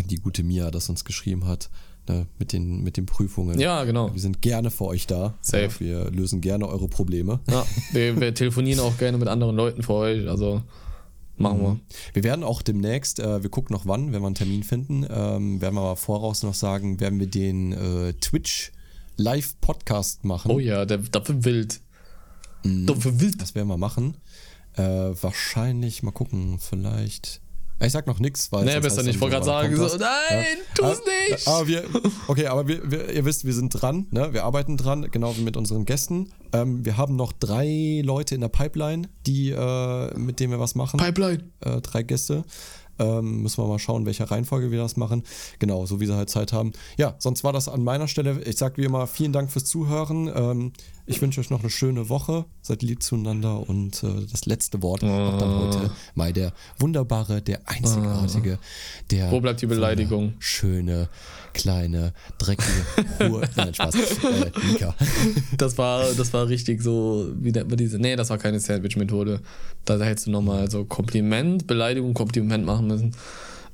die 0.05 0.17
gute 0.17 0.43
Mia 0.43 0.71
das 0.71 0.89
uns 0.89 1.05
geschrieben 1.05 1.45
hat, 1.47 1.69
ne? 2.09 2.27
mit, 2.39 2.53
den, 2.53 2.83
mit 2.83 2.97
den 2.97 3.05
Prüfungen. 3.05 3.59
Ja, 3.59 3.83
genau. 3.83 4.13
Wir 4.13 4.21
sind 4.21 4.41
gerne 4.41 4.71
für 4.71 4.85
euch 4.85 5.07
da. 5.07 5.33
Safe. 5.41 5.83
Ja, 5.83 6.05
wir 6.05 6.11
lösen 6.11 6.41
gerne 6.41 6.67
eure 6.67 6.87
Probleme. 6.87 7.39
Ja, 7.49 7.65
wir, 7.91 8.19
wir 8.19 8.33
telefonieren 8.33 8.79
auch 8.79 8.97
gerne 8.97 9.17
mit 9.17 9.27
anderen 9.27 9.55
Leuten 9.55 9.83
für 9.83 9.93
euch. 9.93 10.27
Also 10.27 10.61
machen 11.37 11.61
wir. 11.61 11.79
Wir 12.13 12.23
werden 12.23 12.43
auch 12.43 12.61
demnächst, 12.61 13.19
äh, 13.19 13.43
wir 13.43 13.49
gucken 13.49 13.73
noch 13.73 13.85
wann, 13.85 14.11
wenn 14.11 14.21
wir 14.21 14.27
einen 14.27 14.35
Termin 14.35 14.63
finden, 14.63 15.05
ähm, 15.09 15.61
werden 15.61 15.75
wir 15.75 15.81
aber 15.81 15.95
voraus 15.95 16.43
noch 16.43 16.53
sagen, 16.53 16.99
werden 16.99 17.19
wir 17.19 17.27
den 17.27 17.73
äh, 17.73 18.13
Twitch 18.13 18.71
Live-Podcast 19.17 20.25
machen. 20.25 20.51
Oh 20.51 20.59
ja, 20.59 20.85
der, 20.85 20.99
dafür 20.99 21.43
wild. 21.43 21.81
Dafür 22.63 23.19
wild. 23.19 23.41
Das 23.41 23.55
werden 23.55 23.67
wir 23.67 23.77
machen. 23.77 24.17
Äh, 24.73 24.83
wahrscheinlich, 24.83 26.03
mal 26.03 26.11
gucken, 26.11 26.59
vielleicht. 26.59 27.41
Ich 27.79 27.91
sag 27.91 28.07
noch 28.07 28.19
nichts, 28.19 28.51
weil. 28.51 28.65
Nee, 28.65 28.79
besser 28.79 29.03
nicht. 29.03 29.15
Ich 29.15 29.21
wollte 29.21 29.35
gerade 29.35 29.45
sagen, 29.45 29.75
so, 29.75 29.83
nein, 29.97 30.45
tu's 30.73 30.97
Ah, 30.97 31.29
nicht. 31.29 31.47
Aber 31.47 31.67
wir, 31.67 31.83
okay, 32.27 32.47
aber 32.47 32.67
wir, 32.67 32.89
wir, 32.91 33.09
ihr 33.13 33.23
wisst, 33.25 33.45
wir 33.45 33.53
sind 33.53 33.69
dran, 33.69 34.07
ne? 34.11 34.33
Wir 34.33 34.45
arbeiten 34.45 34.77
dran, 34.77 35.07
genau 35.11 35.35
wie 35.37 35.41
mit 35.41 35.55
unseren 35.57 35.85
Gästen. 35.85 36.31
Ähm, 36.53 36.83
wir 36.85 36.97
haben 36.97 37.15
noch 37.15 37.33
drei 37.33 38.01
Leute 38.03 38.33
in 38.35 38.41
der 38.41 38.47
Pipeline, 38.47 39.07
die, 39.27 39.51
äh, 39.51 40.17
mit 40.17 40.39
denen 40.39 40.51
wir 40.51 40.59
was 40.59 40.73
machen. 40.75 40.97
Pipeline. 40.99 41.43
äh, 41.61 41.79
drei 41.81 42.01
Gäste. 42.03 42.43
Ähm, 42.99 43.43
müssen 43.43 43.61
wir 43.63 43.67
mal 43.67 43.77
schauen, 43.77 44.07
welcher 44.07 44.31
Reihenfolge 44.31 44.71
wir 44.71 44.79
das 44.79 44.97
machen. 44.97 45.21
Genau, 45.59 45.85
so 45.85 45.99
wie 45.99 46.07
sie 46.07 46.15
halt 46.15 46.31
Zeit 46.31 46.51
haben. 46.53 46.73
Ja, 46.97 47.13
sonst 47.19 47.43
war 47.43 47.53
das 47.53 47.67
an 47.69 47.83
meiner 47.83 48.07
Stelle. 48.07 48.41
Ich 48.43 48.57
sage 48.57 48.77
wie 48.77 48.85
immer 48.85 49.05
vielen 49.05 49.33
Dank 49.33 49.51
fürs 49.51 49.65
Zuhören. 49.65 50.31
Ähm, 50.35 50.73
Ich 51.09 51.21
wünsche 51.21 51.39
euch 51.39 51.49
noch 51.49 51.61
eine 51.61 51.69
schöne 51.69 52.09
Woche. 52.09 52.43
Seid 52.61 52.81
lieb 52.81 53.01
zueinander 53.01 53.67
und 53.67 54.03
äh, 54.03 54.25
das 54.29 54.45
letzte 54.45 54.83
Wort 54.83 55.03
oh. 55.03 55.07
macht 55.07 55.41
dann 55.41 55.55
heute 55.55 55.91
mal 56.15 56.33
der 56.33 56.51
wunderbare, 56.79 57.41
der 57.41 57.61
einzigartige, 57.65 58.59
der. 59.09 59.31
Wo 59.31 59.39
bleibt 59.39 59.61
die 59.61 59.67
Beleidigung? 59.67 60.33
Schöne, 60.39 61.07
kleine, 61.53 62.13
dreckige 62.37 62.83
Ruhe. 63.21 63.49
Nein, 63.55 63.73
Spaß. 63.73 63.95
Äh, 63.95 64.51
Mika. 64.69 64.93
Das 65.57 65.77
war, 65.77 66.03
das 66.13 66.33
war 66.33 66.47
richtig 66.49 66.81
so, 66.81 67.31
wie 67.39 67.51
nennt 67.51 67.69
man 67.69 67.77
diese. 67.77 67.97
Nee, 67.97 68.15
das 68.15 68.29
war 68.29 68.37
keine 68.37 68.59
Sandwich-Methode. 68.59 69.41
Da 69.85 69.97
hättest 69.99 70.27
du 70.27 70.31
nochmal 70.31 70.69
so 70.69 70.83
Kompliment, 70.83 71.67
Beleidigung, 71.67 72.13
Kompliment 72.13 72.65
machen 72.65 72.87
müssen. 72.87 73.15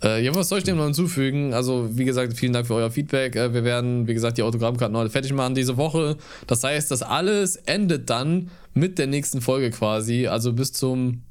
Äh, 0.03 0.23
ja, 0.23 0.35
was 0.35 0.49
soll 0.49 0.57
ich 0.57 0.63
dem 0.65 0.77
noch 0.77 0.83
hinzufügen? 0.83 1.53
Also, 1.53 1.89
wie 1.97 2.03
gesagt, 2.03 2.37
vielen 2.37 2.51
Dank 2.51 2.67
für 2.67 2.75
euer 2.75 2.91
Feedback. 2.91 3.35
Äh, 3.35 3.53
wir 3.53 3.63
werden, 3.63 4.07
wie 4.07 4.13
gesagt, 4.13 4.37
die 4.37 4.43
Autogrammkarten 4.43 4.97
heute 4.97 5.09
fertig 5.09 5.33
machen 5.33 5.55
diese 5.55 5.77
Woche. 5.77 6.17
Das 6.45 6.63
heißt, 6.63 6.91
das 6.91 7.01
alles 7.01 7.55
endet 7.55 8.09
dann 8.09 8.49
mit 8.73 8.99
der 8.99 9.07
nächsten 9.07 9.41
Folge 9.41 9.71
quasi. 9.71 10.27
Also 10.27 10.51
bis 10.51 10.73
zum, 10.73 11.21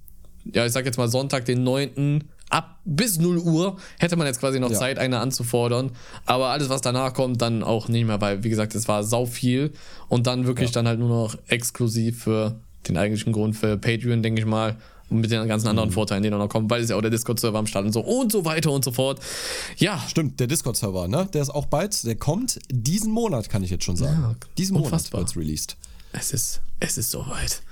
ja, 0.45 0.65
ich 0.65 0.73
sag 0.73 0.87
jetzt 0.87 0.97
mal 0.97 1.09
Sonntag, 1.09 1.45
den 1.45 1.63
9. 1.65 2.25
Ab 2.49 2.81
bis 2.85 3.19
0 3.19 3.39
Uhr 3.39 3.77
hätte 3.99 4.17
man 4.17 4.27
jetzt 4.27 4.41
quasi 4.41 4.61
noch 4.61 4.71
ja. 4.71 4.79
Zeit, 4.79 4.99
eine 4.99 5.21
anzufordern. 5.21 5.91
Aber 6.27 6.49
alles, 6.49 6.69
was 6.69 6.83
danach 6.83 7.15
kommt, 7.15 7.41
dann 7.41 7.63
auch 7.63 7.89
nicht 7.89 8.07
mehr, 8.07 8.21
weil, 8.21 8.45
wie 8.45 8.51
gesagt, 8.51 8.75
es 8.75 8.89
war 8.89 9.05
sau 9.05 9.27
viel. 9.27 9.73
Und 10.09 10.27
dann 10.27 10.47
wirklich 10.47 10.71
ja. 10.71 10.75
dann 10.75 10.89
halt 10.89 10.99
nur 10.99 11.09
noch 11.09 11.37
exklusiv 11.47 12.23
für 12.23 12.57
den 12.89 12.97
eigentlichen 12.97 13.33
Grund 13.33 13.57
für 13.57 13.77
Patreon, 13.77 14.23
denke 14.23 14.41
ich 14.41 14.47
mal 14.47 14.77
mit 15.21 15.31
den 15.31 15.47
ganzen 15.49 15.69
anderen 15.69 15.91
mhm. 15.91 15.95
Vorteilen, 15.95 16.23
die 16.23 16.31
noch 16.31 16.49
kommen, 16.49 16.69
weil 16.71 16.83
es 16.83 16.91
ja 16.91 16.97
auch 16.97 17.01
der 17.01 17.11
Discord-Server 17.11 17.59
am 17.59 17.67
Start 17.67 17.87
und 17.87 17.93
so 17.93 18.01
und 18.01 18.33
so 18.33 18.45
weiter 18.45 18.71
und 18.71 18.85
so 18.85 18.93
fort. 18.93 19.21
Ja. 19.77 20.03
Stimmt, 20.09 20.41
der 20.41 20.47
Discord-Server, 20.47 21.09
ne? 21.09 21.29
Der 21.33 21.43
ist 21.43 21.51
auch 21.51 21.67
bald, 21.67 22.05
der 22.05 22.17
kommt 22.17 22.59
diesen 22.71 23.13
Monat, 23.13 23.49
kann 23.49 23.63
ich 23.63 23.71
jetzt 23.71 23.85
schon 23.85 23.97
sagen. 23.97 24.21
Ja, 24.21 24.35
diesen 24.59 24.77
Monat 24.79 25.13
wird 25.13 25.29
es 25.29 25.37
released. 25.37 25.77
Es 26.13 26.33
ist, 26.33 26.61
es 26.81 26.99
ist 26.99 27.11
soweit. 27.11 27.63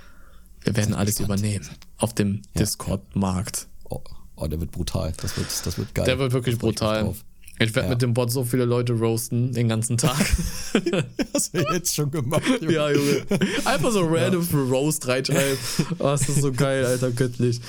Wir 0.63 0.77
werden 0.77 0.95
alles 0.95 1.17
gespannt. 1.17 1.41
übernehmen 1.41 1.69
auf 1.99 2.15
dem 2.15 2.43
ja. 2.55 2.61
Discord-Markt. 2.61 3.67
Oh, 3.89 4.01
oh, 4.37 4.47
der 4.47 4.61
wird 4.61 4.71
brutal. 4.71 5.13
Das 5.21 5.37
wird, 5.37 5.49
das 5.65 5.79
wird 5.79 5.95
geil. 5.95 6.05
Der 6.05 6.19
wird 6.19 6.33
wirklich 6.33 6.59
brutal. 6.59 7.15
Ich 7.61 7.75
werde 7.75 7.89
ja. 7.89 7.93
mit 7.93 8.01
dem 8.01 8.15
Bot 8.15 8.33
so 8.33 8.43
viele 8.43 8.65
Leute 8.65 8.95
roasten 8.95 9.53
den 9.53 9.69
ganzen 9.69 9.99
Tag. 9.99 10.17
Hast 11.35 11.55
du 11.55 11.61
jetzt 11.73 11.95
schon 11.95 12.11
gemacht, 12.11 12.43
Junge. 12.61 12.73
Ja, 12.73 12.91
Junge. 12.91 13.23
Einfach 13.67 13.91
so 13.91 14.01
random 14.01 14.41
ja. 14.41 14.49
für 14.49 14.69
Roast 14.69 15.07
reinschreiben. 15.07 15.59
Oh, 15.99 16.05
das 16.05 16.29
ist 16.29 16.41
so 16.41 16.53
geil, 16.53 16.87
Alter, 16.87 17.11
göttlich. 17.11 17.61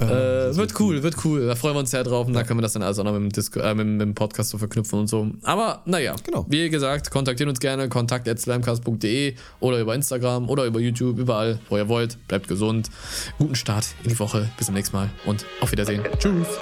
Äh, 0.00 0.04
äh, 0.50 0.56
wird 0.56 0.78
cool, 0.78 1.02
wird 1.02 1.24
cool. 1.24 1.46
Da 1.46 1.56
freuen 1.56 1.74
wir 1.74 1.80
uns 1.80 1.90
sehr 1.90 2.04
drauf 2.04 2.26
und 2.26 2.34
ja. 2.34 2.40
da 2.40 2.46
können 2.46 2.58
wir 2.58 2.62
das 2.62 2.74
dann 2.74 2.82
also 2.82 3.02
auch 3.02 3.06
noch 3.06 3.12
mit 3.12 3.22
dem, 3.22 3.32
Disco, 3.32 3.58
äh, 3.58 3.74
mit, 3.74 3.86
mit, 3.86 4.00
dem 4.00 4.14
Podcast 4.14 4.50
so 4.50 4.58
verknüpfen 4.58 5.00
und 5.00 5.08
so. 5.08 5.28
Aber 5.42 5.82
naja, 5.86 6.14
genau. 6.24 6.46
wie 6.48 6.68
gesagt, 6.70 7.10
kontaktiert 7.10 7.48
uns 7.48 7.58
gerne, 7.58 7.88
kontakt.slimecast.de 7.88 9.34
oder 9.60 9.80
über 9.80 9.94
Instagram 9.94 10.48
oder 10.48 10.64
über 10.64 10.78
YouTube, 10.78 11.18
überall, 11.18 11.58
wo 11.68 11.76
ihr 11.76 11.88
wollt. 11.88 12.18
Bleibt 12.28 12.46
gesund. 12.46 12.90
Guten 13.38 13.56
Start 13.56 13.86
in 14.04 14.10
die 14.10 14.18
Woche. 14.18 14.48
Bis 14.56 14.66
zum 14.66 14.74
nächsten 14.74 14.96
Mal 14.96 15.10
und 15.26 15.44
auf 15.60 15.72
Wiedersehen. 15.72 16.02
Tschüss. 16.18 16.58